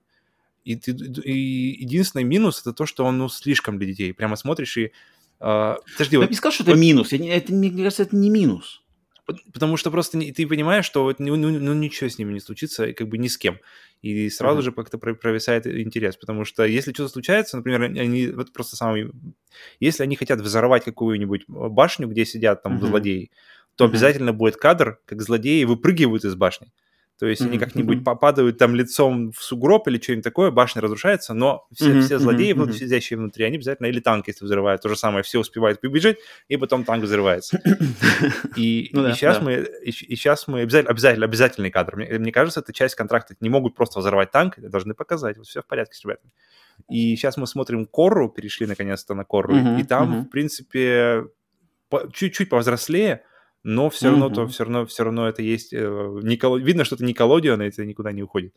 [0.65, 4.13] И, ты, и единственный минус это то, что он ну, слишком для детей.
[4.13, 4.91] Прямо смотришь и...
[5.39, 7.13] Э, подожди, я вот, не сказал, что вот, это минус.
[7.13, 8.83] Я, это, мне кажется, это не минус.
[9.53, 12.39] Потому что просто не, ты понимаешь, что вот, ну, ну, ну, ничего с ними не
[12.39, 13.59] случится, как бы ни с кем.
[14.01, 14.63] И сразу uh-huh.
[14.63, 16.15] же как-то провисает интерес.
[16.15, 19.11] Потому что если что-то случается, например, они вот просто самые...
[19.81, 22.87] Если они хотят взорвать какую-нибудь башню, где сидят там uh-huh.
[22.87, 23.31] злодеи,
[23.75, 23.89] то uh-huh.
[23.89, 26.71] обязательно будет кадр, как злодеи выпрыгивают из башни.
[27.19, 31.33] То есть Мгм, они как-нибудь попадают там лицом в сугроб или что-нибудь такое, башня разрушается,
[31.33, 32.71] но все, Мгм, все злодеи, мгм.
[32.71, 36.57] сидящие внутри, они обязательно или танк, если взрывают, то же самое, все успевают побежать, и
[36.57, 37.59] потом танк взрывается.
[38.55, 39.45] И, Ну да, сейчас да.
[39.45, 41.95] мы, и, сейчас мы обязательно, обязательно, обязательный кадр.
[41.95, 43.35] Мне, мне кажется, это часть контракта.
[43.39, 45.37] Не могут просто взорвать танк, должны показать.
[45.37, 46.31] Вот все в порядке с ребятами.
[46.89, 51.25] И сейчас мы смотрим Корру, перешли наконец-то на Корру, и там, в принципе,
[51.89, 53.23] по- чуть-чуть повзрослее,
[53.67, 54.49] но все равно, то, Мгм.
[54.51, 55.73] все равно, все равно это есть.
[55.73, 56.57] э, Николо...
[56.57, 58.53] Видно, что это Николодион, и это никуда не уходит.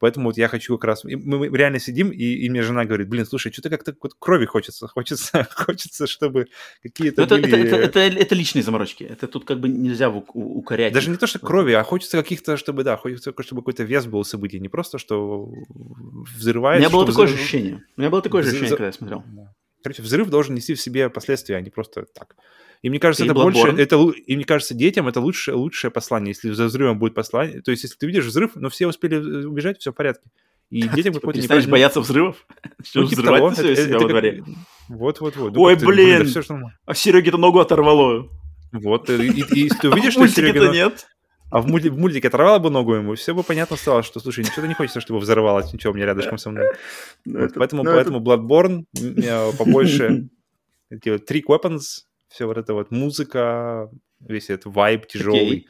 [0.00, 1.04] Поэтому вот я хочу как раз...
[1.04, 4.86] Мы, реально сидим, и, и мне жена говорит, блин, слушай, что-то как-то вот крови хочется.
[4.86, 6.46] Хочется, хочется чтобы
[6.82, 7.66] какие-то Ну, это, были...
[7.66, 9.02] это, это, это, это личные заморочки.
[9.04, 10.92] Это тут как бы нельзя у- у- укорять.
[10.92, 14.24] Даже не то, что крови, а хочется каких-то, чтобы, да, хочется, чтобы какой-то вес был
[14.24, 14.60] событий.
[14.60, 16.80] Не просто, что У взрывается...
[16.88, 17.82] меня было такое же взрыв- ощущение.
[17.96, 19.24] У меня было такое же ощущение, когда я смотрел.
[19.82, 22.36] Короче, взрыв должен нести в себе последствия, а не просто так.
[22.82, 23.80] И мне кажется, Ты это больше, Bloodborne?
[23.80, 27.60] это, лу- и мне кажется, детям это лучшее, лучшее послание, если за взрывом будет послание.
[27.60, 30.30] То есть, если ты видишь взрыв, но все успели э, убежать, все в порядке.
[30.70, 32.46] И детям Типа, какой-то перестанешь неправильный- бояться взрывов?
[32.84, 33.50] Что, Ну, типа взрывать того.
[33.52, 34.44] все Это- это во дворе?
[34.88, 35.56] Вот-вот-вот.
[35.56, 36.26] Ой, блин.
[36.26, 36.78] ж нормально.
[36.86, 38.28] А Сереге-то ногу оторвало.
[38.72, 40.68] Вот, и, и- и если ты увидишь, А в что Серега...
[40.68, 41.06] нет.
[41.50, 44.44] А в, мульти- в мультике оторвала бы ногу ему, все бы понятно стало, что, слушай,
[44.44, 46.66] ничего не хочется, чтобы взорвалось, ничего у меня рядышком со мной.
[47.24, 50.28] Ну, Вот это- поэтому, ну, поэтому Bloodborne э, побольше
[50.90, 51.80] эти вот Trick Weapons,
[52.38, 55.68] все вот это вот музыка, весь этот вайб тяжелый, Окей.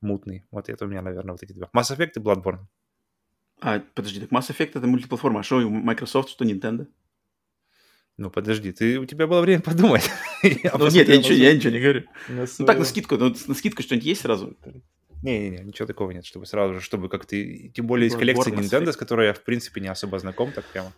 [0.00, 0.44] мутный.
[0.52, 1.68] Вот это у меня, наверное, вот эти два.
[1.76, 2.60] Mass Effect и Bloodborne.
[3.60, 5.40] А, подожди, так Mass Effect это мультиплатформа.
[5.40, 6.86] А что у Microsoft, что Nintendo?
[8.16, 10.08] Ну, подожди, ты, у тебя было время подумать.
[10.44, 12.02] Ну, нет, я ничего, я ничего не говорю.
[12.28, 14.56] Ну так, на скидку, ну, на скидку что-нибудь есть сразу?
[15.22, 17.34] Не-не-не, ничего такого нет, чтобы сразу же, чтобы как-то...
[17.70, 20.64] Тем более из коллекции Mass Nintendo, с которой я, в принципе, не особо знаком, так
[20.66, 20.92] прямо.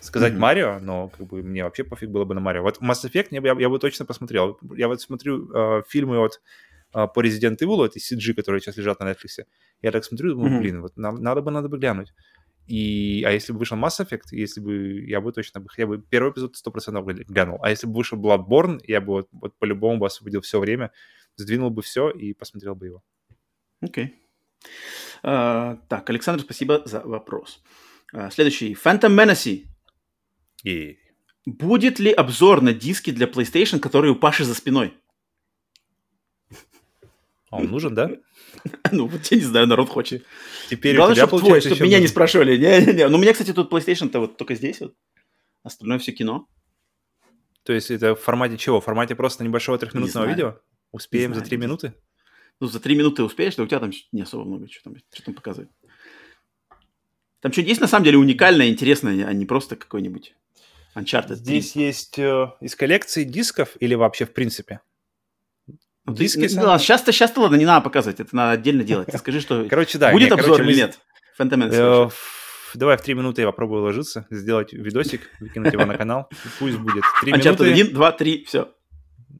[0.00, 0.40] Сказать Мгм.
[0.42, 2.62] Марио, но как бы мне вообще пофиг было бы на Марио.
[2.62, 4.58] Вот Mass Effect я, бы- я, я бы точно посмотрел.
[4.76, 6.40] Я вот смотрю э, фильмы от
[6.94, 9.44] э, по Resident Evil, эти CG, которые сейчас лежат на Netflix.
[9.82, 10.60] Я так смотрю, думаю, Мгм.
[10.60, 12.12] блин, вот нам- надо бы, надо бы глянуть.
[12.66, 15.98] И, а если бы вышел Mass Effect, если бы, я бы точно бы, хотя бы
[15.98, 17.58] первый эпизод 100% гля- глянул.
[17.62, 20.92] А если бы вышел Bloodborne, я бы вот, вот по-любому бы освободил все время,
[21.36, 23.02] сдвинул бы все и посмотрел бы его.
[23.82, 24.14] Окей.
[25.22, 27.62] А, так, Александр, спасибо за вопрос.
[28.12, 28.74] А, следующий.
[28.74, 29.64] Phantom Menace.
[30.64, 30.98] И
[31.46, 34.94] Будет ли обзор на диски для PlayStation, которые у Паши за спиной?
[37.50, 38.10] А он нужен, да?
[38.92, 40.24] Ну, вот я не знаю, народ хочет.
[40.68, 42.56] Теперь Главное, у тебя чтобы твой, чтобы меня не спрашивали.
[42.56, 43.08] Не-не-не.
[43.08, 44.94] Ну, у меня, кстати, тут PlayStation-то вот только здесь вот.
[45.62, 46.48] Остальное все кино.
[47.64, 48.80] То есть это в формате чего?
[48.80, 50.60] В формате просто небольшого трехминутного видео?
[50.92, 51.94] Успеем Не за три не минуты?
[52.60, 55.24] Ну, за три минуты успеешь, да у тебя там не особо много, что там, что
[55.24, 55.70] там показывает.
[57.40, 60.34] Там что-то есть на самом деле уникальное, интересное, а не просто какой-нибудь
[60.96, 61.36] Uncharted 3.
[61.36, 64.80] Здесь есть э, из коллекции дисков или вообще в принципе?
[66.06, 69.08] Ну, диски ну, ладно, сейчас-то, сейчас-то ладно, не надо показывать, это надо отдельно делать.
[69.08, 70.10] Ты скажи, что Короче, да.
[70.12, 70.98] будет не, обзор короче, или нет?
[71.38, 72.06] Phantom Menace, Э, короче.
[72.14, 76.28] ф- Давай в три минуты я попробую ложиться, сделать видосик, выкинуть его на канал.
[76.58, 77.72] Пусть будет три Uncharted минуты.
[77.72, 78.72] 1, 2, 3, все.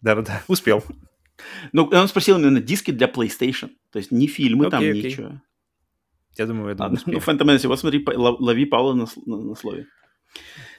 [0.03, 0.85] Да-да-да, успел.
[1.73, 3.71] Ну, он спросил именно диски для PlayStation.
[3.93, 5.05] То есть не фильмы там, Окей, окей.
[5.05, 5.41] ничего.
[6.37, 9.87] Я думаю, я думаю, Ладно, ну, Menace, вот смотри, лови Павла на, на- на слове.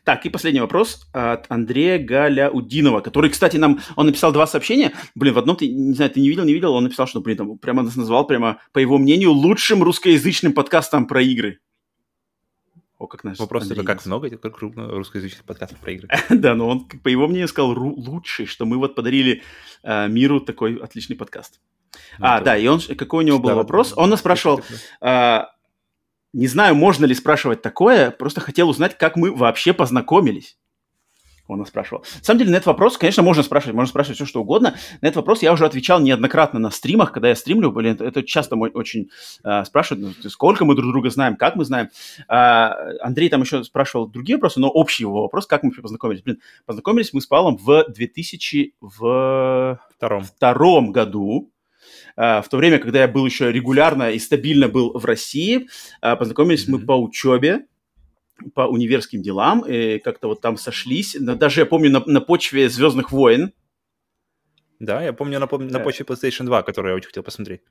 [0.04, 4.94] Так, и последний вопрос от Андрея Галяудинова, который, кстати, нам, он написал два сообщения.
[5.14, 7.38] Блин, в одном, ты, не знаю, ты не видел, не видел, он написал, что, блин,
[7.38, 11.60] там прямо нас назвал, прямо, по его мнению, лучшим русскоязычным подкастом про игры.
[12.98, 16.10] О, как наш Вопрос Андрей только, как много как крупно русскоязычных подкастов про игры?
[16.30, 19.42] Да, но он, по его мнению, сказал лучший, что мы вот подарили
[19.84, 21.60] э, миру такой отличный подкаст.
[22.20, 23.94] Ну, а, это- да, и он, какой у него был вопрос?
[23.96, 24.62] Он нас спрашивал,
[26.34, 30.58] не знаю, можно ли спрашивать такое, просто хотел узнать, как мы вообще познакомились.
[31.52, 32.06] Он нас спрашивал.
[32.20, 34.76] На самом деле, на этот вопрос, конечно, можно спрашивать, можно спрашивать все, что угодно.
[35.02, 37.72] На этот вопрос я уже отвечал неоднократно на стримах, когда я стримлю.
[37.72, 39.10] Блин, это, это часто очень
[39.44, 41.90] а, спрашивают, ну, сколько мы друг друга знаем, как мы знаем.
[42.30, 46.22] А, Андрей там еще спрашивал другие вопросы, но общий его вопрос, как мы познакомились.
[46.22, 48.76] Блин, познакомились мы с Павлом в 2000...
[48.80, 50.24] В Втором.
[50.24, 51.51] втором году,
[52.16, 55.68] в то время, когда я был еще регулярно и стабильно был в России,
[56.02, 56.88] а, познакомились мы Мгм.
[56.88, 57.66] по учебе,
[58.56, 61.16] по универским делам, и как-то вот там сошлись.
[61.20, 63.54] Даже я помню на, на почве Звездных войн.
[64.80, 65.80] Да, я помню на, на Да.
[65.80, 67.62] почве PlayStation 2, которую я очень хотел посмотреть.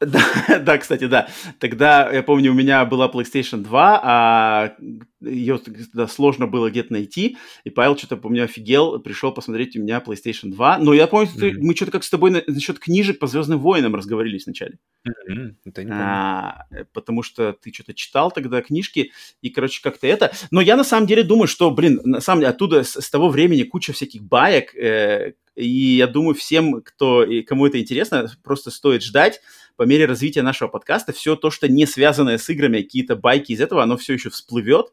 [0.00, 0.20] Да,
[0.64, 1.28] да, кстати, да.
[1.58, 4.74] Тогда, я помню, у меня была PlayStation 2, а
[5.20, 10.02] ее тогда сложно было где-то найти, и Павел что-то, помню, офигел, пришел посмотреть у меня
[10.04, 10.78] PlayStation 2.
[10.78, 11.66] Но я помню, Мгм.
[11.66, 14.78] мы что-то как с тобой на- насчет книжек по Звездным войнам разговорились вначале.
[15.04, 16.04] Мгм, Это не помню.
[16.06, 19.12] А, э, потому что ты что-то читал тогда книжки,
[19.42, 20.32] и, короче, как-то это.
[20.50, 23.28] Но я на самом деле думаю, что, блин, на самом деле оттуда с, с того
[23.28, 28.70] времени куча всяких баек, э, и я думаю, всем, кто, и кому это интересно, просто
[28.70, 29.40] стоит ждать,
[29.80, 33.62] по мере развития нашего подкаста все то, что не связанное с играми, какие-то байки из
[33.62, 34.92] этого, оно все еще всплывет,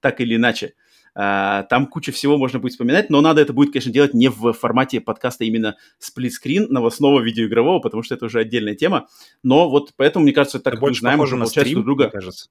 [0.00, 0.74] так или иначе.
[1.16, 4.52] Uh, там куча всего можно будет вспоминать, но надо это будет, конечно, делать не в
[4.52, 9.06] формате подкаста именно сплитскрин новостного видеоигрового, потому что это уже отдельная тема.
[9.44, 12.10] Но вот поэтому, мне кажется, так как мы знаем, уже на стрим, друг друга.
[12.10, 12.48] кажется.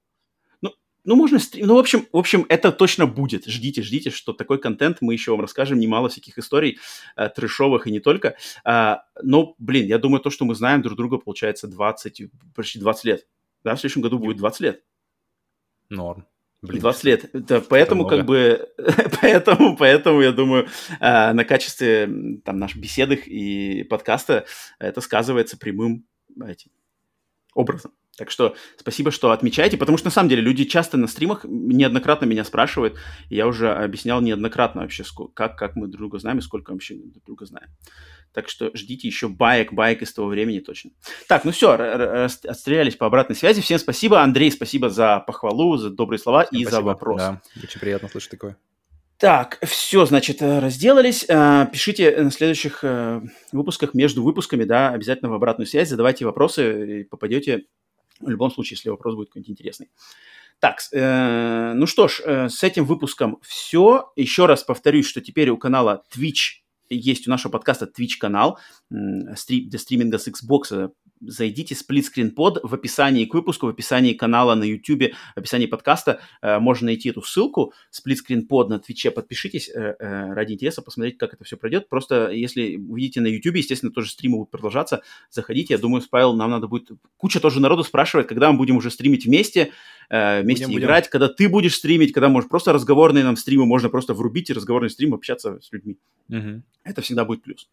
[1.06, 1.68] Ну, можно стрим...
[1.68, 3.46] Ну, в общем, в общем, это точно будет.
[3.46, 5.80] Ждите, ждите, что такой контент мы еще вам расскажем.
[5.80, 6.80] Немало всяких историй
[7.16, 8.36] э, трешовых и не только.
[8.64, 12.24] А, но, блин, я думаю, то, что мы знаем друг друга, получается 20,
[12.56, 13.28] почти 20 лет.
[13.64, 14.84] Да, в следующем году будет 20 лет.
[15.90, 16.26] Норм.
[16.64, 17.30] Блин, 20 лет.
[17.34, 18.68] Да, поэтому, как бы,
[19.22, 20.68] поэтому, поэтому, я думаю,
[21.00, 22.10] э, на качестве
[22.44, 24.46] там наших беседах и подкаста
[24.80, 26.06] это сказывается прямым
[26.44, 26.72] этим
[27.54, 27.92] образом.
[28.18, 32.26] Так что спасибо, что отмечаете, потому что на самом деле люди часто на стримах неоднократно
[32.26, 32.96] меня спрашивают,
[33.30, 35.04] и я уже объяснял неоднократно вообще,
[35.34, 37.70] как, как мы друг друга знаем и сколько вообще друг друга знаем.
[38.34, 40.92] Так что ждите еще баек, баек из того времени точно.
[41.28, 43.62] Так, ну все, отстрелялись по обратной связи.
[43.62, 44.22] Всем спасибо.
[44.22, 46.82] Андрей, спасибо за похвалу, за добрые слова Всем и спасибо.
[46.82, 47.22] за вопрос.
[47.22, 48.58] Да, очень приятно слышать такое.
[49.18, 51.26] Так, все, значит, э, разделались.
[51.30, 53.22] Э, пишите на следующих э,
[53.54, 57.64] выпусках между выпусками, да, обязательно в обратную связь, задавайте вопросы, и попадете
[58.20, 59.90] в любом случае, если вопрос будет какой-нибудь интересный.
[60.60, 64.12] Так, э, ну что ж, э, с этим выпуском все.
[64.16, 69.80] Еще раз повторюсь, что теперь у канала Twitch есть у нашего подкаста Twitch канал для
[69.80, 75.14] стриминга с Xbox зайдите сплитскрин под в описании к выпуску, в описании канала на YouTube,
[75.36, 80.34] в описании подкаста э, можно найти эту ссылку, сплитскрин под на Твиче, подпишитесь э, э,
[80.34, 81.90] ради интереса, посмотреть, как это все пройдет.
[81.90, 85.74] Просто если увидите на YouTube, естественно, тоже стримы будут продолжаться, заходите.
[85.74, 86.90] Я думаю, Спайл, нам надо будет...
[87.18, 89.72] Куча тоже народу спрашивает, когда мы будем уже стримить вместе,
[90.10, 91.12] э, вместе будем, играть, будем.
[91.12, 94.90] когда ты будешь стримить, когда, может, просто разговорные нам стримы, можно просто врубить и разговорный
[94.90, 95.98] стрим, общаться с людьми.
[96.30, 96.64] Угу.
[96.84, 97.68] Это всегда будет плюс.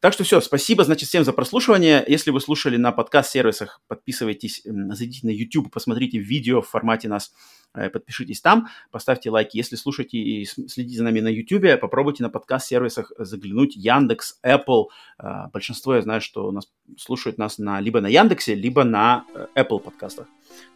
[0.00, 2.04] Так что все, спасибо, значит, всем за прослушивание.
[2.06, 7.32] Если вы слушали на подкаст-сервисах, подписывайтесь, зайдите на YouTube, посмотрите видео в формате нас,
[7.74, 9.56] э, подпишитесь там, поставьте лайки.
[9.56, 14.86] Если слушаете и следите за нами на YouTube, попробуйте на подкаст-сервисах заглянуть Яндекс, Apple.
[15.22, 19.24] Э, большинство, я знаю, что у нас слушают нас на, либо на Яндексе, либо на
[19.32, 20.26] э, Apple подкастах.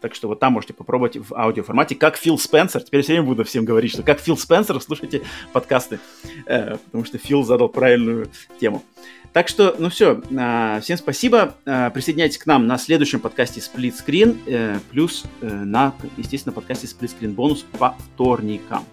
[0.00, 2.82] Так что вот там можете попробовать в аудиоформате, как Фил Спенсер.
[2.82, 6.00] Теперь все время буду всем говорить, что как Фил Спенсер слушайте подкасты,
[6.44, 8.84] потому что Фил задал правильную тему.
[9.32, 11.54] Так что, ну все, э, всем спасибо.
[11.64, 16.88] Э, присоединяйтесь к нам на следующем подкасте Split Screen, э, плюс э, на, естественно, подкасте
[16.88, 18.84] Split Screen бонус по вторникам.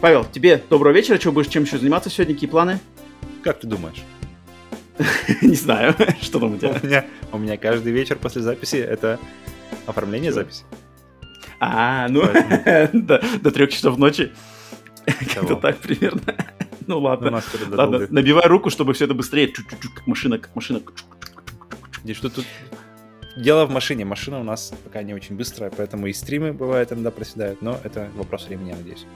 [0.00, 1.18] Павел, тебе доброго вечера.
[1.18, 2.34] Что будешь чем еще заниматься сегодня?
[2.34, 2.78] Какие планы?
[3.42, 4.02] Как ты думаешь?
[5.42, 7.04] Не знаю, что там у тебя.
[7.30, 9.18] У меня, каждый вечер после записи это
[9.86, 10.64] Оформление записи.
[11.60, 12.22] А, ну,
[12.92, 14.32] до, до трех часов ночи.
[15.06, 16.34] Как-то так примерно.
[16.88, 17.42] Ну ладно.
[17.70, 19.48] Ладно, набивай руку, чтобы все это быстрее.
[19.48, 20.80] Как машина, как машина.
[22.04, 22.44] И что тут
[23.38, 24.04] Дело в машине.
[24.04, 28.08] Машина у нас пока не очень быстрая, поэтому и стримы бывают иногда проседают, но это
[28.16, 29.06] вопрос времени, я надеюсь.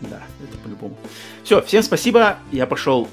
[0.00, 0.96] Да, это по-любому.
[1.44, 2.38] Все, всем спасибо.
[2.50, 3.06] Я пошел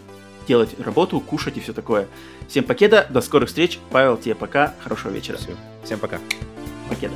[0.47, 2.07] делать работу, кушать и все такое.
[2.47, 3.79] Всем покеда, до скорых встреч.
[3.91, 4.73] Павел, тебе пока.
[4.83, 5.37] Хорошего вечера.
[5.37, 5.55] Все.
[5.83, 6.19] Всем пока.
[6.89, 7.13] Покеда.